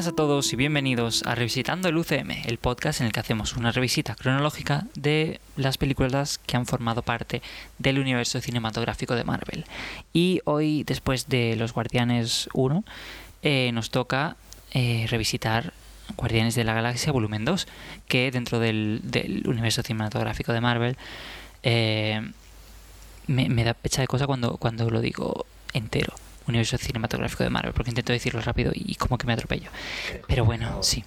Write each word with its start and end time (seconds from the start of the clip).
Buenas 0.00 0.14
a 0.14 0.16
todos 0.16 0.50
y 0.54 0.56
bienvenidos 0.56 1.24
a 1.26 1.34
Revisitando 1.34 1.90
el 1.90 1.98
UCM, 1.98 2.30
el 2.46 2.56
podcast 2.56 3.02
en 3.02 3.08
el 3.08 3.12
que 3.12 3.20
hacemos 3.20 3.54
una 3.58 3.70
revisita 3.70 4.14
cronológica 4.14 4.86
de 4.94 5.42
las 5.58 5.76
películas 5.76 6.38
que 6.38 6.56
han 6.56 6.64
formado 6.64 7.02
parte 7.02 7.42
del 7.76 7.98
universo 7.98 8.40
cinematográfico 8.40 9.14
de 9.14 9.24
Marvel. 9.24 9.66
Y 10.14 10.40
hoy, 10.46 10.84
después 10.84 11.28
de 11.28 11.54
Los 11.54 11.74
Guardianes 11.74 12.48
1, 12.54 12.82
eh, 13.42 13.72
nos 13.74 13.90
toca 13.90 14.38
eh, 14.72 15.06
revisitar 15.10 15.74
Guardianes 16.16 16.54
de 16.54 16.64
la 16.64 16.72
Galaxia 16.72 17.12
Volumen 17.12 17.44
2, 17.44 17.68
que 18.08 18.30
dentro 18.30 18.58
del, 18.58 19.02
universo 19.44 19.82
cinematográfico 19.82 20.54
de 20.54 20.62
Marvel 20.62 20.96
eh, 21.62 22.22
me, 23.26 23.50
me 23.50 23.64
da 23.64 23.74
pecha 23.74 24.00
de 24.00 24.08
cosa 24.08 24.26
cuando, 24.26 24.56
cuando 24.56 24.88
lo 24.88 25.02
digo 25.02 25.44
entero 25.74 26.14
universo 26.50 26.76
cinematográfico 26.78 27.44
de 27.44 27.50
Marvel, 27.50 27.72
porque 27.72 27.90
intento 27.90 28.12
decirlo 28.12 28.40
rápido 28.40 28.72
y 28.74 28.94
como 28.96 29.18
que 29.18 29.26
me 29.26 29.32
atropello. 29.32 29.70
Pero 30.26 30.44
bueno, 30.44 30.82
sí. 30.82 31.04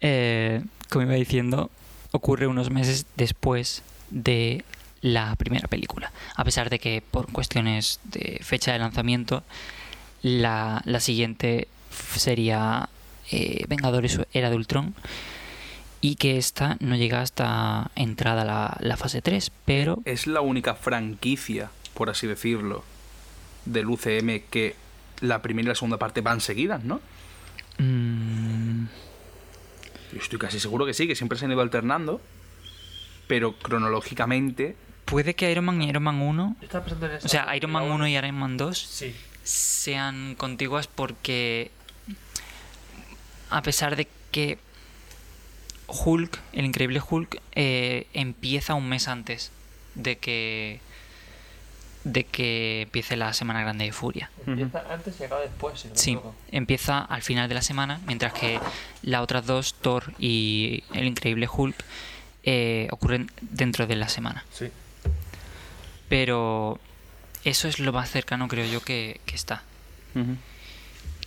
Eh, 0.00 0.62
como 0.88 1.04
iba 1.04 1.14
diciendo, 1.14 1.70
ocurre 2.10 2.46
unos 2.46 2.70
meses 2.70 3.06
después 3.16 3.82
de 4.10 4.64
la 5.00 5.34
primera 5.36 5.68
película. 5.68 6.12
A 6.36 6.44
pesar 6.44 6.70
de 6.70 6.78
que 6.78 7.02
por 7.08 7.30
cuestiones 7.32 8.00
de 8.04 8.40
fecha 8.42 8.72
de 8.72 8.78
lanzamiento, 8.78 9.42
la, 10.22 10.82
la 10.84 11.00
siguiente 11.00 11.68
sería 12.16 12.88
eh, 13.30 13.64
Vengadores 13.68 14.18
Era 14.32 14.50
de 14.50 14.56
Ultron. 14.56 14.94
Y 16.00 16.16
que 16.16 16.36
esta 16.36 16.76
no 16.80 16.96
llega 16.96 17.20
hasta 17.20 17.92
entrada 17.94 18.44
la, 18.44 18.76
la 18.80 18.96
fase 18.96 19.22
3, 19.22 19.52
pero... 19.64 20.00
Es 20.04 20.26
la 20.26 20.40
única 20.40 20.74
franquicia, 20.74 21.70
por 21.94 22.10
así 22.10 22.26
decirlo, 22.26 22.82
del 23.64 23.86
UCM 23.88 24.40
que 24.50 24.74
la 25.20 25.40
primera 25.42 25.66
y 25.66 25.68
la 25.68 25.74
segunda 25.74 25.98
parte 25.98 26.20
van 26.20 26.40
seguidas, 26.40 26.82
¿no? 26.84 27.00
mm, 27.78 28.84
Yo 30.12 30.18
estoy 30.18 30.38
casi 30.38 30.58
seguro 30.60 30.84
que 30.86 30.94
sí, 30.94 31.06
que 31.06 31.14
siempre 31.14 31.38
se 31.38 31.44
han 31.44 31.52
ido 31.52 31.60
alternando, 31.60 32.20
pero 33.28 33.56
cronológicamente 33.58 34.76
puede 35.04 35.34
que 35.34 35.50
Iron 35.50 35.64
Man 35.66 35.82
y 35.82 35.88
Iron 35.88 36.02
Man 36.04 36.20
1 36.22 36.56
Yo 36.60 36.64
estaba 36.64 36.84
pensando 36.84 37.06
en 37.06 37.12
esa 37.12 37.26
O 37.26 37.28
sea, 37.28 37.56
Iron 37.56 37.70
Man 37.70 37.82
película 37.82 38.04
1 38.04 38.08
y 38.08 38.16
Iron 38.16 38.34
Man 38.34 38.56
2 38.56 38.78
Sí. 38.78 39.14
sean 39.44 40.34
contiguas 40.36 40.86
porque 40.86 41.70
a 43.50 43.62
pesar 43.62 43.96
de 43.96 44.08
que 44.30 44.58
Hulk, 45.88 46.38
el 46.54 46.64
increíble 46.64 47.02
Hulk, 47.06 47.40
eh, 47.54 48.06
empieza 48.14 48.72
un 48.74 48.88
mes 48.88 49.08
antes 49.08 49.50
de 49.94 50.16
que 50.16 50.80
de 52.04 52.24
que 52.24 52.82
empiece 52.82 53.16
la 53.16 53.32
semana 53.32 53.60
grande 53.62 53.84
de 53.84 53.92
Furia. 53.92 54.30
Empieza 54.46 54.84
antes 54.92 55.20
y 55.20 55.24
acaba 55.24 55.40
después, 55.40 55.80
si 55.80 55.88
no 55.88 55.94
Sí, 55.94 56.18
empieza 56.50 57.00
al 57.00 57.22
final 57.22 57.48
de 57.48 57.54
la 57.54 57.62
semana, 57.62 58.00
mientras 58.06 58.32
que 58.32 58.58
las 59.02 59.22
otras 59.22 59.46
dos, 59.46 59.74
Thor 59.74 60.12
y 60.18 60.82
el 60.94 61.06
increíble 61.06 61.48
Hulk, 61.52 61.76
eh, 62.44 62.88
ocurren 62.90 63.30
dentro 63.40 63.86
de 63.86 63.94
la 63.96 64.08
semana. 64.08 64.44
Sí. 64.52 64.68
Pero 66.08 66.80
eso 67.44 67.68
es 67.68 67.78
lo 67.78 67.92
más 67.92 68.10
cercano, 68.10 68.48
creo 68.48 68.66
yo, 68.66 68.80
que, 68.80 69.20
que 69.26 69.34
está. 69.36 69.62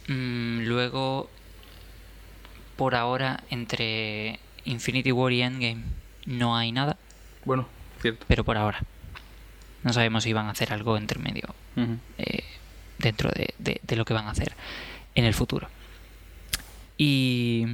Mm, 0.08 0.60
luego, 0.66 1.30
por 2.76 2.96
ahora, 2.96 3.44
entre 3.50 4.40
Infinity 4.66 5.12
War 5.12 5.32
y 5.32 5.42
Endgame 5.42 5.84
no 6.26 6.58
hay 6.58 6.72
nada, 6.72 6.98
bueno, 7.46 7.68
cierto. 8.02 8.26
pero 8.28 8.44
por 8.44 8.58
ahora. 8.58 8.82
No 9.86 9.94
sabemos 9.94 10.24
si 10.24 10.34
van 10.34 10.48
a 10.48 10.50
hacer 10.50 10.74
algo 10.74 10.98
entre 10.98 11.20
medio 11.20 11.56
eh, 12.18 12.44
dentro 12.98 13.30
de, 13.32 13.54
de- 13.60 13.80
de 13.82 13.96
lo 13.96 14.04
que 14.04 14.14
van 14.14 14.28
a 14.28 14.32
hacer 14.32 14.52
en 15.16 15.24
el 15.24 15.34
futuro. 15.34 15.70
Y 16.98 17.66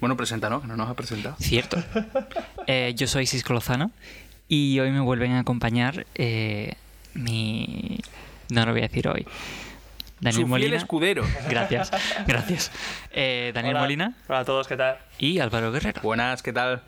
Bueno, 0.00 0.16
preséntanos, 0.16 0.62
que 0.62 0.66
no 0.68 0.76
nos 0.76 0.88
ha 0.88 0.94
presentado. 0.94 1.36
cierto, 1.38 1.82
eh, 2.66 2.92
yo 2.96 3.06
soy 3.06 3.26
Cisco 3.26 3.52
Lozano 3.52 3.90
y 4.48 4.78
hoy 4.80 4.90
me 4.90 5.00
vuelven 5.00 5.32
a 5.32 5.40
acompañar 5.40 6.06
eh, 6.14 6.74
mi... 7.14 7.98
No 8.50 8.64
lo 8.66 8.72
voy 8.72 8.80
a 8.80 8.88
decir 8.88 9.06
hoy. 9.08 9.26
Daniel 10.20 10.32
Su 10.34 10.38
fiel 10.40 10.48
Molina. 10.48 10.76
escudero. 10.76 11.24
Gracias, 11.48 11.90
gracias. 12.26 12.72
Eh, 13.12 13.52
Daniel 13.54 13.76
Hola. 13.76 13.82
Molina 13.84 14.14
Hola 14.28 14.40
a 14.40 14.44
todos, 14.44 14.66
¿qué 14.66 14.76
tal? 14.76 14.98
y 15.18 15.38
Álvaro 15.38 15.70
Guerrero. 15.72 16.00
Buenas, 16.02 16.42
¿qué 16.42 16.52
tal? 16.52 16.82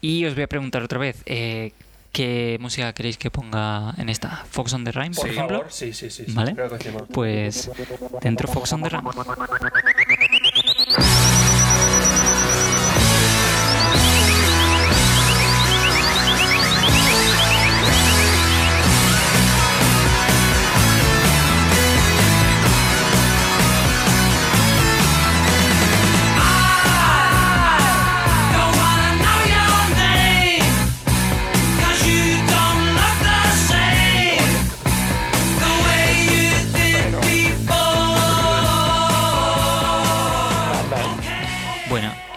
Y 0.00 0.24
os 0.26 0.34
voy 0.34 0.44
a 0.44 0.46
preguntar 0.46 0.82
otra 0.82 0.98
vez, 0.98 1.22
eh, 1.26 1.72
¿qué 2.16 2.56
música 2.60 2.94
queréis 2.94 3.18
que 3.18 3.30
ponga 3.30 3.92
en 3.98 4.08
esta? 4.08 4.46
¿Fox 4.50 4.72
on 4.72 4.84
the 4.84 4.92
Rhyme, 4.92 5.10
por 5.14 5.24
Por 5.24 5.30
ejemplo? 5.30 5.58
favor, 5.58 5.70
sí, 5.72 5.92
sí, 5.92 6.08
sí. 6.08 6.24
¿Vale? 6.28 6.54
Creo 6.54 6.70
que 6.70 6.82
sí, 6.82 6.88
bueno. 6.88 7.06
Pues 7.12 7.70
dentro 8.22 8.48
Fox 8.48 8.72
on 8.72 8.82
the 8.82 8.88
Rhyme. 8.88 9.10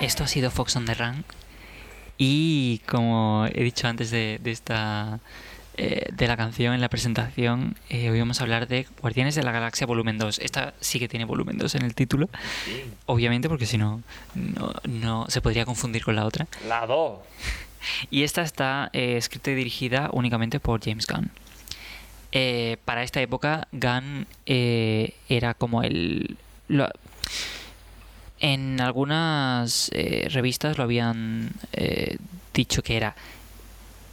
Esto 0.10 0.24
ha 0.24 0.28
sido 0.28 0.50
Fox 0.52 0.76
on 0.76 0.86
the 0.86 0.96
Run. 0.96 1.24
Y 2.18 2.80
como 2.88 3.46
he 3.54 3.64
dicho 3.64 3.88
antes 3.88 4.10
de, 4.12 4.40
de 4.42 4.52
esta 4.52 5.20
eh, 5.78 6.08
de 6.12 6.28
la 6.28 6.36
canción 6.36 6.74
en 6.74 6.82
la 6.82 6.90
presentación, 6.90 7.76
eh, 7.90 8.10
hoy 8.10 8.20
vamos 8.20 8.40
a 8.42 8.44
hablar 8.44 8.68
de 8.68 8.88
Guardianes 9.02 9.36
de 9.36 9.44
la 9.44 9.52
Galaxia 9.52 9.88
Volumen 9.88 10.18
2. 10.18 10.40
Esta 10.40 10.74
sí 10.82 11.00
que 11.00 11.08
tiene 11.08 11.26
volumen 11.26 11.58
2 11.58 11.76
en 11.76 11.84
el 11.84 11.94
título, 11.96 12.28
obviamente, 13.06 13.48
porque 13.48 13.66
si 13.68 13.78
no, 13.78 14.02
no, 14.36 14.74
no 14.84 15.26
se 15.30 15.42
podría 15.42 15.64
confundir 15.66 16.04
con 16.04 16.16
la 16.16 16.26
otra. 16.26 16.48
La 16.68 16.86
2. 16.86 17.20
Y 18.12 18.24
esta 18.24 18.42
está 18.42 18.90
eh, 18.92 19.16
escrita 19.16 19.52
y 19.52 19.56
dirigida 19.56 20.10
únicamente 20.12 20.60
por 20.60 20.84
James 20.84 21.08
Gunn. 21.08 21.32
Eh, 22.34 22.76
para 22.84 23.04
esta 23.04 23.22
época, 23.22 23.70
Gunn 23.72 24.28
eh, 24.48 25.14
era 25.30 25.54
como 25.54 25.82
el... 25.84 26.36
lo- 26.68 26.90
en 28.40 28.80
algunas 28.82 29.90
eh, 29.94 30.28
revistas 30.32 30.78
lo 30.78 30.84
habían 30.86 31.52
eh, 31.74 32.18
dicho 32.54 32.82
que 32.84 32.98
era 32.98 33.16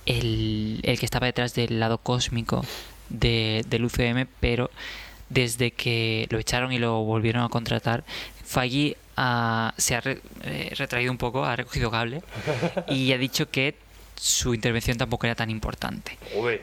el, 0.07 0.81
el 0.83 0.99
que 0.99 1.05
estaba 1.05 1.27
detrás 1.27 1.55
del 1.55 1.81
lado 1.81 1.99
cósmico 1.99 2.65
de, 3.09 3.65
del 3.69 3.85
UCM, 3.85 4.27
pero 4.41 4.71
desde 5.29 5.73
que 5.73 6.27
lo 6.31 6.39
echaron 6.39 6.73
y 6.73 6.79
lo 6.79 7.03
volvieron 7.03 7.43
a 7.43 7.49
contratar, 7.49 8.05
Feige 8.45 8.97
ha- 9.17 9.75
se 9.77 9.97
ha 9.97 10.01
re- 10.01 10.21
eh, 10.45 10.73
retraído 10.77 11.11
un 11.11 11.19
poco, 11.19 11.45
ha 11.45 11.57
recogido 11.57 11.91
cable 11.91 12.23
y 12.89 13.13
ha 13.13 13.19
dicho 13.19 13.51
que 13.51 13.75
su 14.19 14.55
intervención 14.55 14.97
tampoco 14.97 15.27
era 15.27 15.35
tan 15.35 15.51
importante. 15.51 16.17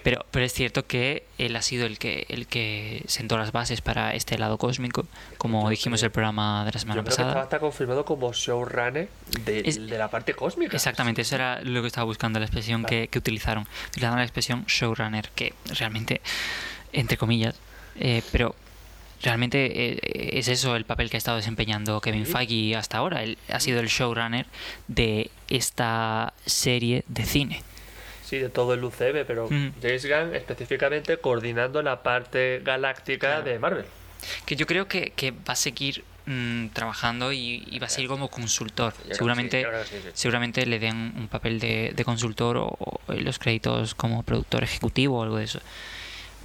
Pero, 0.04 0.26
pero 0.32 0.46
es 0.46 0.54
cierto 0.54 0.88
que 0.88 1.24
él 1.38 1.56
ha 1.56 1.62
sido 1.62 1.86
el 1.86 2.00
que, 2.00 2.26
el 2.30 2.48
que 2.48 3.04
sentó 3.08 3.38
las 3.38 3.52
bases 3.52 3.82
para 3.82 4.16
este 4.16 4.38
lado 4.38 4.58
cósmico, 4.58 5.06
como 5.38 5.70
dijimos 5.70 6.02
en 6.02 6.06
el 6.08 6.12
programa 6.12 6.66
de 6.66 6.72
la 6.72 6.80
semana 6.80 6.96
Yo 7.00 7.04
creo 7.04 7.06
que 7.06 7.12
estaba 7.12 7.30
pasada. 7.30 7.44
hasta 7.44 7.60
confirmado 7.60 8.06
como 8.06 8.34
showrunner 8.34 9.08
de, 9.46 9.60
Es- 9.66 9.76
de 9.88 9.98
la 9.98 10.10
parte 10.10 10.34
cósmica. 10.34 10.76
Exactamente, 10.76 11.22
eso 11.22 11.36
era 11.36 11.62
lo 11.62 11.82
que 11.82 11.88
estaba 11.88 12.06
buscando, 12.06 12.40
la 12.40 12.46
expresión 12.46 12.84
que, 12.86 13.08
que 13.08 13.20
utilizaron. 13.20 13.68
Utilizaron 13.90 14.18
la 14.18 14.24
expresión 14.24 14.66
showrunner, 14.66 15.30
que 15.36 15.54
realmente, 15.78 16.22
entre 16.92 17.18
comillas, 17.18 17.56
eh, 17.96 18.24
pero 18.32 18.56
realmente 19.24 19.94
eh, 19.94 20.00
es 20.38 20.48
eso 20.48 20.75
el 20.75 20.86
papel 20.86 21.10
que 21.10 21.18
ha 21.18 21.20
estado 21.20 21.38
desempeñando 21.38 22.00
Kevin. 22.02 22.25
Feige 22.25 22.75
hasta 22.75 22.98
ahora. 22.98 23.24
Él 23.24 23.38
ha 23.50 23.60
sido 23.60 23.80
el 23.80 23.88
showrunner 23.88 24.46
de 24.88 25.30
esta 25.50 26.34
serie 26.46 27.04
de 27.08 27.25
cine. 27.25 27.64
Sí, 28.25 28.38
de 28.40 28.50
todo 28.50 28.74
el 28.74 28.84
UCM, 28.84 29.25
pero 29.28 29.48
Mm. 29.50 29.74
James 29.81 30.06
Gunn 30.06 30.36
específicamente 30.36 31.18
coordinando 31.18 31.81
la 31.84 32.02
parte 32.04 32.62
galáctica 32.64 33.28
Claro. 33.28 33.44
de 33.44 33.60
Marvel. 33.60 33.86
Que 34.46 34.56
yo 34.56 34.66
creo 34.66 34.88
que, 34.88 35.12
que 35.16 35.31
va 35.31 35.54
a 35.54 35.56
seguir 35.56 36.04
mm, 36.26 36.68
trabajando 36.69 37.31
y, 37.34 37.64
y 37.69 37.80
va 37.80 37.88
a 37.88 37.90
seguir 37.90 38.10
como 38.10 38.30
consultor. 38.30 38.94
Yo 39.10 39.16
Seguramente, 39.16 39.64
sí, 39.84 39.90
sí, 39.90 40.02
sí. 40.04 40.10
seguramente 40.14 40.66
le 40.66 40.80
den 40.80 41.14
un 41.18 41.28
papel 41.28 41.60
de, 41.60 41.92
de 41.96 42.06
consultor 42.06 42.58
o, 42.58 43.00
los 43.10 43.38
créditos 43.40 43.94
como 43.94 44.24
productor 44.24 44.64
ejecutivo 44.64 45.19
o 45.19 45.24
algo 45.24 45.38
de 45.38 45.44
eso. 45.44 45.60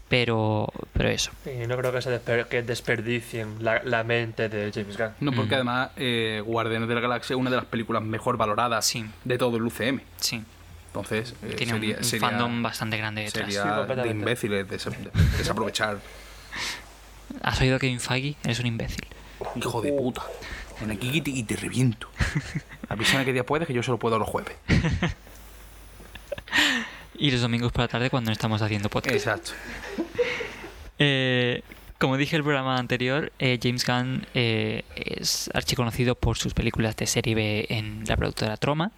Pero, 0.08 0.72
pero 0.94 1.10
eso. 1.10 1.30
Y 1.44 1.66
no 1.66 1.76
creo 1.76 1.92
que 1.92 2.00
se 2.00 2.10
desper- 2.10 2.46
que 2.46 2.62
desperdicien 2.62 3.56
la, 3.62 3.82
la 3.84 4.04
mente 4.04 4.48
de 4.48 4.72
James 4.72 4.96
Gunn. 4.96 5.10
No, 5.20 5.32
porque 5.32 5.50
Mm. 5.52 5.54
además 5.54 5.90
eh, 5.96 6.42
Guardianes 6.44 6.88
de 6.88 6.94
la 6.94 7.00
Galaxia 7.02 7.34
es 7.34 7.38
una 7.40 7.50
de 7.50 7.56
las 7.56 7.66
películas 7.66 8.02
mejor 8.02 8.36
valoradas 8.38 8.86
Sí. 8.86 9.04
de 9.24 9.36
todo 9.38 9.56
el 9.58 9.64
UCM. 9.64 10.00
Sí, 10.16 10.42
Entonces, 10.86 11.34
eh, 11.42 11.54
tiene 11.56 11.74
un- 11.74 11.80
sería, 11.80 11.96
un, 11.98 12.04
sería- 12.04 12.28
fandom 12.28 12.62
bastante 12.62 12.96
grande 12.96 13.22
detrás. 13.24 13.46
Sí, 13.46 13.52
sería 13.52 13.70
de 13.72 13.76
completamente. 13.78 14.18
imbéciles 14.18 14.68
des- 14.68 14.84
de- 14.86 15.10
desaprovechar. 15.36 15.98
¿Has 17.42 17.60
oído 17.60 17.78
Kevin 17.78 18.00
Feige? 18.00 18.36
Eres 18.44 18.58
un 18.60 18.66
imbécil. 18.66 19.06
Hijo 19.56 19.82
de 19.82 19.92
puta. 19.92 20.22
En 20.80 20.90
aquí 20.90 21.10
y 21.12 21.20
te, 21.20 21.30
y 21.30 21.42
te 21.42 21.56
reviento. 21.56 22.08
Avísame 22.88 23.24
que 23.26 23.32
día 23.34 23.44
puedes, 23.44 23.66
que 23.68 23.74
yo 23.74 23.82
solo 23.82 23.98
puedo 23.98 24.18
los 24.18 24.26
jueves. 24.28 24.56
Y 27.18 27.30
los 27.30 27.40
domingos 27.40 27.72
por 27.72 27.82
la 27.82 27.88
tarde 27.88 28.10
cuando 28.10 28.28
no 28.28 28.32
estamos 28.32 28.62
haciendo 28.62 28.88
podcast. 28.88 29.14
Exacto. 29.14 29.52
Eh, 31.00 31.62
como 31.98 32.16
dije 32.16 32.36
en 32.36 32.40
el 32.40 32.44
programa 32.44 32.76
anterior, 32.76 33.32
eh, 33.40 33.58
James 33.60 33.84
Gunn 33.84 34.26
eh, 34.34 34.84
es 34.94 35.50
archiconocido 35.52 36.14
por 36.14 36.38
sus 36.38 36.54
películas 36.54 36.96
de 36.96 37.06
serie 37.06 37.34
B 37.34 37.66
en 37.70 38.04
la 38.06 38.16
productora 38.16 38.56
Troma. 38.56 38.92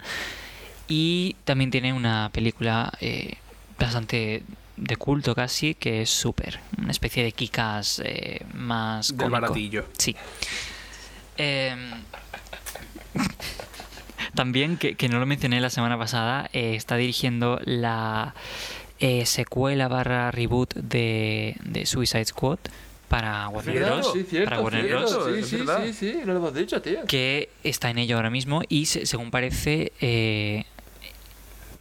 Y 0.87 1.35
también 1.43 1.71
tiene 1.71 1.93
una 1.93 2.29
película 2.31 2.91
eh, 3.01 3.37
bastante 3.79 4.43
de 4.77 4.95
culto 4.97 5.33
casi, 5.33 5.73
que 5.73 6.03
es 6.03 6.11
Super. 6.11 6.59
Una 6.77 6.91
especie 6.91 7.23
de 7.23 7.31
Kikas 7.31 8.01
eh, 8.05 8.45
más 8.53 9.15
Del 9.17 9.29
baratillo. 9.31 9.85
Sí. 9.97 10.15
También, 14.35 14.77
que, 14.77 14.95
que 14.95 15.09
no 15.09 15.19
lo 15.19 15.25
mencioné 15.25 15.59
la 15.59 15.69
semana 15.69 15.97
pasada, 15.97 16.49
eh, 16.53 16.75
está 16.75 16.95
dirigiendo 16.97 17.59
la 17.65 18.33
eh, 18.99 19.25
secuela 19.25 19.87
barra 19.87 20.31
reboot 20.31 20.73
de, 20.75 21.55
de 21.63 21.85
Suicide 21.85 22.25
Squad 22.25 22.59
para 23.09 23.49
Warner 23.49 23.83
Bros. 23.83 24.13
sí, 24.13 24.23
cierto, 24.23 24.49
para 24.49 24.61
Warner 24.61 24.85
cierto, 24.85 25.19
Bros. 25.25 25.45
Sí, 25.49 25.57
sí, 25.57 25.65
sí, 25.87 25.93
sí, 25.93 26.17
no 26.25 26.31
lo 26.33 26.39
hemos 26.39 26.53
dicho, 26.53 26.81
tío. 26.81 27.03
Que 27.07 27.49
está 27.63 27.89
en 27.89 27.97
ello 27.97 28.15
ahora 28.15 28.29
mismo 28.29 28.61
y 28.69 28.85
se- 28.85 29.05
según 29.05 29.31
parece, 29.31 29.91
eh, 29.99 30.63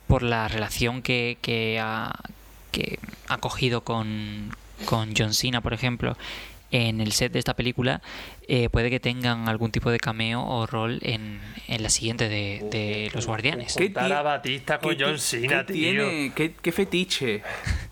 por 0.09 0.25
la 0.25 0.49
relación 0.49 1.03
que, 1.03 1.39
que 1.41 1.79
ha, 1.81 2.13
que 2.73 2.99
ha 3.29 3.39
cogido 3.39 3.83
con, 3.83 4.51
con 4.87 5.15
John 5.17 5.35
Cena, 5.35 5.61
por 5.61 5.73
ejemplo, 5.73 6.17
en 6.71 7.01
el 7.01 7.13
set 7.13 7.33
de 7.33 7.39
esta 7.39 7.55
película, 7.55 8.01
eh, 8.49 8.69
puede 8.69 8.91
que 8.91 9.01
tengan 9.01 9.49
algún 9.49 9.71
tipo 9.71 9.91
de 9.91 9.99
cameo 9.99 10.43
o 10.45 10.67
rol 10.67 10.99
en, 11.03 11.41
en 11.69 11.83
la 11.83 11.89
siguiente 11.91 12.29
de, 12.29 12.67
de 12.71 13.11
Los 13.15 13.27
Guardianes. 13.27 13.75
¿Qué 13.77 13.93
a 13.97 14.23
Batista 14.23 14.79
con 14.79 14.97
¿Qué 14.97 15.05
John 15.05 15.19
Cena, 15.19 15.65
qué 15.67 15.73
tío. 15.73 15.91
Tiene, 15.93 16.33
qué, 16.35 16.55
qué 16.61 16.73
fetiche 16.73 17.43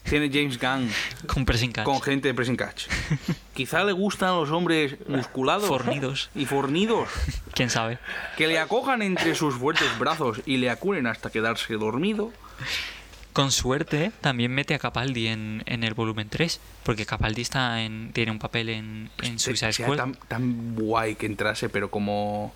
tiene 0.08 0.30
James 0.32 0.58
Gunn 0.58 0.90
Con 1.26 1.44
pressing 1.44 1.72
catch. 1.72 1.84
con 1.84 2.00
gente 2.00 2.28
de 2.28 2.34
pressing 2.34 2.56
catch? 2.56 2.86
Quizá 3.54 3.84
le 3.84 3.92
gustan 3.92 4.36
los 4.36 4.50
hombres 4.50 4.96
musculados 5.08 5.66
Fornidos. 5.68 6.30
y 6.34 6.44
fornidos 6.46 7.08
¿Quién 7.54 7.70
sabe? 7.70 7.98
que 8.36 8.46
le 8.46 8.58
acojan 8.58 9.02
entre 9.02 9.34
sus 9.34 9.54
fuertes 9.54 9.88
brazos 9.98 10.40
y 10.46 10.56
le 10.58 10.70
acunen 10.70 11.06
hasta 11.06 11.30
quedarse 11.30 11.74
dormido. 11.74 12.32
Con 13.38 13.52
suerte, 13.52 14.10
también 14.20 14.52
mete 14.52 14.74
a 14.74 14.80
Capaldi 14.80 15.28
en, 15.28 15.62
en 15.66 15.84
el 15.84 15.94
volumen 15.94 16.28
3, 16.28 16.60
porque 16.82 17.06
Capaldi 17.06 17.42
está 17.42 17.82
en, 17.82 18.10
tiene 18.12 18.32
un 18.32 18.40
papel 18.40 18.68
en, 18.68 19.10
en 19.22 19.38
Suicide 19.38 19.72
Sea 19.72 19.84
Squad. 19.86 19.96
tan, 19.96 20.14
tan 20.26 20.74
guay 20.74 21.14
que 21.14 21.26
entrase, 21.26 21.68
pero 21.68 21.88
como 21.88 22.52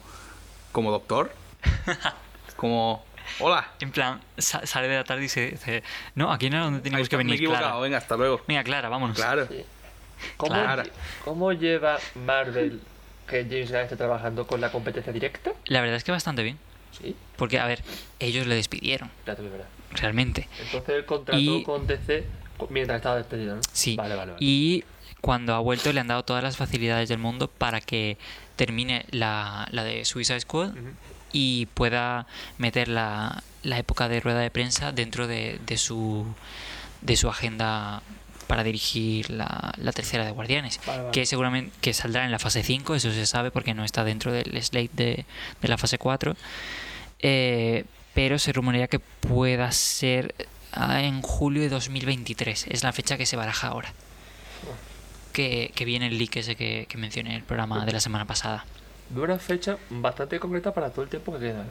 como 0.73 0.91
doctor, 0.91 1.33
como 2.57 3.05
hola. 3.39 3.69
En 3.79 3.93
plan, 3.93 4.21
sa- 4.39 4.67
sale 4.67 4.89
de 4.89 4.97
la 4.97 5.05
tarde 5.05 5.25
y 5.25 5.29
se 5.29 5.51
dice, 5.53 5.85
no, 6.17 6.33
aquí 6.33 6.51
no 6.51 6.57
era 6.57 6.65
donde 6.65 6.81
teníamos 6.81 7.05
está, 7.07 7.11
que 7.11 7.17
me 7.19 7.23
he 7.23 7.27
venir, 7.27 7.39
equivocado, 7.41 7.67
Clara. 7.69 7.81
venga, 7.81 7.99
hasta 7.99 8.17
luego. 8.17 8.41
Venga, 8.49 8.65
Clara, 8.65 8.89
vámonos. 8.89 9.17
Claro. 9.17 9.47
¿Cómo, 10.37 10.53
Claro. 10.53 10.83
lle- 10.83 10.91
¿Cómo 11.25 11.53
lleva 11.53 11.99
Marvel 12.17 12.81
que 13.29 13.45
James 13.45 13.71
Gunn 13.71 13.81
esté 13.83 13.95
trabajando 13.97 14.49
con 14.49 14.61
la 14.61 14.73
competencia 14.73 15.13
directa? 15.13 15.53
La 15.67 15.81
verdad 15.81 15.97
es 15.97 16.03
que 16.03 16.11
bastante 16.11 16.43
bien. 16.43 16.59
Sí, 16.91 17.15
Porque, 17.37 17.59
a 17.61 17.67
ver, 17.67 17.83
ellos 18.19 18.47
le 18.49 18.57
despidieron, 18.57 19.11
ya 19.27 19.37
te 19.37 19.43
verdad. 19.43 19.67
Realmente. 19.95 20.49
Entonces 20.65 20.95
el 20.97 21.05
contrato 21.07 21.39
Y- 21.41 21.63
con 21.65 21.87
DC 21.87 22.25
mientras 22.71 22.97
estaba 22.99 23.17
despedido, 23.17 23.57
¿no? 23.57 23.61
Sí. 23.73 23.97
Vale, 23.97 24.15
vale, 24.15 24.33
vale. 24.33 24.45
Y 24.45 24.85
cuando 25.21 25.55
ha 25.55 25.59
vuelto 25.61 25.93
le 25.93 26.01
han 26.01 26.09
dado 26.09 26.25
todas 26.25 26.43
las 26.43 26.57
facilidades 26.57 27.09
del 27.09 27.19
mundo 27.19 27.49
para 27.49 27.81
que 27.81 28.17
termine 28.57 29.05
la, 29.11 29.67
la 29.71 29.85
de 29.85 30.05
Suicide 30.05 30.41
Squad 30.41 30.73
y 31.33 31.67
pueda 31.75 32.27
meter 32.59 32.89
la, 32.89 33.43
la 33.63 33.79
época 33.79 34.09
de 34.09 34.21
rueda 34.21 34.41
de 34.41 34.51
prensa 34.51 34.93
dentro 34.93 35.27
de, 35.27 35.59
de 35.67 35.77
su 35.79 36.27
de 37.01 37.17
su 37.17 37.29
agenda 37.29 38.03
para 38.47 38.63
dirigir 38.65 39.31
la, 39.31 39.73
la 39.79 39.93
tercera 39.93 40.25
de 40.25 40.31
Guardianes 40.31 40.79
Vale, 40.87 40.99
vale. 41.05 41.13
que 41.13 41.25
seguramente 41.27 41.73
que 41.81 41.95
saldrá 41.95 42.25
en 42.27 42.31
la 42.31 42.39
fase 42.39 42.63
5 42.63 42.95
eso 42.95 43.11
se 43.13 43.25
sabe 43.27 43.51
porque 43.51 43.73
no 43.75 43.85
está 43.85 44.05
dentro 44.05 44.31
del 44.31 44.63
slate 44.63 44.91
de, 44.93 45.25
de 45.63 45.69
la 45.69 45.79
fase 45.79 45.99
4 45.99 46.37
Eh, 47.21 47.85
pero 48.15 48.39
se 48.39 48.53
rumorea 48.53 48.89
que 48.89 48.99
pueda 48.99 49.71
ser 49.73 50.35
ah, 50.73 51.03
en 51.03 51.23
julio 51.23 51.63
de 51.63 51.69
2023 51.69 52.67
es 52.69 52.83
la 52.83 52.93
fecha 52.93 53.17
que 53.17 53.27
se 53.27 53.37
baraja 53.37 53.69
ahora 53.69 53.93
que, 55.33 55.73
que 55.75 55.85
viene 55.85 56.07
el 56.09 56.19
leak 56.19 56.37
ese 56.37 56.57
que, 56.57 56.87
que 56.89 56.99
mencioné 56.99 57.31
en 57.31 57.37
el 57.37 57.43
programa 57.43 57.85
de 57.87 57.93
la 57.93 58.01
semana 58.01 58.25
pasada 58.27 58.65
Veo 59.11 59.25
una 59.25 59.39
fecha 59.39 59.77
bastante 59.91 60.39
concreta 60.41 60.73
para 60.73 60.89
todo 60.91 61.03
el 61.03 61.11
tiempo 61.11 61.33
que 61.35 61.39
queda. 61.41 61.61
¿eh? 61.63 61.67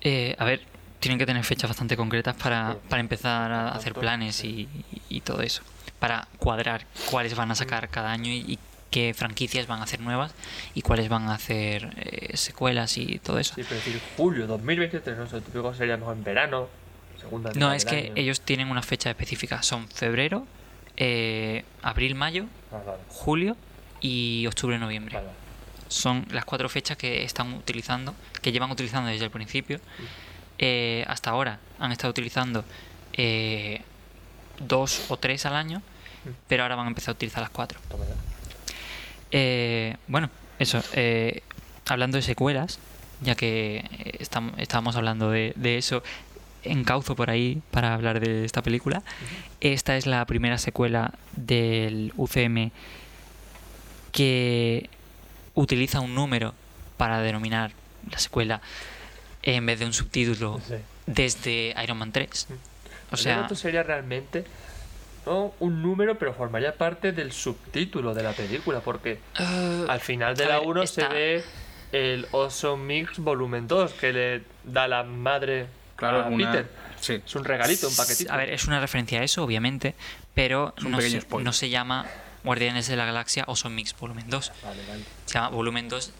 Eh, 0.00 0.36
a 0.38 0.44
ver, 0.46 0.62
tienen 1.00 1.18
que 1.18 1.26
tener 1.26 1.44
fechas 1.44 1.68
bastante 1.68 1.98
concretas 1.98 2.34
para, 2.36 2.72
Sí. 2.72 2.78
para 2.88 3.00
empezar 3.00 3.52
a 3.52 3.72
hacer 3.72 3.92
planes 3.92 4.42
y, 4.42 4.66
y 5.10 5.20
todo 5.20 5.42
eso. 5.42 5.60
Para 5.98 6.28
cuadrar 6.38 6.86
cuáles 7.10 7.34
van 7.34 7.50
a 7.50 7.54
sacar 7.54 7.90
cada 7.90 8.10
año 8.10 8.30
y, 8.32 8.38
y 8.52 8.58
qué 8.90 9.12
franquicias 9.14 9.66
van 9.66 9.80
a 9.80 9.84
hacer 9.84 10.00
nuevas 10.00 10.34
y 10.74 10.82
cuáles 10.82 11.08
van 11.08 11.28
a 11.28 11.34
hacer 11.34 11.92
eh, 11.96 12.36
secuelas 12.36 12.96
y 12.98 13.18
todo 13.18 13.38
eso. 13.38 13.54
Sí, 13.54 13.62
pero 13.62 13.76
decir 13.76 14.00
julio 14.16 14.46
2023, 14.46 15.18
no 15.18 15.26
sé, 15.28 15.40
típico 15.40 15.74
sería 15.74 15.96
mejor 15.96 16.16
en 16.16 16.24
verano, 16.24 16.68
segunda 17.20 17.50
No, 17.56 17.72
es 17.72 17.84
que 17.84 17.96
año. 17.96 18.12
ellos 18.16 18.40
tienen 18.40 18.70
una 18.70 18.82
fecha 18.82 19.10
específica. 19.10 19.62
Son 19.62 19.88
febrero, 19.88 20.46
eh, 20.96 21.64
abril, 21.82 22.14
mayo, 22.14 22.46
Ah, 22.72 22.80
vale, 22.86 22.98
julio 23.08 23.56
y 24.00 24.46
octubre, 24.46 24.78
noviembre. 24.78 25.14
vale, 25.16 25.28
son 25.88 26.26
las 26.30 26.44
cuatro 26.44 26.68
fechas 26.68 26.96
que 26.96 27.24
están 27.24 27.52
utilizando, 27.54 28.14
que 28.42 28.52
llevan 28.52 28.70
utilizando 28.70 29.08
desde 29.10 29.24
el 29.24 29.30
principio. 29.30 29.80
Eh, 30.58 31.04
hasta 31.08 31.30
ahora 31.30 31.60
han 31.78 31.92
estado 31.92 32.10
utilizando 32.10 32.64
eh, 33.14 33.80
dos 34.60 35.06
o 35.10 35.16
tres 35.16 35.46
al 35.46 35.54
año, 35.56 35.82
pero 36.46 36.62
ahora 36.64 36.74
van 36.76 36.86
a 36.86 36.88
empezar 36.88 37.12
a 37.12 37.16
utilizar 37.16 37.40
las 37.42 37.50
cuatro. 37.50 37.80
Toma. 37.88 38.04
Eh, 39.30 39.96
bueno, 40.06 40.30
eso. 40.58 40.82
eh, 40.94 41.42
hablando 41.86 42.16
de 42.16 42.22
secuelas, 42.22 42.78
ya 43.20 43.34
que 43.34 43.78
eh, 43.98 44.18
estam- 44.20 44.52
estábamos 44.58 44.96
hablando 44.96 45.30
de, 45.30 45.52
de 45.56 45.78
eso, 45.78 46.02
encauzo 46.64 47.14
por 47.16 47.30
ahí 47.30 47.62
para 47.70 47.94
hablar 47.94 48.20
de 48.20 48.44
esta 48.44 48.62
película. 48.62 49.02
Esta 49.60 49.96
es 49.96 50.06
la 50.06 50.24
primera 50.26 50.58
secuela 50.58 51.14
del 51.36 52.12
UCM 52.16 52.70
que 54.12 54.88
utiliza 55.54 56.00
un 56.00 56.14
número 56.14 56.54
para 56.96 57.20
denominar 57.20 57.72
la 58.10 58.18
secuela 58.18 58.60
en 59.42 59.66
vez 59.66 59.78
de 59.78 59.86
un 59.86 59.92
subtítulo 59.92 60.60
Sí. 60.66 60.74
desde 61.06 61.74
Iron 61.82 61.98
Man 61.98 62.12
3. 62.12 62.48
O 63.10 63.16
sea, 63.16 63.42
esto 63.42 63.54
sería 63.54 63.82
realmente 63.82 64.44
no 65.28 65.52
un 65.60 65.82
número, 65.82 66.18
pero 66.18 66.32
formaría 66.34 66.74
parte 66.74 67.12
del 67.12 67.32
subtítulo 67.32 68.14
de 68.14 68.22
la 68.22 68.32
película, 68.32 68.80
porque 68.80 69.20
eh, 69.38 69.84
al 69.88 70.00
final 70.00 70.34
de 70.36 70.46
la 70.46 70.58
ver, 70.58 70.66
1 70.68 70.82
está- 70.82 71.08
se 71.08 71.14
ve 71.14 71.44
el 71.92 72.26
Awesome 72.32 72.84
Mix 72.84 73.18
volumen 73.18 73.68
2 73.68 73.92
que 73.94 74.12
le 74.12 74.42
da 74.64 74.88
la 74.88 75.02
madre 75.04 75.66
Claro, 75.96 76.22
a 76.22 76.26
una- 76.28 76.50
Peter. 76.52 76.70
Sí. 77.00 77.20
Es 77.24 77.34
un 77.36 77.44
regalito, 77.44 77.88
un 77.88 77.94
paquetito. 77.96 78.32
A 78.32 78.36
ver, 78.36 78.50
es 78.50 78.66
una 78.66 78.80
referencia 78.80 79.20
a 79.20 79.22
eso, 79.24 79.44
obviamente, 79.44 79.94
pero 80.34 80.74
no 80.82 81.00
se, 81.00 81.20
spoiler. 81.20 81.44
no 81.44 81.52
se 81.52 81.68
llama 81.70 82.06
Guardianes 82.44 82.88
de 82.88 82.96
la 82.96 83.04
Galaxia 83.04 83.44
o 83.46 83.54
Son 83.54 83.74
Mix 83.74 83.94
Volumen 83.98 84.24
2. 84.28 84.52
Vale, 84.64 84.82
vale. 84.88 85.04
Se 85.26 85.34
llama 85.34 85.48
Volumen 85.50 85.88
2, 85.88 86.12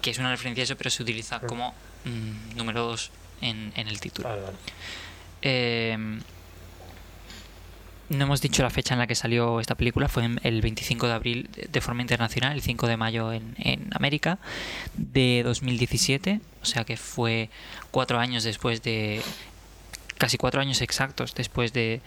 que 0.00 0.10
es 0.10 0.18
una 0.18 0.30
referencia 0.30 0.62
a 0.62 0.64
eso, 0.64 0.76
pero 0.76 0.88
se 0.90 1.02
utiliza 1.02 1.40
como 1.40 1.74
mm, 2.04 2.56
número 2.56 2.82
2 2.86 3.10
en, 3.42 3.72
en 3.76 3.88
el 3.88 4.00
título. 4.00 4.28
Vale, 4.28 4.40
vale. 4.42 4.56
Eh, 5.42 5.98
no 8.08 8.24
hemos 8.24 8.40
dicho 8.40 8.62
la 8.62 8.70
fecha 8.70 8.94
en 8.94 9.00
la 9.00 9.06
que 9.06 9.14
salió 9.14 9.60
esta 9.60 9.74
película, 9.74 10.08
fue 10.08 10.28
el 10.42 10.60
25 10.60 11.06
de 11.06 11.12
abril 11.12 11.50
de- 11.70 11.80
forma 11.80 12.02
internacional, 12.02 12.52
el 12.52 12.62
5 12.62 12.86
de 12.86 12.96
mayo 12.96 13.32
en, 13.32 13.88
América, 13.94 14.38
de 14.94 15.42
2017, 15.44 16.40
o 16.62 16.64
sea 16.64 16.84
que 16.84 16.96
fue 16.96 17.48
cuatro 17.90 18.18
años 18.18 18.44
después 18.44 18.82
de, 18.82 19.22
casi 20.18 20.36
cuatro 20.36 20.60
años 20.60 20.80
exactos 20.80 21.34
después 21.34 21.72
de 21.72 22.00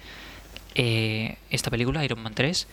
eh, 0.76 1.38
esta 1.50 1.72
película, 1.72 2.04
Iron 2.04 2.22
Man 2.22 2.34
3. 2.36 2.68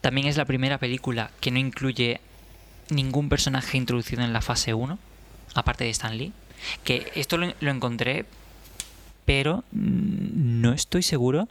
También 0.00 0.26
es 0.26 0.36
la 0.36 0.44
primera 0.46 0.78
película 0.78 1.30
que 1.40 1.50
no 1.50 1.58
incluye 1.58 2.20
ningún 2.88 3.28
personaje 3.28 3.76
introducido 3.76 4.22
en 4.22 4.32
la 4.32 4.40
fase 4.40 4.74
1, 4.74 4.98
aparte 5.54 5.84
de 5.84 5.90
Stan 5.90 6.16
Lee. 6.16 6.32
Que 6.84 7.10
esto 7.14 7.36
lo, 7.36 7.52
encontré, 7.60 8.24
pero 9.24 9.64
no 9.72 10.72
estoy 10.72 11.02
seguro 11.02 11.48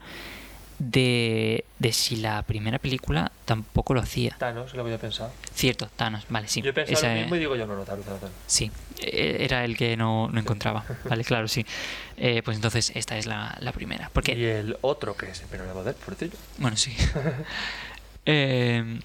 de, 0.84 1.64
de 1.78 1.94
si 1.94 2.16
la 2.16 2.42
primera 2.42 2.80
película 2.80 3.32
tampoco 3.46 3.94
lo 3.94 4.00
hacía. 4.02 4.36
Thanos, 4.40 4.74
lo 4.74 4.82
había 4.82 4.98
pensado. 4.98 5.32
Cierto, 5.54 5.88
Thanos, 5.96 6.26
vale, 6.30 6.48
sí. 6.48 6.62
Yo 6.64 6.74
pensaba 6.74 6.98
esa- 6.98 7.14
lo 7.14 7.20
mismo 7.22 7.36
y 7.36 7.40
digo 7.40 7.56
yo, 7.56 7.68
no, 7.68 7.76
no, 7.76 7.84
Thanos, 7.84 8.04
Thanos, 8.06 8.20
Thanos. 8.22 8.36
Sí, 8.48 8.72
eh, 9.00 9.38
era 9.42 9.64
el 9.64 9.78
que 9.78 9.96
no, 9.96 10.28
no 10.30 10.40
encontraba. 10.40 10.84
Vale, 11.06 11.24
claro, 11.24 11.48
sí. 11.48 11.66
Eh, 12.24 12.44
pues 12.46 12.56
entonces 12.56 12.92
esta 12.94 13.18
es 13.18 13.26
la, 13.26 13.58
la 13.62 13.72
primera. 13.72 14.12
Porque 14.14 14.34
Y 14.34 14.44
el 14.46 14.78
otro 14.82 15.18
que 15.18 15.32
es, 15.32 15.42
pero 15.50 15.66
no 15.66 15.74
poder, 15.74 15.96
por 15.96 16.16
decirlo. 16.16 16.38
Bueno, 16.60 16.78
sí. 16.78 16.96
Eh, 18.26 19.00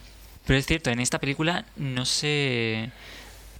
pero 0.47 0.59
es 0.59 0.66
cierto, 0.66 0.90
en 0.90 1.00
esta 1.00 1.18
película 1.18 1.64
no 1.76 2.04
se, 2.04 2.90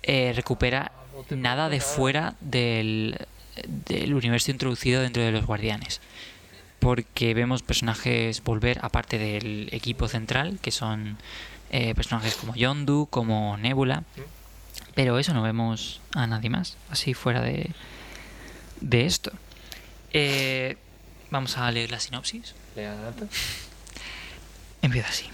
eh, 0.03 0.33
recupera 0.37 0.93
nada 1.31 1.69
de 1.71 1.81
fuera 1.81 2.35
del, 2.41 3.17
del 3.87 4.13
universo 4.15 4.51
introducido 4.51 5.01
dentro 5.01 5.23
de 5.23 5.33
los 5.33 5.47
Guardianes. 5.47 6.01
Porque 6.87 7.35
vemos 7.35 7.63
personajes 7.63 8.45
volver 8.45 8.79
aparte 8.81 9.19
del 9.19 9.69
equipo 9.73 10.07
central, 10.07 10.61
que 10.63 10.71
son 10.71 11.19
eh, 11.71 11.97
personajes 11.97 12.37
como 12.37 12.55
Yondu, 12.55 13.09
como 13.11 13.57
Nebula. 13.57 14.05
Pero 14.95 15.19
eso 15.19 15.35
no 15.35 15.43
vemos 15.43 16.01
a 16.15 16.29
nadie 16.29 16.49
más, 16.49 16.77
así 16.89 17.13
fuera 17.13 17.41
de, 17.41 17.73
de 18.81 19.05
esto. 19.05 19.33
Eh, 20.13 20.77
vamos 21.33 21.59
a 21.59 21.69
leer 21.73 21.91
la 21.91 21.99
sinopsis. 21.99 22.55
Empieza 24.81 25.09
así. 25.09 25.27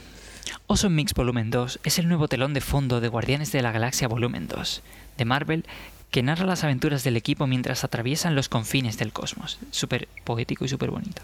Awesome 0.69 0.97
Mix 0.97 1.13
Volumen 1.13 1.51
2 1.51 1.81
es 1.85 1.99
el 1.99 2.09
nuevo 2.09 2.29
telón 2.29 2.55
de 2.55 2.63
fondo 2.63 3.03
de 3.03 3.09
Guardianes 3.09 3.53
de 3.53 3.61
la 3.61 3.73
Galaxia 3.73 4.09
Volumen 4.09 4.49
2 4.49 4.83
de 5.19 5.25
Marvel 5.27 5.67
que 6.13 6.23
narra 6.23 6.45
las 6.45 6.63
aventuras 6.63 7.03
del 7.03 7.17
equipo 7.17 7.49
mientras 7.49 7.83
atraviesan 7.85 8.37
los 8.37 8.49
confines 8.49 8.99
del 8.99 9.13
cosmos. 9.13 9.59
Súper 9.71 10.09
poético 10.25 10.65
y 10.65 10.69
súper 10.69 10.91
bonito. 10.91 11.23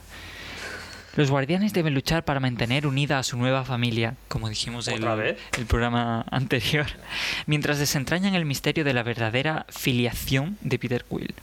Los 1.14 1.30
guardianes 1.30 1.74
deben 1.74 1.94
luchar 1.94 2.24
para 2.24 2.40
mantener 2.40 2.86
unida 2.86 3.18
a 3.18 3.22
su 3.22 3.36
nueva 3.36 3.64
familia, 3.64 4.14
como 4.28 4.48
dijimos 4.48 4.88
en 4.88 5.04
¿Otra 5.04 5.36
el, 5.58 5.66
programa 5.66 6.24
anterior, 6.30 6.86
mientras 7.46 7.78
desentrañan 7.78 8.34
el 8.34 8.46
misterio 8.46 8.82
de 8.82 8.94
la 8.94 9.02
verdadera 9.02 9.66
filiación 9.68 10.56
de 10.62 10.78
Peter 10.78 11.04
Quill. 11.04 11.34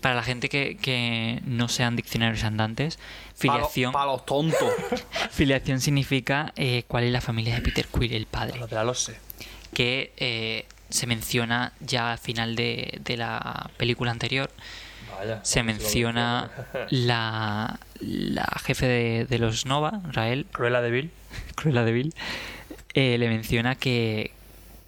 Para 0.00 0.14
la 0.14 0.22
gente 0.22 0.48
que, 0.48 0.76
que 0.76 1.40
no 1.44 1.68
sean 1.68 1.96
diccionarios 1.96 2.44
andantes, 2.44 2.98
filiación, 3.34 3.92
Para 3.92 4.06
los 4.06 4.26
tontos. 4.26 4.72
filiación 5.30 5.80
significa 5.80 6.52
eh, 6.54 6.84
cuál 6.86 7.04
es 7.04 7.12
la 7.12 7.20
familia 7.20 7.56
de 7.56 7.62
Peter 7.62 7.86
Quill, 7.86 8.12
el 8.12 8.26
padre 8.26 8.60
lo 8.60 8.94
sé. 8.94 9.16
que 9.72 10.12
eh, 10.18 10.66
se 10.92 11.06
menciona 11.06 11.72
ya 11.80 12.12
al 12.12 12.18
final 12.18 12.54
de, 12.56 12.98
de 13.02 13.16
la 13.16 13.70
película 13.76 14.10
anterior. 14.10 14.50
Vaya. 15.18 15.40
Se 15.44 15.60
lo 15.60 15.64
menciona 15.66 16.50
la, 16.90 17.78
la 18.00 18.46
jefe 18.64 18.86
de, 18.86 19.24
de 19.26 19.38
los 19.38 19.66
Nova, 19.66 20.00
Rael, 20.10 20.46
Cruella 20.52 20.80
de 20.80 20.90
Vil. 20.90 21.10
Cruella 21.54 21.84
de 21.84 21.92
Vil, 21.92 22.14
eh, 22.94 23.18
le 23.18 23.28
menciona 23.28 23.74
que, 23.74 24.32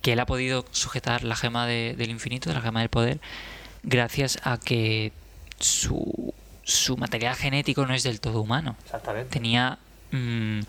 que 0.02 0.12
él 0.12 0.20
ha 0.20 0.26
podido 0.26 0.64
sujetar 0.70 1.24
la 1.24 1.36
gema 1.36 1.66
de- 1.66 1.94
del 1.96 2.10
infinito, 2.10 2.52
la 2.52 2.60
gema 2.60 2.80
del 2.80 2.88
poder, 2.88 3.18
gracias 3.82 4.38
a 4.44 4.58
que 4.58 5.12
su, 5.60 6.34
su 6.64 6.96
material 6.96 7.34
genético 7.36 7.86
no 7.86 7.94
es 7.94 8.02
del 8.02 8.20
todo 8.20 8.40
humano. 8.40 8.76
Exactamente. 8.84 9.30
Tenía 9.30 9.78
mm, 10.10 10.60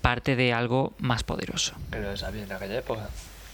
parte 0.00 0.36
de 0.36 0.52
algo 0.52 0.92
más 0.98 1.22
poderoso. 1.22 1.74
Que 1.90 1.98
no 1.98 2.16
sabía 2.16 2.42
en 2.44 2.52
aquella 2.52 2.78
época. 2.78 3.08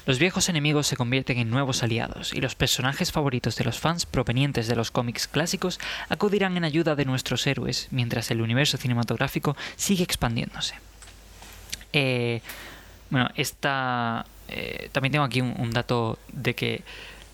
Los 0.04 0.18
viejos 0.18 0.48
enemigos 0.48 0.88
se 0.88 0.96
convierten 0.96 1.38
en 1.38 1.48
nuevos 1.48 1.84
aliados 1.84 2.34
y 2.34 2.40
los 2.40 2.56
personajes 2.56 3.12
favoritos 3.12 3.54
de 3.56 3.64
los 3.64 3.78
fans 3.78 4.04
provenientes 4.04 4.66
de 4.66 4.74
los 4.74 4.90
cómics 4.90 5.28
clásicos 5.28 5.78
acudirán 6.08 6.56
en 6.56 6.64
ayuda 6.64 6.96
de 6.96 7.04
nuestros 7.04 7.46
héroes 7.46 7.86
mientras 7.92 8.30
el 8.32 8.40
universo 8.40 8.78
cinematográfico 8.78 9.56
sigue 9.76 10.02
expandiéndose. 10.02 10.74
Eh, 11.92 12.40
bueno, 13.10 13.30
esta, 13.36 14.26
eh, 14.48 14.88
también 14.90 15.12
tengo 15.12 15.24
aquí 15.24 15.40
un, 15.40 15.54
un 15.56 15.70
dato 15.70 16.18
de 16.32 16.54
que 16.54 16.82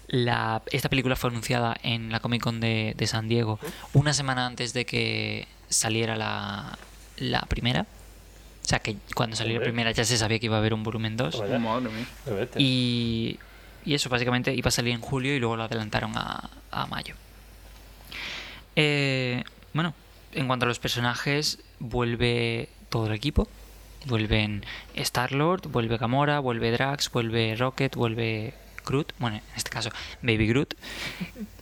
la, 0.08 0.62
esta 0.70 0.90
película 0.90 1.16
fue 1.16 1.30
anunciada 1.30 1.76
en 1.82 2.10
la 2.10 2.20
Comic 2.20 2.42
Con 2.42 2.60
de, 2.60 2.94
de 2.96 3.06
San 3.06 3.28
Diego 3.28 3.58
una 3.94 4.12
semana 4.12 4.44
antes 4.44 4.74
de 4.74 4.84
que 4.84 5.48
saliera 5.70 6.16
la, 6.16 6.76
la 7.16 7.42
primera. 7.42 7.86
O 8.68 8.70
sea 8.70 8.80
que 8.80 8.98
cuando 9.14 9.34
salió 9.34 9.58
la 9.58 9.64
primera 9.64 9.92
ya 9.92 10.04
se 10.04 10.18
sabía 10.18 10.38
que 10.38 10.44
iba 10.44 10.56
a 10.56 10.58
haber 10.58 10.74
un 10.74 10.82
volumen 10.82 11.16
2. 11.16 11.40
Vaya. 11.40 11.58
Madre 11.58 11.88
mía. 11.88 12.04
Qué 12.22 12.30
bestia. 12.32 12.60
Y, 12.60 13.38
y 13.82 13.94
eso 13.94 14.10
básicamente 14.10 14.54
iba 14.54 14.68
a 14.68 14.70
salir 14.70 14.92
en 14.92 15.00
julio 15.00 15.34
y 15.34 15.38
luego 15.38 15.56
lo 15.56 15.62
adelantaron 15.62 16.12
a, 16.16 16.50
a 16.70 16.86
mayo. 16.86 17.14
Eh, 18.76 19.42
bueno, 19.72 19.94
en 20.32 20.46
cuanto 20.48 20.66
a 20.66 20.68
los 20.68 20.78
personajes, 20.80 21.60
vuelve 21.78 22.68
todo 22.90 23.06
el 23.06 23.14
equipo. 23.14 23.48
Vuelven 24.04 24.66
Star-Lord, 24.96 25.68
vuelve 25.68 25.96
Gamora, 25.96 26.38
vuelve 26.38 26.70
Drax, 26.70 27.10
vuelve 27.10 27.56
Rocket, 27.56 27.96
vuelve 27.96 28.52
Groot. 28.84 29.14
Bueno, 29.18 29.36
en 29.38 29.42
este 29.56 29.70
caso, 29.70 29.88
Baby 30.20 30.46
Groot. 30.46 30.74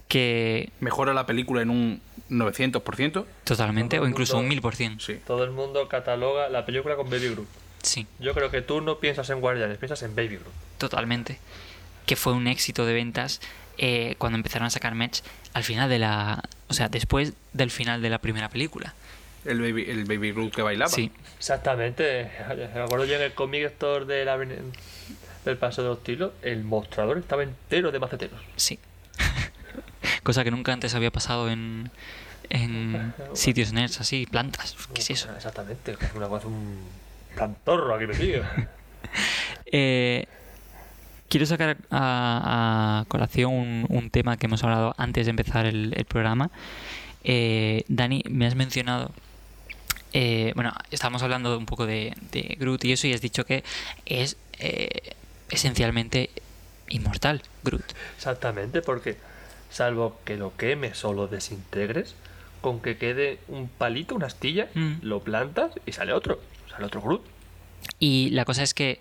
Que 0.08 0.70
Mejora 0.80 1.14
la 1.14 1.24
película 1.24 1.62
en 1.62 1.70
un 1.70 2.00
900%. 2.30 3.24
totalmente, 3.44 3.98
o 4.00 4.06
incluso 4.06 4.34
mundo- 4.34 4.44
un 4.44 4.48
mil 4.48 4.60
por 4.60 4.74
cien. 4.76 4.98
Sí. 5.00 5.18
Todo 5.26 5.44
el 5.44 5.50
mundo 5.50 5.88
cataloga 5.88 6.48
la 6.48 6.64
película 6.66 6.96
con 6.96 7.08
Baby 7.10 7.30
Groot. 7.30 7.48
Sí. 7.82 8.06
Yo 8.18 8.34
creo 8.34 8.50
que 8.50 8.62
tú 8.62 8.80
no 8.80 8.98
piensas 8.98 9.30
en 9.30 9.40
Guardianes, 9.40 9.78
piensas 9.78 10.02
en 10.02 10.14
Baby 10.16 10.36
Groot. 10.38 10.52
totalmente. 10.78 11.38
Que 12.06 12.16
fue 12.16 12.32
un 12.32 12.46
éxito 12.46 12.86
de 12.86 12.94
ventas 12.94 13.40
eh, 13.78 14.14
cuando 14.18 14.36
empezaron 14.36 14.66
a 14.66 14.70
sacar 14.70 14.94
merch 14.94 15.22
al 15.52 15.64
final 15.64 15.88
de 15.88 15.98
la. 15.98 16.42
O 16.68 16.74
sea, 16.74 16.88
después 16.88 17.32
del 17.52 17.70
final 17.70 18.00
de 18.02 18.10
la 18.10 18.18
primera 18.18 18.48
película. 18.48 18.94
El 19.44 19.60
baby, 19.60 19.84
el 19.88 20.04
baby 20.04 20.32
Groot 20.32 20.54
que 20.54 20.62
bailaba. 20.62 20.90
Sí, 20.90 21.10
Exactamente. 21.38 22.30
Me 22.74 22.80
acuerdo 22.80 23.04
yo 23.04 23.14
en 23.16 23.22
el 23.22 23.32
cómic 23.34 23.64
store 23.66 24.04
de 24.04 24.24
la 24.24 24.36
del 24.38 25.56
Paso 25.58 25.82
de 25.82 25.88
los 25.88 26.02
Tilos, 26.02 26.32
el 26.42 26.64
mostrador 26.64 27.18
estaba 27.18 27.42
entero 27.44 27.92
de 27.92 27.98
maceteros. 28.00 28.40
sí. 28.56 28.78
Cosa 30.22 30.44
que 30.44 30.50
nunca 30.50 30.72
antes 30.72 30.94
había 30.94 31.10
pasado 31.10 31.48
en, 31.50 31.90
en 32.50 33.12
sitios 33.34 33.72
nerds 33.72 34.00
así, 34.00 34.26
plantas. 34.26 34.76
¿Qué 34.94 35.00
es 35.00 35.10
eso? 35.10 35.34
Exactamente. 35.34 35.92
Es 36.00 36.14
una 36.14 36.28
cosa, 36.28 36.46
un 36.48 36.78
plantorro 37.34 37.94
aquí 37.94 38.06
metido. 38.06 38.44
Eh, 39.66 40.26
quiero 41.28 41.46
sacar 41.46 41.76
a, 41.90 43.00
a 43.00 43.04
colación 43.08 43.52
un, 43.52 43.86
un 43.88 44.10
tema 44.10 44.36
que 44.36 44.46
hemos 44.46 44.62
hablado 44.62 44.94
antes 44.98 45.26
de 45.26 45.30
empezar 45.30 45.66
el, 45.66 45.92
el 45.96 46.04
programa. 46.04 46.50
Eh, 47.24 47.84
Dani, 47.88 48.22
me 48.28 48.46
has 48.46 48.54
mencionado. 48.54 49.10
eh, 50.12 50.52
bueno, 50.54 50.72
estábamos 50.90 51.22
hablando 51.22 51.56
un 51.58 51.66
poco 51.66 51.86
de, 51.86 52.14
de 52.32 52.56
Groot 52.60 52.84
y 52.84 52.92
eso, 52.92 53.06
y 53.06 53.12
has 53.14 53.20
dicho 53.20 53.44
que 53.44 53.64
es 54.06 54.36
eh, 54.58 55.14
esencialmente 55.50 56.30
inmortal, 56.88 57.42
Groot. 57.64 57.84
Exactamente, 58.16 58.82
porque 58.82 59.16
salvo 59.70 60.18
que 60.24 60.36
lo 60.36 60.56
quemes 60.56 61.04
o 61.04 61.12
lo 61.12 61.26
desintegres, 61.28 62.14
con 62.60 62.80
que 62.80 62.96
quede 62.96 63.38
un 63.48 63.68
palito, 63.68 64.14
una 64.14 64.26
astilla, 64.26 64.68
Mm. 64.74 64.94
lo 65.02 65.20
plantas 65.20 65.72
y 65.86 65.92
sale 65.92 66.12
otro. 66.12 66.40
Sale 66.70 66.84
otro 66.86 67.00
Groot. 67.00 67.22
Y 67.98 68.30
la 68.30 68.44
cosa 68.44 68.62
es 68.62 68.74
que 68.74 69.00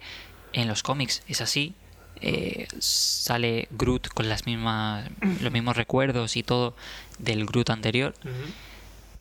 en 0.54 0.68
los 0.68 0.84
cómics 0.84 1.24
es 1.28 1.42
así. 1.42 1.74
eh, 2.22 2.68
sale 2.80 3.68
Groot 3.72 4.08
con 4.08 4.30
las 4.30 4.46
mismas, 4.46 5.06
los 5.42 5.52
mismos 5.52 5.76
recuerdos 5.76 6.38
y 6.38 6.44
todo 6.44 6.74
del 7.20 7.46
Groot 7.46 7.70
anterior. 7.72 8.14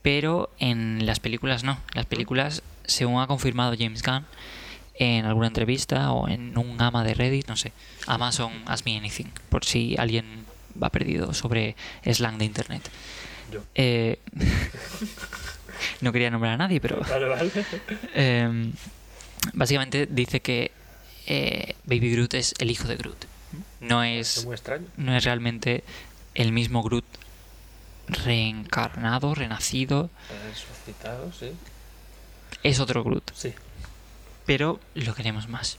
pero 0.02 0.50
en 0.58 1.04
las 1.06 1.18
películas 1.18 1.64
no. 1.64 1.78
Las 1.94 2.06
películas, 2.06 2.62
según 2.84 3.20
ha 3.20 3.26
confirmado 3.26 3.74
James 3.78 4.02
Gunn 4.02 4.24
en 4.94 5.24
alguna 5.24 5.46
entrevista 5.48 6.12
o 6.12 6.28
en 6.28 6.56
un 6.58 6.80
ama 6.80 7.02
de 7.04 7.14
Reddit, 7.14 7.48
no 7.48 7.56
sé. 7.56 7.72
Amazon 8.06 8.52
Ask 8.66 8.84
Me 8.86 8.96
Anything, 8.96 9.26
por 9.48 9.64
si 9.64 9.96
alguien 9.98 10.44
va 10.82 10.90
perdido 10.90 11.32
sobre 11.34 11.76
slang 12.04 12.38
de 12.38 12.44
internet. 12.44 12.82
Yo. 13.52 13.60
Eh, 13.74 14.18
no 16.00 16.12
quería 16.12 16.30
nombrar 16.30 16.54
a 16.54 16.56
nadie, 16.56 16.80
pero 16.80 17.00
Vale, 17.00 17.28
vale. 17.28 17.50
eh, 18.14 18.70
básicamente 19.52 20.06
dice 20.06 20.40
que 20.40 20.70
eh, 21.26 21.74
Baby 21.84 22.12
Groot 22.12 22.34
es 22.34 22.54
el 22.58 22.70
hijo 22.70 22.88
de 22.88 22.96
Groot. 22.96 23.24
No 23.80 24.02
Es 24.02 24.38
es, 24.38 24.44
muy 24.46 24.54
extraño. 24.54 24.86
no 24.96 25.14
es 25.16 25.24
realmente 25.24 25.84
el 26.34 26.52
mismo 26.52 26.82
Groot 26.82 27.04
reencarnado, 28.08 29.34
renacido. 29.34 30.10
Resucitado, 30.50 31.32
sí. 31.32 31.50
Es 32.62 32.80
otro 32.80 33.02
Groot. 33.04 33.30
Sí. 33.34 33.52
pero 34.46 34.80
lo 34.94 35.14
queremos 35.14 35.48
más. 35.48 35.78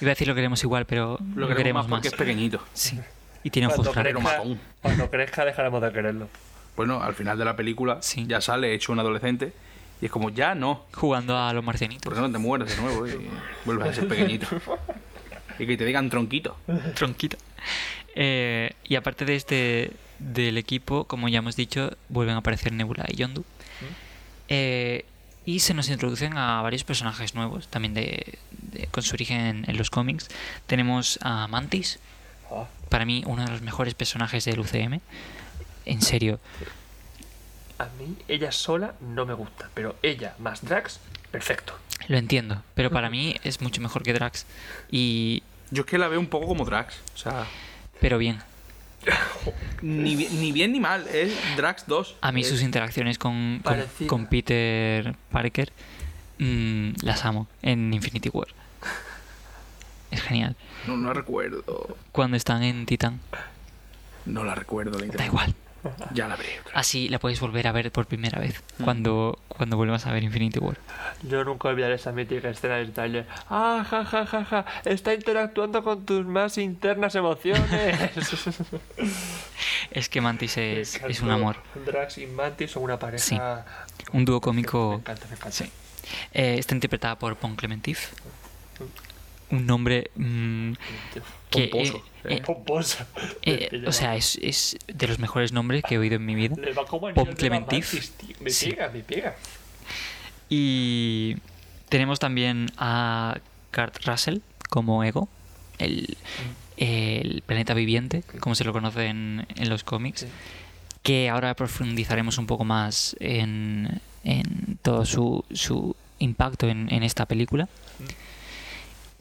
Iba 0.00 0.10
a 0.10 0.14
decir 0.14 0.28
lo 0.28 0.34
queremos 0.34 0.62
igual, 0.64 0.84
pero 0.86 1.18
Lo 1.34 1.48
queremos 1.54 1.88
más 1.88 1.98
porque 2.00 2.08
es 2.08 2.14
pequeñito. 2.14 2.62
Sí. 2.74 2.98
Y 3.44 3.50
tiene 3.50 3.68
Cuando 3.68 3.90
ojos 3.90 4.02
crezca, 4.02 4.20
matón. 4.20 4.60
cuando 4.80 5.10
crezca 5.10 5.44
dejaremos 5.44 5.82
de 5.82 5.92
quererlo. 5.92 6.28
Bueno, 6.76 7.02
al 7.02 7.14
final 7.14 7.36
de 7.38 7.44
la 7.44 7.56
película 7.56 7.98
Sí. 8.00 8.24
ya 8.26 8.40
sale 8.40 8.72
hecho 8.74 8.92
un 8.92 8.98
adolescente 9.00 9.52
y 10.00 10.06
es 10.06 10.10
como, 10.12 10.30
ya 10.30 10.54
no, 10.54 10.84
Jugando 10.94 11.36
a 11.38 11.52
los 11.52 11.62
marcianitos. 11.64 12.04
¿por 12.04 12.14
qué 12.14 12.20
no 12.20 12.30
te 12.32 12.38
mueres 12.38 12.74
de 12.76 12.82
nuevo 12.82 13.06
y 13.06 13.28
vuelves 13.64 13.88
a 13.88 13.94
ser 13.94 14.08
pequeñito? 14.08 14.46
Y 15.58 15.66
que 15.66 15.76
te 15.76 15.84
digan 15.84 16.08
tronquito. 16.08 16.56
Tronquito. 16.94 17.36
Eh, 18.14 18.72
y 18.84 18.96
aparte 18.96 19.24
de 19.26 19.36
este 19.36 19.90
del 20.18 20.56
equipo, 20.56 21.04
como 21.04 21.28
ya 21.28 21.38
hemos 21.38 21.56
dicho, 21.56 21.90
vuelven 22.08 22.36
a 22.36 22.38
aparecer 22.38 22.72
Nebula 22.72 23.04
y 23.08 23.16
Yondu. 23.16 23.44
Eh, 24.48 25.04
y 25.44 25.58
se 25.60 25.74
nos 25.74 25.88
introducen 25.90 26.36
a 26.38 26.62
varios 26.62 26.84
personajes 26.84 27.34
nuevos, 27.34 27.68
también 27.68 27.94
de, 27.94 28.38
de- 28.72 28.86
con 28.86 29.02
su 29.02 29.14
origen 29.14 29.40
en, 29.40 29.70
en 29.70 29.76
los 29.76 29.90
cómics. 29.90 30.28
Tenemos 30.66 31.18
a 31.22 31.46
Mantis, 31.48 31.98
para 32.88 33.04
mí 33.04 33.22
uno 33.26 33.44
de 33.44 33.50
los 33.50 33.62
mejores 33.62 33.94
personajes 33.94 34.44
del 34.44 34.60
UCM. 34.60 35.00
En 35.86 36.00
serio, 36.02 36.38
a 37.78 37.86
mí 37.98 38.16
ella 38.28 38.52
sola 38.52 38.94
no 39.00 39.26
me 39.26 39.34
gusta, 39.34 39.68
pero 39.74 39.96
ella 40.02 40.34
más 40.38 40.62
Drax, 40.62 41.00
perfecto. 41.30 41.74
Lo 42.08 42.18
entiendo, 42.18 42.62
pero 42.74 42.90
para 42.90 43.10
mí 43.10 43.36
es 43.44 43.60
mucho 43.60 43.80
mejor 43.80 44.02
que 44.02 44.12
Drax. 44.12 44.46
Y 44.90 45.42
Yo 45.70 45.82
es 45.82 45.86
que 45.86 45.98
la 45.98 46.08
veo 46.08 46.20
un 46.20 46.26
poco 46.26 46.46
como 46.46 46.64
Drax. 46.64 46.94
O 47.14 47.18
sea, 47.18 47.46
Pero 48.00 48.18
bien. 48.18 48.38
ni, 49.82 50.14
bi- 50.16 50.28
ni 50.28 50.52
bien 50.52 50.72
ni 50.72 50.80
mal. 50.80 51.06
Es 51.08 51.32
Drax 51.56 51.84
2. 51.86 52.16
A 52.20 52.32
mí 52.32 52.42
Es- 52.42 52.48
sus 52.48 52.62
interacciones 52.62 53.18
con, 53.18 53.62
con 54.06 54.26
Peter 54.26 55.14
Parker 55.30 55.72
mm, 56.38 56.90
las 57.02 57.24
amo 57.24 57.48
en 57.62 57.92
Infinity 57.94 58.28
War. 58.28 58.48
Es 60.12 60.22
genial. 60.22 60.54
No, 60.86 60.96
no 60.96 61.08
la 61.08 61.14
recuerdo. 61.14 61.96
Cuando 62.12 62.36
están 62.36 62.62
en 62.62 62.86
Titan, 62.86 63.20
No 64.26 64.44
la 64.44 64.54
recuerdo. 64.54 64.98
La 65.00 65.06
da 65.06 65.26
igual. 65.26 65.54
Ya 66.14 66.28
la 66.28 66.36
veré. 66.36 66.60
Así 66.74 67.08
la 67.08 67.18
podéis 67.18 67.40
volver 67.40 67.66
a 67.66 67.72
ver 67.72 67.90
por 67.90 68.06
primera 68.06 68.38
vez 68.38 68.62
Mm. 68.78 68.84
cuando, 68.84 69.38
cuando 69.48 69.76
vuelvas 69.76 70.06
a 70.06 70.12
ver 70.12 70.22
Infinity 70.22 70.60
War. 70.60 70.76
Yo 71.24 71.42
nunca 71.42 71.68
olvidaré 71.70 71.94
esa 71.96 72.12
mítica 72.12 72.48
escena 72.50 72.76
del 72.76 72.92
trailer. 72.92 73.26
¡Ah, 73.50 73.84
ja, 73.90 74.04
ja, 74.04 74.24
ja, 74.24 74.44
ja! 74.44 74.64
Está 74.84 75.12
interactuando 75.12 75.82
con 75.82 76.06
tus 76.06 76.24
más 76.24 76.56
internas 76.58 77.16
emociones. 77.16 77.64
Es 79.90 80.08
que 80.08 80.20
Mantis 80.20 80.56
es, 80.56 81.02
Me 81.02 81.08
es 81.10 81.20
un 81.20 81.30
amor. 81.30 81.56
Drax 81.84 82.18
y 82.18 82.26
Mantis 82.26 82.70
son 82.70 82.84
una 82.84 82.98
pareja. 82.98 83.24
Sí. 83.24 83.36
Un 84.12 84.24
dúo 84.24 84.36
Me 84.36 84.40
cómico. 84.40 84.94
encanta, 84.94 85.26
me 85.28 85.34
encanta. 85.34 85.50
Sí. 85.52 85.70
Eh, 86.32 86.56
está 86.58 86.74
interpretada 86.74 87.18
por 87.18 87.36
Pon 87.36 87.56
Clementif. 87.56 88.10
Un 89.52 89.66
nombre 89.66 90.10
mm, 90.16 90.72
que... 91.50 91.68
Pomposo, 91.68 92.02
eh, 92.24 92.34
eh. 92.36 92.42
Pomposa. 92.44 93.06
eh, 93.42 93.84
o 93.86 93.92
sea, 93.92 94.16
es, 94.16 94.38
es 94.42 94.76
de 94.92 95.06
los 95.06 95.18
mejores 95.20 95.52
nombres 95.52 95.82
que 95.86 95.94
he 95.94 95.98
oído 95.98 96.16
en 96.16 96.26
mi 96.26 96.34
vida. 96.34 96.56
de 96.56 97.34
Clementif. 97.36 98.10
Me 98.40 98.50
Sí. 98.50 98.70
pega, 98.70 98.88
me 98.88 99.00
pega. 99.00 99.36
Y 100.48 101.36
tenemos 101.88 102.18
también 102.18 102.66
a 102.76 103.38
Kurt 103.74 104.04
Russell 104.06 104.38
como 104.68 105.04
Ego, 105.04 105.28
el, 105.78 106.16
el 106.76 107.42
planeta 107.46 107.74
viviente, 107.74 108.22
como 108.40 108.54
se 108.54 108.64
lo 108.64 108.72
conoce 108.72 109.06
en, 109.06 109.46
en 109.54 109.68
los 109.68 109.84
cómics, 109.84 110.20
Sí. 110.22 110.26
que 111.02 111.28
ahora 111.28 111.54
profundizaremos 111.54 112.38
un 112.38 112.46
poco 112.46 112.64
más 112.64 113.16
en, 113.20 114.00
en 114.24 114.78
todo 114.82 115.04
su, 115.04 115.44
su 115.52 115.94
impacto 116.18 116.68
en, 116.68 116.92
en 116.92 117.02
esta 117.02 117.26
película. 117.26 117.68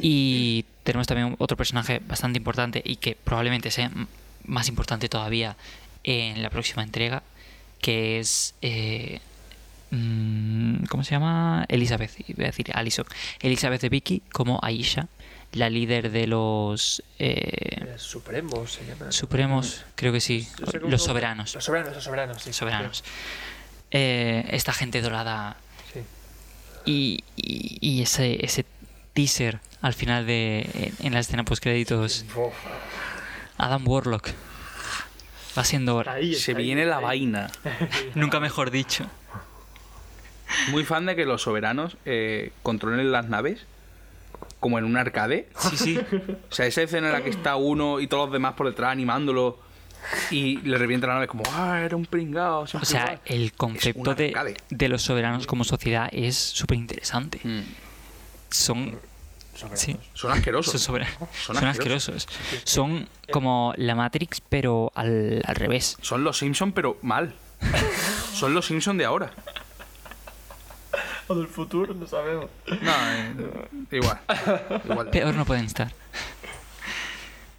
Y 0.01 0.65
tenemos 0.83 1.07
también 1.07 1.35
otro 1.39 1.55
personaje 1.57 2.01
bastante 2.07 2.37
importante 2.37 2.81
y 2.83 2.95
que 2.97 3.15
probablemente 3.15 3.71
sea 3.71 3.91
más 4.45 4.67
importante 4.67 5.09
todavía 5.09 5.55
en 6.03 6.41
la 6.41 6.49
próxima 6.49 6.83
entrega, 6.83 7.21
que 7.81 8.19
es... 8.19 8.55
eh, 8.61 9.19
mm, 9.91 10.85
¿Cómo 10.85 11.03
se 11.03 11.11
llama? 11.11 11.65
Elizabeth, 11.69 12.11
iba 12.29 12.43
a 12.43 12.47
decir 12.47 12.71
Alison. 12.73 13.05
Elizabeth 13.41 13.81
de 13.81 13.89
Vicky 13.89 14.21
como 14.31 14.59
Aisha, 14.63 15.07
la 15.53 15.69
líder 15.69 16.11
de 16.11 16.27
los 16.27 17.03
eh, 17.19 17.93
Supremos 17.97 18.71
se 18.73 18.85
llama. 18.85 19.11
Supremos, 19.11 19.83
creo 19.95 20.13
que 20.13 20.21
sí, 20.21 20.47
los 20.87 21.03
soberanos. 21.03 21.53
Los 21.53 21.65
soberanos, 21.65 21.93
los 21.93 22.03
soberanos, 22.03 22.41
sí. 22.41 22.53
Soberanos. 22.53 23.03
Eh, 23.91 24.47
esta 24.51 24.71
gente 24.73 25.01
dorada 25.01 25.57
Sí. 25.93 25.99
y, 26.85 27.23
y, 27.35 27.77
y 27.81 28.01
ese, 28.01 28.43
ese 28.45 28.65
teaser 29.13 29.59
al 29.81 29.93
final 29.93 30.25
de 30.25 30.69
en, 30.99 31.07
en 31.07 31.13
la 31.13 31.19
escena 31.19 31.43
post 31.43 31.63
créditos 31.63 32.25
Adam 33.57 33.87
Warlock 33.87 34.29
va 35.57 35.63
siendo 35.63 35.95
hora 35.95 36.13
ahí 36.13 36.33
Se 36.35 36.53
viene 36.53 36.85
la 36.85 36.99
vaina. 36.99 37.49
nunca 38.15 38.39
mejor 38.39 38.71
dicho 38.71 39.05
Muy 40.69 40.83
fan 40.85 41.05
de 41.05 41.15
que 41.15 41.25
los 41.25 41.41
soberanos 41.41 41.97
eh, 42.05 42.51
controlen 42.63 43.11
las 43.11 43.27
naves 43.29 43.65
como 44.59 44.77
en 44.79 44.85
un 44.85 44.95
arcade. 44.97 45.49
sí 45.57 45.77
sí 45.77 45.99
O 46.49 46.53
sea, 46.53 46.65
esa 46.65 46.81
escena 46.83 47.07
en 47.07 47.13
la 47.13 47.23
que 47.23 47.29
está 47.31 47.55
uno 47.55 47.99
y 47.99 48.07
todos 48.07 48.27
los 48.27 48.33
demás 48.33 48.53
por 48.53 48.67
detrás 48.67 48.91
animándolo 48.91 49.59
y 50.31 50.57
le 50.61 50.77
revienta 50.79 51.05
la 51.05 51.13
nave 51.15 51.27
como, 51.27 51.43
ah, 51.51 51.79
era 51.83 51.95
un 51.95 52.05
pringao. 52.07 52.61
o 52.61 52.67
sea 52.67 53.19
el 53.25 53.53
concepto 53.53 54.15
de, 54.15 54.55
de 54.69 54.89
los 54.89 55.03
soberanos 55.03 55.45
como 55.45 55.63
sociedad 55.63 56.09
es 56.11 56.35
súper 56.35 56.77
interesante 56.77 57.39
Mm. 57.43 57.61
son. 58.49 58.99
Sí 59.73 59.97
Son 60.13 60.31
asquerosos. 60.31 60.71
son, 60.73 60.79
soberanos. 60.81 61.17
Son 61.45 61.55
son 61.55 61.65
asquerosos. 61.67 62.27
asquerosos 62.27 62.61
son 62.69 63.07
como 63.31 63.73
la 63.77 63.95
Matrix 63.95 64.41
pero 64.41 64.91
al, 64.95 65.41
al 65.45 65.55
revés 65.55 65.97
Son 66.01 66.23
los 66.23 66.37
Simpson 66.37 66.71
pero 66.71 66.97
mal. 67.01 67.33
Son 68.33 68.53
los 68.53 68.65
Simpson 68.65 68.97
de 68.97 69.05
ahora. 69.05 69.31
O 71.27 71.35
del 71.35 71.47
futuro, 71.47 71.93
no 71.93 72.07
sabemos. 72.07 72.47
No, 72.67 72.91
eh, 72.91 73.33
igual. 73.91 74.19
igual. 74.89 75.09
Peor 75.11 75.33
no 75.35 75.45
pueden 75.45 75.65
estar. 75.65 75.91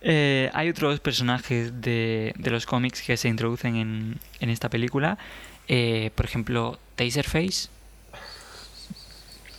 Eh, 0.01 0.51
hay 0.53 0.69
otros 0.69 0.99
personajes 1.01 1.81
de, 1.81 2.35
de 2.37 2.51
los 2.51 2.67
cómics 2.67 3.01
que 3.03 3.17
se 3.17 3.29
introducen 3.29 3.77
en, 3.77 4.19
en 4.41 4.51
esta 4.51 4.69
película. 4.69 5.17
Eh, 5.69 6.11
por 6.17 6.27
ejemplo, 6.27 6.79
Taserface 6.97 7.69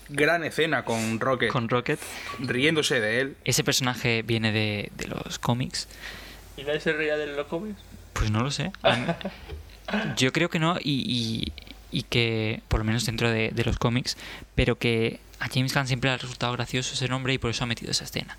Gran 0.10 0.44
escena 0.44 0.84
con 0.86 1.20
Rocket 1.20 1.50
con 1.50 1.70
Rocket. 1.70 2.00
riéndose 2.40 3.00
de 3.00 3.22
él. 3.22 3.38
Ese 3.46 3.64
personaje 3.64 4.22
viene 4.22 4.52
de, 4.52 4.92
de 4.98 5.08
los 5.08 5.40
cómics. 5.40 5.88
¿Y 6.58 6.64
nadie 6.64 6.80
se 6.82 6.94
reía 6.94 7.18
de 7.18 7.28
los 7.28 7.48
cómics? 7.48 7.80
Pues 8.14 8.30
no 8.30 8.42
lo 8.44 8.52
sé. 8.52 8.72
Yo 10.18 10.32
creo 10.32 10.50
que 10.50 10.60
no 10.60 10.78
y, 10.82 11.04
y- 11.08 11.54
y 11.96 12.04
que, 12.04 12.62
por 12.70 12.80
lo 12.80 12.86
menos 12.86 13.06
dentro 13.06 13.30
de, 13.30 13.52
de 13.52 13.64
los 13.64 13.78
cómics, 13.78 14.18
pero 14.56 14.78
que 14.80 15.20
a 15.40 15.48
James 15.48 15.76
Gunn 15.76 15.86
siempre 15.86 16.10
le 16.10 16.16
ha 16.16 16.18
resultado 16.18 16.52
gracioso 16.54 16.94
ese 16.96 17.08
nombre 17.08 17.34
y 17.34 17.38
por 17.38 17.52
eso 17.52 17.64
ha 17.64 17.68
metido 17.68 17.92
esa 17.92 18.04
escena. 18.06 18.36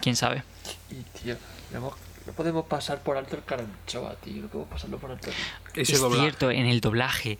¿Quién 0.00 0.16
sabe? 0.16 0.42
Y 0.90 0.94
tío, 1.22 1.36
no, 1.74 1.94
podemos 2.34 2.64
pasar 2.66 3.02
por 3.02 3.18
alto 3.18 3.36
el 3.36 3.44
caranchoa, 3.44 4.14
tío. 4.24 4.42
No 4.42 4.48
podemos 4.48 4.72
pasarlo 4.72 4.96
por 4.98 5.10
alto. 5.10 5.28
Ese 5.74 5.92
es 5.92 6.00
doblaje. 6.00 6.22
cierto, 6.22 6.50
en 6.50 6.64
el 6.66 6.80
doblaje. 6.80 7.38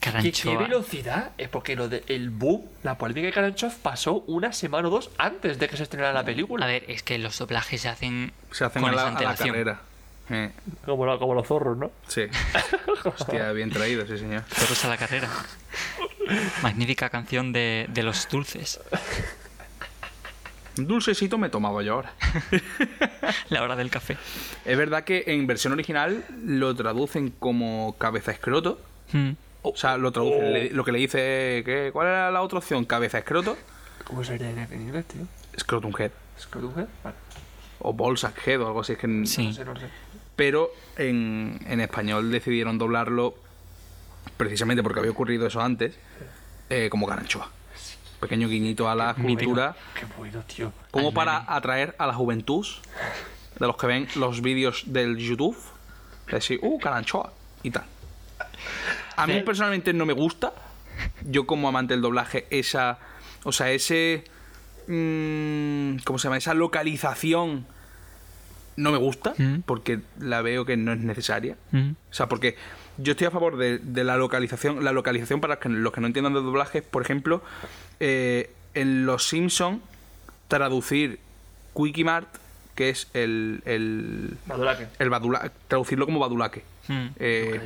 ¿Qué, 0.00 0.56
velocidad? 0.56 1.32
Es 1.38 1.48
porque 1.48 1.74
lo 1.76 1.88
de 1.88 2.04
el 2.08 2.30
boom, 2.30 2.62
la 2.82 2.96
polémica 2.98 3.26
de 3.26 3.32
Karanchov 3.32 3.76
pasó 3.78 4.24
una 4.26 4.52
semana 4.52 4.88
o 4.88 4.90
dos 4.90 5.10
antes 5.18 5.58
de 5.58 5.68
que 5.68 5.76
se 5.76 5.82
estrenara 5.82 6.12
la 6.12 6.24
película. 6.24 6.64
A 6.66 6.68
ver, 6.68 6.84
es 6.88 7.02
que 7.02 7.18
los 7.18 7.36
doblajes 7.38 7.80
se 7.82 7.88
hacen 7.88 8.32
Se 8.52 8.64
hacen 8.64 8.82
con 8.82 8.92
a 8.92 8.94
la, 8.94 9.00
esa 9.02 9.08
a 9.08 9.10
la 9.12 9.18
antelación. 9.18 9.48
carrera. 9.50 9.80
Eh, 10.30 10.50
Como, 10.84 11.06
lo- 11.06 11.18
como 11.18 11.34
los 11.34 11.46
zorros, 11.46 11.76
¿no? 11.78 11.90
sí. 12.06 12.22
Hostia, 13.04 13.50
bien 13.52 13.70
traído, 13.70 14.06
sí, 14.06 14.18
señor. 14.18 14.42
Todos 14.42 14.84
a 14.84 14.88
la 14.88 14.96
carrera. 14.96 15.28
Magnífica 16.62 17.08
canción 17.08 17.52
de, 17.52 17.86
de 17.88 18.02
los 18.02 18.28
dulces. 18.28 18.80
Un 20.76 20.86
dulcecito 20.86 21.38
me 21.38 21.48
tomaba 21.48 21.82
yo 21.82 21.94
ahora. 21.94 22.12
La 23.48 23.62
hora 23.62 23.74
del 23.76 23.90
café. 23.90 24.16
Es 24.64 24.76
verdad 24.76 25.02
que 25.04 25.24
en 25.26 25.46
versión 25.46 25.72
original 25.72 26.24
lo 26.44 26.74
traducen 26.76 27.30
como 27.38 27.96
cabeza 27.98 28.30
escroto. 28.32 28.80
Mm. 29.12 29.30
O 29.70 29.76
sea, 29.76 29.96
lo 29.96 30.10
traducen. 30.12 30.52
le- 30.52 30.70
lo 30.70 30.84
que 30.84 30.92
le 30.92 30.98
dice. 30.98 31.62
¿qué? 31.64 31.90
¿Cuál 31.92 32.08
era 32.08 32.30
la 32.30 32.42
otra 32.42 32.58
opción? 32.58 32.84
Cabeza 32.84 33.18
escroto. 33.18 33.56
¿Cómo 34.04 34.24
sería 34.24 34.50
en 34.50 34.80
inglés, 34.80 35.04
tío? 35.06 35.22
Scrotum 35.58 35.92
head. 35.98 36.10
¿Scrotum 36.40 36.72
head? 36.78 36.86
Vale. 37.04 37.16
O 37.80 37.92
Bolsack 37.92 38.46
head 38.46 38.60
o 38.62 38.66
algo 38.66 38.80
así. 38.80 38.92
Es 38.92 38.98
que, 38.98 39.06
Sí. 39.26 39.48
No 39.48 39.52
sé, 39.54 39.64
no 39.64 39.76
sé. 39.78 39.86
Pero 40.36 40.70
en, 40.96 41.58
en 41.66 41.80
español 41.80 42.30
decidieron 42.30 42.78
doblarlo 42.78 43.34
precisamente 44.36 44.82
porque 44.82 45.00
había 45.00 45.10
ocurrido 45.12 45.46
eso 45.46 45.60
antes. 45.60 45.96
eh, 46.70 46.88
como 46.90 47.06
caranchoa. 47.06 47.50
Pequeño 48.20 48.48
guiñito 48.48 48.88
a 48.90 48.94
la 48.94 49.14
cultura. 49.14 49.74
Qué 49.98 50.04
bueno, 50.18 50.42
tío. 50.42 50.72
Como 50.90 51.14
para 51.14 51.44
atraer 51.54 51.94
a 51.98 52.06
la 52.06 52.12
juventud 52.14 52.66
de 53.58 53.66
los 53.66 53.76
que 53.76 53.86
ven 53.86 54.08
los 54.16 54.42
vídeos 54.42 54.82
del 54.86 55.16
YouTube. 55.16 55.56
Decir, 56.30 56.58
uh, 56.62 56.78
caranchoa 56.78 57.32
y 57.62 57.70
tal. 57.70 57.84
A 59.22 59.26
mí 59.26 59.40
personalmente 59.42 59.92
no 59.92 60.06
me 60.06 60.12
gusta. 60.12 60.52
Yo 61.24 61.46
como 61.46 61.68
amante 61.68 61.94
del 61.94 62.02
doblaje, 62.02 62.46
esa... 62.50 62.98
O 63.44 63.52
sea, 63.52 63.70
ese... 63.70 64.24
mm, 64.88 65.98
¿Cómo 66.04 66.18
se 66.18 66.24
llama? 66.24 66.36
Esa 66.38 66.54
localización 66.54 67.66
no 68.76 68.92
me 68.92 68.98
gusta 68.98 69.34
Mm. 69.38 69.62
porque 69.66 70.00
la 70.20 70.40
veo 70.42 70.64
que 70.64 70.76
no 70.76 70.92
es 70.92 71.00
necesaria. 71.00 71.56
Mm. 71.72 71.90
O 72.10 72.14
sea, 72.14 72.28
porque 72.28 72.56
yo 72.96 73.12
estoy 73.12 73.26
a 73.26 73.30
favor 73.30 73.56
de, 73.56 73.78
de 73.78 74.04
la 74.04 74.16
localización. 74.16 74.84
La 74.84 74.92
localización, 74.92 75.40
para 75.40 75.58
que- 75.58 75.68
los 75.68 75.92
que 75.92 76.00
no 76.00 76.06
entiendan 76.06 76.34
de 76.34 76.40
doblaje, 76.40 76.82
por 76.82 77.02
ejemplo, 77.02 77.42
eh, 78.00 78.50
en 78.74 79.06
Los 79.06 79.28
Simpson 79.28 79.82
traducir 80.48 81.18
Quickie 81.76 82.04
Mart, 82.04 82.28
que 82.74 82.90
es 82.90 83.08
el, 83.14 83.62
el, 83.66 84.36
Maduraque. 84.46 84.86
el 84.98 85.10
badula- 85.10 85.50
traducirlo 85.68 86.06
como 86.06 86.18
badulaque. 86.20 86.62
Mm. 86.88 87.06
Eh. 87.18 87.60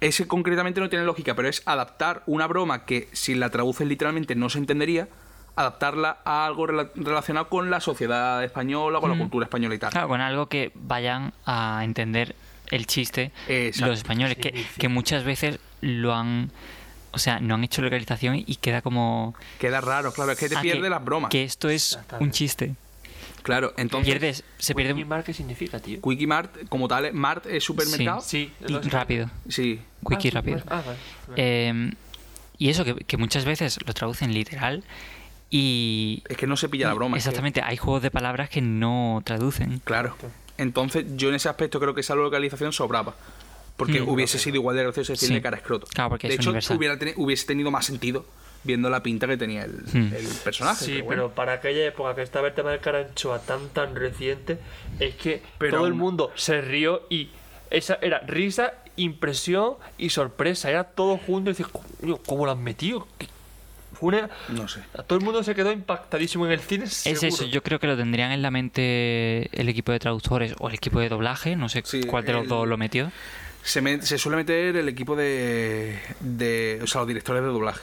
Ese 0.00 0.26
concretamente 0.26 0.80
no 0.80 0.88
tiene 0.88 1.04
lógica, 1.04 1.34
pero 1.34 1.48
es 1.48 1.62
adaptar 1.66 2.22
una 2.26 2.46
broma 2.46 2.84
que 2.84 3.08
si 3.12 3.34
la 3.34 3.50
traduces 3.50 3.86
literalmente 3.86 4.34
no 4.34 4.50
se 4.50 4.58
entendería, 4.58 5.08
adaptarla 5.56 6.18
a 6.24 6.46
algo 6.46 6.66
rela- 6.68 6.90
relacionado 6.94 7.48
con 7.48 7.70
la 7.70 7.80
sociedad 7.80 8.42
española, 8.44 9.00
con 9.00 9.10
la 9.10 9.16
Mm. 9.16 9.20
cultura 9.20 9.44
española 9.44 9.74
y 9.74 9.78
tal. 9.78 9.90
Claro, 9.90 10.08
con 10.08 10.20
algo 10.20 10.46
que 10.46 10.70
vayan 10.74 11.32
a 11.46 11.80
entender 11.84 12.34
el 12.70 12.86
chiste 12.86 13.32
Exacto. 13.48 13.90
los 13.90 13.98
españoles, 13.98 14.36
Sí, 14.36 14.42
que, 14.42 14.58
sí. 14.58 14.66
que 14.80 14.88
muchas 14.88 15.24
veces 15.24 15.58
lo 15.80 16.14
han 16.14 16.50
O 17.10 17.18
sea, 17.18 17.40
no 17.40 17.54
han 17.54 17.64
hecho 17.64 17.80
localización 17.80 18.36
y 18.36 18.56
queda 18.56 18.82
como... 18.82 19.34
Queda 19.58 19.80
raro, 19.80 20.12
claro, 20.12 20.32
es 20.32 20.38
que 20.38 20.50
te 20.50 20.56
Ah, 20.56 20.60
pierde 20.60 20.90
las 20.90 21.02
bromas. 21.02 21.30
Que 21.30 21.42
esto 21.42 21.70
es 21.70 21.98
un 22.20 22.30
chiste. 22.32 22.74
Claro, 23.48 23.72
entonces 23.76 24.12
Pierdes, 24.12 24.44
se 24.58 24.74
pierde 24.74 24.98
¿Y 24.98 25.02
un... 25.02 25.08
Mart 25.08 25.24
qué 25.26 25.32
significa, 25.34 25.80
tío? 25.80 26.00
Quickie 26.00 26.26
Mart, 26.26 26.54
como 26.68 26.86
tal, 26.86 27.06
es- 27.06 27.14
Mart 27.14 27.46
es 27.46 27.64
supermercado. 27.64 28.20
Sí, 28.20 28.52
y 28.66 28.88
rápido. 28.88 29.30
Sí. 29.48 29.80
Quickie 30.06 30.16
Ah, 30.16 30.20
sí, 30.20 30.30
rápido. 30.30 30.62
Ah, 30.68 30.82
vale. 30.84 30.98
Eh, 31.36 31.90
y 32.58 32.68
eso, 32.68 32.84
que, 32.84 32.94
que 32.94 33.16
muchas 33.16 33.44
veces 33.44 33.78
lo 33.86 33.94
traducen 33.94 34.32
literal 34.34 34.84
y... 35.50 36.22
Es 36.28 36.36
que 36.36 36.46
no 36.46 36.56
se 36.56 36.68
pilla 36.68 36.88
la 36.88 36.94
broma. 36.94 37.16
Exactamente, 37.16 37.62
hay 37.62 37.76
juegos 37.76 38.02
de 38.02 38.10
palabras 38.10 38.50
que 38.50 38.60
no 38.60 39.22
traducen. 39.24 39.80
claro. 39.84 40.16
Entonces, 40.58 41.04
yo 41.16 41.28
en 41.28 41.36
ese 41.36 41.48
aspecto 41.48 41.78
creo 41.78 41.94
que 41.94 42.00
esa 42.00 42.16
localización 42.16 42.72
sobraba. 42.72 43.14
Porque 43.76 44.00
Mm. 44.00 44.08
hubiese 44.08 44.40
sido 44.40 44.56
igual 44.56 44.74
de 44.76 44.82
gracioso 44.82 45.12
decirle 45.12 45.36
Sí. 45.36 45.40
cara 45.42 45.56
a 45.56 45.60
escroto. 45.60 45.86
Claro, 45.94 46.10
porque 46.10 46.26
de 46.26 46.34
es 46.34 46.40
hecho, 46.40 46.50
hubiera 46.74 46.98
teni- 46.98 47.14
hubiese 47.16 47.46
tenido 47.46 47.70
más 47.70 47.86
sentido 47.86 48.26
viendo 48.68 48.88
la 48.90 49.02
pinta 49.02 49.26
que 49.26 49.36
tenía 49.36 49.64
el, 49.64 49.72
Hmm. 49.92 50.12
el 50.14 50.26
personaje. 50.44 50.84
Sí, 50.84 51.02
pero, 51.08 51.30
para 51.34 51.54
aquella 51.54 51.84
época 51.86 52.14
que 52.14 52.22
estaba 52.22 52.46
el 52.48 52.54
tema 52.54 52.70
del 52.70 52.80
caranchoa 52.80 53.40
tan 53.40 53.68
tan 53.70 53.96
reciente, 53.96 54.58
es 55.00 55.14
que 55.16 55.42
Pero 55.58 55.78
todo 55.78 55.86
el 55.88 55.94
mundo 55.94 56.30
se 56.36 56.60
rió 56.60 57.02
y 57.10 57.30
esa 57.70 57.98
era 58.02 58.20
risa, 58.20 58.74
impresión 58.96 59.74
y 59.96 60.10
sorpresa. 60.10 60.70
Era 60.70 60.84
todo 60.84 61.16
junto 61.18 61.50
y 61.50 61.54
dices, 61.54 61.66
"Coño, 62.00 62.18
¿cómo 62.26 62.44
lo 62.46 62.52
han 62.52 62.62
metido? 62.62 63.08
¿Qué- 63.18 63.26
Fue 63.94 64.10
una- 64.16 64.30
No 64.48 64.68
sé. 64.68 64.80
Todo 65.08 65.18
el 65.18 65.24
mundo 65.24 65.42
se 65.42 65.56
quedó 65.56 65.72
impactadísimo 65.72 66.46
en 66.46 66.52
el 66.52 66.60
cine. 66.60 66.84
Es 66.84 66.92
seguro. 66.98 67.26
eso, 67.26 67.44
yo 67.46 67.64
creo 67.64 67.80
que 67.80 67.88
lo 67.88 67.96
tendrían 67.96 68.30
en 68.30 68.42
la 68.42 68.50
mente 68.52 69.48
el 69.60 69.68
equipo 69.68 69.90
de 69.90 69.98
traductores 69.98 70.54
o 70.60 70.68
el 70.68 70.74
equipo 70.74 71.00
de 71.00 71.08
doblaje, 71.08 71.56
no 71.56 71.68
sé 71.68 71.82
Sí, 71.84 72.02
cuál 72.04 72.24
de 72.24 72.32
los 72.34 72.42
el- 72.42 72.48
dos 72.48 72.68
lo 72.68 72.76
metió. 72.76 73.10
Se, 73.64 73.80
me- 73.80 74.00
se 74.02 74.16
suele 74.16 74.36
meter 74.36 74.76
el 74.76 74.88
equipo 74.88 75.16
de, 75.16 75.98
de. 76.20 76.78
O 76.82 76.86
sea, 76.86 77.00
los 77.00 77.08
directores 77.08 77.42
de 77.42 77.48
doblaje. 77.48 77.80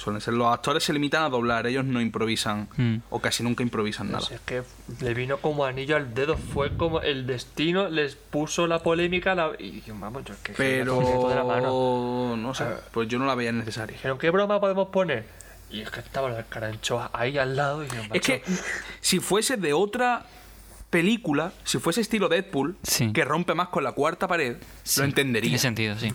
Suelen 0.00 0.22
ser. 0.22 0.32
Los 0.32 0.52
actores 0.52 0.82
se 0.82 0.94
limitan 0.94 1.22
a 1.24 1.28
doblar, 1.28 1.66
ellos 1.66 1.84
no 1.84 2.00
improvisan. 2.00 2.68
Hmm. 2.76 2.96
O 3.10 3.20
casi 3.20 3.42
nunca 3.42 3.62
improvisan 3.62 4.10
No 4.10 4.18
nada. 4.18 4.34
es 4.34 4.40
que 4.40 4.62
le 5.04 5.12
vino 5.12 5.36
como 5.36 5.66
anillo 5.66 5.94
al 5.96 6.14
dedo. 6.14 6.38
Fue 6.38 6.74
como 6.76 7.02
el 7.02 7.26
destino 7.26 7.88
les 7.90 8.14
puso 8.16 8.66
la 8.66 8.82
polémica. 8.82 9.34
La... 9.34 9.50
Y 9.58 9.82
yo, 9.82 9.94
vamos, 9.98 10.24
yo 10.24 10.32
es 10.32 10.40
que 10.40 10.54
se 10.54 10.62
me 10.62 10.84
fue 10.86 11.02
todo 11.12 11.28
de 11.28 11.34
la 11.34 11.44
mano. 11.44 11.60
Pero. 11.62 12.36
No 12.38 12.54
sé. 12.54 12.64
Pues 12.92 13.08
yo 13.08 13.18
no 13.18 13.26
la 13.26 13.34
veía 13.34 13.52
necesaria. 13.52 13.92
Dijeron, 13.94 14.16
¿qué 14.18 14.30
broma 14.30 14.58
podemos 14.58 14.88
poner? 14.88 15.26
Y 15.70 15.82
es 15.82 15.90
que 15.90 16.00
estaba 16.00 16.30
la 16.30 16.44
caranchoa 16.44 17.10
ahí 17.12 17.36
al 17.36 17.54
lado. 17.54 17.84
Y 17.84 17.88
yo, 17.88 17.94
Es 18.02 18.08
"Macho, 18.08 18.20
que 18.22 18.42
si 19.02 19.20
fuese 19.20 19.56
de 19.58 19.72
otra 19.74 20.24
película, 20.88 21.52
si 21.64 21.78
fuese 21.78 22.00
estilo 22.00 22.28
Deadpool, 22.28 22.76
Sí. 22.82 23.12
que 23.12 23.24
rompe 23.24 23.54
más 23.54 23.68
con 23.68 23.84
la 23.84 23.92
cuarta 23.92 24.26
pared, 24.26 24.56
Sí, 24.82 25.00
lo 25.00 25.06
entendería. 25.06 25.48
Tiene 25.48 25.58
sentido, 25.58 25.98
sí. 25.98 26.12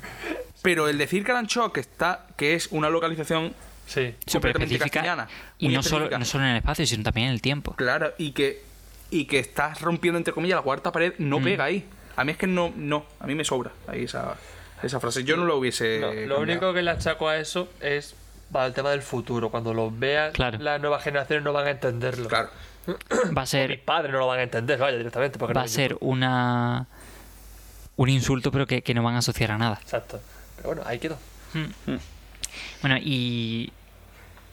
Pero 0.62 0.88
el 0.90 0.98
decir 0.98 1.24
Caranchoa 1.24 1.72
que 1.72 1.80
está, 1.80 2.26
que 2.36 2.56
es 2.56 2.68
una 2.72 2.90
localización 2.90 3.54
Sí. 3.88 4.16
Súper 4.26 4.52
específica. 4.52 4.86
castellana, 4.86 5.28
Y 5.60 5.70
no 5.70 5.84
solo, 5.84 6.10
no 6.18 6.26
solo 6.26 6.44
en 6.46 6.52
el 6.52 6.58
espacio, 6.58 6.86
sino 6.88 7.04
también 7.04 7.28
en 7.28 7.34
el 7.34 7.42
tiempo. 7.42 7.76
claro, 7.76 8.14
y 8.18 8.32
que 8.32 8.64
y 9.12 9.26
que 9.26 9.38
estás 9.40 9.82
rompiendo 9.82 10.18
entre 10.18 10.34
comillas 10.34 10.58
la 10.58 10.64
cuarta 10.64 10.92
pared, 10.92 11.14
no 11.20 11.40
Mm. 11.40 11.44
pega 11.44 11.64
ahí. 11.66 11.86
A 12.18 12.24
mí 12.24 12.32
es 12.32 12.38
que 12.38 12.48
no, 12.48 12.74
no, 12.76 13.06
a 13.20 13.28
mí 13.28 13.36
me 13.36 13.46
sobra 13.46 13.72
ahí 13.88 14.06
esa, 14.06 14.36
esa 14.82 15.00
frase. 15.00 15.24
Yo 15.24 15.38
no 15.38 15.46
lo 15.46 15.58
hubiese. 15.58 16.00
No, 16.00 16.12
lo 16.28 16.40
único 16.42 16.74
que 16.74 16.82
le 16.82 16.90
achaco 16.92 17.28
a 17.30 17.38
eso 17.38 17.70
es 17.82 18.16
para 18.52 18.66
el 18.66 18.74
tema 18.74 18.90
del 18.90 19.02
futuro. 19.04 19.50
Cuando 19.50 19.74
lo 19.74 19.92
vean, 19.92 20.32
Claro. 20.32 20.58
las 20.60 20.82
nuevas 20.82 21.04
generaciones 21.04 21.44
no 21.44 21.54
van 21.54 21.68
a 21.68 21.72
entenderlo. 21.72 22.28
Claro. 22.28 22.50
Va 22.88 23.42
a 23.42 23.42
Mis 23.42 23.50
ser, 23.50 23.82
padres 23.84 24.12
no 24.12 24.20
lo 24.20 24.28
van 24.28 24.40
a 24.40 24.44
entender, 24.44 24.80
vaya, 24.80 24.98
directamente. 24.98 25.38
Porque 25.40 25.54
va 25.54 25.62
no 25.62 25.66
a 25.66 25.68
ser 25.68 25.92
YouTube. 25.92 26.08
una 26.10 26.88
un 27.98 28.10
insulto, 28.10 28.52
pero 28.52 28.66
que, 28.68 28.82
que 28.82 28.94
no 28.94 29.04
van 29.04 29.16
a 29.16 29.20
asociar 29.20 29.52
a 29.52 29.58
nada. 29.58 29.78
Exacto. 29.82 30.20
Pero 30.58 30.70
bueno, 30.70 30.82
ahí 30.86 31.00
quedó. 31.00 31.18
Bueno, 32.82 32.98
y 32.98 33.72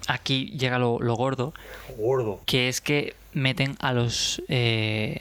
aquí 0.07 0.47
llega 0.57 0.79
lo, 0.79 0.99
lo 1.01 1.15
gordo, 1.15 1.55
Gordo. 1.97 2.41
que 2.47 2.69
es 2.69 2.81
que 2.81 3.15
meten 3.33 3.77
a 3.81 3.93
los 3.93 4.43
eh, 4.49 5.21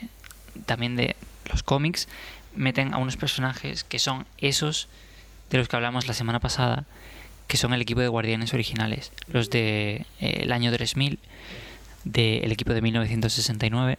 también 0.65 0.95
de 0.95 1.15
los 1.49 1.63
cómics 1.63 2.07
meten 2.55 2.93
a 2.93 2.97
unos 2.97 3.17
personajes 3.17 3.83
que 3.83 3.99
son 3.99 4.25
esos 4.37 4.87
de 5.49 5.57
los 5.57 5.67
que 5.67 5.75
hablamos 5.75 6.07
la 6.07 6.13
semana 6.13 6.39
pasada 6.39 6.85
que 7.47 7.57
son 7.57 7.73
el 7.73 7.81
equipo 7.81 8.01
de 8.01 8.07
guardianes 8.07 8.53
originales 8.53 9.11
los 9.27 9.49
de 9.49 10.05
eh, 10.19 10.39
el 10.41 10.51
año 10.51 10.71
3000 10.71 11.19
del 12.03 12.51
equipo 12.51 12.73
de 12.73 12.81
1969 12.81 13.97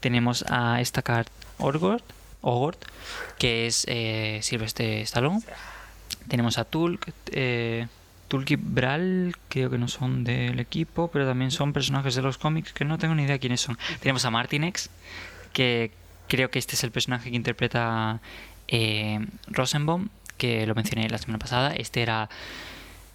tenemos 0.00 0.44
a 0.48 0.82
Stakar 0.84 1.26
Orgord 1.58 2.02
Ogord 2.40 2.78
que 3.38 3.66
es 3.66 3.84
eh, 3.88 4.40
Sylvester 4.42 4.98
Stallone 5.02 5.42
tenemos 6.28 6.58
a 6.58 6.64
Tulk 6.64 7.12
eh, 7.30 7.86
Tulk 8.32 8.50
y 8.50 8.56
Bral 8.56 9.36
creo 9.50 9.68
que 9.68 9.76
no 9.76 9.88
son 9.88 10.24
del 10.24 10.58
equipo, 10.58 11.10
pero 11.12 11.26
también 11.26 11.50
son 11.50 11.74
personajes 11.74 12.14
de 12.14 12.22
los 12.22 12.38
cómics 12.38 12.72
que 12.72 12.86
no 12.86 12.96
tengo 12.96 13.14
ni 13.14 13.24
idea 13.24 13.38
quiénes 13.38 13.60
son. 13.60 13.76
Tenemos 14.00 14.24
a 14.24 14.30
Martinex, 14.30 14.88
que 15.52 15.90
creo 16.28 16.50
que 16.50 16.58
este 16.58 16.74
es 16.74 16.82
el 16.82 16.90
personaje 16.90 17.28
que 17.28 17.36
interpreta 17.36 18.22
eh, 18.68 19.20
Rosenbaum, 19.48 20.08
que 20.38 20.66
lo 20.66 20.74
mencioné 20.74 21.10
la 21.10 21.18
semana 21.18 21.38
pasada. 21.38 21.74
Este 21.74 22.00
era 22.00 22.30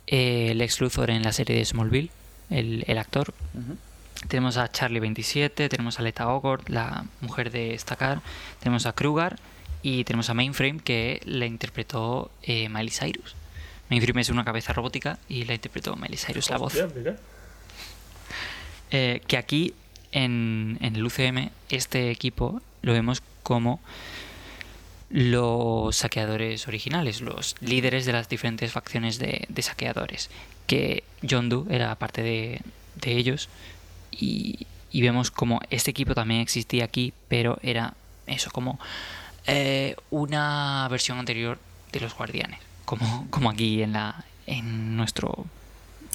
eh, 0.05 0.53
Lex 0.53 0.81
Luthor 0.81 1.09
en 1.09 1.23
la 1.23 1.31
serie 1.31 1.55
de 1.55 1.65
Smallville, 1.65 2.11
el, 2.51 2.83
el 2.85 2.99
actor. 2.99 3.33
Tenemos 4.27 4.57
a 4.57 4.71
Charlie 4.71 4.99
27, 4.99 5.67
tenemos 5.67 5.97
a 5.97 6.03
Leta 6.03 6.27
Ogord, 6.27 6.69
la 6.69 7.05
mujer 7.21 7.49
de 7.49 7.75
Stakar, 7.79 8.21
tenemos 8.59 8.85
a 8.85 8.93
Krugar 8.93 9.37
y 9.81 10.03
tenemos 10.03 10.29
a 10.29 10.35
Mainframe 10.35 10.79
que 10.79 11.21
la 11.25 11.47
interpretó 11.47 12.29
eh, 12.43 12.69
Miley 12.69 12.91
Cyrus. 12.91 13.35
Mainframe 13.89 14.21
es 14.21 14.29
una 14.29 14.43
cabeza 14.43 14.73
robótica 14.73 15.17
y 15.29 15.45
la 15.45 15.53
interpretó 15.53 15.95
Miley 15.95 16.17
Cyrus 16.17 16.49
la 16.49 16.57
voz. 16.57 16.73
Eh, 18.91 19.21
que 19.27 19.37
aquí 19.37 19.73
en, 20.11 20.77
en 20.81 20.95
el 20.95 21.05
UCM 21.05 21.49
este 21.69 22.09
equipo 22.11 22.61
lo 22.81 22.93
vemos 22.93 23.21
como 23.43 23.79
los 25.09 25.95
saqueadores 25.95 26.67
originales, 26.67 27.21
los 27.21 27.55
líderes 27.61 28.05
de 28.05 28.13
las 28.13 28.27
diferentes 28.27 28.71
facciones 28.71 29.19
de, 29.19 29.45
de 29.47 29.61
saqueadores, 29.61 30.29
que 30.67 31.03
John 31.27 31.47
Doe 31.49 31.65
era 31.69 31.95
parte 31.95 32.21
de, 32.21 32.61
de 32.95 33.11
ellos. 33.13 33.49
Y, 34.11 34.67
y 34.91 35.01
vemos 35.01 35.31
como 35.31 35.61
este 35.69 35.91
equipo 35.91 36.13
también 36.15 36.41
existía 36.41 36.85
aquí, 36.85 37.13
pero 37.27 37.59
era 37.61 37.93
eso, 38.25 38.51
como 38.51 38.79
eh, 39.45 39.95
una 40.09 40.87
versión 40.89 41.19
anterior 41.19 41.59
de 41.91 41.99
los 41.99 42.13
guardianes, 42.15 42.59
como, 42.87 43.27
como 43.29 43.49
aquí 43.51 43.83
en, 43.83 43.91
la, 43.93 44.23
en 44.47 44.95
nuestro 44.97 45.45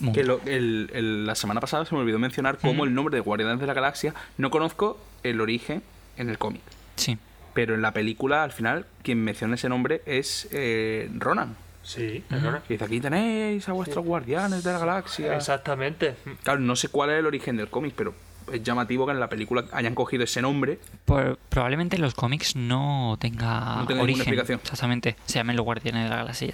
mundo. 0.00 0.18
Que 0.18 0.24
lo- 0.24 0.40
el- 0.46 0.90
el- 0.94 1.26
la 1.26 1.35
semana 1.37 1.61
pasada 1.61 1.85
se 1.85 1.94
me 1.94 2.00
olvidó 2.00 2.18
mencionar 2.18 2.58
cómo 2.58 2.85
el 2.85 2.94
nombre 2.94 3.14
de 3.14 3.20
Guardianes 3.20 3.61
de 3.61 3.66
la 3.66 3.74
Galaxia 3.74 4.14
no 4.38 4.50
conozco 4.50 4.98
el 5.22 5.40
origen 5.40 5.82
en 6.16 6.28
el 6.30 6.38
cómic. 6.38 6.62
Sí. 6.96 7.18
Pero 7.54 7.74
en 7.74 7.82
la 7.82 7.92
película, 7.92 8.42
al 8.42 8.50
final, 8.52 8.87
quien 9.02 9.22
menciona 9.22 9.54
ese 9.56 9.68
nombre 9.68 10.00
es 10.06 10.48
eh, 10.50 11.11
Ronan. 11.18 11.54
Sí, 11.82 12.18
Ujú. 12.18 12.28
perdona. 12.28 12.62
Que 12.66 12.74
dice, 12.74 12.85
aquí 12.87 13.00
tenéis 13.00 13.68
a 13.68 13.72
vuestros 13.72 14.04
guardianes 14.04 14.64
de 14.64 14.72
la 14.72 14.78
galaxia. 14.78 15.37
Exactamente. 15.37 16.14
Claro, 16.42 16.61
no 16.61 16.74
sé 16.76 16.88
cuál 16.88 17.11
es 17.11 17.18
el 17.18 17.26
origen 17.26 17.56
del 17.58 17.68
cómic, 17.68 17.92
pero 17.96 18.14
es 18.52 18.62
llamativo 18.62 19.05
que 19.07 19.12
en 19.12 19.20
la 19.20 19.28
película 19.28 19.64
hayan 19.72 19.94
cogido 19.94 20.24
ese 20.24 20.40
nombre. 20.42 20.78
Por- 21.05 21.38
probablemente 21.48 21.96
en 21.96 22.02
los 22.02 22.14
cómics 22.14 22.57
no 22.57 23.16
tenga, 23.20 23.76
No 23.76 23.87
tenga 23.87 23.87
ninguna 23.87 24.02
origen. 24.05 24.20
explicación. 24.22 24.61
Exactamente. 24.62 25.16
Se 25.26 25.35
llamen 25.35 25.57
los 25.57 25.64
Guardianes 25.64 26.05
de 26.05 26.09
la 26.11 26.16
Galaxia. 26.16 26.52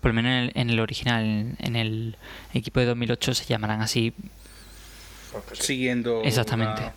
Por 0.00 0.10
lo 0.10 0.14
menos 0.14 0.30
en 0.30 0.38
el, 0.38 0.52
en 0.54 0.70
el 0.70 0.80
original, 0.80 1.24
en, 1.24 1.56
en 1.58 1.76
el 1.76 2.16
equipo 2.54 2.80
de 2.80 2.86
2008 2.86 3.34
se 3.34 3.44
llamarán 3.46 3.80
así. 3.82 4.12
Siguiendo. 5.52 6.22
Exactamente. 6.22 6.92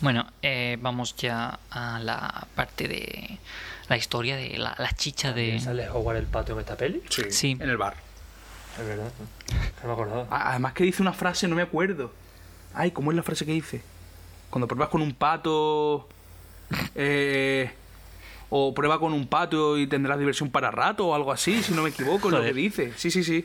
Bueno, 0.00 0.26
eh, 0.42 0.76
vamos 0.80 1.16
ya 1.16 1.58
a 1.70 1.98
la 2.00 2.46
parte 2.54 2.86
de 2.86 3.38
la 3.88 3.96
historia 3.96 4.36
de 4.36 4.58
la, 4.58 4.74
la 4.78 4.92
chicha 4.92 5.32
de... 5.32 5.58
¿Sale 5.60 5.88
Howard 5.88 6.16
el 6.18 6.26
pato 6.26 6.52
en 6.52 6.58
esta 6.60 6.76
peli? 6.76 7.02
Sí, 7.08 7.22
Sí. 7.30 7.56
En 7.58 7.70
el 7.70 7.76
bar. 7.78 7.94
Es 8.78 8.86
verdad. 8.86 9.10
No 9.82 9.86
me 9.88 9.92
acordaba. 9.94 10.26
Además 10.50 10.74
que 10.74 10.84
dice 10.84 11.00
una 11.00 11.14
frase, 11.14 11.48
no 11.48 11.56
me 11.56 11.62
acuerdo. 11.62 12.12
Ay, 12.76 12.90
¿cómo 12.92 13.10
es 13.10 13.16
la 13.16 13.22
frase 13.22 13.44
que 13.46 13.52
dice? 13.52 13.80
Cuando 14.50 14.68
pruebas 14.68 14.90
con 14.90 15.00
un 15.02 15.14
pato... 15.14 16.06
eh, 16.94 17.70
o 18.50 18.72
prueba 18.74 19.00
con 19.00 19.12
un 19.12 19.26
pato 19.26 19.76
y 19.78 19.86
tendrás 19.86 20.18
diversión 20.18 20.50
para 20.50 20.70
rato 20.70 21.08
o 21.08 21.14
algo 21.14 21.32
así, 21.32 21.62
si 21.62 21.72
no 21.74 21.82
me 21.82 21.88
equivoco, 21.88 22.28
es 22.28 22.34
lo 22.34 22.42
que 22.42 22.52
dice. 22.52 22.92
Sí, 22.96 23.10
sí, 23.10 23.24
sí. 23.24 23.44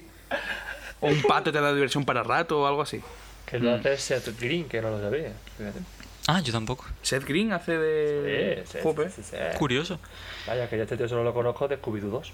O 1.00 1.08
un 1.08 1.22
pato 1.24 1.52
te 1.52 1.60
da 1.60 1.74
diversión 1.74 2.06
para 2.06 2.22
rato 2.24 2.62
o 2.62 2.68
algo 2.68 2.82
así. 2.82 3.02
Que 3.46 3.58
lo 3.58 3.74
hace 3.74 3.98
Seth 3.98 4.40
Green, 4.40 4.66
que 4.70 4.82
no 4.82 4.92
lo 4.92 5.02
sabía. 5.02 5.34
Fíjate. 5.58 5.80
Ah, 6.28 6.40
yo 6.42 6.52
tampoco. 6.54 6.86
Seth 7.02 7.26
Green 7.26 7.52
hace 7.52 7.78
de... 7.78 8.64
Sí, 8.66 8.74
sí, 8.74 8.78
Jope. 8.84 9.10
sí, 9.10 9.24
sí. 9.24 9.36
Curioso. 9.58 10.00
Vaya, 10.46 10.70
que 10.70 10.78
yo 10.78 10.84
este 10.84 10.98
tío 10.98 11.10
solo 11.10 11.24
lo 11.24 11.34
conozco 11.34 11.68
de 11.68 11.82
Scooby-Doo 11.82 12.10
2. 12.12 12.34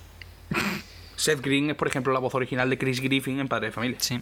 Seth 1.15 1.41
Green 1.41 1.69
es, 1.69 1.75
por 1.77 1.87
ejemplo, 1.87 2.11
la 2.11 2.19
voz 2.19 2.35
original 2.35 2.69
de 2.69 2.77
Chris 2.77 2.99
Griffin 2.99 3.39
en 3.39 3.47
Padre 3.47 3.67
de 3.67 3.71
Familia. 3.71 3.97
Sí. 4.01 4.19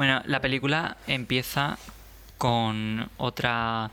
Bueno, 0.00 0.22
la 0.24 0.40
película 0.40 0.96
empieza 1.06 1.76
con 2.38 3.10
otra 3.18 3.90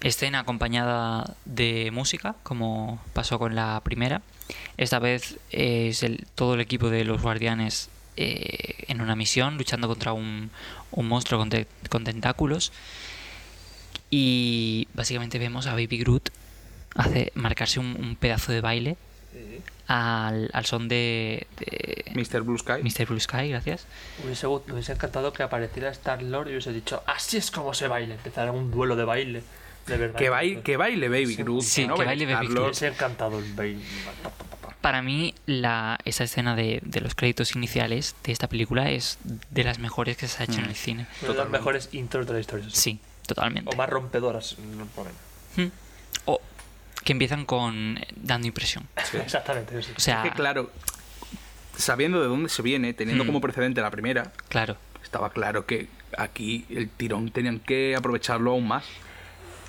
escena 0.00 0.38
acompañada 0.38 1.36
de 1.44 1.90
música, 1.90 2.34
como 2.42 2.98
pasó 3.12 3.38
con 3.38 3.54
la 3.54 3.78
primera. 3.84 4.22
Esta 4.78 5.00
vez 5.00 5.38
es 5.50 6.02
el, 6.02 6.26
todo 6.34 6.54
el 6.54 6.62
equipo 6.62 6.88
de 6.88 7.04
los 7.04 7.20
guardianes 7.20 7.90
eh, 8.16 8.86
en 8.88 9.02
una 9.02 9.16
misión 9.16 9.58
luchando 9.58 9.86
contra 9.86 10.14
un, 10.14 10.50
monstruo 10.96 11.38
con, 11.38 11.50
te- 11.50 11.66
con 11.90 12.04
tentáculos. 12.04 12.72
Y 14.10 14.88
básicamente 14.94 15.38
vemos 15.38 15.66
a 15.66 15.72
Baby 15.72 15.98
Groot 15.98 16.30
hace, 16.94 17.32
marcarse 17.34 17.80
un, 17.80 17.98
un 18.00 18.16
pedazo 18.16 18.50
de 18.50 18.62
baile 18.62 18.96
al, 19.86 20.50
al 20.52 20.64
son 20.66 20.88
de, 20.88 21.46
de 21.58 22.04
Mr. 22.14 22.42
Blue 22.42 22.58
Sky. 22.58 22.82
Mr. 22.82 23.06
Blue 23.06 23.20
Sky, 23.20 23.48
gracias. 23.50 23.86
Me 24.20 24.26
hubiese, 24.26 24.46
me 24.46 24.72
hubiese 24.72 24.92
encantado 24.92 25.32
que 25.32 25.42
apareciera 25.42 25.90
Star 25.90 26.22
Lord 26.22 26.48
y 26.48 26.50
hubiese 26.52 26.72
dicho, 26.72 27.02
así 27.06 27.36
es 27.36 27.50
como 27.50 27.74
se 27.74 27.88
baila. 27.88 28.14
Empezara 28.14 28.52
un 28.52 28.70
duelo 28.70 28.96
de 28.96 29.04
baile. 29.04 29.42
De 29.86 29.96
verdad. 29.98 30.18
Que 30.18 30.30
baile, 30.30 30.62
que 30.62 30.76
baile 30.78 31.08
Baby 31.08 31.36
Groot. 31.36 31.62
Sí, 31.62 31.86
¿no? 31.86 31.96
que 31.96 32.04
baile 32.04 32.24
Baby 32.24 32.34
Me 32.36 32.42
Star-Lord. 32.44 32.64
hubiese 32.68 32.86
encantado 32.88 33.38
el 33.38 33.52
baile. 33.52 33.82
Para 34.80 35.00
mí, 35.02 35.34
la, 35.46 35.98
esa 36.04 36.24
escena 36.24 36.54
de, 36.56 36.80
de 36.84 37.00
los 37.00 37.14
créditos 37.14 37.54
iniciales 37.56 38.14
de 38.24 38.32
esta 38.32 38.48
película 38.48 38.90
es 38.90 39.18
de 39.50 39.64
las 39.64 39.78
mejores 39.78 40.16
que 40.18 40.28
se 40.28 40.42
ha 40.42 40.44
hecho 40.46 40.58
en 40.60 40.66
el 40.66 40.74
cine. 40.74 41.02
Una 41.02 41.08
de 41.08 41.12
las 41.12 41.26
Totalmente. 41.26 41.58
mejores 41.58 41.88
intros 41.92 42.26
de 42.26 42.32
la 42.34 42.40
historia. 42.40 42.66
Sí, 42.70 42.98
totalmente. 43.26 43.70
O 43.72 43.76
más 43.76 43.88
rompedoras. 43.88 44.56
no, 44.58 44.84
por 44.86 45.04
menos. 45.06 45.18
Hmm. 45.56 45.68
Que 47.04 47.12
empiezan 47.12 47.44
con 47.44 47.98
eh, 47.98 48.06
dando 48.16 48.46
impresión. 48.46 48.88
Exactamente. 49.12 49.82
sí. 49.82 49.92
O 49.96 50.00
sea, 50.00 50.24
Es 50.24 50.30
que 50.30 50.36
claro, 50.36 50.70
sabiendo 51.76 52.20
de 52.20 52.28
dónde 52.28 52.48
se 52.48 52.62
viene, 52.62 52.92
teniendo 52.94 53.24
Mm. 53.24 53.26
como 53.26 53.40
precedente 53.40 53.80
la 53.80 53.90
primera, 53.90 54.32
claro. 54.48 54.76
estaba 55.02 55.30
claro 55.30 55.66
que 55.66 55.88
aquí 56.16 56.64
el 56.70 56.88
tirón 56.88 57.30
tenían 57.30 57.60
que 57.60 57.94
aprovecharlo 57.96 58.52
aún 58.52 58.66
más. 58.68 58.84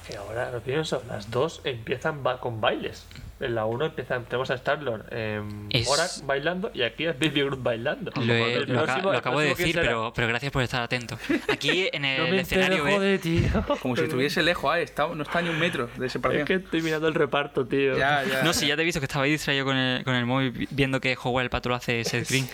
Que 0.08 0.18
ahora 0.18 0.52
lo 0.52 0.60
pienso, 0.62 1.04
las 1.08 1.32
dos 1.32 1.62
empiezan 1.64 2.22
ba- 2.24 2.40
con 2.40 2.62
bailes. 2.62 3.08
En 3.40 3.54
la 3.54 3.66
1 3.66 3.88
empiezan, 3.88 4.24
tenemos 4.26 4.50
a 4.50 4.54
Star-Lord 4.54 5.12
en 5.12 5.68
Es- 5.70 6.24
bailando 6.26 6.72
y 6.74 6.84
aquí 6.84 7.06
es 7.06 7.20
Baby 7.20 7.42
Groot 7.42 7.62
bailando. 7.62 8.12
Lo, 8.16 8.34
he- 8.34 8.60
lo 8.66 8.84
próximo- 8.84 9.12
lo 9.12 9.18
acabo 9.18 9.40
de 9.42 9.48
próximo, 9.48 9.56
¿quién 9.66 9.76
decir, 9.76 9.82
pero, 9.82 10.14
pero 10.16 10.28
gracias 10.30 10.52
por 10.54 10.64
estar 10.64 10.82
atento. 10.84 11.18
Aquí 11.52 11.90
en 11.92 12.06
el 12.06 12.24
No 12.24 12.30
me 12.30 12.40
escenario 12.42 12.84
joder, 12.86 13.20
tío. 13.20 13.50
Como 13.82 13.96
si 13.98 14.04
estuviese 14.04 14.42
lejos, 14.42 14.78
está, 14.78 15.08
no 15.08 15.22
está 15.24 15.42
ni 15.42 15.50
un 15.50 15.60
metro 15.60 15.90
de 15.98 16.08
separación. 16.08 16.44
Es 16.44 16.48
que 16.48 16.54
estoy 16.64 16.82
mirando 16.82 17.08
el 17.10 17.14
reparto, 17.14 17.66
tío. 17.66 17.98
Ya, 17.98 18.24
ya. 18.24 18.44
No, 18.44 18.54
sí, 18.54 18.68
ya 18.68 18.76
te 18.78 18.84
he 18.84 18.86
visto 18.86 19.02
que 19.02 19.06
estaba 19.06 19.26
ahí 19.26 19.32
distraído 19.32 19.66
con 19.66 19.76
el, 19.76 20.04
con 20.06 20.16
el 20.16 20.26
móvil 20.26 20.52
vi- 20.52 20.68
viendo 20.72 21.02
que 21.02 21.18
Howard 21.22 21.44
el 21.46 21.50
Patrón 21.50 21.76
hace 21.76 22.04
Seth 22.06 22.30
Green. 22.30 22.48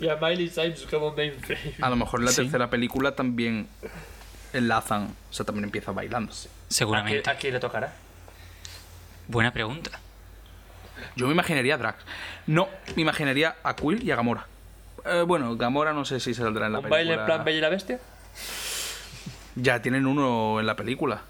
Y 0.00 0.08
a 0.08 0.16
Miley 0.16 0.48
Cyrus 0.48 0.86
como 0.90 1.12
mainframe. 1.14 1.74
A 1.80 1.90
lo 1.90 1.96
mejor 1.96 2.20
en 2.20 2.26
la 2.26 2.32
Sí. 2.32 2.42
tercera 2.42 2.70
película 2.70 3.14
también 3.14 3.66
enlazan, 4.52 5.14
o 5.30 5.32
sea, 5.32 5.44
también 5.46 5.64
empieza 5.64 5.92
bailando. 5.92 6.32
¿A 6.32 6.36
quién, 6.36 6.50
Seguramente. 6.68 7.30
a 7.30 7.36
quién 7.36 7.54
le 7.54 7.60
tocará? 7.60 7.92
Buena 9.28 9.52
pregunta. 9.52 9.90
Yo 11.16 11.26
me 11.26 11.32
imaginaría 11.32 11.74
a 11.74 11.78
Drax. 11.78 12.04
No, 12.46 12.68
me 12.96 13.02
imaginaría 13.02 13.56
a 13.62 13.74
Quill 13.76 14.02
y 14.02 14.10
a 14.10 14.16
Gamora. 14.16 14.46
Eh, 15.04 15.22
bueno, 15.26 15.56
Gamora 15.56 15.92
no 15.92 16.04
sé 16.04 16.20
si 16.20 16.32
saldrá 16.34 16.66
en 16.66 16.72
la 16.72 16.78
¿Un 16.78 16.84
película. 16.84 16.96
baile 16.98 17.14
en 17.14 17.26
plan 17.26 17.44
Bella 17.44 17.58
y 17.58 17.60
la 17.60 17.68
Bestia? 17.70 17.98
Ya 19.56 19.82
tienen 19.82 20.06
uno 20.06 20.60
en 20.60 20.66
la 20.66 20.76
película. 20.76 21.22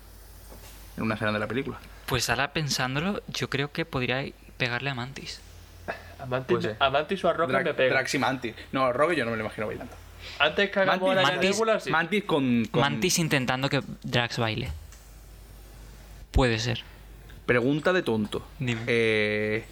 En 0.96 1.04
una 1.04 1.14
escena 1.14 1.32
de 1.32 1.38
la 1.38 1.46
película. 1.46 1.78
Pues 2.06 2.28
ahora 2.28 2.52
pensándolo, 2.52 3.22
yo 3.28 3.48
creo 3.48 3.72
que 3.72 3.84
podría 3.86 4.24
pegarle 4.58 4.90
a 4.90 4.94
Mantis. 4.94 5.40
A 6.20 6.26
Mantis, 6.26 6.46
Puede 6.58 6.62
ser. 6.74 6.76
a 6.78 6.90
Mantis 6.90 7.24
o 7.24 7.28
a 7.28 7.32
Rocket 7.32 7.56
Dra- 7.56 7.64
me 7.64 7.74
pega. 7.74 7.94
Drax 7.94 8.14
y 8.14 8.18
Mantis. 8.18 8.54
No, 8.72 8.84
a 8.84 8.92
Rogue 8.92 9.16
yo 9.16 9.24
no 9.24 9.30
me 9.30 9.36
lo 9.38 9.42
imagino 9.44 9.66
bailando. 9.66 9.94
Antes 10.42 10.70
que 10.70 10.80
hagamos 10.80 11.14
Mantis, 11.14 11.22
la 11.30 11.36
Mantis- 11.36 11.50
Nebula, 11.50 11.80
sí. 11.80 11.90
Mantis 11.90 12.24
con, 12.24 12.64
con- 12.70 12.80
Mantis 12.80 13.18
intentando 13.18 13.68
que 13.68 13.80
Drax 14.02 14.38
baile. 14.38 14.70
Puede 16.30 16.58
ser. 16.58 16.82
Pregunta 17.46 17.92
de 17.92 18.02
tonto. 18.02 18.46
Dime. 18.58 18.80
Eh... 18.86 19.64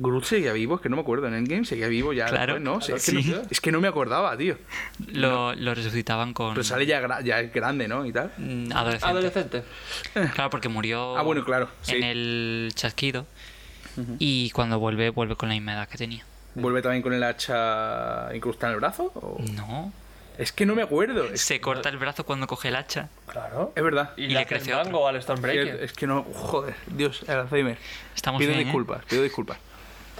Groot 0.00 0.24
seguía 0.24 0.52
vivo, 0.52 0.76
es 0.76 0.80
que 0.80 0.88
no 0.88 0.94
me 0.94 1.02
acuerdo. 1.02 1.26
En 1.26 1.34
Endgame 1.34 1.64
seguía 1.64 1.88
vivo 1.88 2.12
ya. 2.12 2.26
Claro. 2.26 2.54
después, 2.54 2.62
¿no? 2.62 2.80
Sí, 2.80 2.92
es, 2.92 3.02
Sí. 3.02 3.16
que 3.24 3.30
no 3.32 3.42
es 3.50 3.60
que 3.60 3.72
no 3.72 3.80
me 3.80 3.88
acordaba, 3.88 4.36
tío. 4.36 4.56
Lo, 5.08 5.54
lo 5.56 5.74
resucitaban 5.74 6.32
con 6.34 6.54
Pero 6.54 6.62
sale 6.62 6.86
ya, 6.86 7.00
gra- 7.02 7.22
ya 7.24 7.40
es 7.40 7.52
grande, 7.52 7.88
¿no? 7.88 8.06
Y 8.06 8.12
tal. 8.12 8.30
mm, 8.38 8.70
adolescente. 8.72 9.06
Adolescente. 9.06 9.62
Claro, 10.34 10.50
porque 10.50 10.68
murió 10.68 11.16
Ah, 11.18 11.22
bueno, 11.22 11.44
claro, 11.44 11.68
sí. 11.82 11.96
en 11.96 12.04
el 12.04 12.70
chasquido. 12.74 13.26
Y 14.20 14.50
cuando 14.50 14.78
vuelve, 14.78 15.10
vuelve 15.10 15.34
con 15.34 15.48
la 15.48 15.56
misma 15.56 15.72
edad 15.72 15.88
que 15.88 15.98
tenía. 15.98 16.24
¿Vuelve 16.60 16.82
también 16.82 17.02
con 17.02 17.12
el 17.12 17.22
hacha 17.22 18.28
incrustada 18.34 18.72
en 18.72 18.74
el 18.74 18.80
brazo? 18.80 19.04
o- 19.14 19.38
No. 19.54 19.92
Es 20.38 20.52
que 20.52 20.64
no 20.66 20.76
me 20.76 20.82
acuerdo. 20.82 21.24
Es, 21.24 21.40
Se 21.40 21.60
corta 21.60 21.88
el 21.88 21.98
brazo 21.98 22.24
cuando 22.24 22.46
coge 22.46 22.68
el 22.68 22.76
hacha. 22.76 23.08
Claro. 23.26 23.72
es 23.74 23.82
verdad. 23.82 24.12
Y, 24.16 24.24
Y 24.24 24.28
le 24.28 24.40
el 24.42 24.46
crece 24.46 24.70
mango 24.72 24.98
otro. 25.00 25.08
al 25.08 25.16
Es 25.16 25.24
Stormbreaker. 25.24 25.78
que, 25.78 25.84
es 25.84 25.92
que 25.92 26.06
no. 26.06 26.22
Joder, 26.32 26.74
Dios, 26.86 27.24
el 27.26 27.38
Alzheimer. 27.38 27.76
Estamos 28.14 28.38
pido 28.38 28.50
bien, 28.50 28.60
¿eh? 28.60 28.64
disculpas, 28.64 29.04
pido 29.06 29.22
disculpas. 29.24 29.58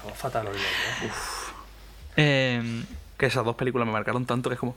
Todo 0.02 0.12
fatal 0.14 0.48
hoy, 0.48 0.56
¿no? 0.56 1.12
Eh, 2.16 2.82
Que 3.16 3.26
esas 3.26 3.44
dos 3.44 3.54
películas 3.56 3.86
me 3.86 3.92
marcaron 3.92 4.26
tanto 4.26 4.48
que 4.50 4.54
es 4.54 4.60
como. 4.60 4.76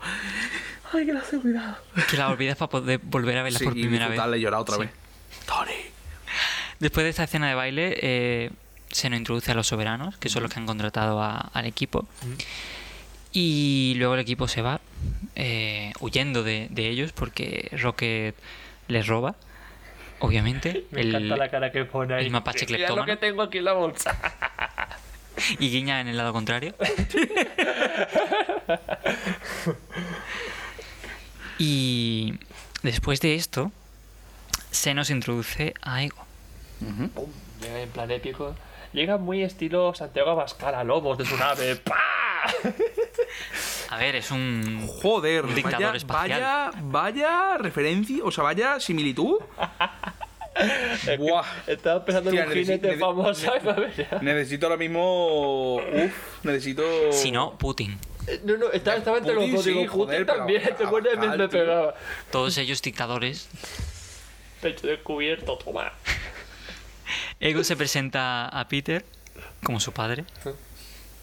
Ay, 0.94 1.06
que 1.06 1.14
la 1.14 1.20
hace 1.22 1.40
cuidado. 1.40 1.78
que 2.10 2.18
la 2.18 2.30
olvidas 2.30 2.58
para 2.58 2.70
poder 2.70 3.00
volver 3.04 3.38
a 3.38 3.44
verla 3.44 3.60
Sí, 3.60 3.64
por 3.66 3.78
y 3.78 3.82
primera 3.82 4.06
vez. 4.06 4.12
disfrutarla 4.14 4.38
y 4.38 4.42
llorar 4.42 4.60
otra 4.62 4.76
Sí. 4.76 4.82
vez. 4.82 4.92
Tony. 5.46 5.72
Después 6.80 7.04
de 7.04 7.10
esta 7.12 7.24
escena 7.24 7.48
de 7.50 7.56
baile, 7.56 7.98
eh, 8.02 8.52
se 8.92 9.10
nos 9.10 9.18
introduce 9.20 9.52
a 9.52 9.56
los 9.56 9.68
soberanos, 9.68 10.18
que 10.18 10.30
son 10.30 10.44
los 10.44 10.52
que 10.54 10.60
han 10.60 10.66
contratado 10.66 11.22
a- 11.22 11.50
al 11.54 11.66
equipo. 11.66 12.06
Y 13.34 13.94
luego 13.98 14.16
el 14.16 14.20
equipo 14.20 14.48
se 14.48 14.62
va 14.62 14.82
eh, 15.36 15.94
huyendo 16.00 16.44
de, 16.44 16.68
de 16.70 16.90
ellos 16.90 17.12
porque 17.14 17.70
Rocket 17.82 18.36
les 18.90 19.08
roba, 19.08 19.36
obviamente. 20.20 20.86
Me 20.92 21.02
el, 21.02 21.16
encanta 21.16 21.38
la 21.38 21.50
cara 21.50 21.72
que 21.72 21.86
pone 21.86 22.14
ahí. 22.14 22.26
el 22.26 22.32
mapache 22.32 22.66
lo 22.90 23.06
que 23.06 23.16
tengo 23.18 23.42
aquí 23.44 23.60
en 23.60 23.66
la 23.66 23.74
bolsa. 23.74 24.18
Y 25.60 25.70
guiña 25.70 26.02
en 26.02 26.08
el 26.10 26.18
lado 26.18 26.34
contrario. 26.34 26.76
y 31.58 32.34
después 32.84 33.22
de 33.22 33.36
esto, 33.36 33.72
se 34.72 34.94
nos 34.94 35.10
introduce 35.10 35.74
a 35.82 36.04
Ego. 36.04 36.26
En 36.82 37.90
plan 37.90 38.10
épico. 38.12 38.56
Llega 38.94 39.18
muy 39.18 39.44
estilo 39.44 39.94
Santiago 39.94 40.32
Abascal 40.32 40.76
a 40.76 40.84
lobos 40.84 41.18
de 41.18 41.26
su 41.26 41.38
nave. 41.38 41.76
¡Pah! 41.84 41.96
A 43.90 43.98
ver, 43.98 44.16
es 44.16 44.32
un... 44.32 44.88
Joder, 45.02 45.46
Un 45.46 45.56
dictador 45.56 45.82
vaya, 45.88 45.98
espacial. 45.98 46.42
vaya, 46.42 46.72
vaya 46.82 47.58
referencia, 47.58 48.24
o 48.24 48.32
sea, 48.32 48.44
vaya 48.44 48.80
similitud. 48.80 49.40
Buah. 51.18 51.46
Estaba 51.68 52.04
pensando 52.04 52.30
en 52.32 52.48
un 52.48 52.54
jinete 52.54 52.98
famoso. 52.98 53.52
me 54.22 54.34
Necesito 54.34 54.66
ahora 54.66 54.78
mismo. 54.78 55.76
Uf, 55.78 56.44
necesito. 56.44 56.84
Si 57.12 57.32
no, 57.32 57.58
Putin. 57.58 57.98
Eh, 58.28 58.42
No, 58.44 58.58
no, 58.58 58.70
estaba, 58.72 58.98
estaba 58.98 59.18
entre 59.20 59.34
los 59.34 59.50
dos. 59.52 59.66
Digo, 59.66 59.82
sí, 59.82 59.88
Putin 59.88 59.90
joder, 59.90 60.26
también. 60.26 60.62
Te 60.78 60.86
Abascal, 60.86 61.38
me 61.38 61.48
tío. 61.48 61.50
pegaba. 61.50 61.96
Todos 62.32 62.58
ellos 62.58 62.82
dictadores. 62.82 63.48
Pecho 64.62 64.88
descubierto, 64.88 65.58
toma. 65.58 65.92
Ego 67.40 67.64
se 67.64 67.76
presenta 67.76 68.48
a 68.48 68.68
Peter 68.68 69.06
como 69.64 69.80
su 69.80 69.92
padre. 69.92 70.26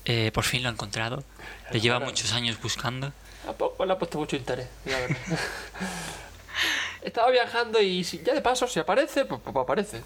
Eh, 0.04 0.30
por 0.32 0.44
fin 0.44 0.62
lo 0.62 0.68
ha 0.68 0.72
encontrado. 0.72 1.22
Le 1.70 1.80
lleva 1.80 1.98
muchos 2.00 2.32
años 2.32 2.60
buscando. 2.60 3.12
A 3.48 3.52
poco 3.52 3.84
le 3.86 3.92
ha 3.92 3.98
puesto 3.98 4.18
mucho 4.18 4.36
interés, 4.36 4.68
la 4.84 4.98
verdad. 4.98 5.16
Estaba 7.02 7.30
viajando 7.30 7.80
y 7.80 8.04
si- 8.04 8.22
ya 8.24 8.34
de 8.34 8.40
paso, 8.40 8.66
si 8.66 8.80
aparece, 8.80 9.24
pues, 9.24 9.40
pues 9.42 9.54
aparece. 9.56 10.02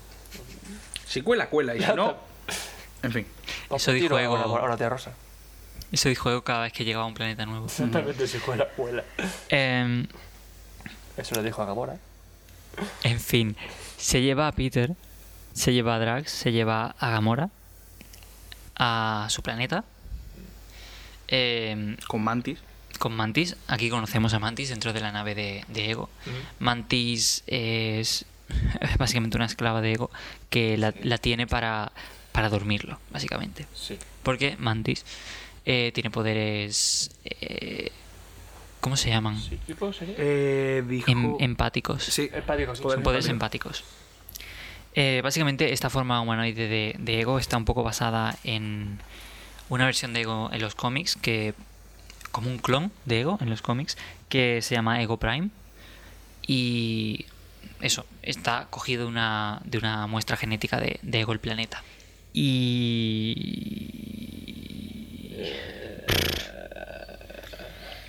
Si 1.07 1.23
cuela, 1.23 1.49
cuela. 1.49 1.75
Y 1.75 1.79
si 1.81 1.87
Ya 1.87 1.95
no. 1.95 2.17
En 3.03 3.13
fin. 3.13 3.27
Eso 3.75 3.93
Tiro 3.93 4.17
dijo 4.17 4.19
Ego. 4.19 4.35
una- 4.35 4.61
a 4.61 4.65
una 4.65 4.77
tía 4.77 4.89
rosa. 4.89 5.13
Eso 5.91 6.09
dijo 6.09 6.31
Ego 6.31 6.43
cada 6.45 6.63
vez 6.63 6.73
que 6.73 6.85
llegaba 6.85 7.05
a 7.05 7.07
un 7.09 7.15
planeta 7.15 7.45
nuevo. 7.47 7.67
Exactamente, 7.67 8.27
si 8.27 8.39
cuela, 8.39 8.67
cuela. 8.69 9.05
Em, 9.49 10.07
Eso 11.17 11.35
le 11.35 11.43
dijo 11.43 11.63
a 11.63 11.67
Gamora. 11.67 11.97
en 13.03 13.21
fin, 13.21 13.57
se 13.99 14.21
lleva 14.23 14.47
a 14.49 14.53
Peter, 14.53 14.93
se 15.53 15.73
lleva 15.73 15.97
a 15.97 15.99
Drax, 15.99 16.31
se 16.31 16.53
lleva 16.53 16.95
a 16.99 17.11
Gamora 17.11 17.51
a 18.77 19.27
su 19.31 19.43
planeta. 19.43 19.85
Em, 21.29 21.97
Con 22.09 22.23
Mantis. 22.23 22.59
con 22.99 23.15
Mantis. 23.15 23.57
Aquí 23.69 23.89
conocemos 23.91 24.35
a 24.35 24.39
Mantis 24.39 24.69
dentro 24.69 24.93
de 24.93 25.01
la 25.01 25.13
nave 25.13 25.35
de, 25.35 25.65
de 25.69 25.91
Ego. 25.91 26.09
Mantis 26.59 27.43
es 27.47 28.27
básicamente 28.99 29.37
una 29.37 29.47
esclava 29.47 29.81
de 29.81 29.93
Ego 29.93 30.11
que 30.51 30.77
la, 30.77 30.93
la 31.03 31.19
tiene 31.19 31.47
para, 31.47 31.91
para 32.33 32.49
dormirlo, 32.49 32.99
básicamente. 33.11 33.67
Sí. 33.75 33.99
Porque 34.23 34.57
Mantis 34.59 35.05
eh, 35.65 35.91
tiene 35.95 36.11
poderes... 36.11 37.11
eh, 37.25 37.91
¿Cómo 38.81 38.97
se 38.97 39.11
llaman? 39.11 39.41
Sí. 39.41 39.59
Eh, 40.19 40.83
dijo. 40.89 41.09
Em- 41.11 41.37
empáticos. 41.39 42.03
sí. 42.03 42.29
Empático, 42.33 42.75
sí. 42.75 42.83
Poder- 42.83 42.97
Son 42.97 43.03
poderes 43.05 43.29
empático. 43.29 43.69
empáticos. 43.69 44.02
Eh, 44.95 45.21
básicamente, 45.23 45.73
esta 45.73 45.91
forma 45.91 46.21
humanoide 46.21 46.97
de, 46.99 47.21
Ego 47.21 47.39
está 47.39 47.57
un 47.57 47.65
poco 47.65 47.83
basada 47.83 48.37
en 48.45 48.99
una 49.69 49.87
versión 49.87 50.13
de 50.13 50.21
Ego 50.23 50.51
en 50.53 50.61
los 50.61 50.75
cómics, 50.75 51.17
que 51.17 51.55
como 52.31 52.51
un 52.51 52.59
clon 52.59 52.93
de 53.05 53.21
Ego 53.21 53.39
en 53.41 53.49
los 53.51 53.63
cómics, 53.63 53.97
que 54.29 54.61
se 54.63 54.75
llama 54.75 55.03
Ego 55.03 55.17
Prime. 55.17 55.49
Y 56.47 57.27
eso, 57.81 58.05
está 58.23 58.67
cogido 58.71 59.05
de 59.05 59.09
una, 59.09 59.61
de 59.65 59.79
una 59.79 60.07
muestra 60.07 60.37
genética 60.37 60.79
de, 60.79 60.99
de 61.03 61.21
Ego 61.21 61.33
el 61.33 61.41
planeta. 61.41 61.83
Y... 62.35 63.63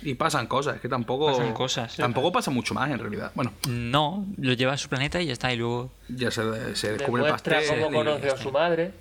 Y 0.04 0.14
pasan 0.14 0.46
cosas, 0.46 0.76
es 0.76 0.80
que 0.82 0.88
tampoco. 0.88 1.26
Pasan 1.26 1.52
cosas. 1.54 1.96
Tampoco 1.96 2.30
pasa 2.30 2.50
mucho 2.50 2.74
más 2.74 2.90
en 2.90 2.98
realidad. 2.98 3.32
Bueno, 3.34 3.52
No, 3.68 4.26
lo 4.36 4.52
lleva 4.52 4.74
a 4.74 4.78
su 4.78 4.88
planeta 4.88 5.20
y 5.20 5.26
ya 5.26 5.32
está, 5.32 5.52
y 5.52 5.56
luego 5.56 5.90
ya 6.08 6.30
se, 6.30 6.76
se 6.76 6.92
descubre 6.92 7.24
el 7.24 7.30
pastel. 7.30 7.64
cómo 7.68 7.90
conoce 7.90 8.28
a 8.28 8.36
su 8.36 8.52
madre. 8.52 8.92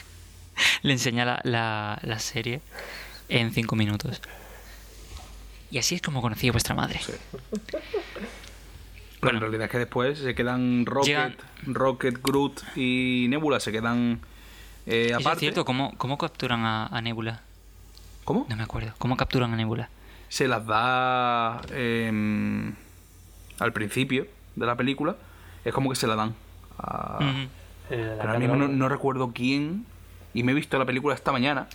le 0.82 0.92
enseña 0.92 1.24
la, 1.24 1.40
la, 1.44 1.98
la 2.02 2.18
serie 2.18 2.60
en 3.28 3.52
cinco 3.52 3.74
minutos. 3.76 4.20
Y 5.70 5.78
así 5.78 5.94
es 5.96 6.02
como 6.02 6.20
conocí 6.22 6.48
a 6.48 6.52
vuestra 6.52 6.74
madre. 6.74 7.00
Sí. 7.04 7.12
Pero 9.20 9.34
en 9.34 9.40
realidad 9.40 9.64
es 9.66 9.70
que 9.70 9.78
después 9.78 10.18
se 10.18 10.34
quedan 10.34 10.84
Rocket, 10.84 11.08
Llegan- 11.08 11.36
Rocket, 11.66 12.20
Groot 12.22 12.60
y 12.76 13.26
Nebula 13.28 13.60
se 13.60 13.70
quedan 13.72 14.20
eh, 14.86 15.06
Eso 15.10 15.16
aparte. 15.20 15.36
es 15.36 15.40
cierto, 15.40 15.64
¿cómo, 15.64 15.96
cómo 15.96 16.18
capturan 16.18 16.64
a, 16.64 16.86
a 16.88 17.00
Nebula? 17.00 17.40
¿Cómo? 18.24 18.46
No 18.48 18.56
me 18.56 18.64
acuerdo. 18.64 18.92
¿Cómo 18.98 19.16
capturan 19.16 19.52
a 19.52 19.56
Nebula? 19.56 19.88
Se 20.32 20.48
las 20.48 20.64
da 20.66 21.60
em, 21.74 22.74
al 23.58 23.72
principio 23.74 24.26
de 24.56 24.64
la 24.64 24.76
película. 24.76 25.16
Es 25.62 25.74
como 25.74 25.90
que 25.90 25.96
se 25.96 26.06
la 26.06 26.16
dan. 26.16 26.34
a-. 26.78 27.18
Eh, 27.90 28.14
Pero 28.16 28.22
ahora 28.22 28.38
mismo 28.38 28.56
no, 28.56 28.66
no 28.66 28.88
recuerdo 28.88 29.32
quién. 29.34 29.84
Y 30.32 30.42
me 30.42 30.52
he 30.52 30.54
visto 30.54 30.78
la 30.78 30.86
película 30.86 31.14
esta 31.14 31.32
mañana. 31.32 31.66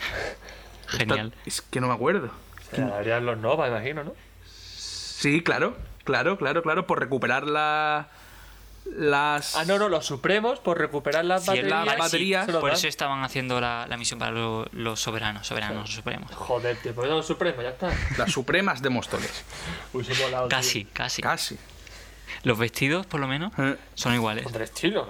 Esta- 0.88 0.98
Genial. 0.98 1.34
es 1.46 1.62
que 1.62 1.80
no 1.82 1.88
me 1.88 1.94
acuerdo. 1.94 2.32
Se 2.72 2.82
la 2.82 2.88
darían 2.88 3.28
los 3.28 3.38
Nova, 3.38 3.68
imagino, 3.68 4.04
¿no? 4.04 4.14
Sí, 4.44 5.44
claro. 5.44 5.78
Claro, 6.04 6.40
claro, 6.40 6.64
claro. 6.64 6.88
Por 6.88 7.00
recuperar 7.00 7.46
la- 7.46 8.08
las. 8.96 9.56
Ah, 9.56 9.66
no, 9.66 9.78
no, 9.80 9.90
los 9.90 10.06
Supremos, 10.06 10.60
por 10.60 10.78
recuperar 10.80 11.26
las 11.26 11.44
Cierto, 11.44 11.62
baterías. 11.70 11.86
las 11.86 11.98
baterías, 11.98 12.46
Por 12.48 12.62
dan. 12.70 12.74
eso 12.74 12.88
estaban 12.88 13.24
haciendo 13.24 13.60
la, 13.62 13.86
la 13.88 13.98
misión 13.98 14.20
para 14.20 14.32
lo- 14.32 14.66
los 14.72 15.00
soberanos, 15.00 15.46
soberanos 15.48 15.94
supremos. 15.94 16.32
Joder, 16.34 16.78
tío, 16.78 16.94
pues 16.96 17.10
los 17.10 17.26
Supremos, 17.26 17.64
ya 17.64 17.70
está. 17.70 17.90
Las 18.18 18.32
supremas 18.32 18.82
de 18.82 18.90
Móstoles. 18.90 19.44
Uy, 19.94 20.04
se 20.04 20.14
tío. 20.16 20.48
Casi, 20.50 20.86
casi. 20.86 21.22
Casi. 21.22 21.58
Los 22.44 22.58
vestidos, 22.58 23.06
por 23.06 23.20
lo 23.20 23.28
menos, 23.28 23.52
Eh, 23.58 23.78
son 23.96 24.14
iguales. 24.14 24.44
Con 24.44 24.54
tres 24.54 24.74
chinos. 24.74 25.08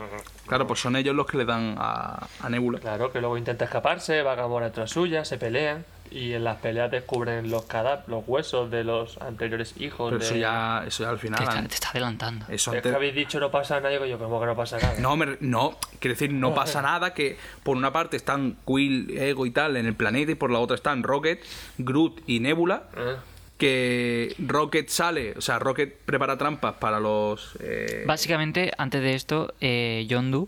Claro, 0.48 0.66
pues 0.68 0.80
son 0.80 0.96
ellos 0.96 1.16
los 1.16 1.26
que 1.26 1.38
le 1.38 1.46
dan 1.46 1.76
a, 1.78 2.28
a 2.42 2.50
Nebula. 2.50 2.80
Claro, 2.80 3.12
que 3.12 3.20
luego 3.20 3.38
intenta 3.38 3.66
escaparse, 3.66 4.22
va 4.22 4.34
a 4.34 4.36
Gamora 4.36 4.72
tras 4.72 4.92
suya, 4.92 5.26
se 5.26 5.38
pelean. 5.38 5.86
Y 6.12 6.34
en 6.34 6.43
las 6.43 6.58
peleas 6.58 6.89
descubren 6.89 7.50
los 7.52 7.65
los 8.08 8.24
huesos 8.28 8.72
de 8.72 8.84
los 8.84 9.17
anteriores 9.22 9.74
hijos 9.80 10.10
Pero 10.12 10.20
de... 10.20 10.26
eso 10.26 10.36
ya, 10.36 10.84
eso 10.88 11.04
ya 11.04 11.10
al 11.10 11.15
Te 11.17 11.22
final. 11.28 11.43
está, 11.43 11.67
te 11.67 11.74
está 11.76 11.89
adelantando. 11.91 12.46
Eso 12.50 12.74
Es 12.74 12.82
que 12.82 12.89
habéis 12.89 13.13
dicho 13.15 13.39
no 13.39 13.52
pasa 13.52 13.76
nada, 13.76 13.89
digo 13.89 14.06
yo, 14.06 14.17
como 14.17 14.39
que 14.39 14.46
no 14.46 14.56
pasa 14.56 14.78
nada. 14.80 14.96
No, 15.00 15.15
me- 15.17 15.38
no, 15.41 15.78
quiero 16.00 16.13
decir, 16.13 16.32
no 16.34 16.54
pasa 16.54 16.82
nada 16.82 17.13
que 17.13 17.38
por 17.63 17.76
una 17.78 17.91
parte 17.91 18.17
están 18.17 18.58
Quill, 18.65 19.17
Ego 19.17 19.46
y 19.46 19.52
tal 19.52 19.76
en 19.78 19.86
el 19.86 19.96
planeta 19.96 20.32
y 20.32 20.36
por 20.36 20.50
la 20.52 20.60
otra 20.60 20.76
están 20.76 21.04
Rocket, 21.04 21.43
Groot 21.78 22.22
y 22.28 22.39
Nebula. 22.39 22.84
Eh, 22.96 23.15
Que 23.58 24.36
Rocket 24.38 24.88
sale, 24.89 25.34
o 25.36 25.41
sea, 25.41 25.58
Rocket 25.60 25.98
prepara 26.06 26.38
trampas 26.38 26.76
para 26.76 27.00
los. 27.00 27.58
eh, 27.60 28.04
Básicamente, 28.06 28.72
antes 28.78 29.02
de 29.02 29.15
esto, 29.15 29.54
eh, 29.62 30.06
Yondu 30.08 30.48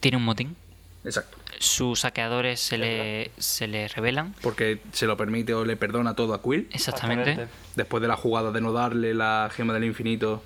tiene 0.00 0.16
un 0.16 0.24
motín. 0.24 0.56
Exacto. 1.04 1.36
Sus 1.58 2.00
saqueadores 2.00 2.60
se 2.60 2.78
le, 2.78 3.30
se 3.38 3.66
le 3.68 3.88
revelan. 3.88 4.34
Porque 4.42 4.80
se 4.92 5.06
lo 5.06 5.16
permite 5.16 5.54
o 5.54 5.64
le 5.64 5.76
perdona 5.76 6.14
todo 6.14 6.34
a 6.34 6.42
Quill. 6.42 6.68
Exactamente. 6.72 7.48
Después 7.76 8.00
de 8.00 8.08
la 8.08 8.16
jugada 8.16 8.50
de 8.52 8.60
no 8.60 8.72
darle 8.72 9.14
la 9.14 9.50
gema 9.54 9.72
del 9.74 9.84
infinito 9.84 10.42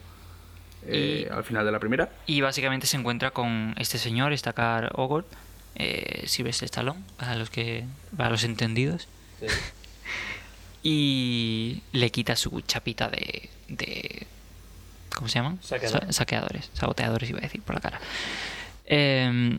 eh, 0.87 1.29
al 1.33 1.45
final 1.45 1.64
de 1.64 1.73
la 1.73 1.79
primera. 1.79 2.11
Y 2.27 2.40
básicamente 2.40 2.87
se 2.87 2.97
encuentra 2.97 3.31
con 3.33 3.75
este 3.79 3.99
señor, 3.99 4.37
Stakar 4.37 4.92
Ogor, 4.95 5.27
eh, 5.75 6.25
Sylvester 6.27 6.66
Stallone, 6.66 7.01
para 7.19 7.35
los 7.37 7.51
que 7.51 7.85
para 8.16 8.31
los 8.31 8.45
entendidos. 8.45 9.09
Sí. 9.40 9.47
Y 10.83 11.83
le 11.92 12.11
quita 12.11 12.37
su 12.37 12.61
chapita 12.61 13.09
de, 13.09 13.49
de 13.69 14.27
¿cómo 15.14 15.29
se 15.29 15.35
llaman? 15.40 15.59
Saqueador. 15.62 16.01
Sa- 16.07 16.12
saqueadores, 16.12 16.71
saboteadores 16.75 17.29
iba 17.29 17.38
a 17.40 17.42
decir 17.42 17.61
por 17.62 17.75
la 17.75 17.81
cara. 17.81 18.01
Em, 18.85 19.59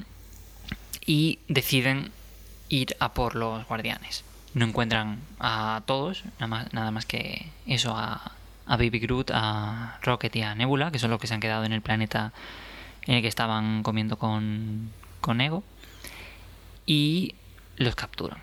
y 1.07 1.39
deciden 1.47 2.11
ir 2.69 2.95
a 2.99 3.13
por 3.13 3.35
los 3.35 3.65
guardianes. 3.65 4.23
No 4.53 4.65
encuentran 4.65 5.19
a 5.39 5.81
todos, 5.87 6.23
nada 6.33 6.47
más, 6.47 6.73
nada 6.73 6.91
más 6.91 7.05
que 7.05 7.47
eso, 7.65 7.95
a, 7.95 8.33
a 8.67 8.77
Baby 8.77 8.99
Groot, 8.99 9.31
a 9.33 9.97
Rocket 10.03 10.35
y 10.35 10.41
a 10.41 10.53
Nebula, 10.53 10.91
que 10.91 10.99
son 10.99 11.09
los 11.09 11.19
que 11.19 11.27
se 11.27 11.33
han 11.33 11.39
quedado 11.39 11.63
en 11.63 11.73
el 11.73 11.81
planeta 11.81 12.33
en 13.07 13.15
el 13.15 13.21
que 13.21 13.27
estaban 13.27 13.83
comiendo 13.83 14.17
con, 14.17 14.91
con 15.21 15.41
Ego. 15.41 15.63
Y 16.85 17.35
los 17.77 17.95
capturan. 17.95 18.39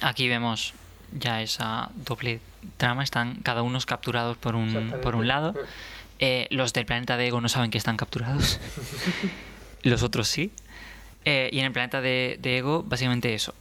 Aquí 0.00 0.28
vemos 0.28 0.74
ya 1.12 1.42
esa 1.42 1.90
doble 1.94 2.40
trama. 2.76 3.02
Están 3.02 3.36
cada 3.42 3.62
uno 3.62 3.78
capturados 3.84 4.36
por 4.36 4.54
un, 4.54 4.94
por 5.02 5.16
un 5.16 5.28
lado. 5.28 5.54
Eh, 6.20 6.46
los 6.50 6.72
del 6.72 6.86
planeta 6.86 7.16
de 7.16 7.26
Ego 7.26 7.40
no 7.40 7.48
saben 7.48 7.72
que 7.72 7.76
están 7.76 7.96
capturados. 7.96 8.60
los 9.82 10.04
otros 10.04 10.28
sí. 10.28 10.52
Eh, 11.24 11.48
y 11.52 11.58
en 11.60 11.66
el 11.66 11.72
planeta 11.72 12.00
de, 12.00 12.38
de 12.40 12.58
Ego, 12.58 12.82
básicamente 12.86 13.34
eso. 13.34 13.54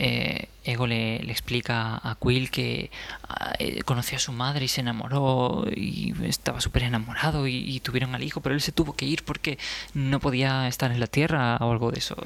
Eh, 0.00 0.46
Ego 0.62 0.86
le, 0.86 1.18
le 1.20 1.32
explica 1.32 1.96
a 1.96 2.16
Quill 2.22 2.50
que 2.52 2.90
ah, 3.28 3.54
eh, 3.58 3.82
conoció 3.82 4.16
a 4.16 4.20
su 4.20 4.30
madre 4.32 4.66
y 4.66 4.68
se 4.68 4.80
enamoró 4.82 5.66
y 5.74 6.14
estaba 6.24 6.60
súper 6.60 6.84
enamorado 6.84 7.48
y, 7.48 7.56
y 7.56 7.80
tuvieron 7.80 8.14
al 8.14 8.22
hijo, 8.22 8.40
pero 8.40 8.54
él 8.54 8.60
se 8.60 8.70
tuvo 8.70 8.94
que 8.94 9.06
ir 9.06 9.24
porque 9.24 9.58
no 9.94 10.20
podía 10.20 10.68
estar 10.68 10.92
en 10.92 11.00
la 11.00 11.08
Tierra 11.08 11.56
o 11.56 11.72
algo 11.72 11.90
de 11.90 11.98
eso. 11.98 12.16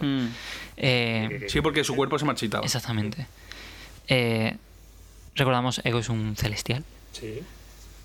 Eh, 0.77 1.47
Sí, 1.49 1.61
porque 1.63 1.83
su 1.85 1.95
cuerpo 1.95 2.19
se 2.19 2.25
marchitaba. 2.27 2.65
Exactamente. 2.65 3.27
Eh, 4.09 4.57
recordamos, 5.35 5.81
Ego 5.85 6.01
es 6.01 6.09
un 6.09 6.37
celestial 6.37 6.85
Sí. 7.13 7.41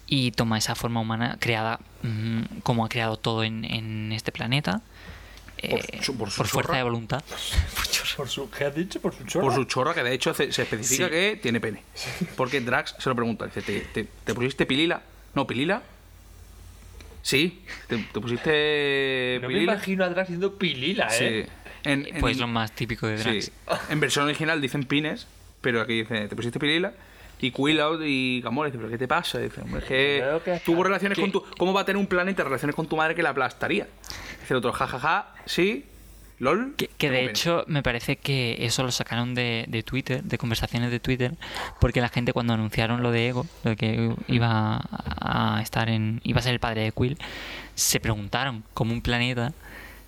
y 0.05 0.31
toma 0.31 0.57
esa 0.59 0.75
forma 0.75 1.01
humana 1.01 1.37
creada 1.39 1.79
mm, 2.03 2.59
como 2.63 2.85
ha 2.85 2.89
creado 2.89 3.17
todo 3.17 3.43
en, 3.43 3.65
en 3.65 4.11
este 4.13 4.31
planeta. 4.31 4.81
Por 5.69 5.79
eh, 5.79 5.99
su- 6.03 6.17
por 6.17 6.29
su 6.31 6.43
fuerza 6.43 6.75
de 6.77 6.83
voluntad. 6.83 7.23
Por 8.17 8.27
su, 8.29 8.49
¿Qué 8.49 8.63
has 8.65 8.73
dicho? 8.73 8.99
Por 8.99 9.13
su 9.13 9.23
chorra. 9.25 9.45
Por 9.45 9.53
su 9.53 9.63
chorra, 9.65 9.93
que 9.93 10.01
de 10.01 10.11
hecho 10.13 10.33
se, 10.33 10.51
se 10.51 10.63
especifica 10.63 11.05
Sí. 11.05 11.11
que 11.11 11.39
tiene 11.41 11.59
pene. 11.59 11.83
Porque 12.35 12.61
Drax 12.61 12.95
se 12.97 13.09
lo 13.09 13.15
pregunta. 13.15 13.45
Dice, 13.45 13.61
¿te, 13.61 13.81
te, 13.81 14.07
te 14.23 14.33
pusiste 14.33 14.65
pilila? 14.65 15.01
No, 15.35 15.45
pilila. 15.45 15.83
Sí, 17.21 17.61
te, 17.87 17.97
te 17.97 18.19
pusiste 18.21 19.39
No 19.41 19.49
me 19.49 19.61
imagino 19.61 20.03
a 20.05 20.09
Drax 20.09 20.27
siendo 20.29 20.57
pilila, 20.57 21.09
Sí. 21.09 21.23
¿eh? 21.25 21.47
En, 21.83 22.07
en- 22.07 22.19
Pues 22.21 22.37
lo 22.37 22.47
más 22.47 22.71
típico 22.71 23.05
de 23.07 23.17
Drax. 23.17 23.45
sí. 23.45 23.51
En 23.89 23.99
versión 23.99 24.25
original 24.25 24.59
dicen 24.61 24.83
pines, 24.85 25.27
pero 25.61 25.81
aquí 25.81 25.99
dice, 26.01 26.27
¿te 26.27 26.35
pusiste 26.35 26.59
pilila? 26.59 26.93
Y 27.39 27.51
Quill 27.51 27.79
out 27.79 28.01
y 28.03 28.41
Gamora 28.41 28.69
dice, 28.69 28.77
¿pero 28.77 28.89
qué 28.89 28.97
te 28.97 29.07
pasa? 29.07 29.39
Dice, 29.39 29.61
hombre, 29.61 29.79
es 29.79 29.85
que 29.85 30.61
tuvo 30.65 30.83
relaciones 30.83 31.15
¿Qué? 31.15 31.21
con 31.21 31.31
tu... 31.31 31.43
¿Cómo 31.57 31.73
va 31.73 31.81
a 31.81 31.85
tener 31.85 31.99
un 31.99 32.07
planeta 32.07 32.43
relaciones 32.43 32.75
con 32.75 32.87
tu 32.87 32.95
madre 32.95 33.13
que 33.13 33.21
la 33.21 33.29
aplastaría? 33.29 33.87
Dice 34.41 34.53
el 34.53 34.57
otro, 34.57 34.71
jajaja, 34.71 35.35
sí, 35.45 35.85
lol. 36.39 36.73
Que, 36.77 36.87
que 36.87 37.09
de 37.09 37.17
tengo 37.17 37.27
pene". 37.27 37.29
hecho 37.29 37.63
me 37.67 37.83
parece 37.83 38.15
que 38.15 38.57
eso 38.59 38.83
lo 38.83 38.91
sacaron 38.91 39.35
de, 39.35 39.65
de 39.67 39.83
Twitter, 39.83 40.23
de 40.23 40.37
conversaciones 40.37 40.89
de 40.89 40.99
Twitter, 40.99 41.33
porque 41.79 42.01
la 42.01 42.09
gente 42.09 42.33
cuando 42.33 42.53
anunciaron 42.53 43.03
lo 43.03 43.11
de 43.11 43.27
Ego, 43.27 43.45
lo 43.63 43.71
de 43.71 43.75
que 43.75 44.15
iba 44.27 44.81
a 44.91 45.59
estar 45.61 45.89
en, 45.89 46.21
iba 46.23 46.39
a 46.39 46.41
ser 46.41 46.53
el 46.53 46.59
padre 46.59 46.81
de 46.81 46.91
Quill, 46.91 47.17
se 47.75 47.99
preguntaron 47.99 48.63
cómo 48.73 48.93
un 48.93 49.01
planeta 49.01 49.53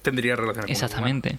Tendría 0.02 0.36
relaciones 0.36 0.66
con 0.66 0.72
exactamente. 0.72 1.38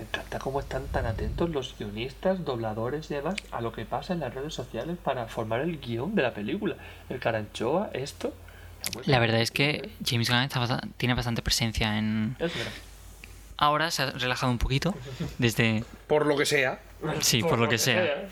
Me 0.00 0.06
encanta 0.06 0.38
cómo 0.38 0.60
están 0.60 0.86
tan 0.86 1.04
atentos 1.04 1.50
los 1.50 1.74
guionistas, 1.78 2.42
dobladores 2.42 3.10
y 3.10 3.14
demás 3.16 3.34
a 3.50 3.60
lo 3.60 3.70
que 3.70 3.84
pasa 3.84 4.14
en 4.14 4.20
las 4.20 4.32
redes 4.32 4.54
sociales 4.54 4.96
para 5.04 5.26
formar 5.26 5.60
el 5.60 5.78
guion 5.78 6.14
de 6.14 6.22
la 6.22 6.32
película. 6.32 6.76
El 7.10 7.20
Caranchoa, 7.20 7.90
esto. 7.92 8.32
La 9.04 9.18
verdad 9.18 9.42
es 9.42 9.50
que 9.50 9.90
James 10.02 10.30
Gunn 10.30 10.48
tiene 10.96 11.12
bastante 11.14 11.42
presencia 11.42 11.98
en... 11.98 12.34
Es 12.38 12.56
verdad. 12.56 12.72
Ahora 13.58 13.90
se 13.90 14.04
ha 14.04 14.10
relajado 14.12 14.50
un 14.50 14.56
poquito 14.56 14.94
desde... 15.36 15.84
Por 16.06 16.24
lo 16.24 16.34
que 16.34 16.46
sea. 16.46 16.80
Sí, 17.20 17.42
por 17.42 17.58
lo 17.58 17.68
que 17.68 17.76
sea. 17.76 18.26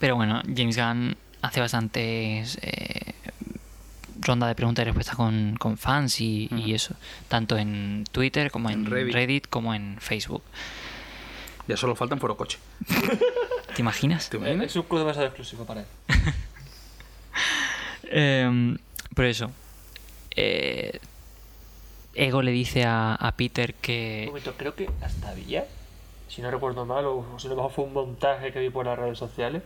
Pero 0.00 0.16
bueno, 0.16 0.42
James 0.56 0.76
Gunn 0.76 1.16
hace 1.40 1.60
bastantes 1.60 2.58
eh, 2.62 3.09
ronda 4.20 4.46
de 4.46 4.54
preguntas 4.54 4.82
y 4.82 4.86
respuestas 4.86 5.16
con, 5.16 5.56
con 5.58 5.76
fans 5.78 6.20
y, 6.20 6.48
y 6.52 6.74
eso, 6.74 6.94
tanto 7.28 7.56
en 7.56 8.04
Twitter 8.12 8.50
como 8.50 8.70
en, 8.70 8.80
En 8.84 8.86
Reddit. 8.90 9.14
Reddit. 9.14 9.46
como 9.48 9.74
en 9.74 9.96
Facebook. 10.00 10.42
Ya 11.68 11.76
solo 11.76 11.94
faltan 11.94 12.18
foro 12.20 12.36
coche. 12.36 12.58
¿Te 13.74 13.82
imaginas? 13.82 14.28
¿Te 14.30 14.36
Eh, 14.36 14.40
imaginas? 14.40 14.66
Es 14.66 14.76
un 14.76 14.82
club 14.82 15.00
demasiado 15.00 15.26
exclusivo 15.28 15.64
para 15.64 15.80
él. 15.80 15.86
Em, 18.12 18.76
por 19.14 19.24
eso, 19.24 19.50
eh, 20.34 20.98
Ego 22.14 22.42
le 22.42 22.50
dice 22.50 22.84
a, 22.84 23.14
a 23.14 23.32
Peter 23.36 23.70
Un 23.76 23.80
que... 23.82 24.24
momento, 24.26 24.54
creo 24.56 24.74
que 24.74 24.90
hasta 25.00 25.28
había, 25.28 25.64
si 26.28 26.42
no 26.42 26.50
recuerdo 26.50 26.84
mal, 26.86 27.04
o 27.06 27.24
si 27.38 27.48
no 27.48 27.54
mejor 27.54 27.70
fue 27.70 27.84
un 27.84 27.92
montaje 27.92 28.52
que 28.52 28.58
vi 28.60 28.70
por 28.70 28.86
las 28.86 28.98
redes 28.98 29.16
sociales, 29.18 29.62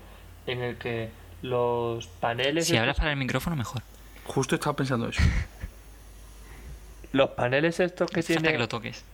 en 0.46 0.62
el 0.62 0.76
que 0.76 1.08
los 1.42 2.06
paneles. 2.06 2.66
Si 2.66 2.72
estos- 2.72 2.80
hablas 2.80 2.96
para 2.98 3.12
el 3.12 3.16
micrófono, 3.16 3.56
mejor. 3.56 3.82
Justo 4.24 4.54
estaba 4.54 4.74
pensando 4.76 5.08
eso. 5.08 5.20
Los 7.12 7.30
paneles 7.30 7.78
estos 7.80 8.10
que 8.10 8.22
tiene. 8.22 8.50
que 8.52 8.58
lo 8.58 8.68
toques. 8.68 9.04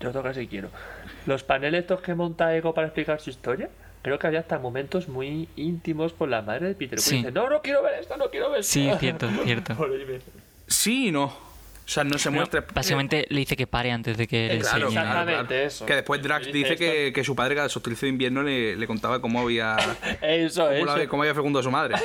Yo 0.00 0.10
toca 0.10 0.32
si 0.34 0.46
quiero. 0.46 0.68
Los 1.26 1.42
paneles 1.42 1.82
estos 1.82 2.00
que 2.00 2.14
monta 2.14 2.54
Ego 2.56 2.74
para 2.74 2.86
explicar 2.88 3.20
su 3.20 3.30
historia. 3.30 3.68
Creo 4.02 4.18
que 4.18 4.26
había 4.26 4.40
hasta 4.40 4.58
momentos 4.58 5.08
muy 5.08 5.48
íntimos 5.54 6.12
con 6.12 6.30
la 6.30 6.42
madre 6.42 6.66
de 6.68 6.74
Peter. 6.74 6.98
Sí. 6.98 7.18
Dice, 7.18 7.30
no, 7.30 7.48
no 7.48 7.62
quiero 7.62 7.82
ver 7.82 8.00
esto, 8.00 8.16
no 8.16 8.30
quiero 8.30 8.50
ver 8.50 8.60
esto. 8.60 8.72
Sí, 8.72 8.90
cierto, 8.98 9.30
cierto. 9.44 9.76
Sí 10.66 11.08
y 11.08 11.12
no. 11.12 11.24
O 11.24 11.88
sea, 11.92 12.04
no 12.04 12.16
se 12.16 12.30
muestra. 12.30 12.64
básicamente 12.72 13.26
le 13.28 13.40
dice 13.40 13.54
que 13.56 13.66
pare 13.66 13.90
antes 13.92 14.16
de 14.16 14.26
que 14.26 14.46
le 14.48 14.54
Eh, 14.54 14.58
Claro, 14.60 14.86
enseñe. 14.86 14.92
claro, 14.92 15.08
Exactamente 15.10 15.48
claro. 15.54 15.66
eso. 15.66 15.86
Que 15.86 15.94
después 15.96 16.22
Drax 16.22 16.52
Dice 16.52 16.76
que, 16.76 17.12
que 17.14 17.24
su 17.24 17.36
padre 17.36 17.54
cada 17.56 17.68
solsticio 17.68 18.06
de 18.06 18.10
invierno 18.10 18.42
le, 18.42 18.76
le 18.76 18.86
contaba 18.86 19.20
cómo 19.20 19.40
había, 19.40 19.76
Eso, 20.22 20.62
cómo, 20.64 20.74
eso. 20.74 20.96
la- 20.96 21.06
cómo 21.08 21.22
había 21.22 21.34
fecundado 21.34 21.60
a 21.60 21.62
su 21.64 21.70
madre. 21.70 21.96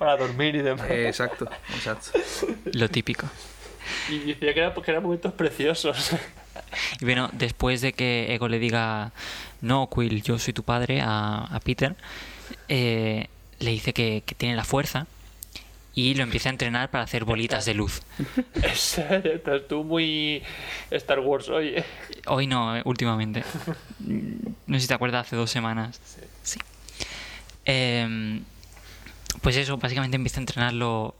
Para 0.00 0.16
dormir 0.16 0.54
y 0.54 0.62
demás. 0.62 0.88
Eh, 0.88 1.08
exacto, 1.08 1.46
exacto. 1.74 2.18
Lo 2.72 2.88
típico. 2.88 3.28
Y 4.08 4.20
decía 4.20 4.54
que, 4.54 4.60
era, 4.60 4.72
que 4.72 4.90
eran 4.90 5.02
momentos 5.02 5.34
preciosos. 5.34 6.12
Y 7.00 7.04
bueno, 7.04 7.28
después 7.32 7.82
de 7.82 7.92
que 7.92 8.32
Ego 8.32 8.48
le 8.48 8.58
diga, 8.58 9.12
no, 9.60 9.90
Quill, 9.94 10.22
yo 10.22 10.38
soy 10.38 10.54
tu 10.54 10.62
padre 10.62 11.02
a, 11.02 11.44
a 11.44 11.60
Peter, 11.60 11.96
eh, 12.68 13.26
le 13.58 13.70
dice 13.72 13.92
que, 13.92 14.22
que 14.24 14.34
tiene 14.34 14.56
la 14.56 14.64
fuerza 14.64 15.06
y 15.94 16.14
lo 16.14 16.22
empieza 16.22 16.48
a 16.48 16.52
entrenar 16.52 16.90
para 16.90 17.04
hacer 17.04 17.26
bolitas 17.26 17.66
de 17.66 17.74
luz. 17.74 18.00
Estás 18.54 19.68
tú 19.68 19.84
muy 19.84 20.42
Star 20.90 21.20
Wars 21.20 21.50
hoy. 21.50 21.74
¿eh? 21.76 21.84
Hoy 22.26 22.46
no, 22.46 22.80
últimamente. 22.86 23.44
No 24.66 24.76
sé 24.76 24.80
si 24.80 24.88
te 24.88 24.94
acuerdas, 24.94 25.26
hace 25.26 25.36
dos 25.36 25.50
semanas. 25.50 26.00
Sí. 26.42 26.58
Em, 27.66 28.44
pues 29.42 29.56
eso, 29.56 29.76
básicamente 29.76 30.16
empieza 30.16 30.38
a 30.38 30.42
entrenarlo 30.42 31.14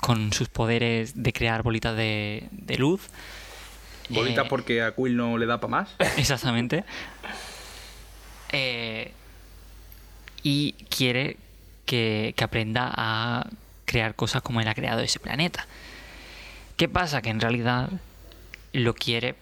con 0.00 0.32
sus 0.32 0.48
poderes 0.48 1.22
de 1.22 1.32
crear 1.32 1.62
bolitas 1.62 1.96
de, 1.96 2.48
de 2.50 2.78
luz. 2.78 3.08
Bolitas 4.08 4.46
Eh, 4.46 4.48
porque 4.48 4.82
a 4.82 4.94
Quill 4.94 5.16
no 5.16 5.38
le 5.38 5.46
da 5.46 5.60
para 5.60 5.70
más. 5.70 5.90
Exactamente. 6.16 6.84
Eh, 8.52 9.12
y 10.42 10.72
quiere 10.90 11.36
que, 11.86 12.34
que 12.36 12.44
aprenda 12.44 12.92
a 12.94 13.48
crear 13.84 14.14
cosas 14.14 14.42
como 14.42 14.60
él 14.60 14.68
ha 14.68 14.74
creado 14.74 15.00
ese 15.00 15.18
planeta. 15.18 15.66
¿Qué 16.76 16.88
pasa? 16.88 17.22
Que 17.22 17.30
en 17.30 17.40
realidad 17.40 17.90
lo 18.72 18.94
quiere 18.94 19.34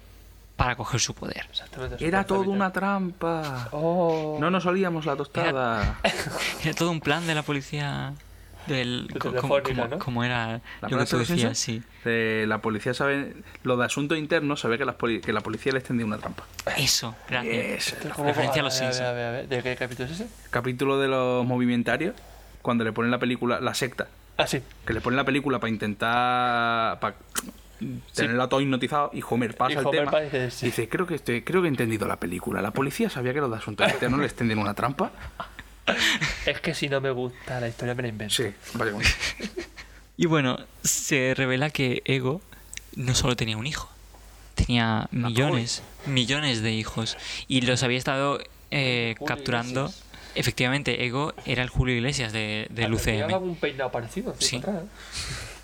para 0.57 0.76
coger 0.76 1.00
su 1.00 1.14
poder. 1.14 1.46
Exactamente. 1.50 2.05
Era 2.07 2.24
todo 2.24 2.50
una 2.50 2.72
trampa. 2.72 3.68
Oh. 3.72 4.36
No 4.40 4.50
nos 4.50 4.64
olíamos 4.66 5.07
la 5.07 5.16
tostada. 5.16 5.98
Era 6.62 6.74
todo 6.74 6.90
un 6.90 7.00
plan 7.00 7.26
de 7.26 7.34
la 7.34 7.42
policía 7.42 8.14
del 8.66 9.09
De 9.09 9.18
como, 9.18 9.59
¿no? 9.61 9.98
como 9.98 10.24
era 10.24 10.62
¿La 10.80 10.88
lo 10.88 10.96
que 10.96 11.05
tú 11.05 11.18
decías, 11.18 11.59
sí. 11.59 11.82
Eh, 12.07 12.46
la 12.48 12.59
policía 12.59 12.94
sabe. 12.94 13.34
Lo 13.62 13.76
de 13.76 13.84
asuntos 13.84 14.16
internos 14.16 14.61
sabe 14.61 14.78
que, 14.78 14.86
las 14.86 14.94
poli- 14.94 15.20
que 15.20 15.34
la 15.34 15.42
policía 15.42 15.72
le 15.72 15.80
extendía 15.80 16.07
una 16.07 16.16
trampa. 16.16 16.44
Eso, 16.78 17.14
gracias. 17.28 17.92
Yes. 17.92 18.12
¿Cómo- 18.14 18.28
Referencia 18.28 18.62
a 18.62 18.64
los 18.64 18.80
ver, 18.80 18.92
Simpsons. 18.94 19.14
ver, 19.14 19.32
ver, 19.32 19.32
ver. 19.32 19.48
¿De 19.48 19.62
qué 19.62 19.76
capítulo 19.76 20.07
es 20.09 20.12
ese? 20.20 20.28
Capítulo 20.50 20.98
de 20.98 21.09
los 21.09 21.44
movimentarios. 21.44 22.14
Cuando 22.62 22.84
le 22.84 22.92
ponen 22.92 23.11
la 23.11 23.18
película. 23.18 23.61
La 23.61 23.74
secta. 23.74 24.07
Ah, 24.38 24.46
sí. 24.46 24.62
Que 24.86 24.94
le 24.94 25.02
ponen 25.02 25.16
la 25.18 25.24
película 25.24 25.59
para 25.59 25.68
intentar. 25.70 27.00
Para 27.00 27.16
tenerlo 28.14 28.49
todo 28.49 28.61
hipnotizado. 28.61 29.11
Y 29.12 29.22
Homer 29.29 29.57
pasa 29.57 29.72
Y 29.72 29.77
el 29.79 29.87
Homer 29.87 30.01
tema. 30.01 30.11
pasa 30.12 30.22
y 30.22 30.27
dice, 30.27 30.51
sí. 30.51 30.66
Dice: 30.66 30.89
creo 30.89 31.07
que, 31.07 31.14
estoy, 31.16 31.43
creo 31.43 31.62
que 31.62 31.68
he 31.68 31.70
entendido 31.70 32.07
la 32.07 32.16
película. 32.20 32.62
La 32.62 32.70
policía 32.72 33.11
sabía 33.11 33.33
que 33.35 33.41
los 33.41 33.51
de 33.51 33.57
asuntos 33.57 33.91
internos 33.93 34.20
le 34.20 34.27
extendían 34.27 34.59
una 34.59 34.75
trampa. 34.75 35.12
Es 36.47 36.61
que 36.61 36.72
si 36.72 36.89
no 36.89 37.01
me 37.03 37.11
gusta 37.11 37.61
la 37.61 37.68
historia 37.68 37.95
me 37.95 38.03
la 38.03 38.09
invento. 38.09 38.35
Sí, 38.35 38.45
básicamente. 38.75 39.11
Y 40.16 40.27
bueno, 40.27 40.59
se 40.85 41.35
revela 41.37 41.70
que 41.70 42.03
Ego 42.05 42.41
no 42.95 43.16
solo 43.16 43.35
tenía 43.35 43.57
un 43.57 43.66
hijo, 43.66 43.91
tenía 44.55 45.09
millones, 45.11 45.83
millones 46.07 46.62
de 46.62 46.70
hijos. 46.72 47.16
Y 47.49 47.62
los 47.62 47.83
había 47.83 47.99
estado 47.99 48.39
eh, 48.70 49.16
capturando. 49.27 49.87
Iglesias. 49.87 50.05
Efectivamente, 50.37 51.05
Ego 51.05 51.35
era 51.47 51.62
el 51.64 51.68
Julio 51.68 51.97
Iglesias 51.97 52.33
de, 52.33 52.68
del 52.70 52.95
UCM. 52.95 53.25
algún 53.35 53.57
peinado 53.57 53.91
parecido. 53.91 54.35
Sí. 54.39 54.47
Sí. 54.47 54.57
atrás, 54.59 54.83
¿eh? 54.85 54.87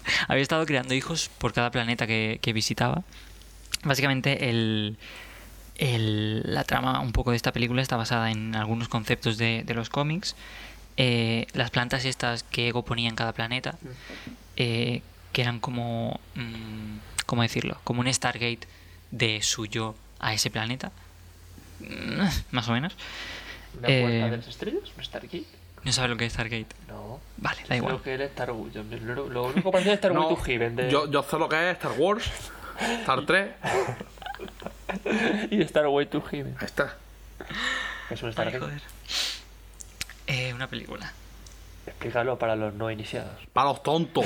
Había 0.28 0.42
estado 0.42 0.64
creando 0.66 0.94
hijos 0.94 1.30
por 1.38 1.52
cada 1.52 1.70
planeta 1.70 2.06
que, 2.06 2.38
que 2.42 2.52
visitaba. 2.52 3.02
Básicamente, 3.84 4.50
el, 4.50 4.96
el- 5.76 6.42
la 6.54 6.64
trama 6.64 7.00
un 7.00 7.12
poco 7.12 7.30
de 7.30 7.36
esta 7.36 7.52
película 7.52 7.82
está 7.82 7.96
basada 7.96 8.30
en 8.30 8.54
algunos 8.54 8.88
conceptos 8.88 9.38
de, 9.38 9.62
de 9.64 9.74
los 9.74 9.88
cómics. 9.90 10.36
Eh, 10.96 11.46
las 11.54 11.70
plantas 11.70 12.04
estas 12.04 12.42
que 12.42 12.68
Ego 12.68 12.84
ponía 12.84 13.08
en 13.08 13.16
cada 13.16 13.32
planeta, 13.32 13.78
eh, 14.56 15.02
que 15.32 15.42
eran 15.42 15.60
como, 15.60 16.20
mm, 16.34 16.98
¿cómo 17.26 17.42
decirlo? 17.42 17.80
Como 17.84 18.00
un 18.00 18.12
Stargate 18.12 18.60
de 19.10 19.40
suyo 19.42 19.94
a 20.18 20.34
ese 20.34 20.50
planeta. 20.50 20.92
Más 22.50 22.68
o 22.68 22.72
menos. 22.72 22.94
¿Una 23.78 23.88
Eh, 23.88 24.00
puerta 24.02 24.30
de 24.30 24.36
las 24.36 24.48
estrellas? 24.48 24.82
¿Un 24.96 25.04
Stargate? 25.04 25.44
No 25.84 25.92
sabes 25.92 26.10
lo 26.10 26.16
que 26.16 26.26
es 26.26 26.32
Stargate. 26.32 26.66
No. 26.88 27.20
Vale, 27.38 27.62
da 27.68 27.76
igual. 27.76 28.00
que 28.02 28.14
el 28.14 28.20
Star 28.22 28.50
Wars. 28.52 28.74
Lo, 28.74 29.28
lo 29.28 29.44
único 29.44 29.70
parecido 29.70 29.94
es 29.94 29.98
Star 29.98 30.12
Wars 30.12 30.28
No, 30.30 30.36
to 30.36 30.42
Heaven. 30.42 30.76
De... 30.76 30.90
yo, 30.90 31.10
yo 31.10 31.22
sé 31.22 31.38
lo 31.38 31.48
que 31.48 31.70
es 31.70 31.76
Star 31.78 31.92
Wars, 31.98 32.30
Star 33.00 33.24
3. 33.26 33.50
Y 35.50 35.60
Star 35.62 35.86
Wars 35.88 36.10
to 36.10 36.20
Heaven. 36.22 36.56
Ahí 36.58 36.66
está. 36.66 36.96
Es 38.10 38.22
un 38.22 38.28
Ay, 38.28 38.32
Stargate. 38.32 38.58
joder. 38.60 38.82
Eh, 40.26 40.52
una 40.54 40.66
película. 40.68 41.12
Explícalo 41.86 42.38
para 42.38 42.56
los 42.56 42.74
no 42.74 42.90
iniciados. 42.90 43.32
Para 43.52 43.68
los 43.70 43.82
tontos. 43.82 44.24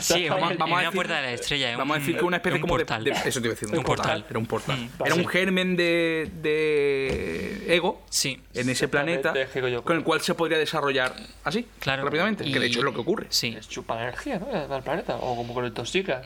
Sí, 0.18 0.28
Vamos- 0.28 0.56
vamos 0.58 0.60
a 0.60 0.64
una 0.74 0.82
decir- 0.82 0.94
puerta 0.94 1.16
de 1.16 1.22
la 1.22 1.32
estrella. 1.32 1.76
Vamos 1.76 1.96
a 1.96 2.00
decir 2.00 2.16
que 2.18 2.24
una 2.24 2.36
especie 2.38 2.56
un 2.56 2.60
como 2.62 2.74
portal. 2.76 3.04
de- 3.04 3.10
Eso 3.10 3.40
te 3.40 3.46
iba 3.46 3.52
a 3.52 3.54
decir, 3.54 3.68
un, 3.68 3.78
Un 3.78 3.84
portal. 3.84 4.06
portal. 4.06 4.24
Era 4.30 4.38
un 4.38 4.46
portal. 4.46 4.78
Mm, 4.78 5.06
Era 5.06 5.14
un 5.14 5.26
germen 5.28 5.76
de, 5.76 6.30
de 6.42 7.74
ego 7.74 8.02
Sí, 8.10 8.40
en 8.54 8.68
ese 8.70 8.88
planeta 8.88 9.32
con 9.84 9.96
el 9.96 10.02
cual 10.04 10.20
se 10.20 10.34
podría 10.34 10.58
desarrollar 10.58 11.14
así, 11.44 11.66
claro. 11.78 12.04
rápidamente. 12.04 12.44
Que 12.50 12.58
de 12.58 12.66
hecho 12.66 12.78
es 12.80 12.84
lo 12.84 12.92
que 12.94 13.00
ocurre. 13.00 13.26
Sí. 13.30 13.54
Es 13.58 13.68
chupa 13.68 14.00
energía, 14.02 14.38
¿no? 14.38 14.74
Al 14.74 14.82
planeta. 14.82 15.16
O 15.16 15.36
como 15.36 15.54
que 15.54 15.60
lo 15.62 15.66
intoxica. 15.68 16.22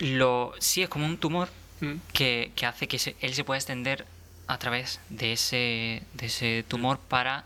Lo, 0.00 0.52
sí, 0.58 0.82
es 0.82 0.88
como 0.88 1.06
un 1.06 1.16
tumor 1.18 1.48
Mm. 1.80 1.94
que, 2.12 2.50
que 2.56 2.66
hace 2.66 2.88
que 2.88 2.98
se- 2.98 3.14
él 3.20 3.34
se 3.34 3.44
pueda 3.44 3.58
extender 3.58 4.04
a 4.48 4.58
través 4.58 4.98
de 5.10 5.32
ese, 5.34 6.02
de 6.14 6.26
ese 6.26 6.64
tumor 6.66 6.98
para 6.98 7.44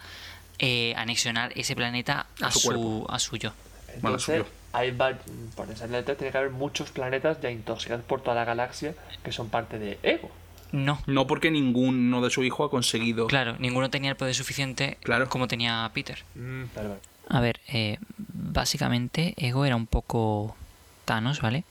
eh, 0.58 0.94
anexionar 0.96 1.52
ese 1.56 1.74
planeta 1.74 2.26
a, 2.40 2.46
A 2.46 2.50
su 2.52 2.60
su, 2.60 3.06
a 3.08 3.18
suyo. 3.18 3.52
Bueno, 4.00 4.16
Entonces, 4.16 4.24
suyo. 4.38 4.46
Hay 4.72 4.92
por 4.92 5.70
esa 5.70 5.86
planeta 5.86 6.14
tiene 6.16 6.32
que 6.32 6.38
haber 6.38 6.50
muchos 6.50 6.90
planetas 6.90 7.40
ya 7.40 7.50
intoxicados 7.50 8.04
por 8.04 8.22
toda 8.22 8.34
la 8.36 8.44
galaxia 8.44 8.94
que 9.22 9.32
son 9.32 9.48
parte 9.48 9.78
de 9.78 9.98
Ego. 10.02 10.30
No, 10.72 10.98
No 11.06 11.26
porque 11.26 11.50
ninguno 11.50 12.22
de 12.22 12.30
su 12.30 12.42
hijo 12.42 12.64
ha 12.64 12.70
conseguido. 12.70 13.26
claro, 13.26 13.56
ninguno 13.58 13.90
tenía 13.90 14.10
el 14.10 14.16
poder 14.16 14.34
suficiente 14.34 14.96
Claro. 15.02 15.28
como 15.28 15.46
tenía 15.46 15.90
Peter. 15.92 16.24
Mm, 16.34 16.64
vale, 16.74 16.88
vale. 16.88 17.00
A 17.28 17.40
ver, 17.40 17.60
eh, 17.68 17.98
básicamente 18.16 19.34
Ego 19.36 19.64
era 19.64 19.76
un 19.76 19.86
poco 19.86 20.56
Thanos, 21.04 21.40
¿vale? 21.42 21.64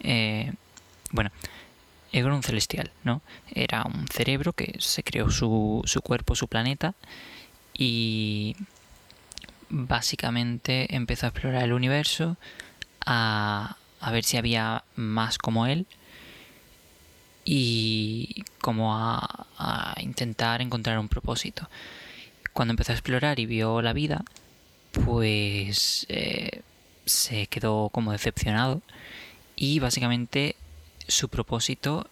Eh, 0.00 0.52
bueno, 1.10 1.30
Ego 2.12 2.28
era 2.28 2.36
un 2.36 2.42
celestial, 2.42 2.90
¿no? 3.04 3.20
Era 3.52 3.82
un 3.84 4.06
cerebro 4.08 4.52
que 4.52 4.74
se 4.78 5.02
creó 5.02 5.30
su, 5.30 5.82
su 5.84 6.00
cuerpo, 6.00 6.34
su 6.36 6.46
planeta 6.48 6.94
y 7.74 8.56
básicamente 9.70 10.94
empezó 10.94 11.26
a 11.26 11.28
explorar 11.30 11.64
el 11.64 11.72
universo, 11.72 12.36
a, 13.04 13.76
a 14.00 14.10
ver 14.12 14.24
si 14.24 14.36
había 14.36 14.84
más 14.96 15.38
como 15.38 15.66
él 15.66 15.86
y 17.44 18.44
como 18.60 18.94
a, 18.96 19.46
a 19.58 19.94
intentar 20.00 20.60
encontrar 20.62 20.98
un 20.98 21.08
propósito. 21.08 21.68
Cuando 22.52 22.72
empezó 22.72 22.92
a 22.92 22.96
explorar 22.96 23.40
y 23.40 23.46
vio 23.46 23.82
la 23.82 23.92
vida, 23.92 24.24
pues 24.92 26.06
eh, 26.08 26.62
se 27.04 27.46
quedó 27.46 27.88
como 27.90 28.12
decepcionado 28.12 28.82
y 29.56 29.78
básicamente 29.78 30.56
su 31.06 31.28
propósito 31.28 32.06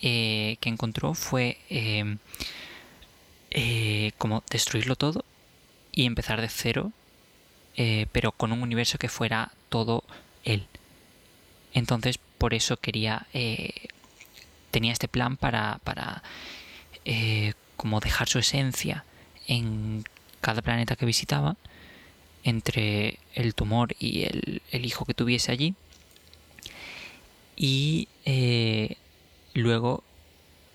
eh, 0.00 0.56
que 0.60 0.68
encontró 0.68 1.14
fue 1.14 1.58
eh, 1.70 2.16
como 4.18 4.42
destruirlo 4.50 4.96
todo 4.96 5.24
y 5.92 6.06
empezar 6.06 6.40
de 6.40 6.48
cero, 6.48 6.90
eh, 7.76 8.06
pero 8.12 8.32
con 8.32 8.52
un 8.52 8.62
universo 8.62 8.98
que 8.98 9.08
fuera 9.08 9.52
todo 9.68 10.02
él. 10.44 10.66
Entonces 11.74 12.18
por 12.38 12.54
eso 12.54 12.78
quería, 12.78 13.26
eh, 13.34 13.88
tenía 14.70 14.92
este 14.92 15.08
plan 15.08 15.36
para, 15.36 15.78
para 15.84 16.22
eh, 17.04 17.52
como 17.76 18.00
dejar 18.00 18.28
su 18.28 18.38
esencia 18.38 19.04
en 19.46 20.04
cada 20.40 20.62
planeta 20.62 20.96
que 20.96 21.06
visitaba 21.06 21.56
entre 22.42 23.18
el 23.34 23.54
tumor 23.54 23.94
y 23.98 24.24
el, 24.24 24.62
el 24.70 24.84
hijo 24.84 25.04
que 25.04 25.14
tuviese 25.14 25.52
allí 25.52 25.74
y 27.54 28.08
luego 29.54 30.02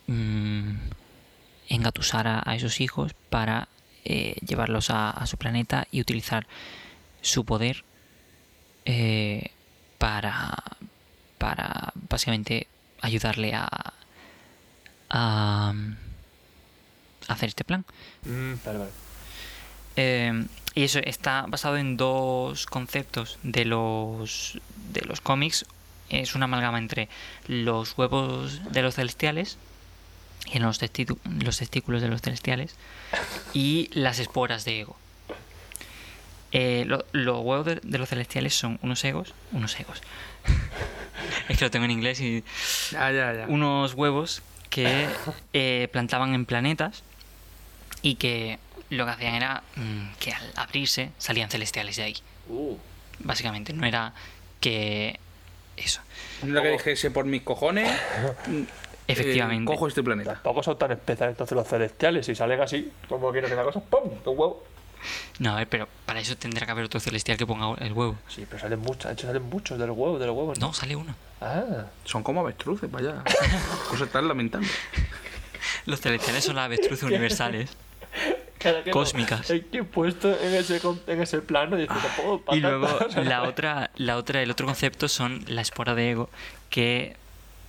mm, 0.08 0.72
engatusar 1.70 2.28
a 2.28 2.56
esos 2.56 2.80
hijos 2.80 3.14
para 3.30 3.68
eh, 4.10 4.36
llevarlos 4.48 4.90
a, 4.90 5.12
a 5.12 5.26
su 5.28 5.38
planeta 5.38 5.88
y 5.92 6.00
utilizar 6.02 6.48
su 7.22 7.44
poder 7.44 7.84
eh, 8.86 9.52
para, 9.98 10.56
para 11.38 11.92
básicamente 12.10 12.68
ayudarle 13.02 13.54
a, 13.54 13.68
a, 15.10 15.74
a 17.28 17.34
hacer 17.34 17.50
este 17.50 17.64
plan. 17.64 17.84
Mm, 18.24 18.54
vale, 18.66 18.80
vale. 18.80 18.92
Eh, 19.98 20.46
y 20.76 20.84
eso 20.84 21.00
está 21.00 21.46
basado 21.48 21.78
en 21.78 21.98
dos 21.98 22.66
conceptos 22.68 23.40
de 23.44 23.66
los 23.66 24.60
de 24.94 25.02
los 25.02 25.22
cómics. 25.22 25.66
Es 26.10 26.36
una 26.36 26.46
amalgama 26.46 26.78
entre 26.78 27.10
los 27.48 27.98
huevos 27.98 28.62
de 28.72 28.82
los 28.82 28.96
celestiales, 28.96 29.58
y 30.54 30.60
los, 30.60 30.80
los 31.44 31.58
testículos 31.58 32.02
de 32.02 32.08
los 32.08 32.22
celestiales, 32.22 32.76
y 33.54 33.90
las 33.94 34.20
esporas 34.20 34.66
de 34.66 34.82
ego. 34.82 34.96
Eh, 36.52 36.86
lo- 36.88 37.06
los 37.12 37.38
huevos 37.44 37.66
de, 37.66 37.76
de 37.84 37.98
los 37.98 38.08
celestiales 38.10 38.56
son 38.56 38.80
unos 38.82 39.04
egos, 39.04 39.34
unos 39.52 39.78
egos. 39.80 40.02
es 41.50 41.58
que 41.58 41.66
lo 41.66 41.72
tengo 41.72 41.86
en 41.86 41.92
inglés 41.92 42.22
y 42.22 42.44
Ya, 42.92 43.12
ya, 43.12 43.34
ya. 43.34 43.46
unos 43.48 43.94
huevos 43.94 44.42
que 44.70 45.08
eh, 45.54 45.90
plantaban 45.92 46.34
en 46.34 46.46
planetas 46.46 47.04
y 48.02 48.16
que 48.16 48.60
lo 48.90 49.06
que 49.06 49.12
hacían 49.12 49.36
era 49.36 49.64
mm, 49.76 50.14
que 50.20 50.32
al 50.34 50.52
abrirse 50.56 51.12
salían 51.18 51.50
celestiales 51.50 51.98
de 51.98 52.04
ahí. 52.04 52.16
Uh, 52.48 52.78
Básicamente, 53.20 53.74
no 53.74 53.86
era 53.86 54.14
que 54.62 55.20
eso. 55.76 56.00
Lo 56.44 56.62
que 56.62 56.70
dijese 56.72 57.12
por 57.12 57.26
mis 57.26 57.42
cojones. 57.42 57.92
Efectivamente. 59.08 59.72
eh, 59.72 59.76
cojo 59.76 59.88
este 59.88 60.04
planeta. 60.04 60.34
tampoco 60.34 60.64
son 60.64 60.78
tan 60.78 60.92
especiales 60.92 61.34
entonces 61.34 61.56
los 61.56 61.68
celestiales. 61.68 62.26
Si 62.26 62.36
salen 62.36 62.62
así, 62.62 62.92
como 63.08 63.32
quieren 63.32 63.50
que 63.50 63.56
la 63.56 63.64
cosa, 63.64 63.80
¡pum! 63.80 64.02
Un 64.06 64.20
huevo. 64.26 64.64
No, 65.40 65.52
a 65.52 65.56
ver, 65.58 65.68
pero 65.70 65.88
para 66.06 66.20
eso 66.20 66.36
tendrá 66.36 66.66
que 66.66 66.72
haber 66.72 66.86
otro 66.86 67.00
celestial 67.00 67.38
que 67.38 67.46
ponga 67.46 67.76
el 67.86 67.94
huevo. 67.94 68.16
Sí, 68.28 68.46
pero 68.50 68.60
salen 68.62 68.80
muchos, 68.80 69.06
de 69.06 69.14
hecho 69.14 69.28
salen 69.28 69.44
muchos 69.44 69.78
de 69.78 69.88
los 69.88 69.96
huevos, 69.96 70.20
de 70.20 70.26
los 70.26 70.36
huevos. 70.36 70.60
No, 70.60 70.74
sale 70.74 70.96
uno. 70.96 71.16
Ah, 71.40 71.86
Son 72.04 72.24
como 72.24 72.42
avestruces, 72.42 72.90
vaya. 72.92 73.24
Cosas 73.90 74.10
tan 74.10 74.28
lamentando. 74.28 74.68
Los 75.86 76.02
celestiales 76.02 76.44
son 76.44 76.56
las 76.56 76.66
avestruces 76.66 77.04
universales. 77.08 77.70
No. 78.86 78.92
Cósmicas. 78.92 79.50
Es 79.52 79.64
que 79.72 79.84
puesto 79.84 80.30
en 80.42 80.56
ese, 80.56 80.82
en 81.06 81.22
ese 81.22 81.40
plano, 81.42 81.80
Y 81.80 81.86
patata, 81.86 82.56
luego 82.56 82.88
o 83.08 83.12
sea, 83.12 83.24
la 83.24 83.44
otra, 83.44 83.92
la 83.96 84.18
otra, 84.18 84.42
el 84.42 84.50
otro 84.50 84.66
concepto 84.66 85.08
son 85.08 85.46
la 85.48 85.62
espora 85.62 85.94
de 85.94 86.10
ego, 86.12 86.30
que 86.72 87.16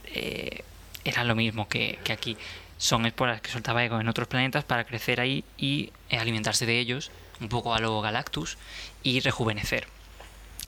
eh, 0.07 0.65
era 1.09 1.25
lo 1.25 1.35
mismo 1.35 1.69
que, 1.69 1.99
que 2.05 2.13
aquí. 2.13 2.37
Son 2.77 3.07
esporas 3.07 3.41
que 3.41 3.51
soltaba 3.51 3.85
ego 3.85 4.01
en 4.01 4.09
otros 4.09 4.29
planetas 4.29 4.65
para 4.65 4.85
crecer 4.85 5.21
ahí 5.21 5.45
y 5.57 5.91
eh, 6.11 6.19
alimentarse 6.19 6.65
de 6.65 6.79
ellos, 6.79 7.11
un 7.41 7.49
poco 7.49 7.75
a 7.75 7.81
lo 7.81 8.01
Galactus, 8.01 8.57
y 9.03 9.21
rejuvenecer. 9.21 9.89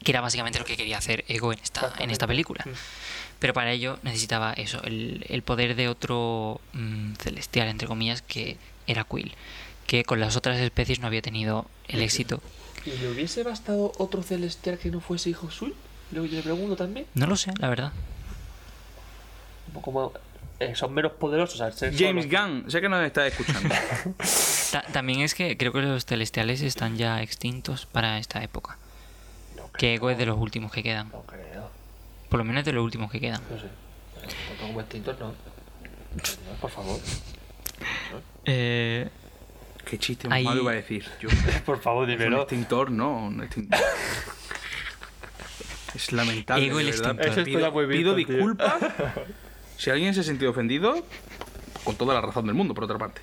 Que 0.02 0.12
era 0.12 0.20
básicamente 0.20 0.58
lo 0.58 0.64
que 0.64 0.76
quería 0.76 0.98
hacer 0.98 1.24
Ego 1.28 1.52
en 1.52 1.58
esta, 1.58 1.92
en 1.98 2.10
esta 2.10 2.26
película. 2.26 2.64
Pero 3.38 3.52
para 3.52 3.70
ello 3.70 3.98
necesitaba 4.02 4.54
eso, 4.54 4.82
el, 4.82 5.26
el 5.28 5.42
poder 5.42 5.76
de 5.76 5.88
otro 5.88 6.60
mm, 6.72 7.14
celestial, 7.14 7.68
entre 7.68 7.86
comillas, 7.86 8.22
que 8.22 8.56
era 8.86 9.04
Quill. 9.04 9.34
Que 9.86 10.04
con 10.04 10.18
las 10.18 10.36
otras 10.36 10.58
especies 10.58 11.00
no 11.00 11.06
había 11.06 11.20
tenido 11.20 11.66
el 11.86 12.00
éxito. 12.00 12.40
¿Y 12.86 12.90
le 12.92 13.10
hubiese 13.10 13.42
bastado 13.42 13.92
otro 13.98 14.22
celestial 14.22 14.78
que 14.78 14.90
no 14.90 15.00
fuese 15.00 15.30
hijo 15.30 15.50
suyo? 15.50 15.74
Luego 16.12 16.26
yo 16.26 16.36
le 16.36 16.42
pregunto 16.42 16.76
también. 16.76 17.06
No 17.14 17.26
lo 17.26 17.36
sé, 17.36 17.52
la 17.58 17.68
verdad. 17.68 17.92
Como 19.82 20.12
eh, 20.60 20.74
son 20.76 20.92
menos 20.94 21.12
poderosos 21.12 21.60
al 21.60 21.72
ser 21.72 21.92
James. 21.96 22.30
Gunn, 22.30 22.70
sé 22.70 22.80
que 22.80 22.88
nos 22.88 23.02
está 23.04 23.26
escuchando. 23.26 23.68
Ta- 24.72 24.82
también 24.92 25.20
es 25.22 25.34
que 25.34 25.56
creo 25.56 25.72
que 25.72 25.80
los 25.80 26.04
celestiales 26.06 26.60
están 26.62 26.96
ya 26.96 27.20
extintos 27.22 27.86
para 27.86 28.18
esta 28.18 28.42
época. 28.42 28.78
No 29.56 29.70
Que 29.72 29.94
Ego 29.94 30.10
es 30.10 30.18
de 30.18 30.26
los 30.26 30.38
últimos 30.38 30.70
que 30.70 30.82
quedan. 30.82 31.08
No 31.10 31.22
creo. 31.22 31.68
Por 32.28 32.38
lo 32.38 32.44
menos 32.44 32.64
de 32.64 32.72
los 32.72 32.84
últimos 32.84 33.10
que 33.10 33.18
quedan. 33.20 33.42
No 33.50 33.58
sé. 33.58 33.64
No 33.66 34.66
como 34.66 34.80
extintos, 34.80 35.18
no. 35.18 35.28
No, 35.28 35.34
Por 36.60 36.70
favor. 36.70 37.00
Eh, 38.44 39.08
Qué 39.84 39.98
chiste 39.98 40.28
más 40.28 40.36
Ahí- 40.36 40.44
malo 40.44 40.60
iba 40.62 40.72
a 40.72 40.74
decir. 40.74 41.04
Yo, 41.20 41.28
Por 41.64 41.80
favor, 41.80 42.04
un 42.04 42.10
dímelo. 42.10 42.42
extintor, 42.42 42.90
no, 42.90 43.26
un 43.26 43.42
extintor. 43.42 43.80
Es 45.94 46.12
lamentable. 46.12 46.66
Ego 46.66 46.78
el 46.78 46.86
verdad. 46.86 47.00
extintor. 47.10 47.26
Eso 47.32 47.44
Pido, 47.44 47.58
está 47.58 47.70
muy 47.72 47.86
bien, 47.86 48.00
pido 48.00 48.14
tío. 48.14 48.26
disculpas. 48.28 48.74
Si 49.80 49.88
alguien 49.88 50.12
se 50.12 50.20
ha 50.20 50.24
sentido 50.24 50.50
ofendido, 50.50 51.02
con 51.84 51.96
toda 51.96 52.12
la 52.12 52.20
razón 52.20 52.44
del 52.44 52.54
mundo, 52.54 52.74
por 52.74 52.84
otra 52.84 52.98
parte. 52.98 53.22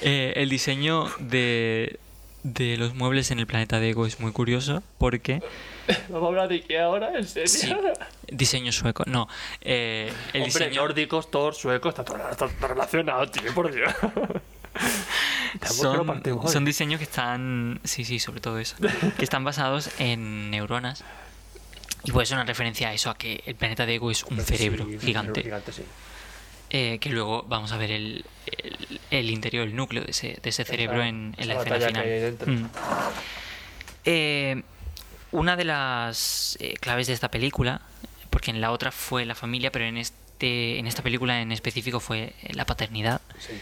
eh, 0.00 0.32
el 0.36 0.48
diseño 0.48 1.08
de, 1.18 1.98
de 2.44 2.76
los 2.76 2.94
muebles 2.94 3.32
en 3.32 3.40
el 3.40 3.48
planeta 3.48 3.80
de 3.80 3.90
Ego 3.90 4.06
es 4.06 4.20
muy 4.20 4.30
curioso 4.30 4.84
porque... 4.98 5.42
¿Vamos 6.08 6.22
a 6.22 6.28
hablar 6.28 6.48
de 6.48 6.54
Ikea 6.54 6.84
ahora? 6.84 7.18
¿En 7.18 7.26
serio? 7.26 7.48
Sí, 7.48 7.74
diseño 8.28 8.70
sueco. 8.70 9.02
No, 9.08 9.26
eh, 9.60 10.12
el 10.32 10.42
Hombre, 10.42 10.66
diseño... 10.66 10.82
nórdicos, 10.82 11.32
todos 11.32 11.58
suecos, 11.58 11.88
está 11.90 12.04
todo, 12.04 12.16
está 12.30 12.46
todo 12.46 12.68
relacionado, 12.68 13.26
tío, 13.28 13.52
por 13.52 13.72
Dios. 13.74 13.92
Son, 15.68 16.06
partimos 16.06 16.50
son 16.50 16.64
diseños 16.64 16.98
que 16.98 17.04
están, 17.04 17.80
sí, 17.84 18.04
sí, 18.06 18.18
sobre 18.18 18.40
todo 18.40 18.58
eso, 18.58 18.76
que 19.18 19.24
están 19.24 19.44
basados 19.44 19.90
en 19.98 20.50
neuronas. 20.50 21.04
Y 22.04 22.10
pues 22.12 22.28
es 22.28 22.32
una 22.32 22.44
referencia 22.44 22.88
a 22.88 22.94
eso, 22.94 23.10
a 23.10 23.16
que 23.16 23.42
el 23.46 23.54
planeta 23.54 23.86
de 23.86 23.94
Ego 23.94 24.10
es 24.10 24.24
un 24.24 24.40
cerebro 24.40 24.84
Sí, 24.86 24.94
un 24.94 25.00
gigante. 25.00 25.42
cerebro 25.42 25.60
gigante, 25.60 25.72
sí. 25.72 25.82
eh, 26.70 26.98
que 27.00 27.10
luego 27.10 27.44
vamos 27.48 27.70
a 27.72 27.76
ver 27.76 27.92
el, 27.92 28.24
el, 28.46 29.00
el 29.10 29.30
interior, 29.30 29.66
el 29.68 29.76
núcleo 29.76 30.02
de 30.04 30.10
ese, 30.10 30.38
de 30.42 30.50
ese 30.50 30.64
cerebro 30.64 31.02
en, 31.04 31.34
en 31.38 31.48
la 31.48 31.54
escena 31.54 31.76
final. 31.86 32.02
que 32.04 32.12
hay 32.12 32.20
dentro. 32.20 32.52
Mm. 32.52 32.68
Eh, 34.04 34.62
una 35.30 35.56
de 35.56 35.64
las 35.64 36.56
eh, 36.60 36.74
claves 36.80 37.06
de 37.06 37.12
esta 37.12 37.30
película, 37.30 37.80
porque 38.30 38.50
en 38.50 38.60
la 38.60 38.70
otra 38.72 38.90
fue 38.90 39.24
la 39.24 39.34
familia, 39.34 39.70
pero 39.70 39.84
en 39.84 39.96
este 39.96 40.78
en 40.78 40.88
esta 40.88 41.02
película 41.02 41.40
en 41.40 41.52
específico 41.52 42.00
fue 42.00 42.32
la 42.50 42.64
paternidad. 42.66 43.20
Sí. 43.38 43.52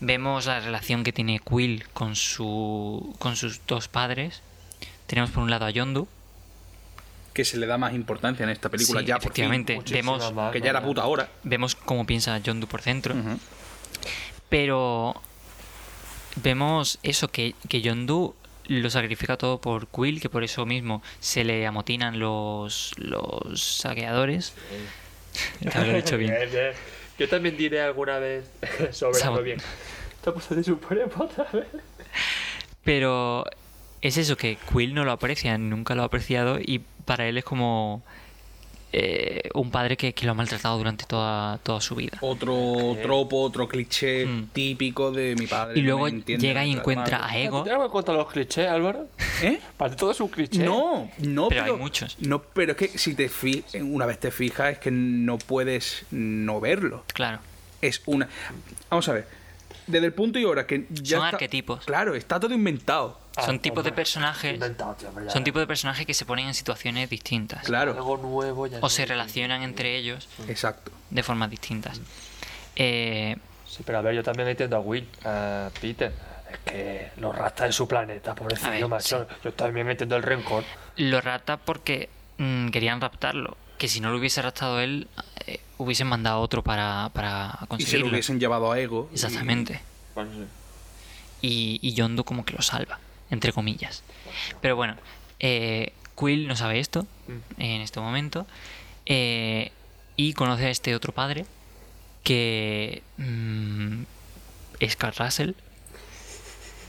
Vemos 0.00 0.46
la 0.46 0.60
relación 0.60 1.04
que 1.04 1.12
tiene 1.12 1.38
Quill 1.40 1.86
con 1.92 2.16
su 2.16 3.14
con 3.18 3.36
sus 3.36 3.60
dos 3.66 3.88
padres. 3.88 4.40
Tenemos 5.06 5.30
por 5.30 5.42
un 5.42 5.50
lado 5.50 5.66
a 5.66 5.70
Yondu, 5.70 6.08
Que 7.38 7.44
se 7.44 7.56
le 7.56 7.66
da 7.68 7.78
más 7.78 7.94
importancia 7.94 8.42
en 8.42 8.50
esta 8.50 8.68
película 8.68 8.98
Sí, 8.98 9.06
ya, 9.06 9.14
por 9.14 9.32
fin. 9.32 9.44
efectivamente. 9.44 9.80
Vemos 9.92 10.34
más, 10.34 10.50
Que 10.50 10.60
ya 10.60 10.70
era 10.70 10.82
puta 10.82 11.04
hora. 11.06 11.28
vemos 11.44 11.76
cómo 11.76 12.04
piensa 12.04 12.36
Yondu 12.38 12.66
por 12.66 12.82
dentro. 12.82 13.14
Pero 14.48 15.14
vemos 16.42 16.98
eso, 17.04 17.28
que, 17.28 17.54
que 17.68 17.80
Yondu 17.80 18.34
lo 18.66 18.90
sacrifica 18.90 19.36
todo 19.36 19.60
por 19.60 19.86
Quill, 19.86 20.20
que 20.20 20.28
por 20.28 20.42
eso 20.42 20.66
mismo 20.66 21.00
se 21.20 21.44
le 21.44 21.64
amotinan 21.64 22.18
los, 22.18 22.92
los 22.96 23.62
saqueadores. 23.62 24.54
Te 25.60 25.78
lo 25.86 25.92
he 25.92 26.02
dicho 26.02 26.18
bien. 26.18 26.34
bien. 26.50 26.72
Yo 27.20 27.28
también 27.28 27.56
diré 27.56 27.82
alguna 27.82 28.18
vez 28.18 28.50
sobre 28.90 29.14
Sabo- 29.20 29.34
algo 29.36 29.44
bien. 29.44 29.58
Te 30.24 30.30
otra 30.30 31.44
vez. 31.52 31.66
Pero 32.82 33.44
es 34.02 34.16
eso, 34.16 34.36
que 34.36 34.58
Quill 34.72 34.94
no 34.94 35.04
lo 35.04 35.12
aprecia, 35.12 35.56
nunca 35.58 35.94
lo 35.94 36.02
ha 36.02 36.06
apreciado 36.06 36.58
y 36.60 36.80
para 37.04 37.26
él 37.28 37.38
es 37.38 37.44
como 37.44 38.02
eh, 38.92 39.42
un 39.54 39.70
padre 39.70 39.98
que, 39.98 40.14
que 40.14 40.24
lo 40.24 40.32
ha 40.32 40.34
maltratado 40.34 40.78
durante 40.78 41.04
toda, 41.04 41.58
toda 41.58 41.78
su 41.80 41.94
vida. 41.94 42.16
Otro 42.22 42.96
tropo, 43.02 43.42
otro 43.42 43.68
cliché 43.68 44.24
Mm. 44.24 44.46
típico 44.52 45.10
de 45.12 45.34
mi 45.36 45.46
padre. 45.46 45.78
Y 45.78 45.82
luego 45.82 46.08
llega 46.08 46.64
y 46.64 46.72
encuentra 46.72 47.26
a 47.26 47.36
Ego, 47.38 47.62
¿Tienes 47.64 47.72
algo 47.74 47.84
en 47.84 47.90
contra 47.90 48.14
de 48.14 48.18
los 48.20 48.32
clichés, 48.32 48.66
Álvaro? 48.66 49.06
¿Eh? 49.42 49.60
Para 49.76 49.90
ti 49.90 49.96
todo 49.98 50.10
es 50.12 50.20
un 50.20 50.28
cliché. 50.28 50.62
No, 50.64 51.10
no, 51.18 51.48
Pero 51.48 51.62
pero, 51.64 51.74
hay 51.74 51.80
muchos. 51.80 52.16
No, 52.20 52.40
pero 52.42 52.72
es 52.72 52.78
que 52.78 52.88
si 52.98 53.14
te 53.14 53.28
fi- 53.28 53.62
una 53.82 54.06
vez 54.06 54.18
te 54.20 54.30
fijas 54.30 54.72
es 54.72 54.78
que 54.78 54.90
no 54.90 55.36
puedes 55.36 56.06
no 56.10 56.58
verlo. 56.60 57.04
claro. 57.12 57.40
Es 57.82 58.02
una. 58.06 58.26
Vamos 58.90 59.08
a 59.08 59.12
ver. 59.12 59.28
Desde 59.88 60.06
el 60.06 60.12
punto 60.12 60.38
y 60.38 60.44
hora 60.44 60.66
que 60.66 60.86
ya 60.90 61.16
Son 61.18 61.26
está- 61.26 61.36
arquetipos. 61.36 61.84
Claro, 61.86 62.14
está 62.14 62.38
todo 62.38 62.54
inventado. 62.54 63.18
Ah, 63.36 63.42
son 63.46 63.58
tipos 63.60 63.82
de 63.84 63.92
personajes. 63.92 64.54
inventado, 64.54 64.94
tío. 64.94 65.10
Son 65.30 65.42
tipos 65.44 65.60
de 65.60 65.66
personajes 65.66 66.04
que 66.06 66.14
se 66.14 66.24
ponen 66.24 66.46
en 66.48 66.54
situaciones 66.54 67.08
distintas. 67.10 67.64
Claro, 67.64 67.92
Algo 67.92 68.16
nuevo 68.16 68.66
ya. 68.66 68.78
O 68.82 68.88
se 68.88 69.06
relacionan 69.06 69.62
entre 69.62 69.96
ellos 69.96 70.28
exacto. 70.48 70.90
de 71.10 71.22
formas 71.22 71.50
distintas. 71.50 72.00
Eh, 72.76 73.36
Sí, 73.66 73.82
pero 73.84 73.98
a 73.98 74.02
ver, 74.02 74.14
yo 74.14 74.22
también 74.22 74.48
entiendo 74.48 74.76
a 74.76 74.80
Will, 74.80 75.06
a 75.24 75.70
Peter. 75.80 76.10
Es 76.50 76.58
que 76.64 77.10
los 77.18 77.36
rata 77.36 77.64
de 77.66 77.72
su 77.72 77.86
planeta, 77.86 78.30
A 78.30 78.34
ver, 78.34 78.42
pobrecillo, 78.42 78.88
macho. 78.88 79.28
Yo 79.44 79.52
también 79.52 79.88
entiendo 79.90 80.16
el 80.16 80.22
rencor. 80.22 80.64
lo 80.96 81.20
rapta 81.20 81.58
porque 81.58 82.08
mm, 82.38 82.68
querían 82.70 83.00
raptarlo. 83.00 83.56
Que 83.78 83.88
si 83.88 84.00
no 84.00 84.10
lo 84.10 84.18
hubiese 84.18 84.42
raptado 84.42 84.80
él, 84.80 85.06
eh, 85.46 85.60
hubiesen 85.78 86.08
mandado 86.08 86.40
otro 86.40 86.62
para, 86.64 87.10
para 87.14 87.46
Y 87.52 87.56
se 87.56 87.60
lo 87.62 87.66
conseguirlo. 87.68 88.08
hubiesen 88.08 88.40
llevado 88.40 88.72
a 88.72 88.78
Ego. 88.80 89.08
Exactamente. 89.12 89.80
Y, 91.40 91.78
y 91.80 91.92
Yondu 91.94 92.24
como 92.24 92.44
que 92.44 92.54
lo 92.54 92.62
salva, 92.62 92.98
entre 93.30 93.52
comillas. 93.52 94.02
Pero 94.60 94.74
bueno, 94.74 94.96
eh, 95.38 95.92
Quill 96.18 96.48
no 96.48 96.56
sabe 96.56 96.80
esto 96.80 97.06
en 97.58 97.80
este 97.80 98.00
momento. 98.00 98.46
eh, 99.06 99.70
y 100.16 100.32
conoce 100.32 100.66
a 100.66 100.70
este 100.70 100.96
otro 100.96 101.12
padre 101.14 101.46
que 102.24 103.04
mm, 103.18 104.02
es 104.80 104.96
Carl 104.96 105.14
Russell. 105.16 105.52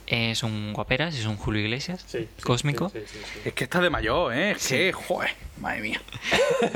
Es 0.10 0.43
un 0.43 0.74
guaperas, 0.74 1.16
es 1.16 1.26
un 1.26 1.38
Julio 1.38 1.62
Iglesias 1.62 2.03
Sí, 2.07 2.20
sí, 2.38 2.43
cósmico. 2.43 2.89
sí, 2.89 2.99
sí, 3.05 3.18
sí, 3.20 3.26
sí. 3.34 3.39
Es 3.49 3.53
que 3.53 3.64
está 3.66 3.80
de 3.80 3.89
mayor, 3.89 4.34
¿eh? 4.34 4.51
Es 4.51 4.68
que, 4.68 4.91
joder, 4.91 5.32
madre 5.60 5.82
mía. 5.82 6.01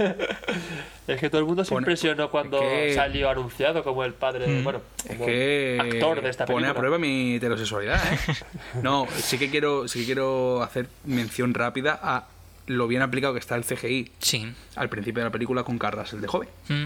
Es 1.05 1.19
que 1.19 1.29
todo 1.29 1.39
el 1.39 1.45
mundo 1.45 1.65
se 1.65 1.69
Pone- 1.71 1.81
impresionó 1.83 2.29
cuando 2.31 2.61
es 2.61 2.89
que- 2.89 2.93
salió 2.95 3.29
anunciado 3.29 3.83
como 3.83 4.05
el 4.05 4.13
padre, 4.13 4.47
Mm. 4.47 4.63
bueno, 4.63 4.81
Es 5.03 5.15
como 5.17 5.25
que 5.25 5.77
actor 5.81 6.21
de 6.21 6.29
esta 6.29 6.45
pone 6.45 6.59
película. 6.61 6.71
a 6.71 6.79
prueba 6.79 6.97
mi 6.97 7.35
heterosexualidad, 7.35 8.01
¿eh? 8.13 8.17
No, 8.81 9.07
sí 9.17 9.37
que 9.37 9.49
quiero, 9.49 9.87
sí 9.89 9.99
que 9.99 10.05
quiero 10.05 10.63
hacer 10.63 10.87
mención 11.03 11.53
rápida 11.53 11.99
a 12.01 12.27
lo 12.67 12.87
bien 12.87 13.01
aplicado 13.01 13.33
que 13.33 13.39
está 13.41 13.55
el 13.55 13.65
CGI 13.65 14.11
Sí. 14.19 14.53
al 14.77 14.87
principio 14.87 15.19
de 15.21 15.25
la 15.27 15.31
película 15.31 15.63
con 15.63 15.77
Carras, 15.77 16.13
el 16.13 16.21
de 16.21 16.27
joven. 16.27 16.47
Mm. 16.69 16.85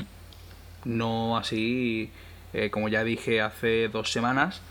No 0.85 1.37
así, 1.37 2.09
eh, 2.53 2.71
como 2.71 2.89
ya 2.89 3.03
dije 3.03 3.41
hace 3.41 3.87
dos 3.87 4.11
semanas, 4.11 4.61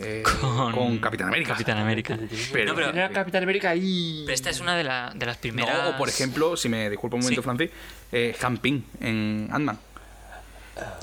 eh, 0.00 0.22
con, 0.40 0.98
Capitán 0.98 1.28
América. 1.28 1.52
Capitán 1.52 1.78
América. 1.78 2.18
Pero- 2.52 2.72
No, 2.72 2.74
pero- 2.74 3.12
Capitán 3.12 3.42
América 3.42 3.70
ahí. 3.70 4.22
Pero 4.24 4.34
esta 4.34 4.50
es 4.50 4.60
una 4.60 4.76
de, 4.76 4.84
la- 4.84 5.12
de 5.14 5.26
las 5.26 5.36
primeras. 5.36 5.76
No, 5.84 5.90
o 5.90 5.96
por 5.96 6.08
ejemplo, 6.08 6.56
si 6.56 6.68
me 6.68 6.90
disculpa 6.90 7.16
un 7.16 7.22
momento, 7.22 7.40
Sí. 7.42 7.44
Francis, 7.44 7.70
eh, 8.12 8.36
Han 8.42 8.58
Ping 8.58 8.82
en 9.00 9.48
Ant-Man, 9.52 9.78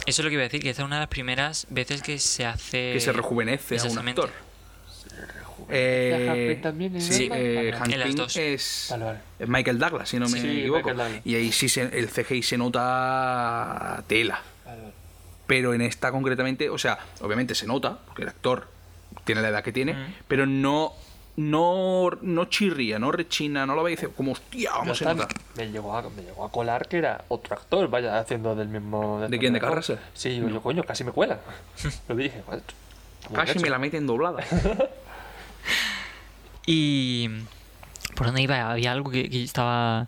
Eso 0.06 0.22
es 0.22 0.24
lo 0.26 0.30
que 0.30 0.34
iba 0.34 0.42
a 0.42 0.44
decir, 0.50 0.62
que 0.62 0.70
esta 0.70 0.82
es 0.82 0.86
una 0.86 0.98
de 0.98 1.02
las 1.02 1.10
primeras 1.10 1.66
veces 1.70 2.02
que 2.02 2.20
se 2.20 2.46
hace. 2.46 2.92
que 2.94 3.00
se 3.00 3.12
rejuvenece 3.14 3.78
a 3.78 3.84
un 3.84 3.98
actor. 4.10 4.30
¿Han 5.62 5.68
Eh, 5.70 6.54
Ping 6.56 6.62
también 6.62 7.02
sí, 7.02 7.30
eh, 7.32 7.72
las 7.74 7.88
Ping 8.08 8.16
dos. 8.16 8.36
es, 8.36 8.88
Vale, 8.89 9.06
vale. 9.06 9.20
es 9.39 9.48
Michael 9.48 9.80
Douglas, 9.80 10.10
si 10.10 10.20
no 10.20 10.28
me 10.28 10.42
Sí, 10.42 10.60
equivoco. 10.60 10.92
Y 11.24 11.36
ahí 11.36 11.52
sí 11.54 11.70
se- 11.70 11.84
el 11.98 12.10
CGI 12.10 12.44
se 12.44 12.58
nota 12.58 14.04
tela. 14.08 14.42
Vale. 14.66 14.82
Pero 15.48 15.74
en 15.74 15.82
esta 15.82 16.12
concretamente, 16.12 16.70
o 16.70 16.78
sea, 16.78 16.98
obviamente 17.22 17.56
se 17.56 17.68
nota, 17.68 17.98
porque 18.06 18.24
el 18.24 18.30
actor 18.30 18.68
tiene 19.24 19.41
la 19.41 19.49
edad 19.49 19.63
que 19.63 19.72
tiene, 19.72 19.93
Mm. 19.93 20.13
pero 20.28 20.45
no, 20.45 20.93
no, 21.38 22.09
no 22.22 22.45
chirría, 22.45 22.99
no 22.99 23.11
rechina, 23.11 23.65
no 23.65 23.76
lo 23.76 23.84
veis 23.84 23.99
como, 24.15 24.34
hostia, 24.34 24.69
Yo 24.72 24.78
vamos 24.80 25.01
a 25.01 25.15
me, 25.55 25.72
llegó 25.72 25.95
a, 25.95 26.01
me 26.09 26.24
llegó 26.24 26.45
a 26.45 26.51
colar 26.51 26.88
que 26.88 26.97
era 26.97 27.24
otro 27.30 27.55
actor, 27.55 27.89
vaya, 27.89 28.19
haciendo 28.19 28.55
del 28.55 28.67
mismo... 28.67 29.22
¿De 29.28 29.39
quién, 29.39 29.53
de 29.53 29.59
Carrasel? 29.59 29.99
Sí, 30.13 30.30
digo 30.30 30.49
yo, 30.49 30.61
coño, 30.61 30.84
casi 30.84 31.03
me 31.03 31.11
cuela. 31.11 31.39
Lo 32.07 32.15
dije, 32.15 32.41
Casi 33.34 33.59
me 33.59 33.69
la 33.69 33.78
meten 33.78 34.07
doblada. 34.07 34.43
Y. 36.65 37.28
¿Por 38.15 38.28
dónde 38.28 38.41
iba? 38.41 38.72
Había 38.72 38.91
algo 38.91 39.09
que, 39.11 39.30
que 39.30 39.43
estaba. 39.43 40.07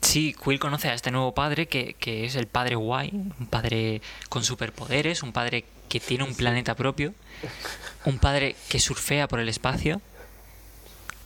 Sí, 0.00 0.34
Quill 0.42 0.58
conoce 0.58 0.88
a 0.88 0.94
este 0.94 1.10
nuevo 1.10 1.34
padre 1.34 1.66
que, 1.66 1.94
que 1.94 2.24
es 2.24 2.36
el 2.36 2.46
padre 2.46 2.74
guay, 2.76 3.10
un 3.12 3.46
padre 3.46 4.02
con 4.28 4.44
superpoderes, 4.44 5.22
un 5.22 5.32
padre 5.32 5.64
que 5.94 6.00
tiene 6.00 6.24
un 6.24 6.34
planeta 6.34 6.74
propio, 6.74 7.14
un 8.04 8.18
padre 8.18 8.56
que 8.68 8.80
surfea 8.80 9.28
por 9.28 9.38
el 9.38 9.48
espacio, 9.48 10.00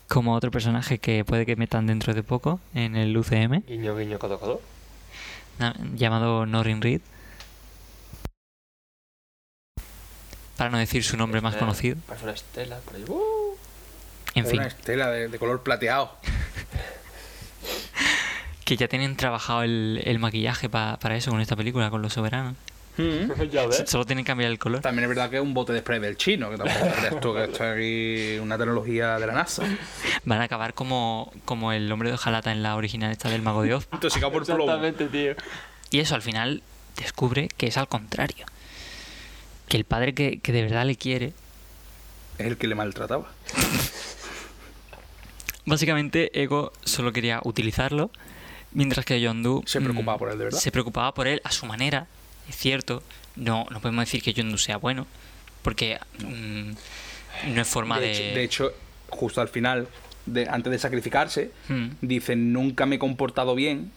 como 0.08 0.34
otro 0.34 0.50
personaje 0.50 0.98
que 0.98 1.24
puede 1.24 1.46
que 1.46 1.56
metan 1.56 1.86
dentro 1.86 2.12
de 2.12 2.22
poco 2.22 2.60
en 2.74 2.94
el 2.94 3.16
UCM, 3.16 3.62
Guiño, 3.66 3.96
guiño, 3.96 4.18
codo, 4.18 4.38
codo. 4.38 4.60
llamado 5.94 6.44
Norrin 6.44 6.82
Reed. 6.82 7.00
Para 10.58 10.68
no 10.68 10.76
decir 10.76 11.02
su 11.02 11.16
nombre 11.16 11.40
más 11.40 11.56
conocido. 11.56 11.96
Parece 12.06 12.24
una 12.24 12.34
estela, 12.34 12.76
por 12.80 12.96
ahí. 12.96 13.04
¡uh! 13.08 13.56
En 14.34 14.44
fin. 14.46 14.58
Una 14.58 14.68
estela 14.68 15.08
de, 15.10 15.28
de 15.28 15.38
color 15.38 15.62
plateado. 15.62 16.14
Que 18.66 18.76
ya 18.76 18.86
tienen 18.86 19.16
trabajado 19.16 19.62
el, 19.62 20.02
el 20.04 20.18
maquillaje 20.18 20.68
pa- 20.68 20.98
para 21.00 21.16
eso 21.16 21.30
con 21.30 21.40
esta 21.40 21.56
película, 21.56 21.88
con 21.88 22.02
los 22.02 22.12
soberanos. 22.12 22.54
ya 23.50 23.66
ves. 23.66 23.84
Solo 23.86 24.04
tienen 24.04 24.24
que 24.24 24.28
cambiar 24.28 24.50
el 24.50 24.58
color. 24.58 24.80
También 24.80 25.04
es 25.04 25.08
verdad 25.08 25.30
que 25.30 25.36
es 25.36 25.42
un 25.42 25.54
bote 25.54 25.72
de 25.72 25.80
spray 25.80 26.00
del 26.00 26.16
chino, 26.16 26.50
que 26.50 26.56
tampoco 26.56 26.94
creas 26.98 27.20
tú 27.20 27.34
que 27.34 27.44
esto 27.44 27.64
es 27.64 27.74
aquí 27.74 28.38
una 28.42 28.58
tecnología 28.58 29.18
de 29.18 29.26
la 29.26 29.32
NASA. 29.32 29.62
Van 30.24 30.40
a 30.40 30.44
acabar 30.44 30.74
como, 30.74 31.32
como 31.44 31.72
el 31.72 31.90
hombre 31.90 32.10
de 32.10 32.14
hojalata 32.14 32.52
en 32.52 32.62
la 32.62 32.76
original 32.76 33.12
esta 33.12 33.28
del 33.28 33.42
Mago 33.42 33.62
de 33.62 33.74
Oz. 33.74 33.88
Intoxicado 33.92 34.32
por 34.32 34.44
plomo. 34.44 34.64
Exactamente, 34.64 35.06
tío. 35.06 35.34
Y 35.90 36.00
eso 36.00 36.14
al 36.14 36.22
final 36.22 36.62
descubre 36.96 37.48
que 37.56 37.68
es 37.68 37.76
al 37.76 37.88
contrario. 37.88 38.46
Que 39.68 39.76
el 39.76 39.84
padre 39.84 40.14
que, 40.14 40.40
que 40.40 40.52
de 40.52 40.62
verdad 40.62 40.86
le 40.86 40.96
quiere, 40.96 41.32
Es 42.38 42.46
el 42.46 42.56
que 42.56 42.66
le 42.66 42.74
maltrataba. 42.74 43.30
básicamente 45.68 46.42
Ego 46.42 46.72
solo 46.84 47.12
quería 47.12 47.40
utilizarlo, 47.44 48.10
mientras 48.72 49.04
que 49.04 49.20
Yondu 49.20 49.62
Se 49.66 49.80
preocupaba 49.80 50.18
por 50.18 50.30
él, 50.30 50.38
de 50.38 50.44
verdad. 50.44 50.58
Se 50.58 50.72
preocupaba 50.72 51.14
por 51.14 51.28
él 51.28 51.40
a 51.44 51.52
su 51.52 51.66
manera, 51.66 52.06
es 52.48 52.56
cierto. 52.56 53.02
No, 53.36 53.66
no 53.70 53.80
podemos 53.80 54.02
decir 54.04 54.22
que 54.22 54.32
Yondu 54.32 54.58
sea 54.58 54.76
bueno, 54.78 55.06
porque 55.62 55.98
mm, 56.24 57.52
no 57.54 57.60
es 57.62 57.68
forma 57.68 58.00
de, 58.00 58.06
de... 58.08 58.12
hecho, 58.12 58.34
de 58.34 58.44
hecho, 58.44 58.72
justo 59.10 59.40
al 59.40 59.48
final, 59.48 59.86
de, 60.26 60.48
antes 60.48 60.70
de 60.72 60.78
sacrificarse, 60.78 61.50
Mm. 61.68 61.86
dice, 62.00 62.34
nunca 62.36 62.84
me 62.86 62.96
he 62.96 62.98
comportado 62.98 63.54
bien. 63.54 63.92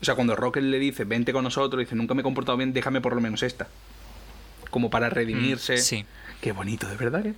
O 0.00 0.04
sea, 0.04 0.14
cuando 0.14 0.36
Rocket 0.36 0.62
le 0.62 0.78
dice, 0.78 1.04
vente 1.04 1.32
con 1.32 1.44
nosotros, 1.44 1.80
dice, 1.80 1.94
nunca 1.94 2.14
me 2.14 2.20
he 2.20 2.22
comportado 2.22 2.56
bien, 2.58 2.72
déjame 2.72 3.00
por 3.00 3.14
lo 3.14 3.20
menos 3.20 3.42
esta. 3.42 3.68
Como 4.70 4.90
para 4.90 5.08
redimirse. 5.08 5.74
Mm, 5.74 5.78
sí. 5.78 6.04
Qué 6.40 6.52
bonito, 6.52 6.86
de 6.86 6.96
verdad 6.96 7.22
que... 7.22 7.32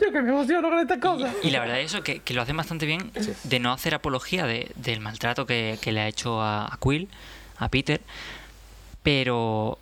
Yo 0.00 0.12
que 0.12 0.22
me 0.22 0.28
emociono 0.28 0.68
con 0.70 0.78
estas 0.78 0.98
cosas. 0.98 1.34
Y 1.42 1.50
la 1.50 1.58
verdad 1.60 1.80
es 1.80 1.86
eso, 1.92 2.04
que, 2.04 2.20
que 2.20 2.34
lo 2.34 2.42
hacen 2.42 2.56
bastante 2.56 2.86
bien 2.86 3.10
de 3.44 3.58
no 3.58 3.72
hacer 3.72 3.94
apología 3.94 4.46
de- 4.46 4.70
del 4.76 5.00
maltrato 5.00 5.44
que, 5.44 5.76
que 5.80 5.90
le 5.90 6.00
ha 6.00 6.06
hecho 6.08 6.40
a, 6.40 6.66
a 6.72 6.78
Quill, 6.80 7.08
a 7.56 7.68
Peter, 7.68 8.00
pero 9.02 9.78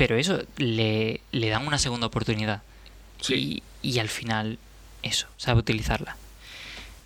pero 0.00 0.16
eso, 0.16 0.40
le, 0.56 1.20
le 1.30 1.48
dan 1.50 1.66
una 1.66 1.76
segunda 1.76 2.06
oportunidad. 2.06 2.62
Sí. 3.20 3.62
Y, 3.82 3.90
y 3.90 3.98
al 3.98 4.08
final, 4.08 4.58
eso, 5.02 5.26
sabe 5.36 5.60
utilizarla. 5.60 6.16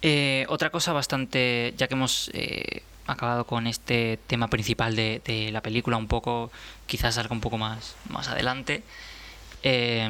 Eh, 0.00 0.46
otra 0.48 0.70
cosa 0.70 0.92
bastante, 0.92 1.74
ya 1.76 1.88
que 1.88 1.94
hemos 1.94 2.30
eh, 2.34 2.84
acabado 3.08 3.46
con 3.46 3.66
este 3.66 4.20
tema 4.28 4.46
principal 4.46 4.94
de, 4.94 5.20
de 5.24 5.50
la 5.50 5.60
película, 5.60 5.96
un 5.96 6.06
poco, 6.06 6.52
quizás 6.86 7.16
salga 7.16 7.32
un 7.32 7.40
poco 7.40 7.58
más, 7.58 7.96
más 8.10 8.28
adelante. 8.28 8.84
eh, 9.64 10.08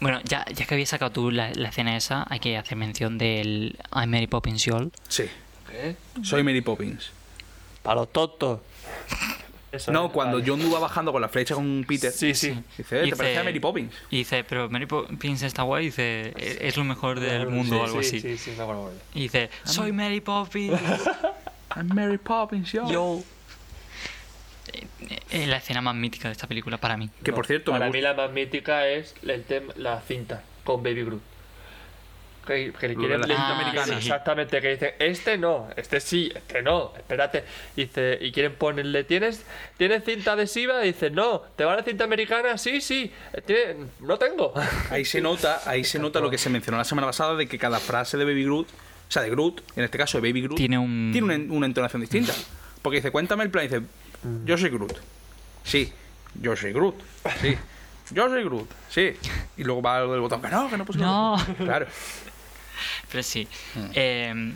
bueno, 0.00 0.20
ya, 0.22 0.44
ya 0.54 0.66
que 0.66 0.74
habías 0.74 0.90
sacado 0.90 1.10
tú 1.10 1.32
la, 1.32 1.50
la 1.54 1.70
escena 1.70 1.96
esa, 1.96 2.26
hay 2.30 2.38
que 2.38 2.56
hacer 2.56 2.76
mención 2.78 3.18
del 3.18 3.76
I'm 3.92 4.08
Mary 4.08 4.28
Poppins 4.28 4.64
Yol. 4.66 4.92
Sí. 5.08 5.24
¿Qué? 5.68 5.96
Soy 6.22 6.44
Mary 6.44 6.60
Poppins. 6.60 7.10
Para 7.82 8.02
los 8.02 8.12
tontos. 8.12 8.60
Eso 9.72 9.90
No, 9.90 10.06
es, 10.06 10.12
cuando 10.12 10.38
vale. 10.38 10.48
John 10.50 10.74
va 10.74 10.78
bajando 10.80 11.12
con 11.12 11.22
la 11.22 11.28
flecha 11.30 11.54
con 11.54 11.84
Peter, 11.88 12.12
Sí, 12.12 12.34
sí. 12.34 12.50
dice, 12.50 12.60
eh, 12.98 13.02
Dice- 13.04 13.10
te 13.10 13.16
parece 13.16 13.38
a 13.38 13.44
Mary 13.44 13.58
Poppins. 13.58 13.94
Y 14.10 14.18
dice, 14.18 14.44
pero 14.44 14.68
Mary 14.68 14.84
Poppins 14.86 15.42
está 15.42 15.62
guay, 15.62 15.86
dice, 15.86 16.32
"E- 16.36 16.58
es 16.60 16.76
lo 16.76 16.84
mejor 16.84 17.18
del 17.20 17.46
Sí, 17.46 17.48
mundo 17.52 17.80
o 17.80 17.84
algo 17.84 18.02
sí, 18.02 18.18
así. 18.18 18.20
Sí, 18.20 18.36
sí, 18.38 18.50
me 18.56 18.62
acuerdo 18.62 18.82
muy 18.82 18.90
bien. 18.92 19.02
Y 19.14 19.20
dice, 19.22 19.50
soy 19.64 19.92
Mary 19.92 20.20
Poppins. 20.20 20.78
I'm 21.74 21.88
Mary 21.94 22.18
Poppins, 22.18 22.70
yo. 22.70 22.86
Yo. 22.90 23.22
Eh, 24.74 24.86
eh, 25.30 25.46
la 25.46 25.56
escena 25.56 25.80
más 25.80 25.94
mítica 25.94 26.28
de 26.28 26.32
esta 26.32 26.46
película 26.46 26.76
para 26.78 26.96
mí. 26.96 27.08
Que 27.24 27.32
por 27.32 27.46
cierto, 27.46 27.72
me 27.72 27.78
Para 27.78 27.86
gusta- 27.88 27.96
mí 27.98 28.02
la 28.02 28.14
más 28.14 28.30
mítica 28.30 28.86
es 28.86 29.14
el 29.22 29.42
tema, 29.44 29.72
la 29.76 30.00
cinta 30.02 30.42
con 30.64 30.82
Baby 30.82 31.04
Groot. 31.04 31.22
Que, 32.46 32.72
que 32.72 32.88
le 32.88 32.94
Lo 32.94 33.00
quieren 33.00 33.20
la 33.20 33.26
le- 33.28 33.34
americana. 33.36 33.98
Exactamente, 33.98 34.60
que 34.60 34.68
dicen, 34.70 34.90
este 34.98 35.38
no, 35.38 35.68
este 35.76 36.00
sí, 36.00 36.32
este 36.34 36.60
no, 36.62 36.92
espérate. 36.96 37.44
Dice, 37.76 38.18
y 38.20 38.32
quieren 38.32 38.54
ponerle, 38.56 39.04
¿tienes, 39.04 39.44
¿tienes 39.76 40.02
cinta 40.04 40.32
adhesiva? 40.32 40.80
Dice, 40.80 41.10
no, 41.10 41.40
¿te 41.56 41.64
vale 41.64 41.84
cinta 41.84 42.02
americana? 42.04 42.58
Sí, 42.58 42.80
sí, 42.80 43.12
"Tiene- 43.46 43.86
no 44.00 44.18
tengo. 44.18 44.52
Ahí 44.90 45.04
se 45.04 45.20
nota, 45.20 45.60
ahí 45.66 45.84
se 45.84 45.98
nota 46.00 46.18
lo 46.20 46.30
que 46.30 46.38
se 46.38 46.50
mencionó 46.50 46.78
la 46.78 46.84
semana 46.84 47.06
pasada 47.06 47.36
de 47.36 47.46
que 47.46 47.58
cada 47.58 47.78
frase 47.78 48.16
de 48.16 48.24
Baby 48.24 48.42
Groot, 48.44 48.66
o 48.68 48.72
sea, 49.12 49.22
de 49.22 49.30
Groot, 49.30 49.62
en 49.76 49.84
este 49.84 49.96
caso 49.98 50.20
de 50.20 50.28
Baby 50.28 50.42
Groot, 50.42 50.56
Tiene 50.56 50.78
un- 50.78 51.10
tiene 51.12 51.34
una, 51.36 51.54
una 51.54 51.66
entonación 51.66 52.00
distinta. 52.00 52.32
Porque 52.82 52.96
dice, 52.96 53.12
cuéntame 53.12 53.44
el 53.44 53.50
plan, 53.50 53.66
y 53.66 53.68
dice, 53.68 53.82
yo 54.44 54.58
soy 54.58 54.70
Groot. 54.70 54.98
Sí, 55.62 55.92
yo 56.40 56.56
soy 56.56 56.72
Groot. 56.72 56.96
Sí, 57.40 57.56
yo 58.10 58.28
soy 58.28 58.42
Groot. 58.42 58.68
Sí. 58.88 59.12
Y 59.56 59.62
luego 59.62 59.80
va 59.80 59.98
algo 59.98 60.10
del 60.12 60.20
botón, 60.22 60.42
que 60.42 60.48
no, 60.48 60.68
que 60.68 60.76
no 60.76 60.84
puse 60.84 60.98
No. 60.98 61.36
Claro. 61.58 61.86
Pero 63.12 63.22
sí. 63.22 63.46
Eh, 63.94 64.52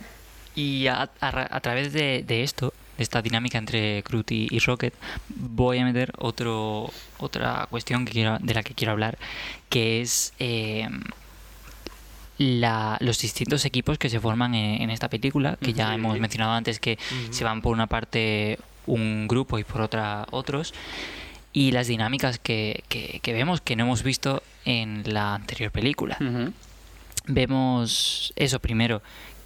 y 0.56 0.86
a, 0.88 1.08
a 1.20 1.30
ra- 1.30 1.48
a 1.50 1.60
través 1.60 1.92
de, 1.92 2.24
de 2.26 2.42
esto, 2.42 2.72
de 2.96 3.02
esta 3.04 3.20
dinámica 3.20 3.58
entre 3.58 4.00
Groot 4.02 4.32
y, 4.32 4.48
y 4.50 4.58
Rocket, 4.60 4.94
voy 5.28 5.78
a 5.78 5.84
meter 5.84 6.12
otro, 6.18 6.90
otra 7.18 7.66
cuestión 7.68 8.04
que 8.06 8.12
quiero, 8.12 8.38
de 8.40 8.54
la 8.54 8.62
que 8.62 8.72
quiero 8.72 8.92
hablar, 8.92 9.18
que 9.68 10.00
es 10.00 10.32
eh, 10.38 10.88
la- 12.38 12.96
los 13.00 13.18
distintos 13.20 13.64
equipos 13.64 13.98
que 13.98 14.10
se 14.10 14.20
forman 14.20 14.54
en, 14.54 14.82
en 14.82 14.90
esta 14.90 15.08
película, 15.08 15.56
que 15.60 15.72
ya 15.72 15.94
hemos 15.94 16.12
mencionado 16.20 16.52
antes 16.52 16.80
que 16.80 16.98
se 17.30 17.44
van 17.44 17.62
por 17.62 17.72
una 17.72 17.86
parte 17.86 18.58
un 18.86 19.26
grupo 19.26 19.58
y 19.58 19.64
por 19.64 19.80
otra 19.80 20.26
otros, 20.30 20.72
y 21.52 21.72
las 21.72 21.86
dinámicas 21.88 22.38
que, 22.38 22.84
que- 22.88 23.20
que 23.22 23.32
vemos 23.32 23.60
que 23.60 23.74
no 23.76 23.84
hemos 23.84 24.02
visto 24.02 24.42
en 24.64 25.02
la 25.12 25.34
anterior 25.34 25.70
película. 25.70 26.16
Vemos 27.26 28.32
eso 28.36 28.58
primero, 28.60 29.02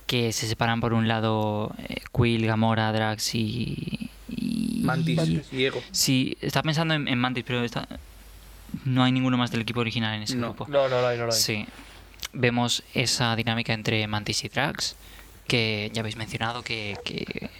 que 0.06 0.32
se 0.32 0.46
separan 0.48 0.80
por 0.80 0.92
un 0.92 1.06
lado 1.08 1.72
eh, 1.88 1.96
Quill, 2.16 2.46
Gamora, 2.46 2.92
Drax 2.92 3.34
y... 3.34 4.10
y- 4.28 4.80
Mantis, 4.82 5.50
Diego. 5.50 5.82
Sí, 5.92 6.36
estaba 6.40 6.62
pensando 6.64 6.94
en, 6.94 7.06
en 7.08 7.18
Mantis, 7.18 7.44
pero 7.46 7.62
está... 7.64 7.86
no 8.84 9.04
hay 9.04 9.12
ninguno 9.12 9.36
más 9.36 9.50
del 9.50 9.60
equipo 9.62 9.80
original 9.80 10.14
en 10.16 10.22
ese 10.22 10.36
No. 10.36 10.48
grupo. 10.48 10.66
No, 10.68 10.88
no 10.88 11.00
lo 11.00 11.06
hay, 11.06 11.18
no 11.18 11.26
lo 11.26 11.32
hay. 11.32 11.38
Sí. 11.38 11.66
Vemos 12.32 12.82
esa 12.94 13.34
dinámica 13.36 13.72
entre 13.72 14.06
Mantis 14.06 14.44
y 14.44 14.48
Drax, 14.48 14.96
que 15.46 15.90
ya 15.92 16.00
habéis 16.00 16.16
mencionado 16.16 16.62
que, 16.62 16.96
que 17.04 17.50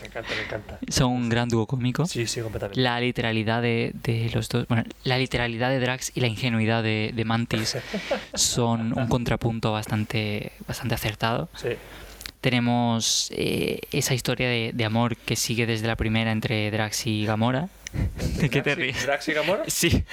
Me 0.00 0.06
encanta, 0.06 0.34
me 0.34 0.42
encanta. 0.42 0.78
son 0.88 1.12
un 1.12 1.28
gran 1.28 1.48
dúo 1.48 1.66
cómico. 1.66 2.06
Sí, 2.06 2.26
sí, 2.26 2.40
completamente. 2.40 2.80
La 2.80 3.00
literalidad 3.00 3.62
de, 3.62 3.92
de 4.02 4.30
los 4.34 4.48
dos, 4.48 4.66
bueno, 4.68 4.84
la 5.04 5.18
literalidad 5.18 5.70
de 5.70 5.80
Drax 5.80 6.12
y 6.14 6.20
la 6.20 6.26
ingenuidad 6.28 6.82
de, 6.82 7.12
de 7.14 7.24
Mantis 7.24 7.76
son 8.34 8.98
un 8.98 9.06
contrapunto 9.08 9.72
bastante, 9.72 10.52
bastante 10.66 10.94
acertado. 10.94 11.48
Sí. 11.56 11.70
Tenemos 12.40 13.30
eh, 13.34 13.80
esa 13.90 14.14
historia 14.14 14.48
de, 14.48 14.70
de 14.72 14.84
amor 14.84 15.16
que 15.16 15.34
sigue 15.36 15.66
desde 15.66 15.86
la 15.86 15.96
primera 15.96 16.30
entre 16.30 16.70
Drax 16.70 17.06
y 17.06 17.24
Gamora. 17.26 17.68
¿De 18.40 18.50
qué 18.50 18.62
te 18.62 18.74
ríes? 18.74 19.04
¿Drax 19.04 19.28
y 19.28 19.32
Gamora? 19.32 19.62
Sí, 19.68 20.04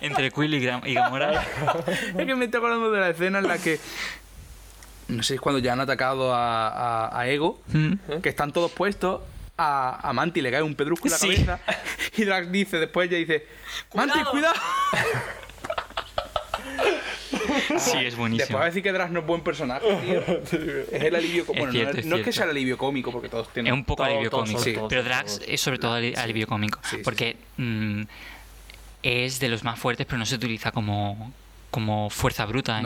entre 0.00 0.30
Quill 0.30 0.54
y 0.54 0.64
Gamora. 0.94 1.44
Es 2.16 2.26
que 2.26 2.34
me 2.34 2.44
estoy 2.46 2.58
acordando 2.58 2.90
de 2.90 3.00
la 3.00 3.10
escena 3.10 3.40
en 3.40 3.48
la 3.48 3.58
que. 3.58 3.78
No 5.08 5.22
sé 5.22 5.28
si 5.28 5.34
es 5.34 5.40
cuando 5.40 5.58
ya 5.58 5.72
han 5.74 5.80
atacado 5.80 6.34
a, 6.34 6.68
a- 7.08 7.20
a 7.20 7.28
Ego. 7.28 7.60
Mm. 7.72 7.94
Que 8.22 8.28
están 8.28 8.52
todos 8.52 8.70
puestos. 8.72 9.20
A, 9.58 10.08
a 10.08 10.12
Manti 10.14 10.40
le 10.40 10.50
cae 10.50 10.62
un 10.62 10.74
pedrusco 10.74 11.06
en 11.08 11.12
la 11.12 11.18
Sí. 11.18 11.28
cabeza. 11.28 11.60
Y 12.16 12.24
Drax 12.24 12.50
dice, 12.50 12.78
después 12.78 13.08
ella 13.08 13.18
dice: 13.18 13.46
Manti, 13.94 14.18
cuidado. 14.24 14.54
Sí, 17.32 17.76
es 17.76 18.04
Después 18.04 18.16
buenísimo. 18.16 18.58
va 18.58 18.64
a 18.64 18.66
decir 18.66 18.82
que 18.82 18.92
Drax 18.92 19.10
no 19.10 19.20
es 19.20 19.26
buen 19.26 19.40
personaje, 19.42 19.86
tío. 20.50 20.60
Es 20.92 21.02
el 21.02 21.14
alivio 21.16 21.44
cómico. 21.46 21.64
Bueno, 21.64 21.72
cierto, 21.72 21.94
no, 21.94 21.98
es 22.00 22.06
no 22.06 22.16
es 22.16 22.22
que 22.22 22.32
sea 22.32 22.44
el 22.44 22.50
alivio 22.50 22.78
cómico, 22.78 23.10
porque 23.10 23.28
todos 23.28 23.52
tienen. 23.52 23.72
Es 23.72 23.76
un 23.78 23.84
poco 23.84 24.02
Todo- 24.02 24.12
alivio 24.12 24.30
todo 24.30 24.40
cómico. 24.42 24.60
Sí. 24.60 24.72
todo, 24.74 24.88
Pero 24.88 25.02
Drax 25.02 25.40
es 25.46 25.60
sobre 25.60 25.78
todo 25.78 25.94
ali- 25.94 26.14
alivio 26.14 26.46
cómico. 26.46 26.78
Sí, 26.84 26.96
sí, 26.96 27.02
porque 27.02 27.36
mm, 27.56 28.02
es 29.02 29.40
de 29.40 29.48
los 29.48 29.64
más 29.64 29.78
fuertes, 29.78 30.06
pero 30.06 30.18
no 30.18 30.26
se 30.26 30.34
utiliza 30.36 30.70
como, 30.72 31.32
como 31.70 32.10
fuerza 32.10 32.44
bruta 32.46 32.80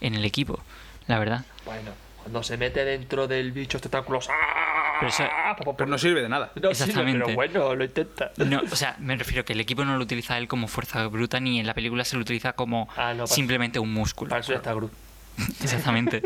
en 0.00 0.14
el 0.14 0.24
equipo, 0.24 0.60
la 1.06 1.18
verdad. 1.18 1.44
Bueno, 1.66 1.90
cuando 2.22 2.42
se 2.42 2.56
mete 2.56 2.84
dentro 2.84 3.26
del 3.28 3.52
bicho 3.52 3.76
este 3.76 3.88
tentáculos. 3.90 4.28
¡ah! 4.30 4.96
Pero 4.98 5.10
eso- 5.10 5.74
Pero 5.76 5.86
no 5.90 5.98
sirve 5.98 6.22
de 6.22 6.28
nada. 6.30 6.46
No 6.54 6.72
sirve, 6.74 6.84
Exactamente. 6.90 7.22
pero 7.24 7.34
bueno, 7.34 7.74
lo 7.74 7.84
intenta. 7.84 8.30
No, 8.38 8.62
o 8.72 8.76
sea, 8.76 8.96
me 8.98 9.14
refiero 9.16 9.44
que 9.44 9.52
el 9.52 9.60
equipo 9.60 9.84
no 9.84 9.96
lo 9.98 10.02
utiliza 10.02 10.38
él 10.38 10.48
como 10.48 10.68
fuerza 10.68 11.06
bruta, 11.08 11.38
ni 11.38 11.60
en 11.60 11.66
la 11.66 11.74
película 11.74 12.02
se 12.04 12.16
lo 12.16 12.22
utiliza 12.22 12.54
como 12.54 12.88
Ah, 12.96 13.12
no, 13.12 13.24
para- 13.24 13.26
simplemente 13.26 13.78
un 13.78 13.92
músculo. 13.92 14.30
Para 14.30 14.40
eso 14.40 14.52
ya 14.52 14.58
está 14.58 14.72
Groot. 14.72 14.92
Exactamente. 15.62 16.22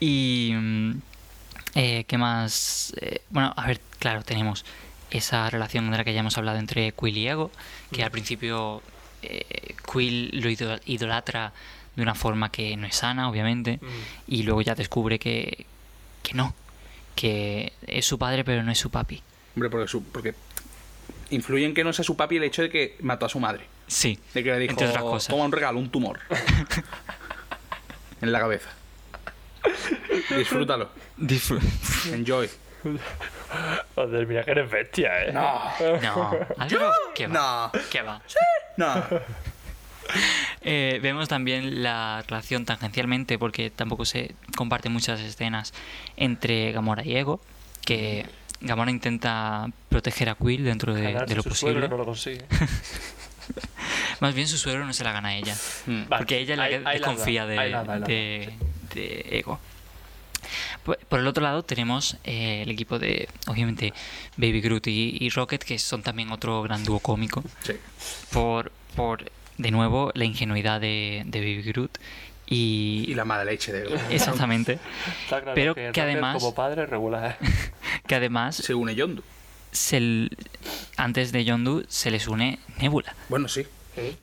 y. 0.00 0.52
mm, 0.54 0.92
eh, 1.74 2.04
¿Qué 2.06 2.18
más? 2.18 2.92
Eh, 3.00 3.22
bueno, 3.30 3.54
a 3.56 3.66
ver, 3.66 3.80
claro, 3.98 4.22
tenemos 4.22 4.64
esa 5.10 5.48
relación 5.48 5.90
de 5.90 5.96
la 5.96 6.04
que 6.04 6.12
ya 6.12 6.20
hemos 6.20 6.36
hablado 6.38 6.58
entre 6.58 6.92
Quill 6.92 7.16
y 7.16 7.28
Ego, 7.28 7.50
que 7.92 8.02
al 8.02 8.10
principio 8.10 8.82
eh, 9.22 9.74
Quill 9.90 10.30
lo 10.42 10.50
ido- 10.50 10.80
idolatra 10.86 11.52
de 11.96 12.02
una 12.02 12.14
forma 12.14 12.50
que 12.50 12.76
no 12.76 12.86
es 12.86 12.96
sana, 12.96 13.28
obviamente, 13.28 13.78
Mm. 13.82 13.86
y 14.28 14.42
luego 14.44 14.62
ya 14.62 14.74
descubre 14.74 15.18
que, 15.18 15.66
que 16.22 16.34
no, 16.34 16.54
que 17.14 17.72
es 17.86 18.06
su 18.06 18.18
padre 18.18 18.44
pero 18.44 18.62
no 18.62 18.72
es 18.72 18.78
su 18.78 18.90
papi. 18.90 19.22
Hombre, 19.56 19.68
porque, 19.70 19.88
su- 19.88 20.02
porque 20.04 20.34
influye 21.30 21.66
en 21.66 21.74
que 21.74 21.84
no 21.84 21.92
sea 21.92 22.04
su 22.04 22.16
papi 22.16 22.36
el 22.38 22.44
hecho 22.44 22.62
de 22.62 22.70
que 22.70 22.96
mató 23.00 23.26
a 23.26 23.28
su 23.28 23.38
madre. 23.40 23.66
Sí, 23.86 24.18
De 24.32 24.42
que 24.42 24.50
le 24.52 24.58
dijo, 24.60 24.70
entre 24.72 24.86
otras 24.88 25.02
cosas. 25.02 25.28
toma 25.28 25.44
un 25.44 25.52
regalo, 25.52 25.78
un 25.78 25.90
tumor. 25.90 26.20
en 28.22 28.32
la 28.32 28.38
cabeza. 28.40 28.70
Disfrútalo. 30.36 30.90
Disfr- 31.18 31.60
Enjoy. 32.12 32.48
Joder, 33.94 34.26
mira 34.26 34.44
que 34.44 34.50
eres 34.50 34.70
bestia, 34.70 35.24
eh. 35.26 35.32
No. 35.32 35.60
No, 36.02 36.30
Álvaro, 36.58 36.92
¿qué 37.14 37.26
va? 37.28 37.70
No. 37.72 37.80
¿Qué 37.90 38.02
va? 38.02 38.22
No. 38.78 39.04
Eh, 40.64 41.00
vemos 41.02 41.28
también 41.28 41.82
la 41.82 42.22
relación 42.28 42.64
tangencialmente, 42.64 43.38
porque 43.38 43.70
tampoco 43.70 44.04
se 44.04 44.34
comparten 44.56 44.92
muchas 44.92 45.20
escenas 45.20 45.72
entre 46.16 46.70
Gamora 46.72 47.04
y 47.04 47.16
Ego, 47.16 47.40
que 47.84 48.26
Gamora 48.60 48.90
intenta 48.92 49.66
proteger 49.88 50.28
a 50.28 50.36
Quill 50.36 50.64
dentro 50.64 50.94
de, 50.94 51.14
de 51.26 51.34
lo 51.34 51.42
su 51.42 51.48
posible. 51.48 51.72
suegro 51.74 51.88
no 51.88 51.96
lo 51.96 52.04
consigue. 52.04 52.44
Más 54.20 54.34
bien 54.34 54.46
su 54.46 54.56
suegro 54.56 54.84
no 54.86 54.92
se 54.92 55.02
la 55.04 55.12
gana 55.12 55.30
a 55.30 55.36
ella, 55.36 55.56
Mm. 55.86 56.04
Vale, 56.08 56.18
porque 56.20 56.38
ella 56.38 56.54
es 56.54 56.58
la 56.58 56.68
que 56.68 56.78
desconfía 56.78 57.44
de, 57.46 57.56
la 57.70 57.82
la 57.84 57.98
de- 57.98 58.52
de 58.94 59.26
Ego. 59.38 59.58
Por 60.84 60.96
por 60.98 61.18
el 61.20 61.26
otro 61.26 61.42
lado 61.42 61.62
tenemos 61.64 62.16
eh, 62.24 62.62
el 62.62 62.70
equipo 62.70 62.98
de, 63.00 63.28
obviamente, 63.48 63.92
Baby 64.36 64.60
Groot 64.60 64.86
y, 64.86 65.16
y 65.20 65.28
Rocket, 65.30 65.62
que 65.64 65.78
son 65.78 66.02
también 66.02 66.30
otro 66.30 66.62
gran 66.62 66.84
dúo 66.84 67.00
cómico. 67.00 67.42
Sí. 67.62 67.72
por, 68.32 68.70
por 68.94 69.24
de 69.62 69.70
nuevo, 69.70 70.10
la 70.14 70.24
ingenuidad 70.24 70.80
de, 70.80 71.22
de 71.26 71.38
Baby 71.40 71.62
Groot 71.62 71.98
y, 72.46 73.04
Y 73.08 73.14
la 73.14 73.24
mala 73.24 73.44
leche 73.44 73.72
de 73.72 73.88
exactamente, 74.10 74.78
Está 75.24 75.40
claro 75.40 75.54
Pero 75.54 75.74
que, 75.74 76.00
además- 76.00 76.36
Como 76.42 76.54
padre 76.54 76.84
regular. 76.86 77.38
que 78.06 78.14
además 78.14 78.56
Se 78.56 78.74
une 78.74 78.94
Yondu. 78.94 79.22
se 79.70 80.28
antes 80.96 81.32
de 81.32 81.44
Yondu 81.44 81.84
se 81.88 82.10
les 82.10 82.26
une 82.28 82.58
Nebula, 82.78 83.14
Bueno, 83.28 83.48
sí. 83.48 83.66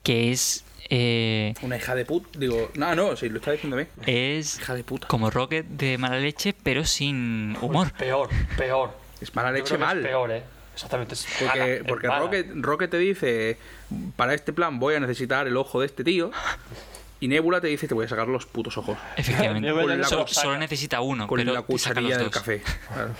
que 0.04 0.32
es 0.32 0.64
eh, 0.92 1.54
Una 1.62 1.78
hija 1.78 1.94
de 1.96 2.04
puta. 2.06 2.38
Digo, 2.38 2.72
no, 2.76 2.96
no, 2.96 3.16
sí, 3.16 3.30
lo 3.30 3.38
está 3.38 3.52
diciendo 3.52 3.78
bien. 3.78 3.88
es 4.06 4.60
Hija 4.60 4.74
de 4.76 4.84
puta. 4.84 5.08
como 5.08 5.30
Rocket 5.30 5.66
de 5.68 5.98
mala 5.98 6.18
leche, 6.18 6.54
pero 6.64 6.84
sin 6.86 7.56
humor. 7.62 7.92
Peor, 7.94 8.30
peor. 8.58 8.98
Es 9.22 9.34
mala 9.36 9.52
leche 9.52 9.78
mal. 9.78 10.00
Es 10.00 10.06
peor, 10.08 10.32
eh. 10.32 10.44
Exactamente. 10.86 11.16
Porque, 11.40 11.84
porque. 11.88 12.08
Rocket, 12.08 12.48
Rocket 12.56 12.90
te 12.92 12.98
dice, 12.98 13.58
para 14.16 14.34
este 14.34 14.54
plan 14.54 14.80
voy 14.80 14.96
a 14.96 15.00
necesitar 15.00 15.46
el 15.48 15.58
ojo 15.58 15.82
de 15.82 15.86
este 15.88 16.04
tío. 16.04 16.32
Y 17.22 17.28
Nebula 17.28 17.60
te 17.60 17.68
dice, 17.68 17.86
te 17.88 17.94
voy 17.94 18.06
a 18.06 18.08
sacar 18.08 18.30
los 18.30 18.46
putos 18.46 18.78
ojos. 18.78 18.98
Efectivamente, 19.18 19.70
solo, 20.28 20.58
necesita 20.58 21.02
uno, 21.02 21.28
Con 21.28 21.38
pero 21.40 21.52
la 21.52 21.62
cucharilla 21.64 22.18
del 22.18 22.30
café. 22.30 22.62
Claro. 22.94 23.14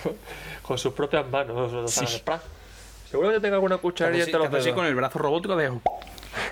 Con 0.62 0.78
sus 0.78 0.94
propias 0.94 1.28
manos. 1.28 1.70
o 1.72 1.86
sea, 1.88 2.06
Sí. 2.06 2.22
tenga 3.42 3.56
alguna 3.56 3.76
cucharilla 3.76 4.24
entre 4.24 4.38
los 4.38 4.46
así 4.48 4.64
dedos. 4.64 4.74
con 4.76 4.86
el 4.86 4.94
brazo 4.94 5.18
robótico 5.18 5.54
de... 5.56 5.70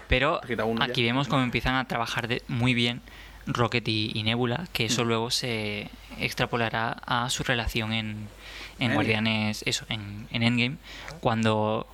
Pero 0.09 0.41
aquí 0.43 0.57
ya. 1.03 1.07
vemos 1.07 1.29
cómo 1.29 1.43
empiezan 1.43 1.77
a 1.77 1.87
trabajar 1.87 2.27
de- 2.29 2.43
muy 2.49 2.75
bien 2.75 3.01
Rocket 3.47 3.87
y, 3.89 4.11
y 4.15 4.25
Nebula, 4.25 4.67
que 4.73 4.85
Mm. 4.85 4.87
eso 4.87 5.05
luego 5.05 5.31
se 5.31 5.89
extrapolará 6.19 6.97
a 7.07 7.31
su 7.31 7.45
relación 7.45 7.93
en, 7.93 8.29
en 8.79 8.91
Endgame. 8.91 8.95
Guardianes, 8.95 9.63
eso, 9.67 9.85
en, 9.89 10.27
en 10.31 10.43
Endgame, 10.43 10.77
cuando 11.21 11.87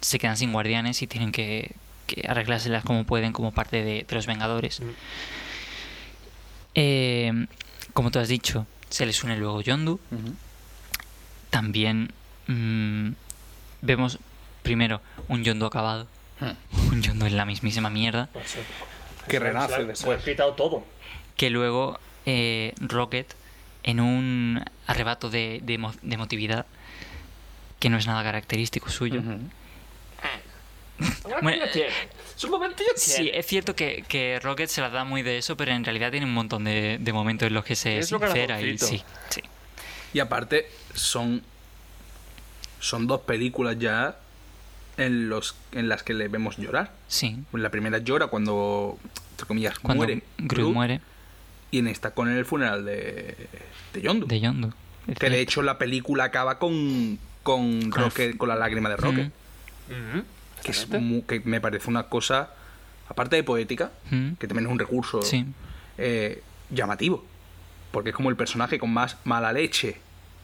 se 0.00 0.18
quedan 0.18 0.36
sin 0.36 0.52
guardianes 0.52 1.02
y 1.02 1.06
tienen 1.06 1.30
que, 1.32 1.72
que 2.06 2.26
arreglárselas 2.28 2.84
como 2.84 3.04
pueden 3.04 3.32
como 3.32 3.52
parte 3.52 3.82
de, 3.84 4.04
de 4.08 4.14
los 4.14 4.26
Vengadores. 4.26 4.80
Mm. 4.80 4.84
Eh, 6.74 7.46
como 7.92 8.10
tú 8.10 8.18
has 8.18 8.28
dicho, 8.28 8.66
se 8.88 9.06
les 9.06 9.22
une 9.24 9.36
luego 9.36 9.60
Yondu. 9.60 10.00
También 11.50 12.12
mm, 12.46 13.10
vemos 13.82 14.18
primero 14.62 15.00
un 15.28 15.44
Yondu 15.44 15.66
acabado, 15.66 16.06
Hmm. 16.40 16.56
un 16.92 17.02
Yondu 17.02 17.26
en 17.26 17.36
la 17.36 17.44
mismísima 17.44 17.90
mierda. 17.90 18.30
Sé. 18.46 18.60
Que 19.28 19.38
renace 19.38 19.72
le- 19.72 19.82
Se 19.82 19.84
después. 19.88 20.20
ha 20.20 20.24
quitado 20.24 20.54
todo. 20.54 20.84
que 21.36 21.50
luego 21.50 21.98
eh, 22.24 22.72
Rocket, 22.80 23.34
en 23.82 24.00
un 24.00 24.64
arrebato 24.86 25.30
de, 25.30 25.60
de, 25.62 25.78
emo- 25.78 25.94
de 26.02 26.14
emotividad, 26.14 26.66
que 27.78 27.88
no 27.90 27.96
es 27.96 28.06
nada 28.06 28.22
característico 28.22 28.90
suyo. 28.90 29.22
Bueno, 31.42 31.64
¿Qué 31.64 31.70
tiene? 31.72 31.88
Su 32.36 32.48
momentillo 32.48 32.90
sí, 32.96 33.30
es 33.32 33.46
cierto 33.46 33.74
que, 33.74 34.04
que 34.06 34.38
Rocket 34.40 34.68
se 34.68 34.80
la 34.82 34.90
da 34.90 35.04
muy 35.04 35.22
de 35.22 35.38
eso, 35.38 35.56
pero 35.56 35.72
en 35.72 35.84
realidad 35.84 36.10
tiene 36.10 36.26
un 36.26 36.34
montón 36.34 36.64
de, 36.64 36.98
de 37.00 37.12
momentos 37.12 37.48
en 37.48 37.54
los 37.54 37.64
que 37.64 37.74
se 37.76 38.02
sincera 38.02 38.60
y 38.60 38.76
sí, 38.78 39.02
sí. 39.30 39.42
Y 40.12 40.20
aparte, 40.20 40.68
son. 40.94 41.42
Son 42.80 43.06
dos 43.06 43.20
películas 43.22 43.76
ya 43.78 44.16
en, 44.96 45.28
los, 45.28 45.54
en 45.72 45.88
las 45.90 46.02
que 46.02 46.14
le 46.14 46.28
vemos 46.28 46.56
llorar. 46.56 46.90
Sí, 47.08 47.36
La 47.52 47.68
primera 47.70 47.98
llora 47.98 48.28
cuando, 48.28 48.98
entre 49.32 49.46
comillas, 49.46 49.78
cuando 49.78 49.98
muere. 50.04 50.22
Groot 50.38 50.52
Groot, 50.52 50.74
muere 50.74 51.00
Y 51.70 51.78
en 51.78 51.86
esta 51.88 52.10
con 52.12 52.28
el 52.28 52.44
funeral 52.44 52.84
de, 52.84 53.36
de 53.92 54.02
Yondu. 54.02 54.26
de 54.26 54.40
Yondu. 54.40 54.72
es 55.06 55.18
que 55.18 55.30
de 55.30 55.40
hecho 55.40 55.62
la 55.62 55.78
película 55.78 56.24
acaba 56.24 56.58
con, 56.58 57.18
con, 57.42 57.90
Con 57.90 58.02
el 58.02 58.10
Rocket, 58.10 58.36
con 58.36 58.48
la 58.48 58.56
lágrima 58.56 58.88
de 58.88 58.96
Rocket. 58.96 59.26
Ujú. 59.88 60.24
Que, 60.64 60.70
es 60.72 60.86
que 61.26 61.40
me 61.44 61.60
parece 61.60 61.88
una 61.88 62.04
cosa, 62.04 62.50
aparte 63.08 63.36
de 63.36 63.44
poética, 63.44 63.92
Mm, 64.10 64.32
que 64.34 64.46
también 64.46 64.66
es 64.66 64.72
un 64.72 64.78
recurso 64.78 65.22
Sí, 65.22 65.46
eh, 65.98 66.42
llamativo. 66.70 67.24
Porque 67.92 68.10
es 68.10 68.16
como 68.16 68.30
el 68.30 68.36
personaje 68.36 68.78
con 68.78 68.92
más 68.92 69.16
mala 69.24 69.52
leche 69.52 69.96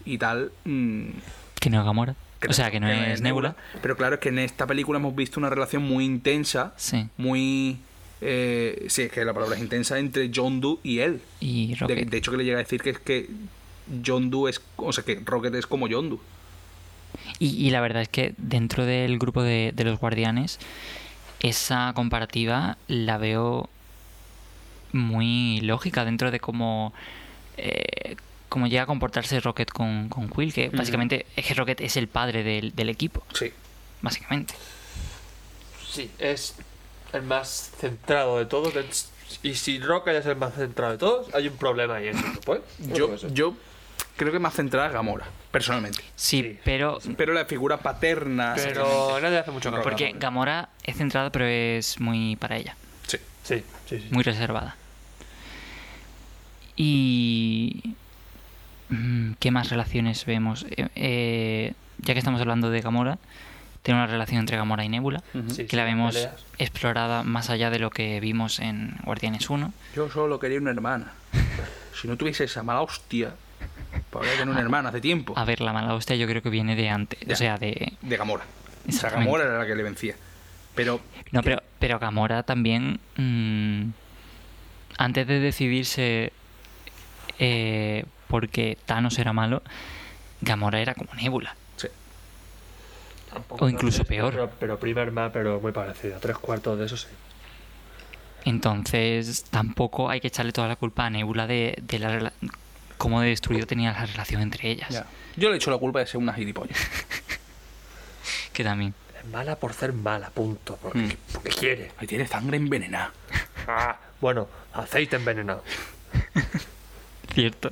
y 0.04 0.18
tal. 0.18 0.52
mm, 0.64 1.08
que 1.60 1.70
no 1.70 1.80
es 1.80 1.84
Gamora. 1.84 2.14
que 2.40 2.48
o 2.48 2.52
sea, 2.52 2.70
que 2.70 2.78
no, 2.80 2.88
es 2.88 3.20
Nebula. 3.20 3.56
Pero 3.82 3.96
claro, 3.96 4.14
es 4.14 4.20
que 4.20 4.28
en 4.30 4.38
esta 4.38 4.66
película 4.66 4.98
hemos 4.98 5.14
visto 5.16 5.38
una 5.40 5.50
relación 5.50 5.82
muy 5.82 6.04
intensa, 6.04 6.72
Sí, 6.76 7.08
muy... 7.16 7.78
Eh, 8.20 8.86
sí, 8.88 9.02
es 9.02 9.12
que 9.12 9.24
la 9.24 9.34
palabra 9.34 9.56
es 9.56 9.62
intensa 9.62 9.98
entre 9.98 10.30
John 10.34 10.60
Doe 10.60 10.78
y 10.82 11.00
él. 11.00 11.20
y 11.40 11.68
De, 11.68 11.74
Rocket. 11.76 12.08
de 12.10 12.16
hecho, 12.16 12.30
que 12.30 12.36
le 12.38 12.44
llega 12.44 12.58
a 12.58 12.62
decir 12.62 12.80
que 12.80 12.90
es 12.90 12.98
que 12.98 13.28
John 14.04 14.30
Doe 14.30 14.48
es... 14.50 14.60
O 14.76 14.92
sea, 14.92 15.04
que 15.04 15.20
Rocket 15.24 15.54
es 15.54 15.66
como 15.66 15.86
John 15.90 16.10
Doe. 16.10 16.18
Y, 17.38 17.66
y 17.66 17.70
la 17.70 17.80
verdad 17.80 18.02
es 18.02 18.08
que 18.08 18.34
dentro 18.38 18.84
del 18.84 19.18
grupo 19.18 19.42
de, 19.42 19.72
de 19.74 19.84
los 19.84 19.98
guardianes, 19.98 20.58
esa 21.40 21.92
comparativa 21.94 22.78
la 22.88 23.18
veo 23.18 23.68
muy 24.92 25.60
lógica 25.60 26.04
dentro 26.04 26.30
de 26.30 26.40
cómo, 26.40 26.94
eh, 27.58 28.16
cómo 28.48 28.66
llega 28.66 28.82
a 28.82 28.86
comportarse 28.86 29.40
Rocket 29.40 29.70
con, 29.70 30.08
con 30.08 30.28
Quill, 30.30 30.52
que 30.54 30.68
básicamente 30.70 31.26
es 31.36 31.46
que 31.46 31.54
Rocket 31.54 31.80
es 31.82 31.96
el 31.96 32.08
padre 32.08 32.42
del, 32.42 32.74
del 32.74 32.88
equipo, 32.88 33.22
Sí. 33.34 33.52
básicamente. 34.00 34.54
Sí, 35.90 36.10
es 36.18 36.54
el 37.12 37.22
más 37.22 37.72
centrado 37.78 38.38
de 38.38 38.46
todos. 38.46 38.74
es- 38.76 39.10
Y 39.42 39.54
si 39.54 39.78
Rocket 39.80 40.14
es 40.14 40.26
el 40.26 40.36
más 40.36 40.54
centrado 40.54 40.92
de 40.92 40.98
todos, 40.98 41.34
hay 41.34 41.48
un 41.48 41.56
problema 41.56 41.96
ahí 41.96 42.08
en 42.08 42.16
¿eh? 42.18 42.60
Yo, 42.94 43.16
yo 43.28 43.54
creo 44.16 44.32
que 44.32 44.38
más 44.38 44.54
centrada 44.54 44.88
Gamora, 44.88 45.26
personalmente. 45.50 46.02
Sí, 46.14 46.42
Sí. 46.42 46.58
pero 46.64 46.98
Pero 47.16 47.32
la 47.32 47.44
figura 47.44 47.78
paterna. 47.78 48.52
Pero 48.56 49.16
hace 49.16 49.50
mucho 49.50 49.70
caso. 49.70 49.82
porque 49.82 50.12
Gamora 50.16 50.68
es 50.84 50.96
centrada, 50.96 51.30
pero 51.30 51.44
es 51.46 52.00
muy 52.00 52.36
para 52.36 52.56
ella, 52.56 52.76
Sí. 53.06 53.18
Sí, 53.42 53.62
sí, 53.88 54.00
sí. 54.00 54.08
muy 54.10 54.22
reservada. 54.22 54.76
Y 56.76 57.94
mm, 58.88 59.32
¿qué 59.40 59.50
más 59.50 59.70
relaciones 59.70 60.24
vemos? 60.26 60.66
Eh, 60.70 60.88
eh, 60.94 61.72
ya 61.98 62.12
que 62.14 62.18
estamos 62.18 62.40
hablando 62.40 62.70
de 62.70 62.80
Gamora, 62.80 63.18
tiene 63.86 64.00
una 64.00 64.08
relación 64.08 64.40
entre 64.40 64.56
Gamora 64.56 64.84
y 64.84 64.88
Nebula, 64.88 65.22
Sí, 65.48 65.64
que 65.68 65.76
la 65.76 65.84
sí, 65.84 65.90
vemos 65.94 66.14
peleas. 66.16 66.44
explorada 66.58 67.22
más 67.22 67.50
allá 67.50 67.70
de 67.70 67.78
lo 67.78 67.90
que 67.90 68.18
vimos 68.18 68.58
en 68.58 68.96
Guardianes 69.04 69.48
1. 69.48 69.72
Yo 69.94 70.10
solo 70.10 70.40
quería 70.40 70.58
una 70.58 70.72
hermana. 70.72 71.12
Si 71.94 72.08
no 72.08 72.16
tuviese 72.16 72.42
esa 72.42 72.64
mala 72.64 72.80
hostia, 72.82 73.34
podría 74.10 74.32
tener 74.32 74.48
una 74.48 74.60
hermana 74.60 74.88
hace 74.88 75.00
tiempo. 75.00 75.34
A 75.36 75.44
ver, 75.44 75.60
la 75.60 75.72
mala 75.72 75.94
hostia 75.94 76.16
yo 76.16 76.26
creo 76.26 76.42
que 76.42 76.50
viene 76.50 76.74
de 76.74 76.88
antes, 76.90 77.20
Ya. 77.20 77.34
o 77.34 77.36
sea, 77.36 77.58
de... 77.58 77.92
De 78.02 78.16
Gamora. 78.16 78.42
O 78.88 78.92
sea. 78.92 79.10
Gamora 79.10 79.44
era 79.44 79.58
la 79.60 79.66
que 79.66 79.76
le 79.76 79.84
vencía. 79.84 80.16
Pero 80.74 81.00
No, 81.30 81.42
pero, 81.44 81.62
pero 81.78 82.00
Gamora 82.00 82.42
también, 82.42 82.98
mm, 83.16 83.90
antes 84.98 85.26
de 85.28 85.38
decidirse 85.38 86.32
eh, 87.38 88.04
porque 88.26 88.76
Thanos 88.84 89.16
era 89.20 89.32
malo, 89.32 89.62
Gamora 90.40 90.80
era 90.80 90.94
como 90.94 91.14
Nebula. 91.14 91.54
Tampoco 93.36 93.64
o 93.64 93.68
incluso 93.68 94.04
peor. 94.04 94.32
Pero, 94.32 94.50
pero 94.58 94.78
primer 94.78 95.10
más, 95.12 95.30
pero 95.32 95.60
muy 95.60 95.72
parecido. 95.72 96.18
Tres 96.20 96.38
cuartos 96.38 96.78
de 96.78 96.86
eso 96.86 96.96
sí. 96.96 97.06
Entonces 98.44 99.44
tampoco 99.50 100.08
hay 100.08 100.20
que 100.20 100.28
echarle 100.28 100.52
toda 100.52 100.68
la 100.68 100.76
culpa 100.76 101.06
a 101.06 101.10
Nebula 101.10 101.46
de, 101.46 101.76
de 101.82 101.98
la 101.98 102.32
cómo 102.96 103.20
de 103.20 103.28
destruido 103.30 103.66
tenía 103.66 103.92
la 103.92 104.06
relación 104.06 104.40
entre 104.42 104.70
ellas. 104.70 104.88
Ya. 104.90 105.06
Yo 105.36 105.50
le 105.50 105.56
echo 105.56 105.70
la 105.70 105.78
culpa 105.78 105.98
de 105.98 106.06
ser 106.06 106.18
una 106.18 106.32
gilipollas. 106.32 106.78
Que 108.52 108.64
también. 108.64 108.94
Es 109.20 109.26
mala 109.30 109.56
por 109.56 109.74
ser 109.74 109.92
mala, 109.92 110.30
punto. 110.30 110.78
Porque, 110.80 110.98
Mm. 110.98 111.12
porque 111.32 111.50
quiere. 111.50 111.92
Ahí 111.98 112.06
tiene 112.06 112.26
sangre 112.26 112.56
envenenada. 112.56 113.12
Ah, 113.68 113.98
bueno, 114.20 114.48
aceite 114.72 115.16
envenenado. 115.16 115.62
Cierto. 117.34 117.70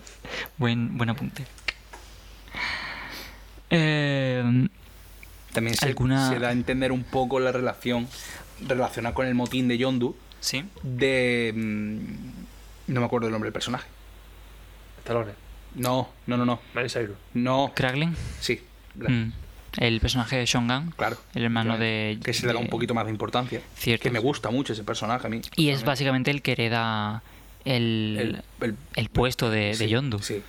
Buen, 0.59 0.99
buen 0.99 1.09
apunte. 1.09 1.47
Eh, 3.71 4.69
También 5.55 5.75
se, 5.77 5.87
¿Alguna- 5.87 6.29
se 6.29 6.39
da 6.39 6.49
a 6.49 6.53
entender 6.53 6.93
un 6.93 7.03
poco 7.05 7.41
la 7.41 7.51
relación 7.53 8.07
relacionada 8.67 9.15
con 9.15 9.27
el 9.27 9.35
motín 9.35 9.67
de 9.69 9.79
Yondu 9.79 10.15
sí. 10.41 10.65
de... 10.83 11.53
mm, 11.57 12.93
No 12.93 13.01
me 13.01 13.07
acuerdo 13.07 13.29
el 13.29 13.33
nombre 13.33 13.47
del 13.49 13.53
personaje. 13.55 13.87
Talones. 15.05 15.35
No, 15.75 16.11
no, 16.27 16.37
no, 16.37 16.45
no. 16.45 16.61
Cyrus. 16.89 17.17
No. 17.35 17.73
Kraglin. 17.75 18.15
Sí. 18.41 18.61
Mm. 18.95 19.31
El 19.79 20.01
personaje 20.01 20.37
de 20.37 20.47
Shongan. 20.47 20.93
Claro. 20.97 21.17
El 21.35 21.43
hermano 21.45 21.77
de. 21.79 22.19
Que 22.23 22.33
se 22.33 22.47
le 22.47 22.53
da 22.53 22.59
un 22.61 22.69
poquito 22.69 22.95
más 22.95 23.07
de 23.07 23.11
importancia. 23.11 23.61
Cierto. 23.77 24.03
Que 24.05 24.11
me 24.11 24.21
gusta 24.21 24.51
mucho 24.51 24.73
ese 24.73 24.85
personaje 24.85 25.27
a 25.27 25.31
mí. 25.31 25.41
Y 25.57 25.71
es 25.71 25.83
básicamente 25.85 26.31
el 26.31 26.43
que 26.43 26.53
hereda 26.53 27.23
el, 27.65 28.17
El, 28.21 28.43
el, 28.69 28.77
el- 28.95 29.09
puesto 29.09 29.51
de, 29.51 29.77
de 29.77 29.89
Yondu. 29.89 30.21
Sí. 30.21 30.43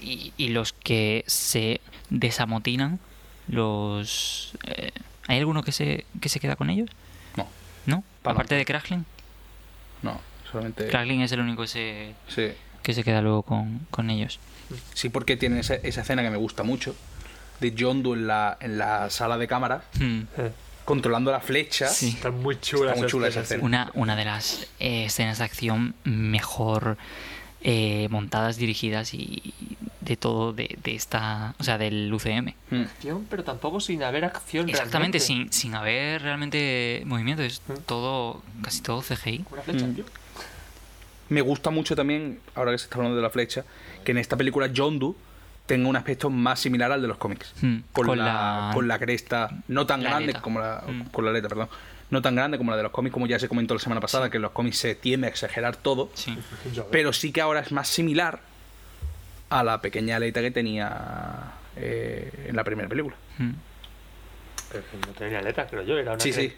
Y, 0.00 0.32
y 0.38 0.48
los 0.48 0.72
que 0.72 1.24
se 1.26 1.80
desamotinan, 2.08 3.00
los. 3.48 4.52
eh, 4.66 4.90
¿Hay 5.28 5.38
alguno 5.38 5.62
que 5.62 5.72
se, 5.72 6.04
que 6.20 6.28
se 6.28 6.38
queda 6.40 6.56
con 6.56 6.70
ellos? 6.70 6.88
No, 7.36 7.46
¿No? 7.86 8.04
Pa' 8.22 8.30
Aparte 8.32 8.54
no. 8.54 8.58
de 8.58 8.64
Kraglin. 8.64 9.04
no. 10.02 10.20
Solamente... 10.50 10.86
Kraglin 10.86 11.22
es 11.22 11.32
el 11.32 11.40
único 11.40 11.62
que 11.62 11.68
se, 11.68 12.14
Sí. 12.28 12.52
que 12.84 12.94
se 12.94 13.02
queda 13.02 13.20
luego 13.20 13.42
con, 13.42 13.80
con 13.90 14.10
ellos. 14.10 14.38
Sí, 14.94 15.08
porque 15.08 15.36
tienen 15.36 15.58
esa, 15.58 15.74
esa 15.74 16.02
escena 16.02 16.22
que 16.22 16.30
me 16.30 16.36
gusta 16.36 16.62
mucho. 16.62 16.94
De 17.58 17.72
Yondu 17.72 18.14
en 18.14 18.28
la, 18.28 18.56
en 18.60 18.78
la 18.78 19.10
sala 19.10 19.36
de 19.38 19.48
cámaras. 19.48 19.82
Hmm. 19.98 20.20
Eh, 20.38 20.52
Controlando 20.84 21.32
la 21.32 21.40
flecha. 21.40 21.88
Sí. 21.88 22.10
Está 22.10 22.30
muy 22.30 22.60
chula, 22.60 22.90
Está 22.90 23.00
muy 23.02 23.10
chula 23.10 23.26
esa 23.28 23.40
escena. 23.40 23.64
Una, 23.64 23.90
una 23.94 24.14
de 24.14 24.24
las 24.24 24.68
eh, 24.78 25.06
escenas 25.06 25.38
de 25.38 25.44
acción 25.44 25.96
mejor 26.04 26.96
eh, 27.68 28.06
montadas, 28.10 28.58
dirigidas 28.58 29.12
y 29.12 29.52
de 30.00 30.16
todo 30.16 30.52
de, 30.52 30.78
de 30.84 30.94
esta. 30.94 31.56
O 31.58 31.64
sea, 31.64 31.78
del 31.78 32.12
UCM. 32.14 32.54
Mm. 32.70 32.82
Acción, 32.82 33.26
pero 33.28 33.42
tampoco 33.42 33.80
sin 33.80 34.04
haber 34.04 34.24
acción. 34.24 34.68
Exactamente, 34.68 35.18
realmente. 35.18 35.20
sin, 35.20 35.52
sin 35.52 35.74
haber 35.74 36.22
realmente 36.22 37.02
movimiento. 37.06 37.42
Es 37.42 37.60
Mm. 37.66 37.72
todo, 37.86 38.42
casi 38.62 38.82
todo 38.82 39.02
CGI. 39.02 39.44
Una 39.50 39.62
flecha, 39.62 39.84
Mm. 39.86 39.94
tío. 39.96 40.04
Me 41.28 41.40
gusta 41.40 41.70
mucho 41.70 41.96
también, 41.96 42.38
ahora 42.54 42.70
que 42.70 42.78
se 42.78 42.84
está 42.84 42.96
hablando 42.98 43.16
de 43.16 43.22
la 43.22 43.30
flecha, 43.30 43.64
que 44.04 44.12
en 44.12 44.18
esta 44.18 44.36
película 44.36 44.68
Yondu 44.68 45.16
tenga 45.66 45.88
un 45.88 45.96
aspecto 45.96 46.30
más 46.30 46.60
similar 46.60 46.92
al 46.92 47.02
de 47.02 47.08
los 47.08 47.16
cómics. 47.18 47.52
Mm, 47.62 47.78
Con, 47.92 48.06
con 48.06 48.18
la, 48.18 48.24
la- 48.24 48.70
con 48.74 48.86
la 48.86 48.98
cresta, 49.00 49.50
no 49.66 49.86
tan 49.86 50.04
la 50.04 50.10
grande 50.10 50.26
aleta. 50.26 50.40
como 50.42 50.60
la. 50.60 50.84
Mm. 50.86 51.08
Con 51.10 51.24
la 51.24 51.32
aleta, 51.32 51.48
perdón. 51.48 51.68
No 52.10 52.22
tan 52.22 52.36
grande 52.36 52.56
como 52.58 52.70
la 52.70 52.76
de 52.76 52.84
los 52.84 52.92
cómics, 52.92 53.12
como 53.12 53.26
ya 53.26 53.38
se 53.38 53.48
comentó 53.48 53.74
la 53.74 53.80
semana 53.80 54.00
pasada, 54.00 54.30
que 54.30 54.36
en 54.36 54.42
los 54.42 54.52
cómics 54.52 54.78
se 54.78 54.94
tiende 54.94 55.26
a 55.26 55.30
exagerar 55.30 55.76
todo. 55.76 56.10
Sí. 56.14 56.38
Pero 56.92 57.12
sí 57.12 57.32
que 57.32 57.40
ahora 57.40 57.60
es 57.60 57.72
más 57.72 57.88
similar 57.88 58.40
a 59.50 59.64
la 59.64 59.80
pequeña 59.80 60.16
aleta 60.16 60.40
que 60.40 60.50
tenía 60.52 61.52
eh, 61.76 62.46
en 62.48 62.54
la 62.56 62.62
primera 62.64 62.88
película. 62.88 63.16
Mm. 63.38 63.50
pero 64.70 64.84
no 65.06 65.12
tenía 65.14 65.38
aletas, 65.38 65.68
creo 65.70 65.82
yo. 65.82 65.96
Era 65.98 66.12
una 66.12 66.20
Sí, 66.20 66.30
cre- 66.30 66.34
sí. 66.34 66.54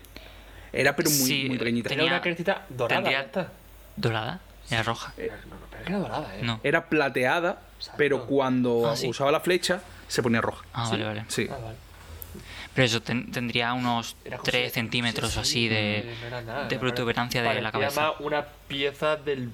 Era 0.73 0.95
pero 0.97 1.09
muy, 1.11 1.19
Sí, 1.19 1.45
muy 1.49 1.59
pequeñita. 1.59 1.89
Era 1.89 1.97
tenía- 1.97 2.13
una 2.13 2.21
crecita 2.23 2.67
dorada. 2.69 3.03
tendría-. 3.03 3.49
¿Dorada? 3.97 4.41
Era 4.71 4.83
roja. 4.83 5.13
Era- 5.17 5.37
no, 5.49 5.55
no, 5.57 5.67
pero 5.71 5.85
era 5.87 5.99
dorada, 5.99 6.37
¿eh? 6.37 6.41
No. 6.43 6.61
Era 6.63 6.87
plateada, 6.89 7.63
Exacto. 7.79 7.97
pero 7.99 8.27
cuando 8.27 8.91
Ah, 8.91 8.97
sí. 8.97 9.09
usaba 9.09 9.31
la 9.33 9.41
flecha 9.41 9.81
se 10.09 10.23
ponía 10.23 10.41
roja. 10.43 10.65
Ah, 10.75 10.85
Sí. 10.87 10.91
vale, 10.93 11.05
vale. 11.05 11.25
Sí. 11.29 11.49
Ah, 11.51 11.57
vale. 11.63 11.77
Pero 12.79 12.87
eso 12.87 13.03
ten- 13.03 13.33
tendría 13.33 13.73
unos 13.73 14.15
Era 14.25 14.37
como 14.37 14.45
3 14.45 14.69
si- 14.69 14.75
centímetros 14.75 15.33
sí, 15.33 15.41
así 15.41 15.69
de, 15.69 16.15
no 16.21 16.27
era 16.29 16.43
nada, 16.43 16.61
de 16.69 16.75
era- 16.77 16.81
protuberancia 16.81 17.43
de 17.43 17.61
la 17.61 17.73
cabeza. 17.73 18.13
una 18.21 18.45
pieza 18.69 19.17
del 19.17 19.51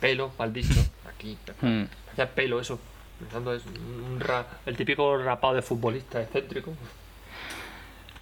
pelo 0.00 0.32
mal 0.38 0.50
visto. 0.52 0.80
Aquí. 1.14 1.36
Mm. 1.60 1.82
Parecía 2.06 2.34
pelo, 2.34 2.58
eso. 2.58 2.78
Pensando 3.18 3.52
es 3.54 3.62
un 3.66 4.20
ra- 4.20 4.46
el 4.64 4.74
típico 4.74 5.18
rapado 5.18 5.52
de 5.54 5.60
futbolista 5.60 6.22
excéntrico. 6.22 6.72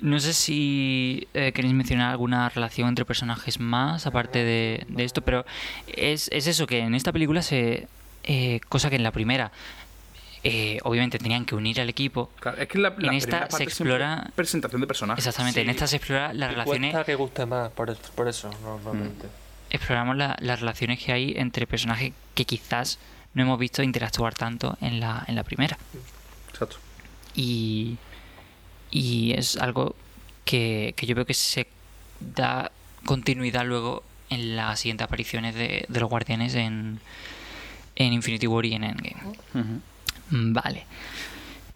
No 0.01 0.19
sé 0.19 0.33
si 0.35 1.29
eh, 1.35 1.53
queréis 1.53 1.75
mencionar 1.75 2.11
alguna 2.11 2.49
relación 2.49 2.89
entre 2.89 3.05
personajes 3.05 3.61
más, 3.61 4.07
aparte 4.07 4.43
de, 4.45 4.85
de 4.89 5.05
esto, 5.05 5.23
pero 5.23 5.47
es, 5.87 6.29
es 6.33 6.49
eso, 6.49 6.67
que 6.67 6.81
en 6.81 6.95
esta 6.97 7.13
película 7.13 7.41
se... 7.43 7.87
eh, 8.25 8.59
cosa 8.69 8.91
que 8.91 8.97
en 8.97 9.05
la 9.05 9.13
primera, 9.13 9.53
eh, 10.45 10.79
obviamente 10.85 11.19
tenían 11.19 11.45
que 11.47 11.55
unir 11.55 11.81
al 11.81 11.89
equipo. 11.89 12.31
Claro, 12.39 12.61
es 12.61 12.69
que 12.69 12.79
la, 12.79 12.91
la 12.99 13.09
En 13.09 13.15
esta 13.15 13.49
primera 13.49 13.51
se 13.51 13.65
explora- 13.65 14.25
es 14.29 14.33
presentación 14.33 14.81
de 14.83 14.87
personajes. 14.87 15.27
Exactamente, 15.27 15.61
en 15.63 15.71
esta 15.71 15.87
se 15.87 15.97
explora 15.97 16.33
las 16.35 16.51
relaciones... 16.51 16.93
cuesta 16.93 17.05
que 17.05 17.15
guste 17.15 17.47
más, 17.47 17.71
por, 17.73 17.91
es- 17.91 17.99
por 18.15 18.29
eso, 18.29 18.51
normalmente. 18.63 19.27
Exploramos 19.71 20.17
la- 20.17 20.37
las 20.41 20.61
relaciones 20.61 21.03
que 21.03 21.13
hay 21.13 21.33
entre 21.37 21.67
personajes 21.67 22.13
que 22.35 22.45
quizás 22.45 22.99
no 23.33 23.43
hemos 23.43 23.59
visto 23.59 23.83
interactuar 23.83 24.35
tanto 24.35 24.77
en 24.81 25.01
la, 25.01 25.25
en 25.27 25.35
la 25.35 25.43
primera. 25.45 25.77
Exacto. 26.51 26.77
y, 27.35 27.97
y 28.93 29.33
es 29.33 29.57
algo 29.57 29.97
que, 30.45 30.95
que 30.97 31.07
yo 31.07 31.15
veo 31.17 31.25
que 31.27 31.35
se 31.35 31.67
da 32.21 32.71
continuidad 33.05 33.65
luego 33.67 34.05
en 34.31 34.55
las 34.57 34.79
siguientes 34.81 35.05
apariciones 35.05 35.55
de, 35.55 35.85
de 35.89 36.01
los 36.01 36.09
guardianes 36.09 36.55
en, 36.55 37.01
en 37.97 38.13
Infinity 38.13 38.47
War 38.47 38.65
y 38.67 38.75
en 38.75 38.85
Endgame. 38.85 39.37
Mm, 39.55 39.79
Vale. 40.31 40.87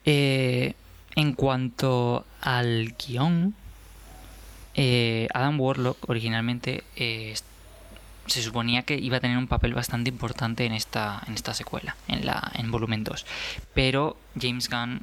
Eh, 0.04 0.74
en 1.16 1.32
cuanto 1.32 2.24
al 2.40 2.94
guion, 2.96 3.54
eh, 4.74 5.26
Adam 5.34 5.60
Warlock 5.60 6.08
originalmente 6.08 6.84
eh, 6.96 7.34
se 8.26 8.42
suponía 8.42 8.82
que 8.82 8.94
iba 8.94 9.16
a 9.16 9.20
tener 9.20 9.36
un 9.36 9.48
papel 9.48 9.74
bastante 9.74 10.10
importante 10.10 10.64
en 10.64 10.72
esta, 10.72 11.22
en 11.26 11.34
esta 11.34 11.54
secuela, 11.54 11.96
en, 12.06 12.24
la, 12.24 12.52
en 12.54 12.70
volumen 12.70 13.04
2. 13.04 13.26
Pero 13.74 14.16
James 14.40 14.70
Gunn 14.70 15.02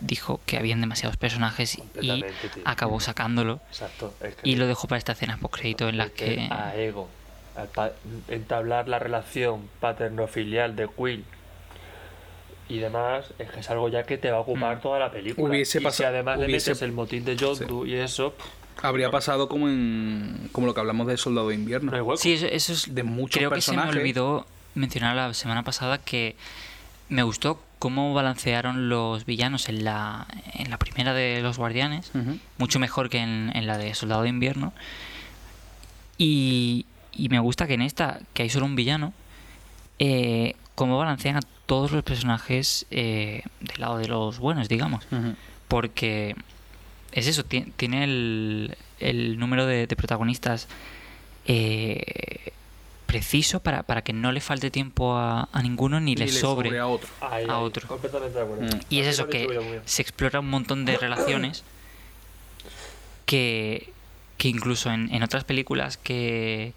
dijo 0.00 0.40
que 0.46 0.58
habían 0.58 0.80
demasiados 0.80 1.16
personajes 1.16 1.78
y 2.00 2.24
acabó 2.64 3.00
sacándolo 3.00 3.60
Exacto. 3.68 4.14
es 4.20 4.34
que 4.34 4.48
y 4.48 4.56
lo 4.56 4.66
dejó 4.66 4.88
para 4.88 4.98
esta 4.98 5.12
escena 5.12 5.38
post 5.38 5.54
crédito 5.54 5.88
en 5.88 5.96
meter 5.96 6.12
que 6.12 6.48
A 6.50 6.74
Ego. 6.76 7.08
entablar 8.28 8.88
la 8.88 8.98
relación 8.98 9.68
paterno-filial 9.80 10.74
de 10.74 10.88
Quill 10.88 11.24
y 12.74 12.78
demás, 12.78 13.26
es 13.38 13.50
que 13.50 13.60
es 13.60 13.70
algo 13.70 13.88
ya 13.88 14.02
que 14.04 14.18
te 14.18 14.30
va 14.30 14.38
a 14.38 14.40
ocupar 14.40 14.78
Mm. 14.78 14.80
toda 14.80 14.98
la 14.98 15.10
película. 15.10 15.48
Hubiese 15.48 15.80
y 15.82 15.90
si 15.90 16.04
además 16.04 16.38
le 16.38 16.46
hubiese- 16.46 16.70
metes 16.70 16.82
el 16.82 16.92
motín 16.92 17.24
de 17.24 17.36
Yondu 17.36 17.84
y 17.86 17.94
eso, 17.94 18.32
pff, 18.32 18.46
Habría 18.84 19.10
pasado 19.10 19.48
como 19.48 19.68
en 19.68 20.48
como 20.50 20.66
lo 20.66 20.72
que 20.74 20.80
hablamos 20.80 21.06
de 21.06 21.16
Soldado 21.18 21.48
de 21.50 21.54
Invierno. 21.56 21.90
No 21.90 21.96
hay 21.96 22.02
hueco. 22.02 22.16
Sí, 22.16 22.32
eso, 22.32 22.46
eso 22.46 22.72
es. 22.72 22.94
De 22.94 23.02
muchos 23.02 23.36
creo 23.36 23.50
que 23.50 23.60
se 23.60 23.76
me 23.76 23.82
olvidó 23.82 24.46
mencionar 24.74 25.14
la 25.14 25.34
semana 25.34 25.62
pasada 25.62 25.98
que 25.98 26.36
me 27.10 27.22
gustó 27.22 27.62
cómo 27.78 28.14
balancearon 28.14 28.88
los 28.88 29.26
villanos 29.26 29.68
en 29.68 29.84
la, 29.84 30.26
en 30.54 30.70
la 30.70 30.78
primera 30.78 31.12
de 31.12 31.42
los 31.42 31.58
Guardianes, 31.58 32.10
mucho 32.56 32.78
mejor 32.78 33.10
que 33.10 33.18
en, 33.18 33.50
en 33.54 33.66
la 33.66 33.76
de 33.76 33.94
Soldado 33.94 34.22
de 34.22 34.30
Invierno. 34.30 34.72
Y, 36.18 36.86
y 37.12 37.28
me 37.28 37.38
gusta 37.40 37.66
que 37.66 37.74
en 37.74 37.82
esta, 37.82 38.20
que 38.34 38.44
hay 38.44 38.48
solo 38.50 38.66
un 38.66 38.74
villano, 38.76 39.12
eh, 39.98 40.54
cómo 40.74 40.98
balancean 40.98 41.36
a 41.36 41.40
todos 41.66 41.92
los 41.92 42.02
personajes 42.02 42.86
eh, 42.90 43.42
del 43.60 43.80
lado 43.80 43.98
de 43.98 44.08
los 44.08 44.38
buenos, 44.38 44.68
digamos. 44.68 45.06
Porque 45.68 46.34
es 47.12 47.26
eso, 47.26 47.44
ti- 47.44 47.72
tiene 47.76 48.04
el, 48.04 48.76
el 49.00 49.38
número 49.38 49.66
de, 49.66 49.86
de 49.86 49.96
protagonistas 49.96 50.68
eh, 51.46 52.52
preciso 53.06 53.60
para, 53.60 53.82
para 53.82 54.02
que 54.02 54.12
no 54.12 54.32
le 54.32 54.40
falte 54.40 54.70
tiempo 54.70 55.16
a, 55.16 55.48
a 55.52 55.62
ninguno 55.62 56.00
ni, 56.00 56.14
le, 56.16 56.28
sobre. 56.28 56.78
a 56.78 56.86
otro. 56.86 57.08
Ahí, 57.20 57.44
a 57.48 57.56
ahí, 57.58 57.62
otro. 57.64 57.86
Completamente 57.88 58.38
de 58.38 58.44
acuerdo. 58.44 58.64
Mm. 58.76 58.80
Y 58.90 59.00
es 59.00 59.06
eso 59.06 59.28
que 59.28 59.80
se 59.84 60.02
explora 60.02 60.40
un 60.40 60.48
montón 60.50 60.84
de 60.84 60.96
relaciones 60.96 61.62
que, 63.26 63.92
que 64.38 64.48
incluso 64.48 64.90
en, 64.90 65.12
en 65.14 65.22
otras 65.22 65.44
películas 65.44 65.96
que, 65.96 66.72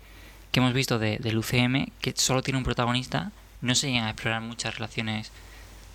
que 0.52 0.60
hemos 0.60 0.74
visto 0.74 1.00
de, 1.00 1.18
del 1.20 1.38
UCM, 1.38 1.88
que 2.02 2.14
solo 2.16 2.42
tiene 2.42 2.58
un 2.58 2.64
protagonista, 2.64 3.32
no 3.62 3.76
se 3.76 3.88
llegan 3.88 4.06
a 4.06 4.12
explorar 4.12 4.42
muchas 4.42 4.76
relaciones 4.76 5.32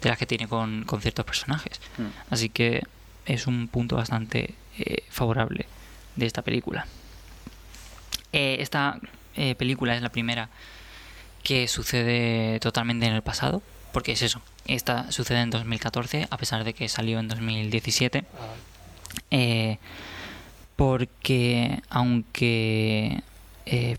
de 0.03 0.09
las 0.09 0.19
que 0.19 0.27
tiene 0.27 0.49
con, 0.49 0.85
con 0.85 1.01
ciertos 1.01 1.25
personajes. 1.25 1.81
Mm. 1.99 2.07
Así 2.31 2.49
que 2.49 2.83
es 3.27 3.47
un 3.47 3.69
punto 3.69 3.97
bastante 3.97 4.55
eh, 4.79 5.05
favorable 5.11 5.67
de 6.17 6.27
esta 6.27 6.43
película. 6.43 6.87
Eh, 8.33 8.57
esta 8.61 8.99
eh, 9.37 9.55
película 9.55 9.95
es 9.95 10.03
la 10.03 10.11
primera 10.11 10.49
que 11.43 11.69
sucede 11.69 12.61
totalmente 12.61 13.07
en 13.07 13.15
el 13.15 13.23
pasado, 13.23 13.63
porque 13.93 14.13
es 14.13 14.23
eso. 14.23 14.43
Esta 14.67 15.11
sucede 15.11 15.41
en 15.41 15.51
2014, 15.51 16.29
a 16.31 16.37
pesar 16.37 16.65
de 16.65 16.75
que 16.75 16.89
salió 16.89 17.19
en 17.19 17.29
2017. 17.29 18.25
Ah, 19.31 19.77
porque 20.77 21.83
aunque 21.91 23.23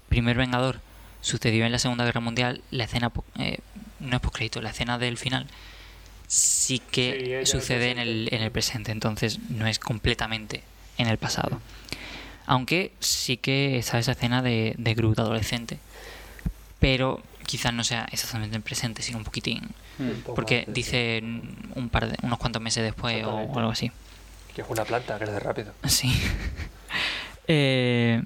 Primer 0.09 0.37
Vengador 0.37 0.81
sucedió 1.21 1.65
en 1.65 1.71
la 1.71 1.79
Segunda 1.79 2.03
Guerra 2.05 2.21
Mundial, 2.21 2.61
la 2.71 2.83
escena 2.85 3.11
eh, 3.37 3.59
no 3.99 4.15
es 4.15 4.21
postcrédito, 4.21 4.61
la 4.61 4.71
escena 4.71 4.97
del 4.97 5.17
final 5.17 5.47
sí 6.27 6.79
que 6.79 7.43
sucede 7.45 7.91
en 7.91 7.99
el, 7.99 8.07
presente. 8.07 8.35
en 8.35 8.41
el 8.43 8.51
presente, 8.51 8.91
entonces 8.91 9.39
no 9.49 9.67
es 9.67 9.79
completamente 9.79 10.63
en 10.97 11.07
el 11.07 11.17
pasado. 11.17 11.59
Aunque 12.45 12.91
sí 12.99 13.37
que 13.37 13.77
está 13.77 13.99
esa 13.99 14.13
escena 14.13 14.41
de, 14.41 14.75
de 14.77 14.93
Groot 14.93 15.19
adolescente, 15.19 15.77
pero 16.79 17.21
quizás 17.45 17.73
no 17.73 17.83
sea 17.83 18.07
exactamente 18.11 18.55
en 18.55 18.59
el 18.59 18.63
presente, 18.63 19.01
sino 19.01 19.17
un 19.17 19.23
poquitín. 19.23 19.69
un 19.99 20.21
poco 20.21 20.35
Porque 20.35 20.59
antes, 20.59 20.73
dice 20.73 21.21
un 21.75 21.89
par 21.89 22.09
de, 22.09 22.17
unos 22.23 22.39
cuantos 22.39 22.61
meses 22.61 22.83
después 22.83 23.23
o, 23.25 23.37
algo 23.57 23.71
así. 23.71 23.87
sí. 23.87 23.93
Que 24.55 24.61
es 24.61 24.67
una 24.69 24.83
planta, 24.83 25.17
crece 25.17 25.39
rápido. 25.39 25.73
Sí. 25.87 26.11
Eh, 27.47 28.21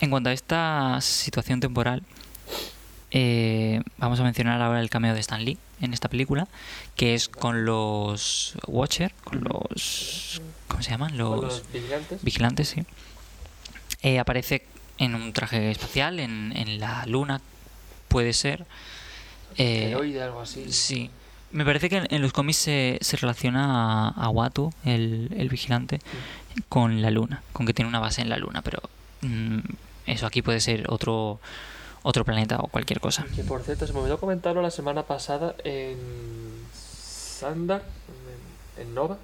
en 0.00 0.10
cuanto 0.10 0.30
a 0.30 0.32
esta 0.32 0.98
situación 1.02 1.60
temporal, 1.60 2.02
eh, 3.16 3.80
vamos 3.96 4.18
a 4.18 4.24
mencionar 4.24 4.60
ahora 4.60 4.80
el 4.80 4.90
cameo 4.90 5.14
de 5.14 5.20
Stan 5.20 5.44
Lee 5.44 5.56
en 5.80 5.94
esta 5.94 6.08
película, 6.08 6.48
que 6.96 7.14
es 7.14 7.28
con 7.28 7.64
los 7.64 8.54
Watcher, 8.66 9.14
con 9.22 9.44
los... 9.44 10.42
¿Cómo 10.66 10.82
se 10.82 10.90
llaman? 10.90 11.16
Los 11.16 11.40
los 11.40 11.72
vigilantes. 11.72 12.24
vigilantes, 12.24 12.68
sí. 12.68 12.82
Eh, 14.02 14.18
aparece 14.18 14.66
en 14.98 15.14
un 15.14 15.32
traje 15.32 15.70
espacial, 15.70 16.18
en, 16.18 16.52
en 16.56 16.80
la 16.80 17.06
luna, 17.06 17.40
puede 18.08 18.32
ser. 18.32 18.66
Eh, 19.58 19.84
Asteroide, 19.92 20.20
algo 20.20 20.40
así. 20.40 20.72
Sí. 20.72 21.08
Me 21.52 21.64
parece 21.64 21.88
que 21.88 21.98
en, 21.98 22.06
en 22.10 22.20
los 22.20 22.32
cómics 22.32 22.58
se, 22.58 22.98
se 23.00 23.16
relaciona 23.16 24.08
a, 24.08 24.08
a 24.08 24.28
Watu, 24.28 24.72
el, 24.84 25.32
el 25.38 25.48
vigilante, 25.48 26.00
con 26.68 27.00
la 27.00 27.12
luna, 27.12 27.42
con 27.52 27.64
que 27.64 27.74
tiene 27.74 27.88
una 27.88 28.00
base 28.00 28.22
en 28.22 28.28
la 28.28 28.38
luna, 28.38 28.60
pero 28.62 28.80
mm, 29.20 29.58
eso 30.06 30.26
aquí 30.26 30.42
puede 30.42 30.58
ser 30.58 30.86
otro 30.90 31.38
otro 32.04 32.24
planeta 32.24 32.58
o 32.60 32.68
cualquier 32.68 33.00
cosa. 33.00 33.26
Que 33.34 33.42
por 33.42 33.62
cierto, 33.62 33.86
se 33.86 33.92
me 33.92 33.98
olvidó 33.98 34.18
comentarlo 34.20 34.62
la 34.62 34.70
semana 34.70 35.02
pasada 35.02 35.56
en 35.64 35.98
Sandar, 36.72 37.82
en, 38.78 38.82
en 38.86 38.94
Nova. 38.94 39.18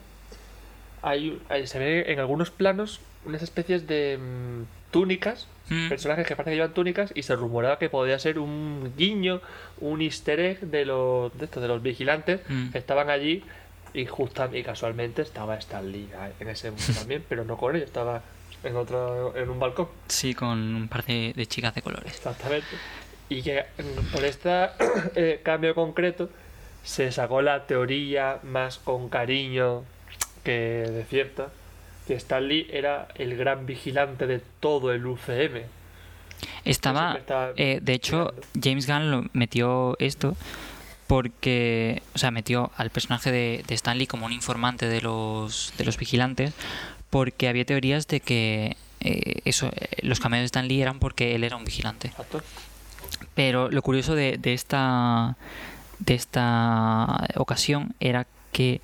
Hay, 1.03 1.41
hay- 1.49 1.67
se 1.67 1.79
ve 1.79 2.13
en 2.13 2.19
algunos 2.19 2.51
planos 2.51 3.01
unas 3.25 3.43
especies 3.43 3.87
de 3.87 4.19
mm, 4.19 4.65
túnicas, 4.93 5.47
Mm, 5.73 5.89
personajes 5.89 6.27
que 6.27 6.35
parece 6.35 6.51
que 6.51 6.57
llevan 6.57 6.75
túnicas, 6.75 7.13
y 7.15 7.23
se 7.23 7.37
rumoraba 7.37 7.79
que 7.79 7.89
podía 7.89 8.19
ser 8.19 8.41
un 8.41 8.93
guiño, 8.97 9.41
un 9.79 10.03
easter 10.03 10.41
egg 10.41 10.61
de 10.63 10.85
los, 10.85 11.33
de 11.39 11.45
estos, 11.45 11.63
de 11.63 11.69
los 11.69 11.81
vigilantes 11.81 12.41
Mm. 12.49 12.71
que 12.71 12.79
estaban 12.79 13.09
allí. 13.09 13.45
Y 13.95 14.07
justa 14.07 14.49
y 14.53 14.65
casualmente 14.65 15.23
estaba 15.23 15.55
Stan 15.59 15.91
Lee 15.93 16.09
ahí 16.19 16.33
en 16.41 16.49
ese 16.49 16.71
mundo 16.73 16.85
también, 16.99 17.25
pero 17.29 17.45
no 17.45 17.57
con 17.57 17.77
ellos, 17.77 17.87
estaba 17.87 18.23
en 18.63 18.77
otro, 18.77 19.37
en 19.37 19.49
un 19.49 19.59
balcón. 19.59 19.89
Sí, 20.09 20.35
con 20.35 20.75
un 20.75 20.89
par 20.89 21.05
de, 21.05 21.33
de 21.35 21.47
chicas 21.47 21.75
de 21.75 21.83
colores. 21.83 22.15
Exactamente. 22.15 22.69
Y 23.29 23.43
que 23.43 23.65
mm, 23.79 24.13
por 24.13 24.25
este 24.25 24.51
eh, 25.15 25.41
cambio 25.43 25.75
concreto 25.75 26.29
se 26.83 27.13
sacó 27.13 27.43
la 27.43 27.67
teoría 27.67 28.41
más 28.43 28.79
con 28.79 29.09
cariño 29.09 29.85
que 30.45 30.53
de 30.53 31.05
cierta, 31.05 31.49
que 32.07 32.15
Stan 32.15 32.47
Lee 32.47 32.67
era 32.71 33.09
el 33.15 33.37
gran 33.37 33.67
vigilante 33.67 34.27
de 34.27 34.41
todo 34.61 34.93
el 34.93 35.07
UCM. 35.07 35.63
Estaba, 36.65 37.19
eh, 37.57 37.81
de 37.83 37.93
hecho. 37.93 38.33
James 38.61 38.87
Gunn 38.87 39.11
lo 39.11 39.25
metió 39.33 39.97
esto 39.99 40.37
porque, 41.07 42.03
o 42.15 42.19
sea, 42.19 42.31
metió 42.31 42.71
al 42.77 42.91
personaje 42.91 43.31
de, 43.31 43.65
de 43.67 43.75
Stanley 43.75 44.07
como 44.07 44.27
un 44.27 44.33
informante 44.33 44.87
de 44.87 45.01
los, 45.03 45.73
de 45.77 45.85
los 45.85 45.99
vigilantes 45.99 46.55
porque 47.11 47.49
había 47.49 47.65
teorías 47.65 48.07
de 48.07 48.21
que 48.21 48.77
eh, 49.01 49.41
eso, 49.45 49.71
eh, 49.75 49.89
los 50.03 50.21
cameos 50.21 50.43
de 50.43 50.47
Stan 50.47 50.67
Lee 50.67 50.81
eran 50.83 50.99
porque 50.99 51.35
él 51.35 51.45
era 51.45 51.57
un 51.57 51.65
vigilante. 51.65 52.13
Pero 53.35 53.71
lo 53.71 53.83
curioso 53.83 54.15
de, 54.15 54.39
de 54.39 54.55
esta 54.55 55.37
de 55.99 56.15
esta 56.15 57.29
ocasión 57.37 57.95
era 58.01 58.27
que 58.53 58.81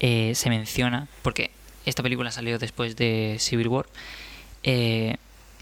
eh, 0.00 0.34
se 0.34 0.50
menciona, 0.50 1.08
porque 1.22 1.50
esta 1.86 2.02
película 2.02 2.30
salió 2.30 2.58
después 2.58 2.94
de 2.96 3.36
Civil 3.38 3.68
War, 3.68 3.86
eh, 4.62 5.16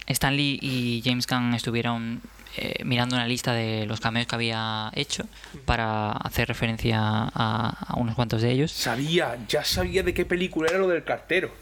Stan 0.06 0.36
Lee 0.36 0.58
y 0.60 1.02
James 1.04 1.26
Gunn 1.26 1.54
estuvieron 1.54 2.20
eh, 2.56 2.82
mirando 2.84 3.14
una 3.14 3.26
lista 3.26 3.52
de 3.54 3.86
los 3.86 4.00
cameos 4.00 4.26
que 4.26 4.34
había 4.34 4.90
hecho 4.94 5.24
para 5.64 6.10
hacer 6.10 6.48
referencia 6.48 6.98
a, 7.00 7.76
a 7.86 7.94
unos 7.96 8.16
cuantos 8.16 8.42
de 8.42 8.50
ellos. 8.50 8.72
Sabía, 8.72 9.38
ya 9.48 9.64
sabía 9.64 10.02
de 10.02 10.12
qué 10.12 10.24
película 10.24 10.68
era 10.68 10.78
lo 10.78 10.88
del 10.88 11.04
cartero. 11.04 11.52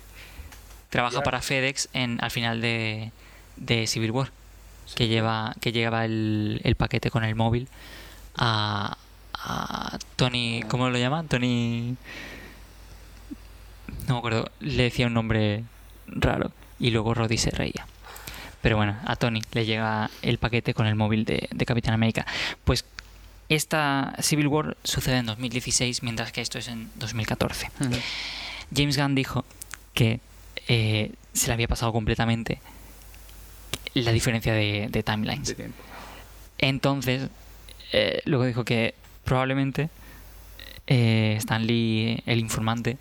Trabaja 0.90 1.22
para 1.22 1.42
FedEx 1.42 1.88
en, 1.92 2.18
al 2.22 2.30
final 2.30 2.60
de, 2.60 3.12
de 3.56 3.86
Civil 3.86 4.10
War, 4.10 4.30
que 4.94 5.08
lleva 5.08 5.54
que 5.60 5.72
llevaba 5.72 6.04
el, 6.04 6.60
el 6.64 6.74
paquete 6.76 7.10
con 7.10 7.24
el 7.24 7.34
móvil 7.34 7.68
a, 8.36 8.96
a 9.34 9.98
Tony, 10.16 10.62
¿cómo 10.68 10.88
lo 10.88 10.98
llaman? 10.98 11.28
Tony... 11.28 11.96
No 14.06 14.14
me 14.14 14.18
acuerdo, 14.18 14.50
le 14.60 14.84
decía 14.84 15.06
un 15.06 15.14
nombre 15.14 15.64
raro 16.06 16.50
y 16.78 16.90
luego 16.90 17.12
Roddy 17.12 17.36
se 17.36 17.50
reía. 17.50 17.86
Pero 18.62 18.76
bueno, 18.76 18.96
a 19.04 19.16
Tony 19.16 19.42
le 19.52 19.66
llega 19.66 20.10
el 20.22 20.38
paquete 20.38 20.74
con 20.74 20.86
el 20.86 20.94
móvil 20.94 21.24
de, 21.24 21.48
de 21.50 21.66
Capitán 21.66 21.94
América. 21.94 22.26
Pues 22.64 22.84
esta 23.48 24.14
Civil 24.20 24.48
War 24.48 24.76
sucede 24.84 25.18
en 25.18 25.26
2016, 25.26 26.02
mientras 26.02 26.32
que 26.32 26.40
esto 26.40 26.58
es 26.58 26.68
en 26.68 26.90
2014. 26.96 27.70
James 28.74 28.96
Gunn 28.96 29.14
dijo 29.14 29.44
que 29.94 30.20
eh, 30.68 31.12
se 31.32 31.48
le 31.48 31.54
había 31.54 31.68
pasado 31.68 31.92
completamente 31.92 32.60
la 33.94 34.12
diferencia 34.12 34.52
de, 34.52 34.88
de 34.90 35.02
timelines. 35.02 35.56
De. 35.56 35.70
Entonces, 36.58 37.28
eh, 37.92 38.20
luego 38.24 38.44
dijo 38.44 38.64
que 38.64 38.94
probablemente 39.24 39.90
eh, 40.86 41.34
Stan 41.38 41.66
Lee, 41.66 42.22
el 42.26 42.38
informante, 42.38 42.98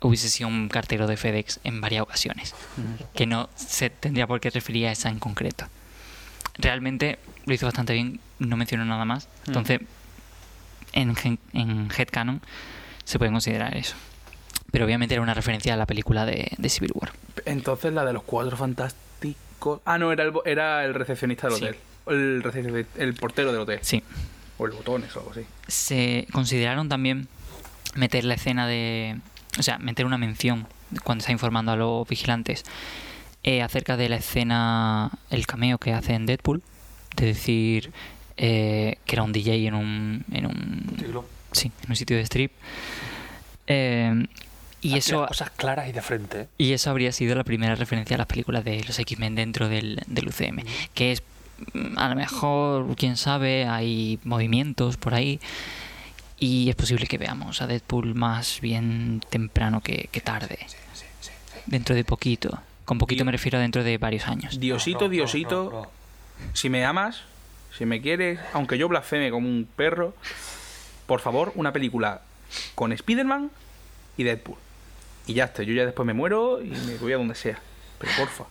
hubiese 0.00 0.28
sido 0.28 0.48
un 0.48 0.68
cartero 0.68 1.06
de 1.06 1.16
FedEx 1.16 1.60
en 1.64 1.80
varias 1.80 2.02
ocasiones, 2.02 2.54
que 3.14 3.26
no 3.26 3.48
se 3.54 3.90
tendría 3.90 4.26
por 4.26 4.40
qué 4.40 4.50
referir 4.50 4.86
a 4.86 4.92
esa 4.92 5.08
en 5.08 5.18
concreto. 5.18 5.66
Realmente 6.58 7.18
lo 7.44 7.54
hizo 7.54 7.66
bastante 7.66 7.92
bien, 7.94 8.20
no 8.38 8.56
mencionó 8.56 8.84
nada 8.84 9.04
más, 9.04 9.28
entonces 9.46 9.80
en, 10.92 11.14
en 11.52 11.88
Headcanon 11.96 12.42
se 13.04 13.18
puede 13.18 13.32
considerar 13.32 13.76
eso. 13.76 13.96
Pero 14.70 14.84
obviamente 14.84 15.14
era 15.14 15.22
una 15.22 15.34
referencia 15.34 15.74
a 15.74 15.76
la 15.76 15.86
película 15.86 16.26
de, 16.26 16.50
de 16.56 16.68
Civil 16.68 16.90
War. 16.94 17.12
Entonces 17.44 17.92
la 17.92 18.04
de 18.04 18.12
los 18.12 18.22
cuatro 18.24 18.56
fantásticos. 18.56 19.80
Ah, 19.84 19.98
no, 19.98 20.12
era 20.12 20.24
el, 20.24 20.32
era 20.44 20.84
el 20.84 20.94
recepcionista 20.94 21.48
del 21.48 21.56
Sí. 21.58 21.64
hotel. 21.64 21.76
El, 22.06 22.86
el 22.96 23.14
portero 23.14 23.52
del 23.52 23.62
hotel. 23.62 23.78
Sí. 23.82 24.02
O 24.58 24.66
el 24.66 24.72
botones 24.72 25.14
o 25.16 25.20
algo 25.20 25.32
así. 25.32 25.42
se 25.66 26.26
consideraron 26.32 26.88
también 26.88 27.28
meter 27.94 28.24
la 28.24 28.34
escena 28.34 28.66
de. 28.66 29.16
O 29.58 29.62
sea, 29.62 29.78
meter 29.78 30.06
una 30.06 30.18
mención 30.18 30.66
cuando 31.02 31.20
está 31.22 31.32
informando 31.32 31.72
a 31.72 31.76
los 31.76 32.06
vigilantes 32.08 32.64
eh, 33.42 33.62
acerca 33.62 33.96
de 33.96 34.08
la 34.08 34.16
escena, 34.16 35.10
el 35.30 35.46
cameo 35.46 35.78
que 35.78 35.92
hace 35.92 36.14
en 36.14 36.26
Deadpool, 36.26 36.62
de 37.16 37.26
decir 37.26 37.90
eh, 38.36 38.98
que 39.04 39.16
era 39.16 39.22
un 39.22 39.32
DJ 39.32 39.66
en 39.66 39.74
un, 39.74 40.24
en 40.30 40.46
un, 40.46 41.24
sí, 41.52 41.72
en 41.84 41.90
un 41.90 41.96
sitio 41.96 42.16
de 42.16 42.22
strip. 42.22 42.52
Eh, 43.66 44.26
y 44.94 44.98
eso, 44.98 45.20
las 45.22 45.28
cosas 45.28 45.50
claras 45.50 45.88
y 45.88 45.92
de 45.92 46.02
frente. 46.02 46.40
¿eh? 46.42 46.48
y 46.58 46.72
eso 46.72 46.90
habría 46.90 47.12
sido 47.12 47.34
la 47.34 47.44
primera 47.44 47.74
referencia 47.74 48.14
a 48.14 48.18
las 48.18 48.26
películas 48.26 48.64
de 48.64 48.82
los 48.84 48.98
X-Men 48.98 49.34
dentro 49.34 49.68
del, 49.68 50.02
del 50.06 50.28
UCM. 50.28 50.64
Que 50.94 51.12
es, 51.12 51.22
mm, 51.72 51.98
a 51.98 52.08
lo 52.08 52.14
mejor, 52.16 52.94
quién 52.96 53.16
sabe, 53.16 53.66
hay 53.66 54.18
movimientos 54.24 54.96
por 54.96 55.14
ahí. 55.14 55.40
Y 56.38 56.68
es 56.68 56.76
posible 56.76 57.06
que 57.06 57.16
veamos 57.18 57.62
a 57.62 57.66
Deadpool 57.66 58.14
más 58.14 58.60
bien 58.60 59.22
temprano 59.30 59.80
que, 59.80 60.08
que 60.12 60.20
tarde. 60.20 60.58
Dentro 61.66 61.94
de 61.94 62.04
poquito. 62.04 62.60
Con 62.84 62.98
poquito 62.98 63.24
me 63.24 63.32
refiero 63.32 63.58
a 63.58 63.60
dentro 63.62 63.82
de 63.82 63.98
varios 63.98 64.28
años. 64.28 64.60
Diosito, 64.60 65.00
No, 65.00 65.04
no, 65.06 65.10
Diosito, 65.10 65.64
no, 65.72 65.80
no. 65.82 65.90
si 66.52 66.68
me 66.68 66.84
amas, 66.84 67.22
si 67.76 67.84
me 67.86 68.00
quieres, 68.00 68.38
aunque 68.52 68.78
yo 68.78 68.86
blasfeme 68.88 69.30
como 69.30 69.48
un 69.48 69.66
perro, 69.76 70.14
por 71.06 71.20
favor, 71.20 71.52
una 71.56 71.72
película 71.72 72.20
con 72.74 72.92
Spider-Man 72.92 73.50
y 74.16 74.22
Deadpool. 74.24 74.58
Y 75.26 75.34
ya 75.34 75.44
está, 75.44 75.62
yo 75.62 75.72
ya 75.74 75.84
después 75.84 76.06
me 76.06 76.14
muero 76.14 76.62
y 76.62 76.68
me 76.70 76.96
voy 76.96 77.12
a 77.12 77.16
donde 77.16 77.34
sea. 77.34 77.58
Pero 77.98 78.12
porfa. 78.18 78.44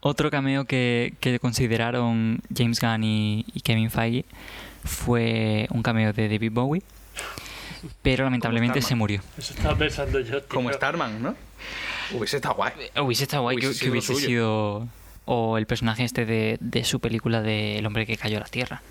Otro 0.00 0.30
cameo 0.30 0.64
que, 0.64 1.14
que 1.20 1.38
consideraron 1.40 2.40
James 2.54 2.80
Gunn 2.80 3.02
y, 3.04 3.44
y 3.52 3.60
Kevin 3.60 3.90
Feige 3.90 4.24
fue 4.84 5.66
un 5.70 5.82
cameo 5.82 6.12
de 6.12 6.28
David 6.28 6.52
Bowie. 6.52 6.82
Pero 8.02 8.24
lamentablemente 8.24 8.80
se 8.82 8.94
murió. 8.94 9.20
Eso 9.36 9.52
estaba 9.54 9.76
pensando 9.76 10.20
yo, 10.20 10.40
tío. 10.42 10.48
Como 10.48 10.72
Starman, 10.72 11.22
¿no? 11.22 11.34
Hubiese 12.12 12.36
estado 12.36 12.54
guay. 12.54 12.72
Hubiese 13.00 13.24
estado 13.24 13.42
guay 13.42 13.56
que, 13.58 13.66
Hubiese 13.66 13.78
que 13.80 13.84
sido 13.84 13.92
hubiese 13.92 14.14
suyo. 14.14 14.26
sido. 14.26 14.88
O 15.24 15.58
el 15.58 15.66
personaje 15.66 16.04
este 16.04 16.24
de, 16.24 16.56
de 16.60 16.84
su 16.84 17.00
película 17.00 17.42
de 17.42 17.78
El 17.78 17.86
hombre 17.86 18.06
que 18.06 18.16
cayó 18.16 18.36
a 18.36 18.40
la 18.40 18.46
tierra. 18.46 18.82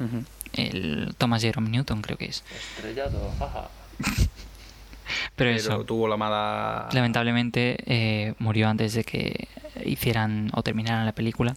El 0.53 1.15
Thomas 1.17 1.41
Jerome 1.41 1.69
Newton, 1.69 2.01
creo 2.01 2.17
que 2.17 2.26
es. 2.26 2.43
Estrellado, 2.76 3.32
jaja. 3.39 3.69
Pero, 5.36 5.49
Pero 5.49 5.51
eso, 5.51 5.84
tuvo 5.86 6.08
la 6.08 6.18
mala. 6.18 6.89
lamentablemente 6.93 7.78
eh, 7.86 8.34
murió 8.39 8.68
antes 8.70 8.93
de 8.93 9.03
que 9.03 9.47
hicieran 9.86 10.49
o 10.53 10.64
terminaran 10.64 11.06
la 11.06 11.12
película 11.14 11.56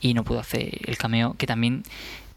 y 0.00 0.14
no 0.14 0.24
pudo 0.24 0.40
hacer 0.40 0.70
el 0.88 0.96
cameo. 0.98 1.34
Que 1.38 1.46
también 1.46 1.82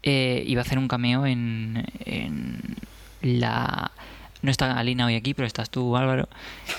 eh, 0.02 0.42
iba 0.46 0.60
a 0.62 0.64
hacer 0.64 0.78
un 0.78 0.88
cameo 0.88 1.26
en, 1.26 1.84
en 2.04 2.76
la. 3.22 3.90
No 4.42 4.50
está 4.50 4.78
Alina 4.78 5.04
hoy 5.06 5.16
aquí, 5.16 5.34
pero 5.34 5.46
estás 5.46 5.68
tú, 5.70 5.96
Álvaro. 5.96 6.28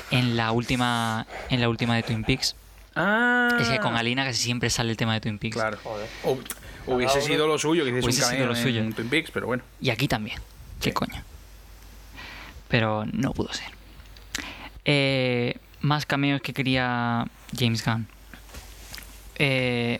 En 0.09 0.35
la 0.35 0.51
última, 0.51 1.27
en 1.49 1.61
la 1.61 1.69
última 1.69 1.95
de 1.95 2.03
Twin 2.03 2.23
Peaks. 2.23 2.55
Ah. 2.95 3.55
Es 3.61 3.69
que 3.69 3.77
con 3.79 3.95
Alina 3.95 4.25
casi 4.25 4.41
siempre 4.43 4.69
sale 4.69 4.91
el 4.91 4.97
tema 4.97 5.13
de 5.13 5.21
Twin 5.21 5.37
Peaks. 5.37 5.55
Claro. 5.55 5.77
Joder. 5.83 6.07
O- 6.23 6.37
hubiese 6.95 7.21
sido 7.21 7.47
lo 7.47 7.57
suyo, 7.59 7.85
que 7.85 7.91
Hubiese 7.91 8.07
un 8.07 8.13
sido 8.13 8.47
lo 8.47 8.55
suyo. 8.55 8.81
en 8.81 8.93
Twin 8.93 9.09
Peaks, 9.09 9.29
pero 9.31 9.45
bueno. 9.47 9.63
Y 9.79 9.91
aquí 9.91 10.07
también. 10.07 10.39
¿Qué 10.81 10.89
Sí. 10.89 10.93
coño? 10.93 11.23
Pero 12.71 13.05
no 13.11 13.33
pudo 13.33 13.51
ser. 13.53 13.67
Eh, 14.85 15.57
más 15.81 16.05
cameos 16.05 16.41
que 16.41 16.53
quería 16.53 17.27
James 17.55 17.85
Gunn. 17.85 18.07
Eh, 19.35 19.99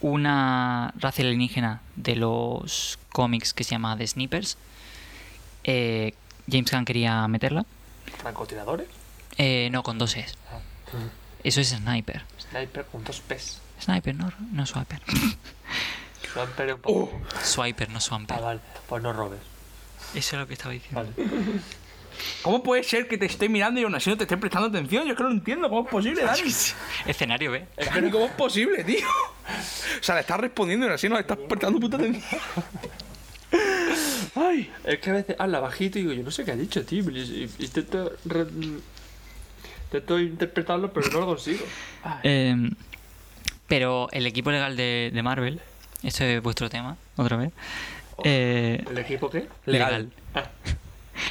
una 0.00 0.92
raza 0.98 1.22
alienígena 1.22 1.80
de 1.96 2.16
los 2.16 2.98
cómics 3.12 3.54
que 3.54 3.64
se 3.64 3.70
llama 3.70 3.96
The 3.96 4.06
Snipers. 4.06 4.58
Eh, 5.64 6.14
James 6.50 6.70
Gunn 6.70 6.84
quería 6.84 7.26
meterla. 7.28 7.64
¿Francotiradores? 8.18 8.88
Eh, 9.36 9.68
no, 9.70 9.82
con 9.84 9.98
dos 9.98 10.16
es. 10.16 10.36
Ah. 10.52 10.58
Eso 11.44 11.60
es 11.60 11.68
Sniper. 11.68 12.22
Sniper 12.50 12.84
con 12.86 13.04
dos 13.04 13.20
P's. 13.20 13.60
Sniper, 13.80 14.14
no, 14.16 14.32
no 14.52 14.66
Swiper. 14.66 15.00
Swamper 16.32 16.74
un 16.74 16.80
poco. 16.80 17.20
Swiper, 17.44 17.88
no 17.90 17.98
Ah, 17.98 18.00
Swamper. 18.00 18.40
vale. 18.40 18.60
Pues 18.88 19.02
no 19.02 19.12
robes. 19.12 19.38
Eso 20.14 20.36
es 20.36 20.40
lo 20.40 20.46
que 20.46 20.54
estaba 20.54 20.72
diciendo. 20.72 21.00
Vale. 21.16 21.28
¿Cómo 22.42 22.62
puede 22.64 22.82
ser 22.82 23.06
que 23.06 23.16
te 23.16 23.26
esté 23.26 23.48
mirando 23.48 23.78
y 23.80 23.84
aún 23.84 23.94
así 23.94 24.10
no 24.10 24.16
te 24.16 24.24
esté 24.24 24.36
prestando 24.36 24.68
atención? 24.68 25.04
Yo 25.04 25.12
es 25.12 25.16
que 25.16 25.22
no 25.22 25.28
lo 25.28 25.34
entiendo. 25.36 25.68
¿Cómo 25.68 25.82
es 25.82 25.88
posible, 25.88 26.22
Dani? 26.24 26.52
Escenario, 27.06 27.52
¿ve? 27.52 27.66
Dani, 27.76 28.10
¿cómo 28.10 28.26
es 28.26 28.32
posible, 28.32 28.82
tío? 28.84 29.06
O 30.00 30.02
sea, 30.02 30.14
le 30.16 30.22
estás 30.22 30.40
respondiendo 30.40 30.86
y 30.86 30.88
aún 30.88 30.94
así 30.94 31.08
no 31.08 31.14
le 31.14 31.20
estás 31.20 31.38
prestando 31.48 31.78
puta 31.78 31.96
atención. 31.96 32.24
Ay. 34.34 34.70
Es 34.84 34.98
que 34.98 35.10
a 35.10 35.12
veces 35.14 35.36
habla 35.38 35.60
bajito 35.60 35.98
y 35.98 36.02
digo, 36.02 36.12
yo 36.14 36.22
no 36.22 36.30
sé 36.30 36.44
qué 36.44 36.52
ha 36.52 36.56
dicho, 36.56 36.84
tío. 36.84 37.02
y- 37.10 37.18
y- 37.18 37.50
y 37.58 37.64
Intento, 37.64 38.12
re- 38.24 38.46
intento 39.86 40.18
interpretarlo, 40.18 40.92
pero 40.92 41.08
no 41.10 41.20
lo 41.20 41.26
consigo. 41.26 41.64
Eh, 42.22 42.54
pero 43.66 44.08
el 44.12 44.26
equipo 44.26 44.50
legal 44.50 44.76
de, 44.76 45.10
de 45.12 45.22
Marvel, 45.22 45.60
esto 46.02 46.24
es 46.24 46.42
vuestro 46.42 46.68
tema, 46.68 46.96
otra 47.16 47.36
vez, 47.36 47.52
eh, 48.24 48.84
¿El 48.90 48.98
equipo 48.98 49.30
qué? 49.30 49.48
legal, 49.66 50.10
Ah, 50.34 50.44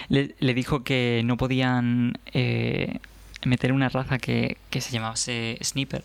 le, 0.10 0.36
le 0.40 0.54
dijo 0.54 0.84
que 0.84 1.22
no 1.26 1.38
podían 1.38 2.18
eh, 2.34 3.00
meter 3.46 3.72
una 3.72 3.90
raza 3.90 4.18
que, 4.18 4.58
que 4.70 4.82
se 4.82 4.92
llamase 4.92 5.58
Sniper, 5.64 6.04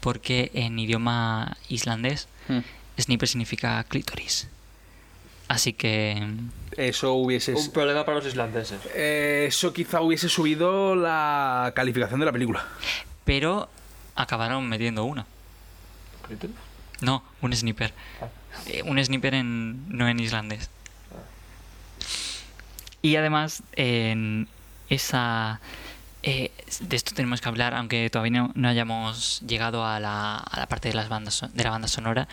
porque 0.00 0.50
en 0.54 0.78
idioma 0.78 1.56
islandés, 1.68 2.28
Sniper 3.00 3.28
significa 3.28 3.82
clítoris. 3.84 4.48
Así 5.48 5.72
que 5.74 6.26
Eso 6.76 7.12
hubiese. 7.14 7.54
un 7.54 7.70
problema 7.72 8.04
para 8.04 8.16
los 8.18 8.26
islandeses. 8.26 8.80
eh, 8.94 9.44
eso 9.48 9.72
quizá 9.72 10.00
hubiese 10.00 10.28
subido 10.28 10.94
la 10.96 11.72
calificación 11.74 12.20
de 12.20 12.26
la 12.26 12.32
película. 12.32 12.64
Pero 13.24 13.68
acabaron 14.14 14.68
metiendo 14.68 15.04
una. 15.04 15.26
¿Clítoris? 16.26 16.56
No, 17.00 17.22
un 17.42 17.54
sniper. 17.54 17.92
Ah. 18.22 18.28
Eh, 18.66 18.82
un 18.84 19.02
sniper 19.04 19.34
en, 19.34 19.88
no 19.88 20.08
en 20.08 20.18
islandés. 20.20 20.70
Y 23.02 23.16
además, 23.16 23.62
en 23.76 24.48
esa. 24.88 25.60
eh, 26.22 26.50
de 26.80 26.96
esto 26.96 27.14
tenemos 27.14 27.40
que 27.42 27.48
hablar, 27.48 27.74
aunque 27.74 28.08
todavía 28.10 28.40
no, 28.40 28.52
no 28.54 28.68
hayamos 28.68 29.40
llegado 29.46 29.84
a 29.86 30.00
la, 30.00 30.36
a 30.38 30.58
la 30.60 30.66
parte 30.66 30.88
de, 30.88 30.94
las 30.94 31.08
bandas, 31.08 31.44
de 31.52 31.64
la 31.64 31.70
banda 31.70 31.88
sonora. 31.88 32.28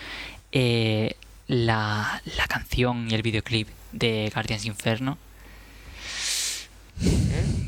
eh, 0.52 1.16
la, 1.48 2.22
la 2.38 2.48
canción 2.48 3.10
y 3.12 3.14
el 3.14 3.22
videoclip 3.24 3.68
de 3.92 4.32
Guardians 4.34 4.64
Inferno. 4.66 5.18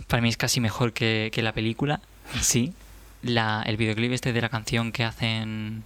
Para 0.08 0.22
mí 0.22 0.30
es 0.30 0.38
casi 0.38 0.60
mejor 0.62 0.94
que, 0.94 1.30
que 1.34 1.42
la 1.42 1.52
película. 1.54 2.00
Sí. 2.42 2.74
La, 3.22 3.64
el 3.66 3.78
videoclip 3.78 4.12
este 4.12 4.34
de 4.34 4.42
la 4.42 4.50
canción 4.50 4.92
que 4.92 5.04
hacen 5.06 5.84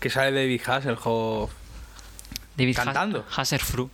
Que 0.00 0.08
sale 0.10 0.32
David 0.32 0.60
Hasselhoff. 0.66 1.50
David 2.60 2.76
Cantando. 2.76 3.24
Has- 3.30 3.38
Hasselfru. 3.40 3.90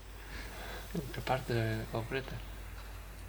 ¿En 0.95 1.01
qué 1.13 1.21
parte 1.21 1.79
concreta? 1.93 2.33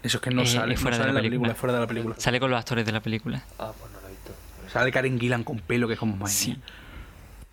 Eso 0.04 0.18
es 0.18 0.22
que 0.24 0.30
no 0.32 0.44
Eh, 0.44 0.48
sale, 0.48 0.76
no 0.76 0.80
fuera 0.80 0.98
de 0.98 1.04
sale 1.04 1.14
la 1.14 1.20
película, 1.20 1.40
película. 1.50 1.56
fuera 1.56 1.74
de 1.74 1.80
la 1.82 1.88
película. 1.88 2.16
Sale 2.18 2.40
con 2.40 2.50
los 2.52 2.60
actores 2.60 2.86
de 2.86 2.92
la 2.92 3.02
película. 3.02 3.44
Ah, 3.60 3.72
pues 3.78 3.92
no 3.92 4.00
lo 4.02 4.08
he 4.08 4.12
visto. 4.12 4.32
Sale 4.72 4.92
Karen 4.92 5.20
Gillan 5.20 5.44
con 5.44 5.60
pelo, 5.60 5.88
que 5.88 5.94
es 5.96 6.00
como 6.00 6.28
Sí. 6.28 6.52
mía. 6.52 6.60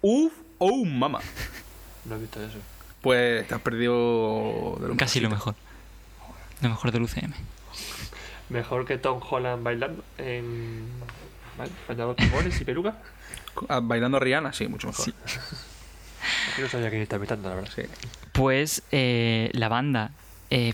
Uf, 0.02 0.32
oh, 0.58 0.84
mama. 0.84 1.20
No 2.04 2.16
he 2.16 2.18
visto 2.18 2.42
eso. 2.42 2.58
Pues 3.00 3.48
te 3.48 3.54
has 3.54 3.60
perdido 3.62 4.76
de 4.80 4.88
lo 4.88 4.96
Casi 4.96 5.20
lo 5.20 5.30
mejor. 5.30 5.54
Lo 6.60 6.68
mejor 6.68 6.92
del 6.92 7.02
UCM. 7.02 7.32
Mejor 8.50 8.84
que 8.84 8.98
Tom 8.98 9.20
Holland 9.28 9.62
bailando 9.64 10.04
en. 10.18 10.86
¿Vale? 11.56 11.70
Bailando 11.88 12.14
tambores 12.14 12.60
y 12.60 12.64
peluca. 12.64 12.98
Ah, 13.68 13.80
Bailando 13.82 14.18
a 14.18 14.20
Rihanna, 14.20 14.52
sí, 14.52 14.68
mucho 14.68 14.88
mejor. 14.88 15.04
Sí. 15.06 15.14
Aquí 16.52 16.62
no 16.62 16.68
sabía 16.68 16.90
quién 16.90 17.02
está 17.02 17.16
imitando, 17.16 17.48
la 17.48 17.54
verdad. 17.56 17.70
Sí. 17.74 17.82
Pues 18.32 18.82
eh, 18.92 19.50
la 19.52 19.68
banda. 19.68 20.10
eh, 20.50 20.72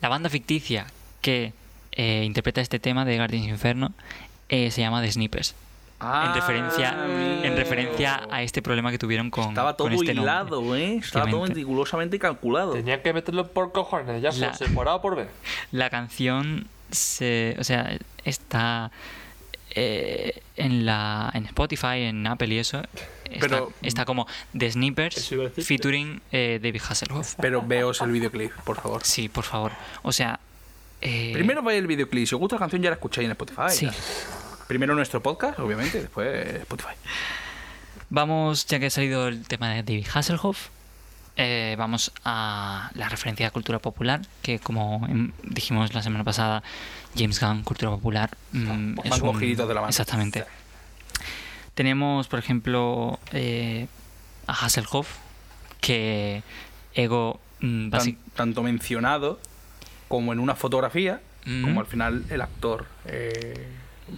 la 0.00 0.08
banda 0.08 0.28
ficticia 0.30 0.86
que 1.20 1.52
eh, 1.92 2.22
interpreta 2.24 2.60
este 2.60 2.78
tema 2.78 3.04
de 3.04 3.16
Guardians 3.16 3.46
Inferno 3.48 3.92
eh, 4.48 4.70
se 4.70 4.80
llama 4.80 5.00
The 5.02 5.12
Snippers. 5.12 5.54
Ah, 6.04 6.24
en 6.28 6.34
referencia, 6.34 6.96
en 7.44 7.56
referencia 7.56 8.22
a 8.28 8.42
este 8.42 8.60
problema 8.60 8.90
que 8.90 8.98
tuvieron 8.98 9.30
con, 9.30 9.50
Estaba 9.50 9.76
todo 9.76 9.86
con 9.86 9.94
este 9.94 10.14
nombre. 10.14 10.32
hilado, 10.32 10.74
¿eh? 10.74 10.96
Estaba 10.96 11.30
todo 11.30 11.42
meticulosamente 11.46 12.18
calculado. 12.18 12.72
Tenían 12.72 13.00
que 13.02 13.12
meterlo 13.12 13.46
por 13.52 13.70
cojones, 13.70 14.20
ya 14.20 14.32
La- 14.32 14.52
se 14.52 14.68
por 14.70 14.88
A 14.88 14.96
o 14.96 15.00
por 15.02 15.14
B. 15.14 15.26
La 15.70 15.90
canción 15.90 16.66
se, 16.90 17.54
o 17.60 17.62
sea, 17.62 17.96
está 18.24 18.90
eh, 19.74 20.42
en 20.56 20.84
la 20.86 21.30
en 21.34 21.46
Spotify, 21.46 22.02
en 22.04 22.26
Apple 22.26 22.48
y 22.54 22.58
eso. 22.58 22.82
Está, 23.24 23.40
Pero- 23.40 23.72
está 23.82 24.04
como 24.04 24.26
The 24.56 24.70
Snippers 24.72 25.34
featuring 25.64 26.20
eh, 26.32 26.60
David 26.62 26.82
Hasselhoff. 26.88 27.34
Pero 27.40 27.62
veos 27.62 28.00
el 28.02 28.10
videoclip, 28.12 28.52
por 28.64 28.76
favor. 28.80 29.02
Sí, 29.04 29.28
por 29.28 29.44
favor. 29.44 29.72
O 30.02 30.12
sea, 30.12 30.38
eh, 31.00 31.30
Primero 31.32 31.62
veis 31.62 31.78
el 31.80 31.86
videoclip. 31.86 32.26
Si 32.26 32.34
os 32.34 32.38
gusta 32.40 32.56
la 32.56 32.60
canción, 32.60 32.82
ya 32.82 32.90
la 32.90 32.94
escucháis 32.96 33.24
en 33.24 33.30
Spotify. 33.32 33.70
Sí. 33.70 33.86
ya. 33.86 33.92
Primero 34.68 34.94
nuestro 34.94 35.22
podcast, 35.22 35.58
obviamente, 35.58 36.00
después 36.00 36.46
Spotify. 36.60 36.94
Vamos, 38.10 38.66
ya 38.66 38.78
que 38.78 38.86
ha 38.86 38.90
salido 38.90 39.28
el 39.28 39.46
tema 39.46 39.70
de 39.70 39.82
David 39.82 40.06
Hasselhoff, 40.12 40.68
eh, 41.36 41.74
vamos 41.78 42.12
a 42.24 42.90
la 42.94 43.08
referencia 43.08 43.46
a 43.46 43.50
cultura 43.50 43.78
popular, 43.78 44.20
que 44.42 44.58
como 44.58 45.06
dijimos 45.42 45.94
la 45.94 46.02
semana 46.02 46.22
pasada, 46.24 46.62
James 47.16 47.40
Gunn, 47.40 47.62
cultura 47.62 47.90
popular, 47.90 48.30
mm, 48.52 48.94
pues 48.94 49.12
es 49.12 49.20
un- 49.20 49.38
de 49.40 49.56
la 49.66 49.74
mano. 49.80 49.88
Exactamente. 49.88 50.44
Tenemos, 51.74 52.28
por 52.28 52.38
ejemplo, 52.38 53.18
eh, 53.32 53.86
a 54.46 54.52
Hasselhoff, 54.52 55.08
que 55.80 56.42
Ego 56.94 57.40
mm, 57.60 57.90
Tan- 57.90 58.18
tanto 58.34 58.62
mencionado 58.62 59.38
como 60.08 60.32
en 60.32 60.38
una 60.40 60.54
fotografía, 60.54 61.20
Mm. 61.46 61.62
como 61.62 61.80
al 61.80 61.86
final 61.86 62.24
el 62.30 62.40
actor. 62.40 62.86
eh, 63.06 63.66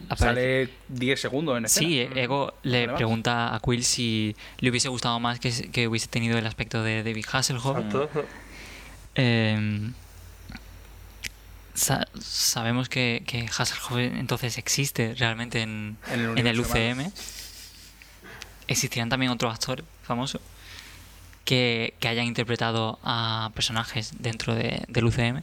Aparece. 0.08 0.24
sale 0.24 0.70
10 0.88 1.20
segundos 1.20 1.56
en 1.56 1.66
escena. 1.66 1.86
Sí, 1.88 2.00
Ego 2.18 2.52
le 2.64 2.78
Además. 2.78 2.96
pregunta 2.96 3.54
a 3.54 3.60
Quill 3.60 3.84
si 3.84 4.34
le 4.58 4.70
hubiese 4.70 4.88
gustado 4.88 5.20
más 5.20 5.38
que, 5.40 5.52
se- 5.52 5.70
que 5.70 5.86
hubiese 5.88 6.08
tenido 6.08 6.36
el 6.36 6.46
aspecto 6.46 6.82
de 6.82 7.02
David 7.02 7.24
Hasselhoff. 7.32 7.78
Exacto. 7.78 8.10
Eh, 9.14 9.90
sa- 11.74 12.06
sabemos 12.20 12.88
que, 12.88 13.22
que 13.26 13.46
Hasselhoff 13.46 13.96
entonces 13.96 14.58
existe 14.58 15.14
realmente 15.18 15.62
en, 15.62 15.96
En 16.08 16.12
el 16.12 16.38
en 16.38 16.46
el 16.46 16.60
universo 16.60 16.72
UCM. 16.72 17.12
Existirán 18.68 19.08
también 19.10 19.30
otros 19.30 19.52
actores 19.52 19.84
famosos 20.02 20.40
que, 21.44 21.94
que 22.00 22.08
hayan 22.08 22.24
interpretado 22.26 22.98
a 23.02 23.50
personajes 23.54 24.12
dentro 24.18 24.54
de- 24.54 24.84
del 24.88 25.04
UCM. 25.04 25.42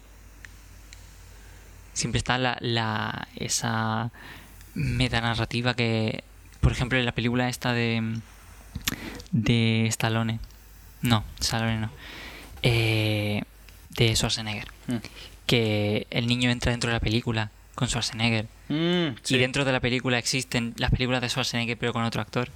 Siempre 1.93 2.17
está 2.19 2.37
la, 2.37 2.57
la- 2.61 3.27
esa 3.35 4.11
metanarrativa 4.73 5.73
que, 5.75 6.23
por 6.61 6.71
ejemplo, 6.71 6.97
en 6.97 7.05
la 7.05 7.11
película 7.11 7.49
esta 7.49 7.73
de 7.73 8.19
de 9.33 9.85
Stallone, 9.87 10.39
no, 11.01 11.23
Stallone 11.39 11.77
no, 11.79 11.89
eh, 12.63 13.43
de 13.89 14.15
Schwarzenegger, 14.15 14.67
Mm. 14.87 14.95
Que 15.45 16.07
el 16.11 16.27
niño 16.27 16.49
entra 16.49 16.71
dentro 16.71 16.89
de 16.89 16.93
la 16.95 16.99
película 16.99 17.51
con 17.75 17.87
Schwarzenegger 17.87 18.45
Mm, 18.69 19.15
sí. 19.23 19.35
y 19.35 19.37
dentro 19.39 19.65
de 19.65 19.71
la 19.73 19.79
película 19.81 20.17
existen 20.17 20.73
las 20.77 20.91
películas 20.91 21.21
de 21.21 21.27
Schwarzenegger 21.29 21.77
pero 21.77 21.91
con 21.93 22.03
otro 22.03 22.21
actor. 22.21 22.49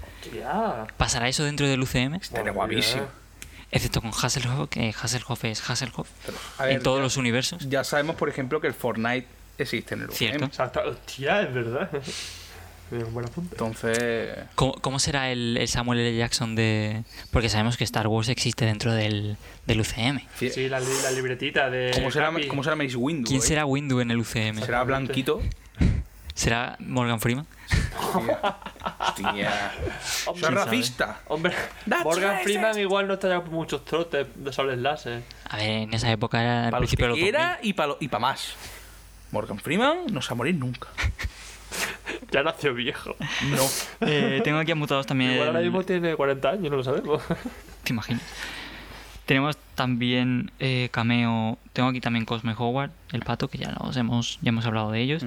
¿Pasará 0.97 1.27
eso 1.27 1.43
dentro 1.43 1.67
del 1.67 1.81
UCM? 1.81 2.15
Estaría 2.15 2.51
guapísimo. 2.51 3.03
Excepto 3.71 4.01
con 4.01 4.11
Hasselhoff, 4.11 4.69
que 4.69 4.93
Hasselhoff 5.01 5.43
es 5.45 5.69
Hasselhoff 5.69 6.07
Pero, 6.25 6.37
a 6.59 6.65
ver, 6.65 6.73
en 6.77 6.83
todos 6.83 6.99
ya, 6.99 7.03
los 7.03 7.17
universos. 7.17 7.67
ya 7.67 7.83
sabemos, 7.83 8.15
por 8.15 8.29
ejemplo, 8.29 8.61
que 8.61 8.67
el 8.67 8.73
Fortnite 8.73 9.27
existe 9.57 9.95
en 9.95 10.01
el 10.01 10.05
UCM. 10.07 10.15
Cierto. 10.17 10.45
Exacto. 10.45 10.81
Hostia, 10.85 11.41
es 11.41 11.53
verdad. 11.53 11.89
Es 12.91 13.03
un 13.03 13.13
buen 13.13 13.25
apunte. 13.25 13.55
Entonces, 13.55 14.37
¿Cómo, 14.55 14.73
cómo 14.73 14.99
será 14.99 15.31
el, 15.31 15.57
el 15.57 15.67
Samuel 15.67 15.99
L. 15.99 16.15
Jackson 16.17 16.55
de...? 16.55 17.03
Porque 17.31 17.49
sabemos 17.49 17.77
que 17.77 17.83
Star 17.83 18.07
Wars 18.07 18.29
existe 18.29 18.65
dentro 18.65 18.93
del, 18.93 19.37
del 19.65 19.81
UCM. 19.81 20.19
Sí, 20.37 20.69
la, 20.69 20.79
li- 20.79 20.85
la 21.03 21.11
libretita 21.11 21.69
de. 21.69 21.91
¿cómo, 21.95 22.11
será, 22.11 22.31
Capi. 22.31 22.47
¿cómo 22.47 22.63
será 22.63 22.75
Mace 22.75 22.95
Windu? 22.95 23.27
¿Quién 23.27 23.41
eh? 23.41 23.43
será 23.43 23.65
Windu 23.65 23.99
en 24.01 24.11
el 24.11 24.17
UCM? 24.19 24.59
¿Será 24.63 24.83
blanquito? 24.83 25.41
¿Será 26.35 26.75
Morgan 26.79 27.19
Freeman? 27.21 27.47
Hostia. 28.13 28.39
Hostia. 28.99 29.71
Hombre, 30.27 30.45
¿Soy 30.45 30.53
racista? 30.55 31.21
Hombre, 31.27 31.53
That's 31.89 32.03
Morgan 32.03 32.29
racist. 32.31 32.43
Freeman 32.43 32.79
igual 32.79 33.07
no 33.07 33.13
estaría 33.15 33.39
con 33.41 33.51
muchos 33.53 33.83
trotes 33.85 34.27
de 34.35 34.53
sables 34.53 34.77
láser. 34.79 35.23
A 35.49 35.57
ver, 35.57 35.69
en 35.69 35.93
esa 35.93 36.11
época 36.11 36.41
era 36.41 36.67
el 36.69 36.75
principio 36.77 37.05
que 37.07 37.07
de 37.07 37.09
los 37.09 37.19
2000. 37.19 37.31
quiera 37.31 37.59
y 37.63 37.73
para 37.73 37.93
y 37.99 38.07
pa 38.09 38.19
más. 38.19 38.53
Morgan 39.31 39.57
Freeman 39.59 40.05
no 40.11 40.21
se 40.21 40.29
va 40.29 40.33
a 40.33 40.35
morir 40.35 40.55
nunca. 40.55 40.87
Ya 42.31 42.43
nació 42.43 42.73
viejo. 42.73 43.15
No. 43.49 44.07
Eh, 44.07 44.41
tengo 44.43 44.57
aquí 44.59 44.71
apuntados 44.71 45.05
también... 45.05 45.31
Igual 45.33 45.47
ahora 45.49 45.61
mismo 45.61 45.83
tiene 45.83 46.15
40 46.15 46.49
años, 46.49 46.71
no 46.71 46.77
lo 46.77 46.83
sabemos. 46.83 47.21
¿Te 47.83 47.93
imaginas? 47.93 48.23
Tenemos 49.25 49.57
también 49.73 50.51
eh, 50.59 50.89
cameo. 50.91 51.57
Tengo 51.73 51.89
aquí 51.89 51.99
también 52.01 52.25
Cosme 52.25 52.53
Howard, 52.57 52.91
el 53.11 53.21
pato, 53.21 53.47
que 53.47 53.57
ya 53.57 53.71
los 53.83 53.95
hemos, 53.97 54.37
ya 54.41 54.49
hemos 54.49 54.65
hablado 54.65 54.91
de 54.91 55.01
ellos. 55.01 55.23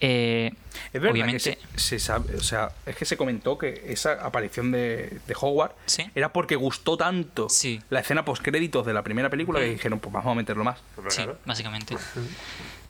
Eh, 0.00 0.52
Es 0.86 0.92
verdad 0.94 1.10
obviamente, 1.12 1.56
que 1.56 1.78
se, 1.78 1.78
se 1.80 1.98
sabe, 1.98 2.36
o 2.36 2.40
sea, 2.42 2.70
es 2.86 2.96
que 2.96 3.04
se 3.04 3.16
comentó 3.18 3.58
que 3.58 3.84
esa 3.88 4.12
aparición 4.24 4.70
de, 4.72 5.18
de 5.26 5.34
Howard 5.38 5.72
Sí. 5.86 6.10
era 6.14 6.32
porque 6.32 6.56
gustó 6.56 6.96
tanto 6.96 7.48
Sí. 7.50 7.82
la 7.90 8.00
escena 8.00 8.24
post 8.24 8.42
créditos 8.42 8.86
de 8.86 8.94
la 8.94 9.02
primera 9.02 9.28
película 9.28 9.60
que 9.60 9.66
dijeron, 9.70 9.98
pues 10.00 10.12
vamos 10.12 10.30
a 10.32 10.34
meterlo 10.34 10.64
más. 10.64 10.78
sí, 11.08 11.16
Claro. 11.16 11.38
básicamente. 11.44 11.96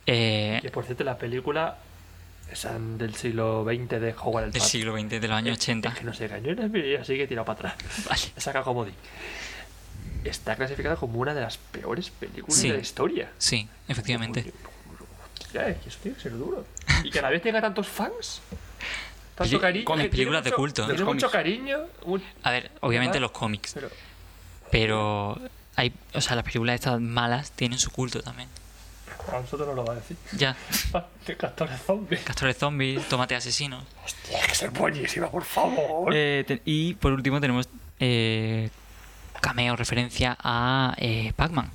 Eh, 0.06 0.60
Y 0.62 0.68
por 0.68 0.84
cierto, 0.84 1.02
la 1.02 1.16
película 1.16 1.78
esa 2.54 2.78
del 2.78 3.14
siglo 3.14 3.64
XX 3.64 4.00
de 4.00 4.14
Howard 4.18 4.44
el 4.46 4.52
del 4.52 4.62
siglo 4.62 4.96
XX, 4.98 5.08
de 5.20 5.28
los 5.28 5.36
años 5.36 5.58
Es- 5.58 5.62
80. 5.64 5.88
Es 5.90 5.94
que 5.98 6.04
no 6.04 6.14
sé 6.14 6.28
qué 6.28 6.34
año 6.34 6.50
era, 6.50 7.02
así 7.02 7.16
que 7.16 7.24
he 7.24 7.26
tirado 7.26 7.44
para 7.44 7.70
atrás. 7.70 8.06
Vale. 8.08 8.22
He 8.36 8.40
sacado 8.40 8.64
comodín. 8.64 8.94
Está 10.24 10.56
clasificada 10.56 10.96
como 10.96 11.18
una 11.20 11.34
de 11.34 11.42
las 11.42 11.58
peores 11.58 12.08
películas 12.10 12.56
Sí. 12.58 12.68
de 12.68 12.74
la 12.76 12.80
historia. 12.80 13.30
Sí, 13.38 13.68
efectivamente. 13.88 14.52
Ya, 15.52 15.68
es 15.68 15.76
que 15.78 15.88
eso 15.90 15.98
tiene 16.02 16.16
que 16.16 16.22
ser 16.22 16.32
duro. 16.32 16.66
Y 17.04 17.10
que 17.10 17.18
a 17.18 17.22
la 17.22 17.30
vez 17.30 17.42
tenga 17.42 17.60
tantos 17.60 17.86
fans. 17.86 18.40
Tanto 19.34 19.60
cariño. 19.60 19.84
con 19.84 19.98
películas 19.98 20.42
tiene 20.42 20.44
de 20.44 20.50
mucho- 20.50 20.56
culto. 20.56 20.86
Tiene 20.86 21.04
mucho 21.04 21.26
cómics. 21.26 21.32
cariño. 21.32 21.78
un- 22.04 22.22
A 22.44 22.50
ver, 22.52 22.70
obviamente 22.80 23.14
¿Verdad? 23.18 23.22
los 23.22 23.30
cómics. 23.32 23.72
Pero, 23.74 23.90
Pero 24.70 25.38
hay, 25.76 25.92
o 26.14 26.20
sea, 26.20 26.36
las 26.36 26.44
películas 26.44 26.74
estas 26.76 27.00
malas 27.00 27.50
tienen 27.52 27.78
su 27.78 27.90
culto 27.90 28.22
también. 28.22 28.48
A 29.32 29.40
nosotros 29.40 29.66
no 29.68 29.74
lo 29.74 29.84
va 29.84 29.92
a 29.94 29.96
decir. 29.96 30.16
Ya, 30.36 30.56
De 31.26 31.36
castores 31.36 31.80
zombies. 31.86 32.20
Castores 32.22 32.56
Zombies, 32.56 33.08
Tomate 33.08 33.34
Asesino. 33.34 33.82
Tiene 34.28 34.46
que 34.46 34.54
ser 34.54 34.70
buenísima, 34.70 35.30
por 35.30 35.44
favor. 35.44 36.12
Eh, 36.14 36.44
te- 36.46 36.62
y 36.64 36.94
por 36.94 37.12
último 37.12 37.40
tenemos 37.40 37.68
eh, 38.00 38.70
cameo, 39.40 39.76
referencia 39.76 40.36
a 40.40 40.94
eh, 40.98 41.32
Pac-Man. 41.36 41.70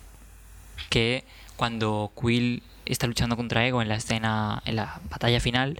Que 0.90 1.24
cuando 1.56 2.12
Quill 2.20 2.64
está 2.86 3.08
luchando 3.08 3.36
contra 3.36 3.66
Ego 3.66 3.82
en 3.82 3.90
la 3.90 3.96
escena, 3.96 4.62
en 4.66 4.76
la 4.76 5.00
batalla 5.10 5.40
final, 5.40 5.80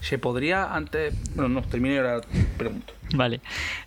Se 0.00 0.16
podría 0.18 0.72
antes. 0.74 1.12
Bueno, 1.34 1.48
no, 1.60 1.62
termino 1.62 1.94
y 1.94 1.98
ahora 1.98 2.20
pregunto. 2.56 2.92
Vale. 3.14 3.40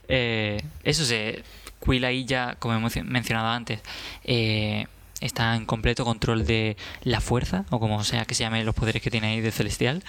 Eh, 0.07 0.61
eso 0.83 1.05
se. 1.05 1.43
Quill 1.83 2.03
ahí 2.05 2.25
ya, 2.25 2.55
como 2.59 2.75
hemos 2.75 2.95
mencionado 2.97 3.47
antes, 3.47 3.79
eh, 4.23 4.85
está 5.21 5.55
en 5.55 5.65
completo 5.65 6.03
control 6.03 6.45
de 6.45 6.75
la 7.03 7.21
fuerza, 7.21 7.65
o 7.69 7.79
como 7.79 8.03
sea 8.03 8.25
que 8.25 8.35
se 8.35 8.43
llame 8.43 8.63
los 8.63 8.75
poderes 8.75 9.01
que 9.01 9.09
tiene 9.11 9.27
ahí 9.27 9.41
de 9.41 9.51
celestial. 9.51 10.03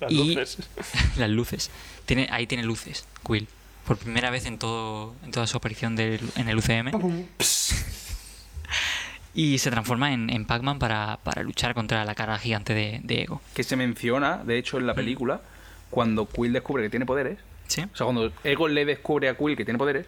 Las 0.00 0.10
y- 0.12 0.34
luces. 0.34 0.58
las 1.16 1.28
luces. 1.30 1.70
Tiene, 2.06 2.28
ahí 2.30 2.46
tiene 2.46 2.62
luces, 2.64 3.04
Quill. 3.26 3.46
Por 3.86 3.96
primera 3.98 4.30
vez 4.30 4.44
en 4.46 4.58
todo 4.58 5.14
en 5.24 5.30
toda 5.30 5.46
su 5.46 5.56
aparición 5.56 5.96
del- 5.96 6.20
en 6.36 6.48
el 6.48 6.56
UCM. 6.58 6.90
Y 9.34 9.58
se 9.58 9.70
transforma 9.70 10.12
en, 10.12 10.30
en 10.30 10.44
Pac-Man 10.46 10.78
para, 10.78 11.18
para 11.22 11.42
luchar 11.42 11.74
contra 11.74 12.04
la 12.04 12.14
cara 12.14 12.38
gigante 12.38 12.74
de, 12.74 13.00
de 13.04 13.22
Ego. 13.22 13.40
Que 13.54 13.62
se 13.62 13.76
menciona, 13.76 14.38
de 14.38 14.58
hecho, 14.58 14.78
en 14.78 14.86
la 14.86 14.94
película, 14.94 15.40
cuando 15.90 16.26
Quill 16.26 16.52
descubre 16.52 16.82
que 16.82 16.90
tiene 16.90 17.06
poderes. 17.06 17.38
¿Sí? 17.68 17.82
O 17.82 17.96
sea, 17.96 18.04
cuando 18.04 18.32
Ego 18.44 18.66
le 18.68 18.84
descubre 18.84 19.28
a 19.28 19.36
Quill 19.36 19.56
que 19.56 19.64
tiene 19.64 19.78
poderes, 19.78 20.06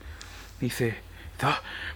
dice: 0.61 0.95
"Ah, 0.99 1.10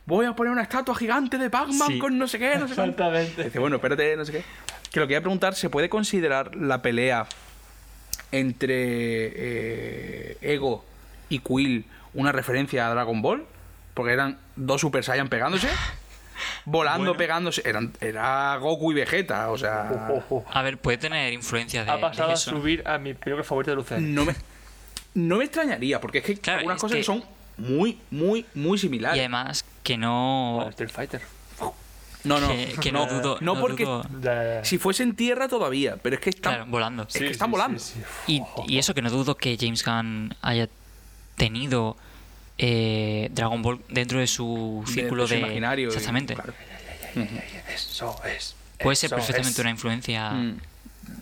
Voy 0.06 0.26
a 0.26 0.32
poner 0.34 0.52
una 0.52 0.62
estatua 0.62 0.94
gigante 0.94 1.38
de 1.38 1.50
Pac-Man 1.50 1.88
Sí. 1.88 1.98
con 1.98 2.16
no 2.18 2.26
sé 2.28 2.38
qué, 2.38 2.56
no 2.56 2.68
sé 2.68 2.74
cuánto". 2.74 3.02
Exactamente. 3.02 3.44
Dice, 3.44 3.58
bueno, 3.58 3.76
espérate, 3.76 4.16
no 4.16 4.24
sé 4.24 4.32
qué. 4.32 4.44
Que 4.90 5.00
lo 5.00 5.06
que 5.06 5.12
iba 5.14 5.18
a 5.18 5.22
preguntar, 5.22 5.54
¿se 5.54 5.68
puede 5.70 5.88
considerar 5.88 6.54
la 6.56 6.80
pelea 6.82 7.26
entre 8.32 8.74
eh, 8.74 10.38
Ego 10.40 10.84
y 11.28 11.38
Quill 11.40 11.84
una 12.14 12.32
referencia 12.32 12.86
a 12.86 12.90
Dragon 12.90 13.20
Ball? 13.22 13.44
Porque 13.94 14.12
eran 14.12 14.38
dos 14.56 14.80
Super 14.80 15.04
Saiyan 15.04 15.28
pegándose. 15.28 15.68
Volando, 16.64 16.98
Bueno. 17.04 17.16
pegándose. 17.16 17.62
Eran, 17.64 17.92
era 18.00 18.56
Goku 18.56 18.90
y 18.92 18.94
Vegeta, 18.94 19.50
o 19.50 19.58
sea... 19.58 20.08
Oh, 20.10 20.22
oh. 20.30 20.44
A 20.52 20.62
ver, 20.62 20.78
puede 20.78 20.98
tener 20.98 21.32
influencia 21.32 21.84
de, 21.84 21.90
Ha 21.90 21.94
de 21.96 22.00
pasado 22.00 22.32
a 22.32 22.36
subir 22.36 22.82
a 22.86 22.98
mi 22.98 23.14
película 23.14 23.44
favorita 23.44 23.70
de 23.70 23.76
Lucero. 23.76 24.00
No 24.00 24.24
me, 24.24 24.34
no 25.14 25.36
me 25.36 25.44
extrañaría, 25.44 26.00
porque 26.00 26.18
es 26.18 26.24
que 26.24 26.36
Claro, 26.38 26.58
algunas 26.60 26.76
es 26.76 26.80
cosas 26.82 26.96
que- 26.98 27.04
son 27.04 27.22
muy, 27.56 27.98
muy, 28.10 28.46
muy 28.54 28.76
Y 28.76 28.80
similares. 28.80 29.18
además 29.20 29.64
que 29.82 29.96
no... 29.96 30.66
Street 30.70 30.90
Fighter. 30.90 31.22
No, 32.24 32.40
no. 32.40 32.48
que, 32.48 32.74
que 32.80 32.90
no, 32.90 33.04
no, 33.06 33.12
dudo. 33.20 33.38
no, 33.42 33.60
porque- 33.60 33.84
dudo-. 33.84 34.02
Si 34.64 34.78
fuese 34.78 35.02
en 35.02 35.14
tierra 35.14 35.46
todavía, 35.46 35.96
pero 36.02 36.16
es 36.16 36.22
que 36.22 36.30
están... 36.30 36.54
Claro, 36.54 36.70
volando. 36.70 37.02
Es 37.02 37.14
que 37.18 37.26
están 37.26 37.50
volando. 37.50 37.80
Y, 38.26 38.40
y 38.66 38.78
eso 38.78 38.94
que 38.94 39.02
no 39.02 39.10
dudo 39.10 39.36
que 39.36 39.58
James 39.60 39.84
Gunn 39.84 40.34
haya 40.40 40.68
tenido 41.36 41.98
eh, 42.56 43.28
Dragon 43.32 43.60
Ball 43.60 43.80
dentro 43.90 44.20
de 44.20 44.26
su 44.26 44.82
de- 44.86 44.92
círculo 44.92 45.22
de 45.24 45.28
su 45.28 45.34
de. 45.34 45.40
imaginario. 45.40 45.88
y- 45.88 45.92
Exactamente. 45.92 46.34
claro. 46.34 46.54
Eso 47.74 48.16
es. 48.24 48.56
Puede 48.80 48.96
ser 48.96 49.08
eso 49.08 49.16
perfectamente 49.16 49.50
es. 49.52 49.58
una 49.58 49.70
influencia 49.70 50.30
Mm. 50.30 50.58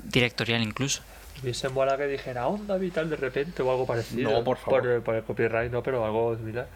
directorial 0.04 0.62
incluso. 0.62 1.02
Hubiese 1.42 1.68
mola 1.68 1.96
que 1.96 2.06
dijera 2.06 2.46
onda 2.46 2.76
vital 2.78 3.10
de 3.10 3.16
repente 3.16 3.62
o 3.62 3.70
algo 3.70 3.84
parecido. 3.86 4.30
No, 4.30 4.44
por 4.44 4.58
favor. 4.58 4.80
Por, 4.82 4.90
el- 4.90 5.02
por 5.02 5.14
el 5.16 5.22
copyright, 5.24 5.72
no, 5.72 5.82
pero 5.82 6.04
algo 6.04 6.36
similar. 6.36 6.68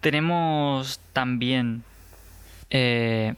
Tenemos 0.00 1.00
también. 1.12 1.84
eh, 2.70 3.34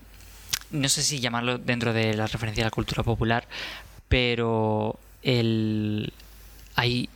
no 0.71 0.89
sé 0.89 1.03
si 1.03 1.21
llamarlo 1.21 1.59
dentro 1.59 1.93
de 1.93 2.15
la 2.15 2.27
referencia 2.27 2.65
a 2.65 2.67
la 2.67 2.71
cultura 2.71 3.03
popular, 3.03 3.47
pero 4.09 4.99
el. 5.23 6.13
Hay. 6.75 7.09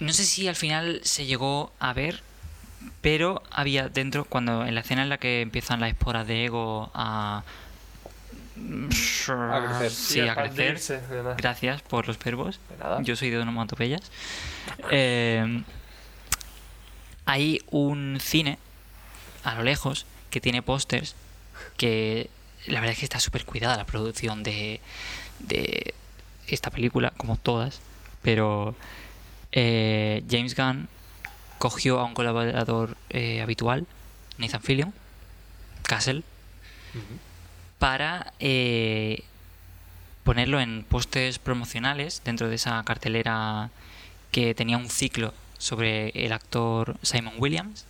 No 0.00 0.12
sé 0.12 0.24
si 0.24 0.48
al 0.48 0.56
final 0.56 1.00
se 1.04 1.24
llegó 1.26 1.72
a 1.78 1.92
ver, 1.92 2.20
pero 3.00 3.42
había 3.50 3.88
dentro, 3.88 4.24
cuando 4.24 4.64
en 4.66 4.74
la 4.74 4.80
escena 4.80 5.02
en 5.02 5.08
la 5.08 5.18
que 5.18 5.40
empiezan 5.42 5.80
las 5.80 5.90
esporas 5.90 6.26
de 6.26 6.46
ego 6.46 6.90
a 6.94 7.44
A 8.56 9.78
crecer. 9.78 9.90
Sí, 9.90 10.20
a 10.20 10.34
crecer. 10.34 11.02
Gracias 11.36 11.82
por 11.82 12.06
los 12.06 12.18
verbos. 12.18 12.60
Yo 13.02 13.16
soy 13.16 13.30
de 13.30 13.38
onomatopeyas. 13.38 14.02
Eh, 14.90 15.62
hay 17.26 17.60
un 17.70 18.18
cine 18.20 18.58
a 19.42 19.54
lo 19.54 19.62
lejos 19.62 20.06
que 20.30 20.40
tiene 20.40 20.62
pósters 20.62 21.14
que 21.76 22.30
la 22.66 22.80
verdad 22.80 22.92
es 22.92 22.98
que 22.98 23.04
está 23.04 23.20
súper 23.20 23.44
cuidada 23.44 23.76
la 23.76 23.86
producción 23.86 24.42
de, 24.42 24.80
de 25.40 25.94
esta 26.48 26.70
película, 26.70 27.12
como 27.16 27.36
todas, 27.36 27.80
pero 28.22 28.74
eh, 29.52 30.22
James 30.30 30.56
Gunn 30.56 30.88
cogió 31.58 32.00
a 32.00 32.04
un 32.04 32.14
colaborador 32.14 32.96
eh, 33.10 33.42
habitual, 33.42 33.86
Nathan 34.38 34.62
Fillion, 34.62 34.94
Castle, 35.82 36.22
para 37.84 38.32
eh, 38.40 39.24
ponerlo 40.22 40.58
en 40.58 40.84
postes 40.88 41.38
promocionales 41.38 42.22
dentro 42.24 42.48
de 42.48 42.54
esa 42.54 42.82
cartelera 42.82 43.68
que 44.30 44.54
tenía 44.54 44.78
un 44.78 44.88
ciclo 44.88 45.34
sobre 45.58 46.08
el 46.24 46.32
actor 46.32 46.96
Simon 47.02 47.34
Williams. 47.36 47.84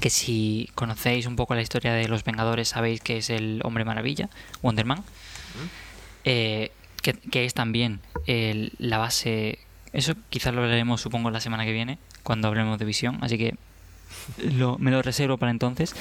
Que 0.00 0.08
si 0.08 0.70
conocéis 0.74 1.26
un 1.26 1.36
poco 1.36 1.54
la 1.54 1.60
historia 1.60 1.92
de 1.92 2.08
los 2.08 2.24
Vengadores 2.24 2.68
sabéis 2.68 3.02
que 3.02 3.18
es 3.18 3.28
el 3.28 3.60
Hombre 3.64 3.84
Maravilla, 3.84 4.30
Wonder 4.62 4.86
Man. 4.86 5.04
Eh, 6.24 6.72
que, 7.02 7.12
que 7.12 7.44
es 7.44 7.52
también 7.52 8.00
el- 8.26 8.72
la 8.78 8.96
base. 8.96 9.58
Eso 9.92 10.14
quizás 10.30 10.54
lo 10.54 10.62
hablaremos, 10.62 11.02
supongo, 11.02 11.30
la 11.30 11.40
semana 11.40 11.66
que 11.66 11.72
viene, 11.72 11.98
cuando 12.22 12.48
hablemos 12.48 12.78
de 12.78 12.86
visión. 12.86 13.18
Así 13.20 13.36
que 13.36 13.56
lo- 14.38 14.78
me 14.78 14.90
lo 14.90 15.02
reservo 15.02 15.36
para 15.36 15.50
entonces. 15.50 15.94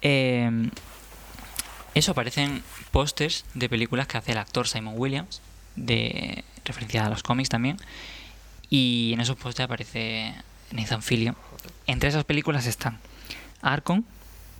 Eh, 0.00 0.70
eso 1.94 2.12
aparecen 2.12 2.62
pósters 2.90 3.44
de 3.54 3.68
películas 3.68 4.06
que 4.06 4.18
hace 4.18 4.32
el 4.32 4.38
actor 4.38 4.68
Simon 4.68 4.94
Williams, 4.96 5.40
de 5.76 6.44
referencia 6.64 7.06
a 7.06 7.08
los 7.10 7.22
cómics 7.22 7.48
también. 7.48 7.76
Y 8.70 9.12
en 9.14 9.20
esos 9.20 9.36
pósters 9.36 9.64
aparece 9.64 10.34
Nathan 10.72 11.02
Fillion. 11.02 11.36
Entre 11.86 12.08
esas 12.08 12.24
películas 12.24 12.66
están 12.66 12.98
Archon, 13.62 14.04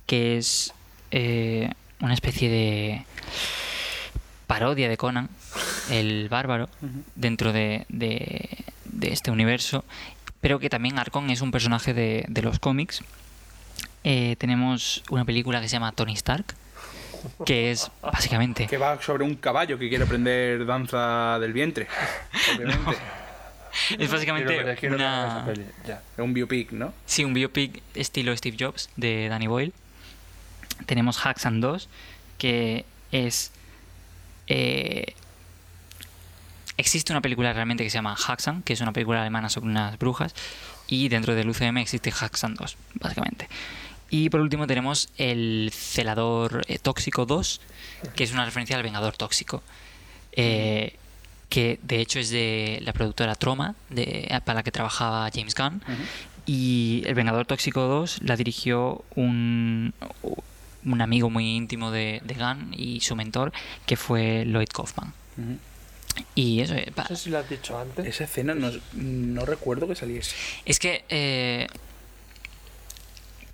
que 0.05 0.37
es 0.37 0.73
eh, 1.11 1.71
una 2.01 2.13
especie 2.13 2.49
de 2.49 3.05
parodia 4.47 4.89
de 4.89 4.97
Conan, 4.97 5.29
el 5.91 6.27
bárbaro, 6.29 6.69
dentro 7.15 7.53
de, 7.53 7.85
de- 7.89 8.65
de 8.85 9.13
este 9.13 9.29
universo. 9.31 9.85
Pero 10.41 10.59
que 10.59 10.69
también 10.69 10.97
Archon 10.97 11.29
es 11.29 11.41
un 11.41 11.51
personaje 11.51 11.93
de, 11.93 12.25
de 12.27 12.41
los 12.41 12.59
cómics. 12.59 13.03
Eh, 14.03 14.35
tenemos 14.39 15.03
una 15.09 15.25
película 15.25 15.61
que 15.61 15.67
se 15.67 15.73
llama 15.73 15.91
Tony 15.91 16.13
Stark, 16.13 16.55
que 17.45 17.71
es 17.71 17.91
básicamente 18.01 18.67
Que 18.67 18.77
va 18.77 19.01
sobre 19.01 19.23
un 19.23 19.35
caballo 19.35 19.77
que 19.77 19.89
quiere 19.89 20.03
aprender 20.03 20.65
danza 20.65 21.39
del 21.39 21.53
vientre. 21.53 21.87
Obviamente. 22.55 22.97
es 23.97 24.11
básicamente 24.11 24.75
quiero 24.79 24.95
una 24.95 25.45
ya. 25.85 26.01
Un 26.17 26.33
biopic, 26.33 26.71
¿no? 26.71 26.93
sí 27.05 27.23
un 27.23 27.33
biopic 27.33 27.81
estilo 27.93 28.35
Steve 28.35 28.57
Jobs 28.59 28.89
de 28.95 29.29
Danny 29.29 29.47
Boyle 29.47 29.73
tenemos 30.85 31.25
Haxan 31.25 31.61
2 31.61 31.89
que 32.37 32.85
es 33.11 33.51
eh, 34.47 35.13
existe 36.77 37.13
una 37.13 37.21
película 37.21 37.53
realmente 37.53 37.83
que 37.83 37.89
se 37.89 37.97
llama 37.97 38.15
Haxan 38.15 38.63
que 38.63 38.73
es 38.73 38.81
una 38.81 38.93
película 38.93 39.21
alemana 39.21 39.49
sobre 39.49 39.69
unas 39.69 39.97
brujas 39.99 40.33
y 40.87 41.09
dentro 41.09 41.35
del 41.35 41.49
UCM 41.49 41.77
existe 41.77 42.11
Haxan 42.11 42.55
2 42.55 42.77
básicamente 42.95 43.47
y 44.09 44.29
por 44.29 44.41
último 44.41 44.67
tenemos 44.67 45.09
el 45.17 45.71
celador 45.73 46.63
eh, 46.67 46.79
tóxico 46.79 47.25
2 47.25 47.61
que 48.15 48.23
es 48.23 48.31
una 48.31 48.45
referencia 48.45 48.75
al 48.75 48.83
vengador 48.83 49.15
tóxico 49.15 49.61
eh, 50.31 50.95
que 51.49 51.79
de 51.83 51.99
hecho 51.99 52.19
es 52.19 52.29
de 52.29 52.79
la 52.83 52.93
productora 52.93 53.35
Troma 53.35 53.75
de, 53.89 54.27
para 54.45 54.59
la 54.59 54.63
que 54.63 54.71
trabajaba 54.71 55.29
James 55.33 55.55
Gunn 55.55 55.81
y 56.45 57.03
El 57.05 57.13
Vengador 57.13 57.45
Tóxico 57.45 57.81
2 57.81 58.21
la 58.23 58.35
dirigió 58.35 59.03
un, 59.15 59.93
un 60.83 61.01
amigo 61.01 61.29
muy 61.29 61.55
íntimo 61.55 61.91
de, 61.91 62.21
de 62.23 62.33
Gunn 62.33 62.73
y 62.75 63.01
su 63.01 63.15
mentor, 63.15 63.51
que 63.85 63.95
fue 63.95 64.45
Lloyd 64.45 64.69
Kaufman. 64.69 65.13
Y 66.33 66.61
eso, 66.61 66.73
eh, 66.73 66.91
No 66.95 67.05
sé 67.05 67.15
si 67.15 67.29
lo 67.29 67.37
has 67.37 67.47
dicho 67.49 67.77
antes. 67.77 68.05
Esa 68.05 68.23
escena 68.23 68.55
no, 68.55 68.71
no 68.93 69.45
recuerdo 69.45 69.87
que 69.87 69.95
saliese. 69.95 70.35
es 70.65 70.79
que 70.79 71.05
eh, 71.09 71.67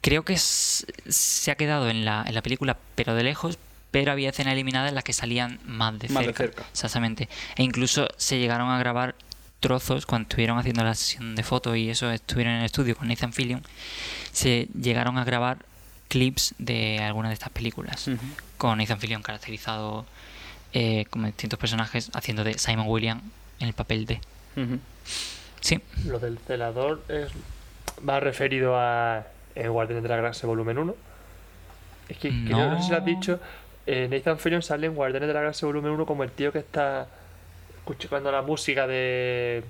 creo 0.06 0.24
que 0.24 0.34
es- 0.34 0.86
se 1.10 1.50
ha 1.50 1.56
quedado 1.56 1.90
en 1.90 2.06
la, 2.06 2.24
en 2.28 2.36
la 2.36 2.44
película, 2.44 2.78
pero 2.94 3.16
de 3.16 3.24
lejos, 3.24 3.58
pero 3.90 4.12
había 4.12 4.30
escena 4.30 4.52
eliminada 4.54 4.88
en 4.88 4.94
la 4.94 5.02
que 5.02 5.14
salían 5.14 5.60
más 5.66 5.98
de 5.98 6.10
Más 6.10 6.20
de 6.28 6.34
cerca. 6.34 6.44
cerca. 6.44 6.66
Exactamente. 6.72 7.28
E 7.56 7.64
incluso 7.64 8.08
se 8.18 8.38
llegaron 8.38 8.70
a 8.70 8.78
grabar 8.78 9.16
trozos 9.62 10.06
cuando 10.06 10.28
estuvieron 10.30 10.60
haciendo 10.60 10.84
la 10.84 10.94
sesión 10.94 11.36
de 11.36 11.42
fotos 11.42 11.76
y 11.76 11.90
eso 11.90 12.12
estuvieron 12.12 12.54
en 12.54 12.60
el 12.60 12.66
estudio 12.68 12.96
con 12.96 13.08
Nathan 13.08 13.34
Fillion. 13.34 13.64
Se 14.32 14.68
llegaron 14.80 15.18
a 15.18 15.24
grabar 15.24 15.58
clips 16.08 16.54
de 16.60 17.00
algunas 17.00 17.32
de 17.32 17.34
estas 17.34 17.50
películas 17.50 18.08
con 18.60 18.78
Nathan 18.78 19.00
Fillion 19.00 19.24
caracterizado 19.24 20.06
eh, 20.74 21.06
como 21.10 21.26
distintos 21.26 21.58
personajes 21.58 22.12
haciendo 22.14 22.44
de 22.44 22.60
Simon 22.60 22.86
William 22.88 23.22
en 23.60 23.68
el 23.70 23.74
papel 23.74 24.06
de. 24.06 24.20
Sí, 25.62 25.80
Lo 26.06 26.20
del 26.20 26.38
celador 26.46 27.04
es 27.10 27.30
va 28.08 28.20
referido 28.20 28.78
a 28.78 29.26
en 29.56 29.72
Guardianes 29.72 30.04
de 30.04 30.10
la 30.10 30.18
Galaxia 30.18 30.48
Volumen 30.48 30.78
1. 30.78 30.96
Es 32.10 32.18
que 32.18 32.30
creo, 32.30 32.70
no 32.70 32.78
sé 32.78 32.84
si 32.84 32.92
lo 32.92 32.98
has 32.98 33.04
No. 33.04 33.08
dicho. 33.08 33.40
eh, 33.88 34.08
Nathan 34.10 34.38
Fillion 34.40 34.62
sale 34.62 34.88
en 34.88 34.96
Guardianes 34.96 35.28
de 35.28 35.34
la 35.34 35.40
Galaxia 35.42 35.66
Volumen 35.68 35.92
1 35.92 36.06
como 36.06 36.24
el 36.24 36.32
tío 36.32 36.52
que 36.52 36.60
está 36.60 37.08
escuchando 37.78 38.32
la 38.32 38.42
música 38.42 38.86
de. 38.88 39.64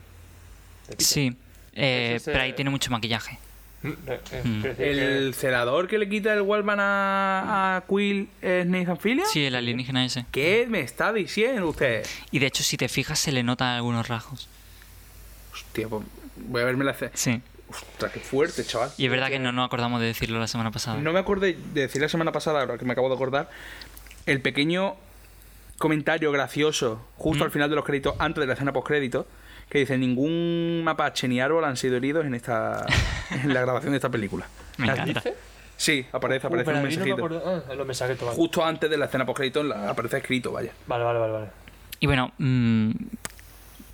sí. 0.97 1.35
Eh, 1.77 2.13
Ese- 2.15 2.31
pero 2.31 2.43
ahí 2.43 2.53
tiene 2.53 2.71
mucho 2.71 2.89
maquillaje. 2.91 3.37
Eh, 3.83 4.19
eh, 4.31 4.41
Mm. 4.43 4.65
¿El 4.79 5.33
celador 5.35 5.87
que 5.87 5.97
le 5.99 6.07
quita 6.09 6.33
el 6.33 6.41
Wallman 6.41 6.79
a, 6.79 7.75
a 7.77 7.83
Quill 7.87 8.29
es 8.41 8.65
Nathan 8.65 8.97
Fillion? 8.97 9.27
Sí, 9.27 9.45
el 9.45 9.55
alienígena 9.55 10.03
ese. 10.05 10.25
¿Qué 10.31 10.65
me 10.69 10.79
está 10.79 11.11
diciendo 11.13 11.67
usted? 11.69 12.05
Y 12.31 12.39
de 12.39 12.47
hecho, 12.47 12.63
si 12.63 12.77
te 12.77 12.87
fijas, 12.87 13.19
se 13.19 13.31
le 13.33 13.43
notan 13.43 13.75
algunos 13.75 14.07
rasgos. 14.07 14.47
Hostia, 15.53 15.87
pues 15.89 16.03
voy 16.47 16.61
a 16.61 16.65
verme 16.65 16.85
la 16.85 16.91
escena. 16.91 17.11
Sí. 17.13 17.41
Ostras, 17.91 18.11
qué 18.11 18.19
fuerte, 18.19 18.64
chaval. 18.64 18.91
Y 18.97 19.06
es 19.06 19.11
verdad 19.11 19.30
que 19.30 19.39
no 19.39 19.52
nos 19.52 19.65
acordamos 19.65 19.99
de 20.02 20.07
decirlo 20.07 20.39
la 20.39 20.47
semana 20.47 20.72
pasada. 20.72 20.97
No 20.99 21.11
me 21.14 21.19
acordé 21.19 21.53
de 21.73 21.81
decir 21.81 22.02
la 22.02 22.10
semana 22.10 22.31
pasada, 22.31 22.61
ahora 22.61 22.77
que 22.77 22.85
me 22.85 22.93
acabo 22.93 23.10
de 23.10 23.15
acordar, 23.15 23.49
el 24.26 24.41
pequeño 24.41 24.95
comentario 25.77 26.31
gracioso 26.31 27.06
justo 27.18 27.43
¿Mm? 27.43 27.47
al 27.47 27.52
final 27.52 27.69
de 27.69 27.76
los 27.76 27.85
créditos, 27.85 28.15
antes 28.19 28.41
de 28.41 28.47
la 28.47 28.53
escena 28.53 28.72
post-crédito, 28.73 29.27
que 29.69 29.80
dice: 29.80 29.97
Ningún 29.97 30.84
mapache 30.84 31.27
ni 31.27 31.39
árbol 31.41 31.65
han 31.65 31.77
sido 31.77 31.97
heridos 31.97 32.26
en 32.26 32.35
esta 32.35 32.85
en 33.31 33.53
la 33.53 33.61
grabación 33.61 33.91
de 33.91 33.97
esta 33.97 34.10
película. 34.10 34.47
Me 34.77 34.88
encanta. 34.88 35.06
¿Dice? 35.06 35.34
Sí, 35.77 36.06
aparece, 36.14 36.47
Uh, 36.47 36.49
aparece 36.49 36.65
pero 36.65 36.77
un 36.77 36.88
mí 36.88 36.95
no 36.95 37.06
me 37.06 37.14
mensajito. 37.15 37.64
ah, 37.69 37.73
los 37.73 37.85
mensajes 37.88 38.19
vale. 38.22 38.35
Justo 38.35 38.64
antes 38.64 38.89
de 38.89 38.97
la 38.97 39.06
escena 39.06 39.26
post-crédito 39.26 39.61
aparece 39.73 40.18
escrito, 40.18 40.52
vaya. 40.53 40.72
Vale, 40.88 41.03
vale, 41.03 41.19
vale, 41.19 41.34
vale. 41.34 41.47
Y 41.99 42.07
bueno, 42.07 42.31
mm, 42.38 42.91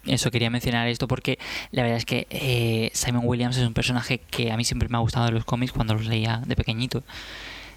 eso 0.06 0.32
quería 0.32 0.50
mencionar 0.50 0.88
esto 0.88 1.08
porque 1.08 1.38
la 1.72 1.84
verdad 1.84 1.98
es 1.98 2.06
que 2.06 2.28
eh, 2.30 2.90
Simon 2.94 3.24
Williams 3.26 3.58
es 3.58 3.66
un 3.68 3.74
personaje 3.74 4.20
que 4.20 4.52
a 4.52 4.58
mí 4.58 4.64
siempre 4.64 4.90
me 4.90 4.98
ha 4.98 5.00
gustado 5.02 5.26
de 5.28 5.32
los 5.32 5.46
cómics 5.46 5.72
cuando 5.72 5.94
los 5.94 6.06
leía 6.06 6.42
de 6.46 6.56
pequeñito. 6.56 7.04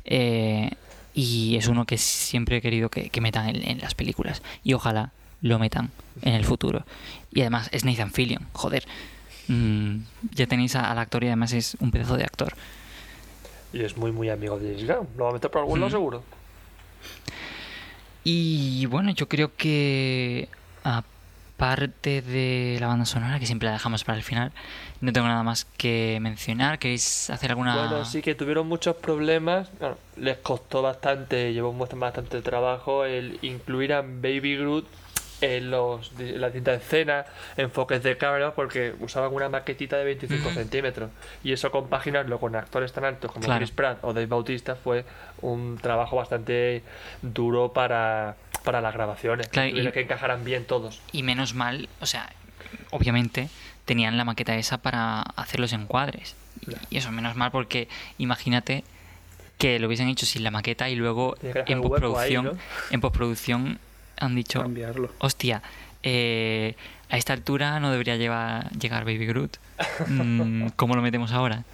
Eh, 0.04 0.70
y 1.14 1.56
es 1.56 1.68
uno 1.68 1.84
que 1.84 1.96
siempre 1.98 2.56
he 2.56 2.60
querido 2.60 2.88
que, 2.88 3.08
que 3.10 3.20
metan 3.20 3.48
en, 3.48 3.68
en 3.68 3.78
las 3.78 3.94
películas. 3.94 4.42
Y 4.64 4.72
ojalá 4.74 5.12
lo 5.42 5.58
metan 5.58 5.90
en 6.22 6.34
el 6.34 6.44
futuro. 6.44 6.84
Y 7.32 7.40
además 7.42 7.68
es 7.72 7.84
Nathan 7.84 8.10
Fillion, 8.10 8.46
joder. 8.52 8.84
Mm, 9.48 9.98
ya 10.32 10.46
tenéis 10.46 10.74
a- 10.74 10.90
al 10.90 10.98
actor 10.98 11.22
y 11.22 11.26
además 11.28 11.52
es 11.52 11.76
un 11.80 11.90
pedazo 11.90 12.16
de 12.16 12.24
actor. 12.24 12.54
Y 13.72 13.80
es 13.82 13.96
muy, 13.96 14.10
muy 14.12 14.30
amigo 14.30 14.58
de 14.58 14.74
James 14.74 14.86
Gunn. 14.86 15.08
Lo 15.18 15.24
va 15.24 15.30
a 15.30 15.32
meter 15.34 15.50
por 15.50 15.60
algún 15.60 15.80
lado 15.80 15.90
Mm. 15.90 15.92
seguro. 15.92 16.24
Y 18.24 18.86
bueno, 18.86 19.10
yo 19.10 19.28
creo 19.28 19.54
que 19.54 20.48
aparte 21.56 22.20
de 22.20 22.78
la 22.80 22.88
banda 22.88 23.04
sonora, 23.04 23.38
que 23.38 23.46
siempre 23.46 23.66
la 23.66 23.74
dejamos 23.74 24.04
para 24.04 24.18
el 24.18 24.24
final, 24.24 24.52
no 25.00 25.12
tengo 25.12 25.26
nada 25.28 25.42
más 25.42 25.64
que 25.76 26.18
mencionar. 26.20 26.78
¿Queréis 26.78 27.30
hacer 27.30 27.50
alguna...? 27.50 27.76
Bueno, 27.76 28.04
sí 28.04 28.22
que 28.22 28.34
tuvieron 28.34 28.66
muchos 28.66 28.96
problemas. 28.96 29.70
Claro, 29.78 29.98
les 30.16 30.38
costó 30.38 30.82
bastante, 30.82 31.52
llevó 31.52 31.72
bastante 31.72 32.42
trabajo 32.42 33.04
el 33.04 33.38
incluir 33.42 33.92
a 33.92 34.02
Baby 34.02 34.56
Groot 34.56 34.86
en 35.40 35.70
los, 35.70 36.12
en 36.18 36.40
la 36.40 36.50
cinta 36.50 36.72
de 36.72 36.78
escena, 36.78 37.24
enfoques 37.56 38.02
de 38.02 38.16
cámara, 38.16 38.54
porque 38.54 38.94
usaban 39.00 39.32
una 39.32 39.48
maquetita 39.48 39.96
de 39.96 40.04
25 40.04 40.46
Ujú. 40.48 40.54
centímetros. 40.54 41.10
Y 41.42 41.52
eso 41.52 41.70
compaginarlo 41.70 42.40
con 42.40 42.56
actores 42.56 42.92
tan 42.92 43.04
altos 43.04 43.30
como 43.30 43.44
Claro. 43.44 43.58
Chris 43.60 43.70
Pratt 43.70 43.98
o 44.02 44.12
Dave 44.12 44.26
Bautista 44.26 44.74
fue 44.74 45.04
un 45.42 45.78
trabajo 45.80 46.16
bastante 46.16 46.82
duro 47.22 47.72
para, 47.72 48.36
para 48.64 48.80
las 48.80 48.94
grabaciones. 48.94 49.48
Claro, 49.48 49.68
y- 49.68 49.92
que 49.92 50.00
encajaran 50.00 50.42
bien 50.44 50.64
todos. 50.64 51.00
Y 51.12 51.22
menos 51.22 51.54
mal, 51.54 51.88
o 52.00 52.06
sea, 52.06 52.30
obviamente 52.90 53.48
tenían 53.84 54.16
la 54.16 54.24
maqueta 54.24 54.56
esa 54.56 54.78
para 54.78 55.20
hacer 55.20 55.60
los 55.60 55.72
encuadres. 55.72 56.34
Y 56.90 56.96
eso, 56.96 57.12
menos 57.12 57.36
mal 57.36 57.50
porque 57.50 57.88
imagínate 58.18 58.82
que 59.58 59.78
lo 59.78 59.86
hubiesen 59.86 60.08
hecho 60.08 60.24
sin 60.26 60.42
la 60.42 60.50
maqueta 60.50 60.88
y 60.88 60.96
luego 60.96 61.36
en 61.42 61.78
ahí, 61.78 61.82
postproducción, 61.82 62.44
¿no? 62.46 62.52
en 62.90 63.00
postproducción 63.00 63.78
han 64.18 64.34
dicho, 64.34 64.62
Cambiarlo. 64.62 65.12
hostia, 65.18 65.62
eh, 66.02 66.74
a 67.10 67.16
esta 67.18 67.32
altura 67.34 67.78
no 67.80 67.90
debería 67.90 68.16
llevar, 68.16 68.70
llegar 68.72 69.04
Baby 69.04 69.26
Groot. 69.26 69.56
Mm, 70.08 70.68
¿Cómo 70.76 70.94
lo 70.96 71.02
metemos 71.02 71.32
ahora? 71.32 71.64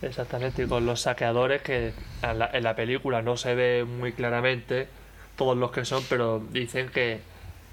Exactamente, 0.00 0.64
y 0.64 0.66
con 0.66 0.84
los 0.86 1.02
saqueadores 1.02 1.62
que 1.62 1.92
en 2.22 2.38
la, 2.38 2.50
en 2.52 2.62
la 2.64 2.74
película 2.74 3.22
no 3.22 3.36
se 3.36 3.54
ve 3.54 3.84
muy 3.84 4.12
claramente 4.12 4.88
todos 5.36 5.56
los 5.56 5.70
que 5.70 5.84
son, 5.84 6.02
pero 6.08 6.42
dicen 6.52 6.88
que 6.88 7.20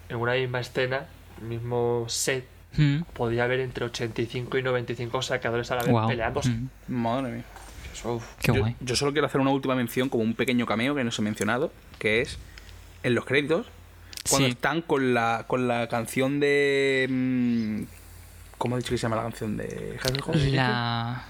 en 0.10 0.18
una 0.18 0.34
misma 0.34 0.60
escena, 0.60 1.06
el 1.42 1.48
mismo 1.48 2.06
set, 2.08 2.46
Mm, 2.78 3.02
podía 3.14 3.46
haber 3.46 3.62
entre 3.62 3.86
85 3.86 4.60
y 4.60 4.62
95 4.62 5.24
saqueadores 5.24 5.72
a 5.72 5.76
la 5.78 5.82
vez 5.82 5.92
guau. 5.92 6.08
peleándose. 6.08 6.50
Mm, 6.52 6.70
Madre 6.88 7.32
mía. 7.32 7.44
Eso, 7.92 8.22
qué 8.40 8.54
yo, 8.54 8.60
guay. 8.60 8.76
yo 8.80 8.96
solo 8.96 9.12
quiero 9.12 9.26
hacer 9.26 9.42
una 9.42 9.50
última 9.50 9.74
mención, 9.74 10.08
como 10.08 10.24
un 10.24 10.36
pequeño 10.36 10.68
cameo 10.68 10.94
que 10.94 11.04
no 11.04 11.10
se 11.10 11.24
ha 11.24 11.26
mencionado, 11.26 11.72
que 11.98 12.22
es 12.22 12.38
en 13.02 13.16
los 13.16 13.26
créditos, 13.26 13.66
cuando 14.30 14.46
Sí. 14.48 14.52
están 14.52 14.84
con 14.84 15.16
la, 15.16 15.46
con 15.48 15.68
la 15.68 15.88
canción 15.90 16.40
de... 16.40 17.08
mm, 17.10 17.82
¿Cómo 18.60 18.76
he 18.76 18.80
dicho 18.82 18.92
que 18.92 18.98
se 19.00 19.04
llama 19.04 19.16
la 19.16 19.24
canción 19.24 19.58
de 19.58 19.98
Potter? 20.24 20.54
La 20.54 21.24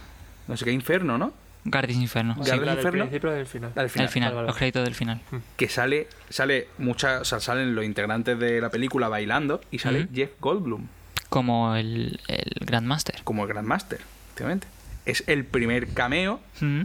No 0.47 0.57
sé 0.57 0.65
qué, 0.65 0.71
Inferno, 0.73 1.17
¿no? 1.17 1.31
Guardians 1.65 2.01
Inferno. 2.01 2.35
Sí. 2.43 2.51
Inferno? 2.51 2.91
principio 2.91 3.31
del 3.31 3.45
final. 3.45 3.71
Al 3.75 3.89
final. 3.89 4.07
Al 4.07 4.11
final, 4.11 4.29
Vale, 4.29 4.35
vale. 4.35 4.47
los 4.47 4.57
créditos 4.57 4.83
del 4.85 4.95
final. 4.95 5.21
Que 5.57 5.67
sale, 5.69 6.07
sale 6.29 6.67
mucha, 6.77 7.19
o 7.21 7.25
sea, 7.25 7.39
salen 7.39 7.75
los 7.75 7.83
integrantes 7.85 8.39
de 8.39 8.61
la 8.61 8.69
película 8.69 9.07
bailando 9.09 9.61
y 9.71 9.79
sale. 9.79 10.07
Jeff 10.13 10.31
Goldblum 10.39 10.87
Como 11.29 11.75
el, 11.75 12.19
el 12.27 12.51
Grandmaster. 12.65 13.21
como 13.23 13.43
el 13.43 13.49
Grandmaster, 13.49 13.99
efectivamente. 14.27 14.67
Es 15.05 15.23
el 15.27 15.45
primer 15.45 15.89
cameo 15.93 16.39
Mm, 16.61 16.81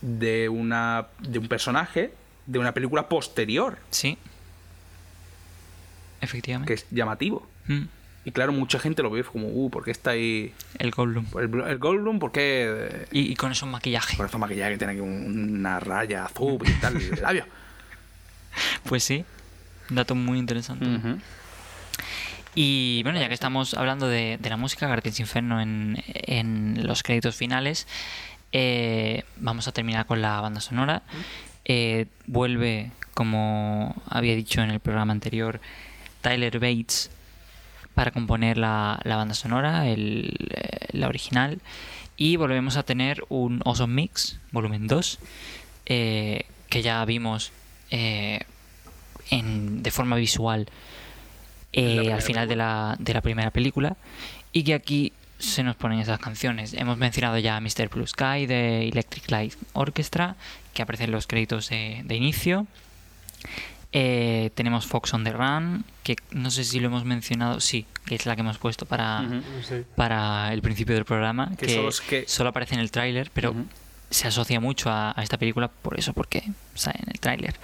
de 0.00 0.48
una 0.48 1.06
de 1.20 1.38
un 1.38 1.48
personaje 1.48 2.12
de 2.46 2.58
una 2.58 2.72
película 2.72 3.08
posterior, 3.08 3.78
sí. 3.90 4.16
Efectivamente. 6.20 6.68
que 6.68 6.74
es 6.74 6.86
llamativo. 6.90 7.46
Mm, 7.66 7.82
Y 8.28 8.30
claro, 8.30 8.52
mucha 8.52 8.78
gente 8.78 9.02
lo 9.02 9.08
ve 9.08 9.24
como, 9.24 9.46
uh, 9.48 9.70
¿por 9.70 9.82
qué 9.84 9.90
está 9.90 10.10
ahí 10.10 10.52
el 10.78 10.90
Goldblum. 10.90 11.24
el, 11.38 11.70
el 11.70 11.78
Goldblum? 11.78 12.18
¿Por 12.18 12.30
qué? 12.30 13.06
Y, 13.10 13.32
y 13.32 13.36
con 13.36 13.52
esos 13.52 13.66
maquillajes. 13.66 14.18
Por 14.18 14.26
eso 14.26 14.38
maquillaje 14.38 14.72
que 14.72 14.76
tiene 14.78 14.92
aquí 14.92 15.00
un- 15.00 15.56
una 15.60 15.80
raya 15.80 16.26
azul 16.26 16.58
y 16.68 16.72
tal, 16.74 16.96
el 16.96 17.22
labio. 17.22 17.46
Pues 18.84 19.02
sí. 19.04 19.24
Dato 19.88 20.14
muy 20.14 20.38
interesante. 20.38 20.84
Y 22.54 23.02
bueno, 23.04 23.18
ya 23.18 23.28
que 23.28 23.34
estamos 23.34 23.72
hablando 23.74 24.08
de, 24.08 24.36
de 24.38 24.50
la 24.50 24.56
música, 24.58 24.86
Guardians 24.88 25.20
Inferno 25.20 25.60
en, 25.60 26.02
en 26.06 26.86
los 26.86 27.02
créditos 27.02 27.34
finales, 27.36 27.86
eh, 28.52 29.24
vamos 29.36 29.68
a 29.68 29.72
terminar 29.72 30.06
con 30.06 30.20
la 30.20 30.40
banda 30.40 30.60
sonora. 30.60 31.02
Eh, 31.64 32.06
vuelve, 32.26 32.90
como 33.14 33.94
había 34.10 34.34
dicho 34.34 34.60
en 34.60 34.70
el 34.70 34.80
programa 34.80 35.12
anterior, 35.12 35.60
Tyler 36.20 36.58
Bates 36.58 37.10
para 37.98 38.12
componer 38.12 38.58
la, 38.58 39.00
la 39.02 39.16
banda 39.16 39.34
sonora, 39.34 39.88
el, 39.88 40.32
eh, 40.50 40.86
la 40.92 41.08
original. 41.08 41.58
Y 42.16 42.36
volvemos 42.36 42.76
a 42.76 42.84
tener 42.84 43.24
un 43.28 43.60
Awesome 43.64 43.92
Mix, 43.92 44.38
volumen 44.52 44.86
2, 44.86 45.18
eh, 45.86 46.44
que 46.68 46.82
ya 46.82 47.04
vimos 47.04 47.50
eh, 47.90 48.38
en, 49.30 49.82
de 49.82 49.90
forma 49.90 50.14
visual 50.14 50.68
eh, 51.72 52.12
al 52.12 52.22
final 52.22 52.46
de 52.46 52.54
la, 52.54 52.94
de 53.00 53.14
la 53.14 53.20
primera 53.20 53.50
película 53.50 53.96
y 54.52 54.62
que 54.62 54.74
aquí 54.74 55.12
se 55.40 55.64
nos 55.64 55.74
ponen 55.74 55.98
esas 55.98 56.20
canciones. 56.20 56.74
Hemos 56.74 56.98
mencionado 56.98 57.36
ya 57.38 57.56
a 57.56 57.60
Mr. 57.60 57.88
Blue 57.92 58.06
Sky 58.06 58.46
de 58.46 58.86
Electric 58.86 59.28
Light 59.28 59.54
Orchestra, 59.72 60.36
que 60.72 60.82
aparece 60.82 61.02
en 61.02 61.10
los 61.10 61.26
créditos 61.26 61.68
de, 61.70 62.02
de 62.04 62.14
inicio. 62.14 62.68
Eh, 63.92 64.50
tenemos 64.54 64.86
Fox 64.86 65.14
on 65.14 65.24
the 65.24 65.32
Run, 65.32 65.84
que 66.02 66.16
no 66.30 66.50
sé 66.50 66.64
si 66.64 66.78
lo 66.78 66.88
hemos 66.88 67.04
mencionado, 67.06 67.58
sí, 67.60 67.86
que 68.04 68.16
es 68.16 68.26
la 68.26 68.34
que 68.36 68.42
hemos 68.42 68.58
puesto 68.58 68.84
para. 68.84 69.24
Sí. 69.66 69.76
para 69.96 70.52
el 70.52 70.60
principio 70.60 70.94
del 70.94 71.04
programa, 71.06 71.50
Que 71.56 71.66
que, 71.66 71.74
solo 71.74 71.88
es 71.88 72.00
que- 72.02 72.24
solo 72.28 72.50
aparece 72.50 72.74
en 72.74 72.80
el 72.80 72.90
tráiler, 72.90 73.30
pero 73.32 73.54
se 74.10 74.28
asocia 74.28 74.60
mucho 74.60 74.90
a, 74.90 75.18
a 75.18 75.22
esta 75.22 75.38
película 75.38 75.68
por 75.68 75.98
eso, 75.98 76.12
porque 76.12 76.42
sale 76.74 76.98
en 77.02 77.10
el 77.12 77.18
tráiler. 77.20 77.54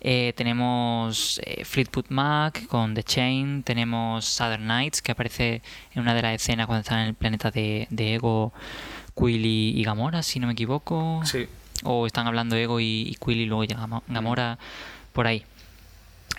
Eh, 0.00 0.32
tenemos 0.36 1.40
eh, 1.44 1.64
Fleetwood 1.64 2.06
Mac 2.10 2.66
con 2.68 2.94
The 2.94 3.02
Chain, 3.02 3.62
tenemos 3.62 4.24
Southern 4.24 4.66
Nights, 4.66 5.02
que 5.02 5.12
aparece 5.12 5.60
en 5.94 6.02
una 6.02 6.14
de 6.14 6.22
las 6.22 6.34
escenas 6.34 6.66
cuando 6.66 6.80
están 6.82 7.00
en 7.00 7.08
el 7.08 7.14
planeta 7.14 7.50
de, 7.50 7.88
de 7.90 8.14
Ego, 8.14 8.52
Quill 9.18 9.44
y, 9.44 9.72
y 9.78 9.82
Gamora, 9.84 10.22
si 10.22 10.38
no 10.40 10.46
me 10.46 10.52
equivoco. 10.54 11.20
Sí. 11.24 11.46
O 11.84 12.06
están 12.06 12.26
hablando 12.26 12.54
Ego 12.56 12.80
y, 12.80 13.02
y 13.08 13.16
Quill 13.16 13.38
y 13.40 13.46
luego 13.46 13.64
Gamora 14.08 14.58
por 15.12 15.26
ahí. 15.26 15.44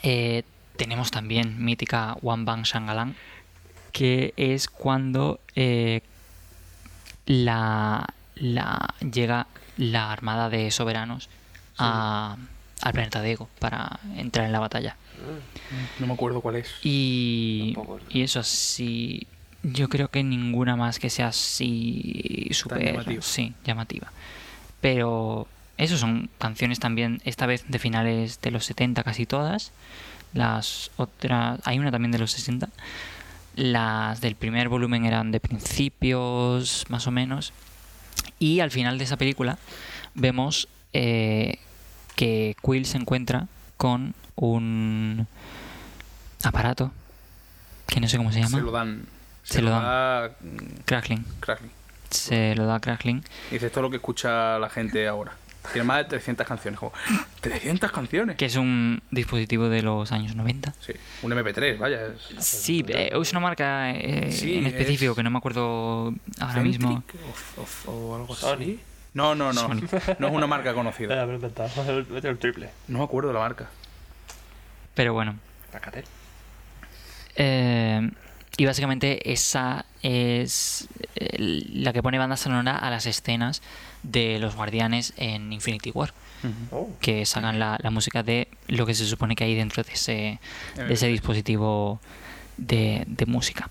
Eh, 0.03 0.43
tenemos 0.77 1.11
también 1.11 1.63
mítica 1.63 2.15
One 2.21 2.45
Bang 2.45 2.63
Shangalang, 2.63 3.15
que 3.91 4.33
es 4.37 4.67
cuando 4.67 5.39
eh, 5.55 6.01
la, 7.25 8.07
la 8.35 8.93
llega 9.11 9.47
la 9.77 10.11
armada 10.11 10.49
de 10.49 10.71
soberanos 10.71 11.29
a- 11.77 12.37
al 12.81 12.93
planeta 12.93 13.21
de 13.21 13.31
Ego 13.33 13.49
para 13.59 13.99
entrar 14.15 14.45
en 14.45 14.51
la 14.53 14.59
batalla. 14.59 14.95
No 15.99 16.07
me 16.07 16.13
acuerdo 16.13 16.39
cuál 16.41 16.55
es. 16.57 16.71
Y, 16.83 17.75
y 18.09 18.21
eso 18.21 18.39
así. 18.39 19.27
Yo 19.63 19.89
creo 19.89 20.07
que 20.07 20.23
ninguna 20.23 20.77
más 20.77 20.99
que 20.99 21.09
sea 21.09 21.27
así 21.27 22.47
súper 22.51 22.85
llamativa. 22.93 23.21
sí, 23.21 23.53
llamativa. 23.65 24.11
Pero 24.79 25.47
eso 25.79 25.97
son 25.97 26.29
canciones 26.37 26.79
también, 26.79 27.21
esta 27.23 27.45
vez 27.45 27.63
de 27.67 27.79
finales 27.79 28.41
de 28.41 28.51
los 28.51 28.65
70 28.65 29.01
casi 29.03 29.25
todas. 29.25 29.71
Las 30.33 30.91
otras, 30.97 31.59
hay 31.63 31.79
una 31.79 31.89
también 31.89 32.11
de 32.11 32.19
los 32.19 32.31
60. 32.31 32.69
Las 33.55 34.19
del 34.19 34.35
primer 34.35 34.67
volumen 34.67 35.05
eran 35.05 35.31
de 35.31 35.39
principios, 35.39 36.85
más 36.89 37.07
o 37.07 37.11
menos. 37.11 37.53
Y 38.39 38.59
al 38.59 38.71
final 38.71 38.97
de 38.97 39.05
esa 39.05 39.15
película 39.15 39.57
vemos 40.15 40.67
eh, 40.91 41.59
que 42.15 42.55
Quill 42.61 42.85
se 42.85 42.97
encuentra 42.97 43.47
con 43.77 44.13
un 44.35 45.27
aparato 46.43 46.91
que 47.87 48.01
no 48.01 48.07
sé 48.09 48.17
cómo 48.17 48.33
se 48.33 48.41
llama. 48.41 48.57
Se 48.57 48.63
lo 48.63 48.71
dan. 48.71 49.05
Se 49.43 49.61
lo 49.61 49.69
dan. 49.71 49.83
da 49.83 50.31
Crackling. 50.85 51.25
Crackling. 51.39 51.71
Se 52.09 52.55
lo 52.55 52.65
da 52.65 52.79
Crackling. 52.79 53.23
Dice, 53.51 53.67
esto 53.67 53.79
es 53.79 53.81
lo 53.81 53.89
que 53.89 53.95
escucha 53.95 54.59
la 54.59 54.69
gente 54.69 55.07
ahora. 55.07 55.38
Tiene 55.73 55.85
más 55.85 55.97
de 55.99 56.05
300 56.05 56.47
canciones. 56.47 56.79
Como, 56.79 56.91
¿300 57.41 57.91
canciones? 57.91 58.37
Que 58.37 58.45
es 58.45 58.55
un 58.55 59.01
dispositivo 59.11 59.69
de 59.69 59.81
los 59.83 60.11
años 60.11 60.35
90. 60.35 60.73
Sí, 60.79 60.93
un 61.21 61.31
MP3, 61.33 61.77
vaya. 61.77 62.07
es- 62.07 62.43
Sí, 62.45 62.83
eh, 62.87 63.11
es 63.13 63.31
una 63.31 63.39
marca 63.41 63.91
eh, 63.91 64.31
Sí, 64.31 64.57
en 64.57 64.65
específico 64.67 65.11
es- 65.11 65.15
que 65.17 65.23
no 65.23 65.29
me 65.29 65.37
acuerdo 65.37 66.13
ahora 66.39 66.61
mismo. 66.61 67.03
Centric 67.07 67.21
O, 67.57 67.91
o- 67.91 67.95
o 68.11 68.15
algo 68.15 68.33
así. 68.33 68.41
Sony. 68.41 68.79
No, 69.13 69.35
no, 69.35 69.51
no. 69.53 69.61
Sony. 69.61 69.81
No 70.19 70.27
es 70.27 70.33
una 70.33 70.47
marca 70.47 70.73
conocida. 70.73 71.25
Mete 72.09 72.27
el 72.29 72.37
triple. 72.39 72.69
No 72.87 72.99
me 72.99 73.03
acuerdo 73.03 73.31
la 73.33 73.39
marca. 73.39 73.67
Pero 74.95 75.13
bueno. 75.13 75.35
Tacatel. 75.71 76.05
Eh, 77.35 78.09
y 78.57 78.65
básicamente 78.65 79.31
esa 79.31 79.85
es 80.01 80.87
eh, 81.15 81.35
la 81.73 81.93
que 81.93 82.01
pone 82.03 82.17
banda 82.17 82.35
sonora 82.37 82.75
a 82.77 82.89
las 82.89 83.05
escenas 83.05 83.61
de 84.03 84.39
los 84.39 84.55
guardianes 84.55 85.13
en 85.17 85.51
Infinity 85.53 85.91
War. 85.91 86.13
Oh. 86.71 86.89
Que 87.01 87.25
sacan 87.25 87.59
la, 87.59 87.77
la 87.81 87.89
música 87.91 88.23
de 88.23 88.47
lo 88.67 88.85
que 88.85 88.93
se 88.93 89.05
supone 89.05 89.35
que 89.35 89.43
hay 89.43 89.55
dentro 89.55 89.83
de 89.83 89.91
ese, 89.91 90.39
de 90.75 90.93
ese 90.93 91.07
MP3. 91.07 91.11
dispositivo 91.11 91.99
de, 92.57 93.03
de 93.07 93.25
música. 93.25 93.69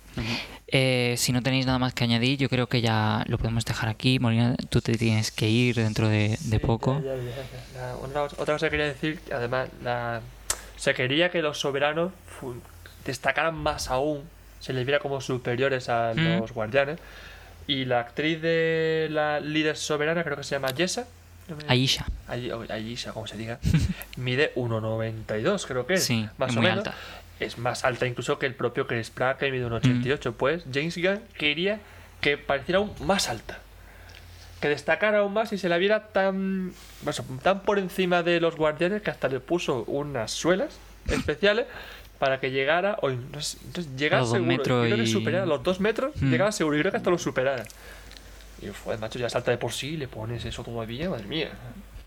Eh, 0.70 1.14
si 1.16 1.32
no 1.32 1.42
tenéis 1.42 1.64
nada 1.64 1.78
más 1.78 1.94
que 1.94 2.04
añadir, 2.04 2.36
yo 2.38 2.50
creo 2.50 2.66
que 2.68 2.82
ya 2.82 3.24
lo 3.26 3.38
podemos 3.38 3.64
dejar 3.64 3.88
aquí. 3.88 4.18
Molina, 4.18 4.54
tú 4.68 4.82
te 4.82 4.98
tienes 4.98 5.30
que 5.30 5.48
ir 5.48 5.76
dentro 5.76 6.08
de, 6.08 6.30
de 6.30 6.36
Sí, 6.36 6.58
poco. 6.58 7.00
ya, 7.02 7.14
ya, 7.16 7.22
ya, 7.22 7.30
ya. 7.74 7.80
La- 7.80 7.96
una- 7.96 8.22
otra 8.24 8.54
cosa 8.54 8.66
que 8.66 8.70
quería 8.72 8.86
decir, 8.86 9.18
que 9.20 9.32
además, 9.32 9.70
la, 9.82 10.20
se 10.76 10.92
quería 10.92 11.30
que 11.30 11.40
los 11.40 11.58
soberanos 11.58 12.12
destacaran 13.06 13.54
más 13.56 13.88
aún, 13.90 14.22
se 14.60 14.72
les 14.74 14.84
viera 14.84 15.00
como 15.00 15.20
superiores 15.22 15.88
a 15.88 16.12
Mm. 16.14 16.40
los 16.40 16.52
guardianes. 16.52 16.98
Y 17.68 17.84
la 17.84 18.00
actriz 18.00 18.42
de 18.42 19.06
la 19.10 19.38
líder 19.38 19.76
soberana, 19.76 20.24
creo 20.24 20.36
que 20.36 20.42
se 20.42 20.56
llama 20.56 20.70
Yesa. 20.72 21.06
no 21.48 21.54
me- 21.56 21.64
Aisha. 21.68 22.04
Ay- 22.26 22.50
o 22.50 22.64
Ayesha, 22.68 23.12
como 23.12 23.26
se 23.28 23.36
diga. 23.36 23.58
Mide 24.16 24.52
1,92, 24.56 25.66
creo 25.66 25.86
que 25.86 25.94
es. 25.94 26.04
Sí, 26.04 26.28
más 26.38 26.50
es 26.50 26.56
o 26.56 26.60
muy 26.60 26.70
menos. 26.70 26.86
alta. 26.86 26.98
Es 27.40 27.56
más 27.58 27.84
alta 27.84 28.06
incluso 28.06 28.38
que 28.40 28.46
el 28.46 28.54
propio 28.54 28.86
Chris 28.88 29.10
Pratt, 29.10 29.38
que 29.38 29.52
mide 29.52 29.64
1,88. 29.68 30.32
Pues 30.36 30.64
James 30.72 30.96
Gunn 30.96 31.20
quería 31.38 31.78
que 32.20 32.36
pareciera 32.36 32.78
aún 32.80 32.92
más 33.04 33.28
alta. 33.28 33.58
Que 34.60 34.68
destacara 34.68 35.18
aún 35.18 35.32
más 35.34 35.52
y 35.52 35.58
se 35.58 35.68
la 35.68 35.78
viera 35.78 36.08
tan, 36.08 36.72
bueno, 37.02 37.24
tan 37.44 37.60
por 37.60 37.78
encima 37.78 38.24
de 38.24 38.40
los 38.40 38.56
guardianes 38.56 39.02
que 39.02 39.10
hasta 39.12 39.28
le 39.28 39.38
puso 39.38 39.84
unas 39.86 40.32
suelas 40.32 40.76
especiales 41.06 41.66
para 42.18 42.40
que 42.40 42.50
llegara, 42.50 42.98
o 43.02 43.10
no 43.10 43.40
sé, 43.40 43.58
entonces 43.64 43.94
llegara 43.96 44.18
A 44.18 44.20
los 44.22 44.30
dos 44.30 44.36
seguro, 44.38 44.56
metros 44.56 44.86
creo 44.86 44.96
que 44.96 45.06
superara 45.06 45.46
los 45.46 45.62
dos 45.62 45.80
metros, 45.80 46.12
Mm. 46.20 46.30
llegaba 46.30 46.52
seguro, 46.52 46.76
y 46.76 46.80
creo 46.80 46.90
que 46.92 46.96
hasta 46.98 47.10
lo 47.10 47.18
superara. 47.18 47.64
Y 48.60 48.66
fue, 48.68 48.96
macho, 48.98 49.18
ya 49.18 49.30
salta 49.30 49.50
de 49.52 49.58
por 49.58 49.72
sí, 49.72 49.96
le 49.96 50.08
pones 50.08 50.44
eso 50.44 50.64
todavía, 50.64 51.08
madre 51.10 51.26
mía. 51.26 51.50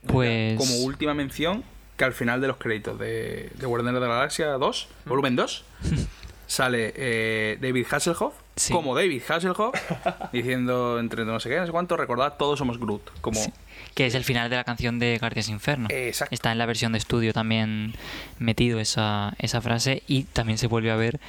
Pues. 0.06 0.58
Como 0.58 0.76
última 0.84 1.14
mención, 1.14 1.64
que 1.96 2.04
al 2.04 2.14
final 2.14 2.42
de 2.42 2.48
los 2.48 2.58
créditos 2.58 3.00
de, 3.00 3.50
de 3.56 3.66
Guardianes 3.66 4.02
de 4.02 4.08
la 4.08 4.16
Galaxia 4.16 4.48
2, 4.54 4.88
volumen 5.06 5.36
2, 5.36 5.64
sale 6.48 6.94
eh, 6.96 7.58
David 7.62 7.86
Hasselhoff, 7.90 8.34
Sí. 8.56 8.74
como 8.74 8.94
David 8.96 9.22
Hasselhoff, 9.30 9.74
diciendo 10.34 11.00
entre 11.00 11.24
no 11.24 11.40
sé 11.40 11.50
qué, 11.50 11.58
no 11.60 11.66
sé 11.66 11.72
cuánto, 11.72 11.96
recordad, 11.96 12.34
todos 12.38 12.60
somos 12.60 12.78
Groot. 12.80 13.02
Como, 13.22 13.42
Sí, 13.42 13.52
que 13.94 14.06
es 14.06 14.16
el 14.16 14.24
final 14.24 14.50
de 14.50 14.56
la 14.56 14.64
canción 14.64 15.00
de 15.00 15.18
Guardias 15.20 15.50
Inferno. 15.50 15.88
Exacto. 15.92 16.34
Está 16.34 16.52
en 16.52 16.58
la 16.58 16.66
versión 16.66 16.92
de 16.94 16.98
estudio 16.98 17.34
también 17.34 17.94
metido 18.40 18.80
esa, 18.80 19.34
esa 19.40 19.62
frase 19.62 20.04
y 20.08 20.24
también 20.24 20.58
se 20.58 20.68
vuelve 20.68 20.92
a 20.92 20.96
ver 20.96 21.20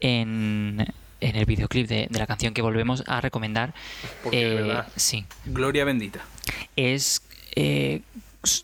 en, 0.00 0.86
en 1.20 1.36
el 1.36 1.44
videoclip 1.46 1.88
de, 1.88 2.06
de 2.10 2.18
la 2.18 2.26
canción 2.26 2.54
que 2.54 2.62
volvemos 2.62 3.04
a 3.06 3.20
recomendar. 3.20 3.74
Porque, 4.22 4.42
Eh, 4.50 4.54
¿verdad? 4.54 4.88
sí, 4.96 5.24
Gloria 5.46 5.84
bendita. 5.84 6.20
es 6.76 7.22
eh, 7.54 8.00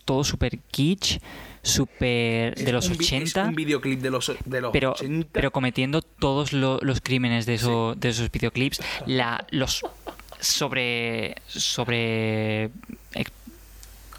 todo 0.05 0.25
súper 0.25 0.59
kitsch, 0.71 1.19
súper 1.63 2.55
de 2.55 2.73
los 2.73 2.89
un 2.89 2.97
vi- 2.97 3.05
es 3.05 3.13
80. 3.13 3.45
un 3.45 3.55
videoclip 3.55 4.01
de 4.01 4.11
los, 4.11 4.33
de 4.45 4.61
los 4.61 4.73
pero, 4.73 4.93
80. 4.93 5.29
pero 5.33 5.51
cometiendo 5.51 6.03
todos 6.03 6.53
lo- 6.53 6.79
los 6.83 7.01
crímenes 7.01 7.47
de, 7.47 7.55
eso, 7.55 7.95
de 7.97 8.09
esos 8.09 8.31
videoclips, 8.33 8.81
la, 9.07 9.47
los 9.51 9.83
sobre 10.41 11.37
sobre 11.47 12.71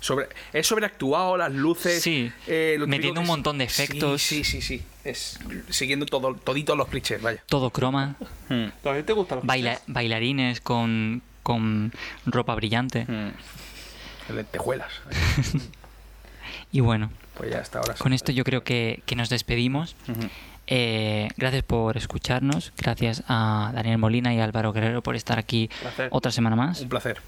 Sobre, 0.02 0.30
es 0.54 0.66
sobreactuado, 0.66 1.36
las 1.36 1.52
luces. 1.52 2.02
Sí, 2.02 2.32
eh, 2.48 2.78
metiendo 2.88 3.20
un 3.20 3.26
es- 3.26 3.28
montón 3.30 3.58
de 3.58 3.66
efectos. 3.66 4.22
Sí, 4.22 4.46
sí, 4.46 4.62
sí. 4.62 4.82
Es 5.04 5.38
siguiendo 5.70 6.06
todo, 6.06 6.34
toditos 6.36 6.78
los 6.78 6.88
clichés, 6.88 7.22
vaya. 7.22 7.44
todo 7.48 7.70
croma, 7.72 8.16
¿También 8.48 9.06
te 9.06 9.12
gustan 9.12 9.40
los 9.40 9.46
baila- 9.46 9.72
clichés? 9.76 9.84
bailarines 9.94 10.62
con, 10.62 11.22
con 11.44 11.92
ropa 12.26 12.56
brillante. 12.56 13.06
Mm. 13.08 14.34
Lentejuelas. 14.36 14.92
Y 16.72 16.82
bueno, 16.82 17.12
Pues 17.36 17.50
ya 17.52 17.60
está, 17.60 17.80
ahora 17.80 17.96
sí. 17.96 18.04
con 18.04 18.14
esto 18.14 18.32
yo 18.32 18.44
creo 18.44 18.64
que, 18.64 19.02
que 19.08 19.16
nos 19.16 19.30
despedimos. 19.30 19.96
Ujú. 20.08 20.30
Eh, 20.72 21.30
gracias 21.36 21.64
por 21.64 21.98
escucharnos, 21.98 22.74
gracias 22.78 23.24
a 23.28 23.72
Daniel 23.74 23.98
Molina 23.98 24.36
y 24.36 24.40
Álvaro 24.40 24.72
Guerrero 24.72 25.02
por 25.02 25.16
estar 25.16 25.40
aquí 25.40 25.68
otra 26.12 26.32
semana 26.32 26.56
más. 26.56 26.82
Un 26.82 26.90
placer. 26.90 27.20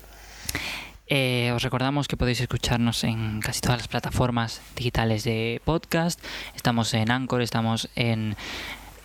Eh, 1.07 1.51
os 1.53 1.63
recordamos 1.63 2.07
que 2.07 2.15
podéis 2.17 2.39
escucharnos 2.39 3.03
en 3.03 3.41
casi 3.41 3.59
todas 3.59 3.79
las 3.79 3.87
plataformas 3.87 4.61
digitales 4.75 5.23
de 5.23 5.59
podcast. 5.65 6.23
Estamos 6.55 6.93
en 6.93 7.09
Anchor, 7.09 7.41
estamos 7.41 7.89
en 7.95 8.37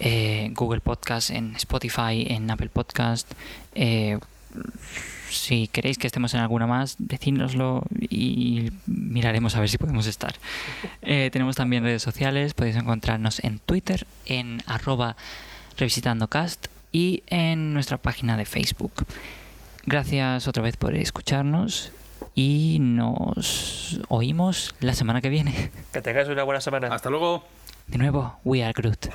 eh, 0.01 0.51
Google 0.53 0.81
Podcast, 0.81 1.31
en 1.31 1.57
Spotify, 1.57 2.27
en 2.29 2.51
Apple 2.51 2.69
Podcast. 2.69 3.33
Eh, 3.75 4.19
si 5.37 5.69
queréis 5.69 5.99
que 5.99 6.07
estemos 6.07 6.35
en 6.35 6.41
alguna 6.41 6.67
más, 6.67 6.97
decídnoslo 6.99 7.83
y 8.01 8.71
miraremos 8.87 9.57
a 9.57 9.61
ver 9.61 9.69
si 9.69 9.79
podemos 9.79 10.07
estar. 10.07 10.35
Eh, 11.09 11.31
tenemos 11.33 11.55
también 11.55 11.85
redes 11.85 12.03
sociales, 12.03 12.53
podéis 12.53 12.75
encontrarnos 12.75 13.43
en 13.45 13.61
Twitter, 13.61 14.09
en 14.25 14.61
arroba 14.67 15.17
revisitandocast 15.79 16.67
y 16.91 17.23
en 17.29 17.75
nuestra 17.75 17.97
página 17.97 18.37
de 18.37 18.45
Facebook. 18.45 18.93
Gracias 19.85 20.49
otra 20.49 20.65
vez 20.65 20.77
por 20.77 20.97
escucharnos 20.97 21.93
y 22.35 22.79
nos 22.81 24.01
oímos 24.09 24.75
la 24.81 24.95
semana 24.95 25.21
que 25.21 25.29
viene. 25.29 25.71
Que 25.93 26.03
tengáis 26.03 26.29
una 26.29 26.43
buena 26.43 26.61
semana. 26.61 26.89
Hasta 26.89 27.09
luego. 27.09 27.45
De 27.87 27.99
nuevo, 27.99 28.39
We 28.45 28.65
Are 28.65 28.73
Groot. 28.77 29.07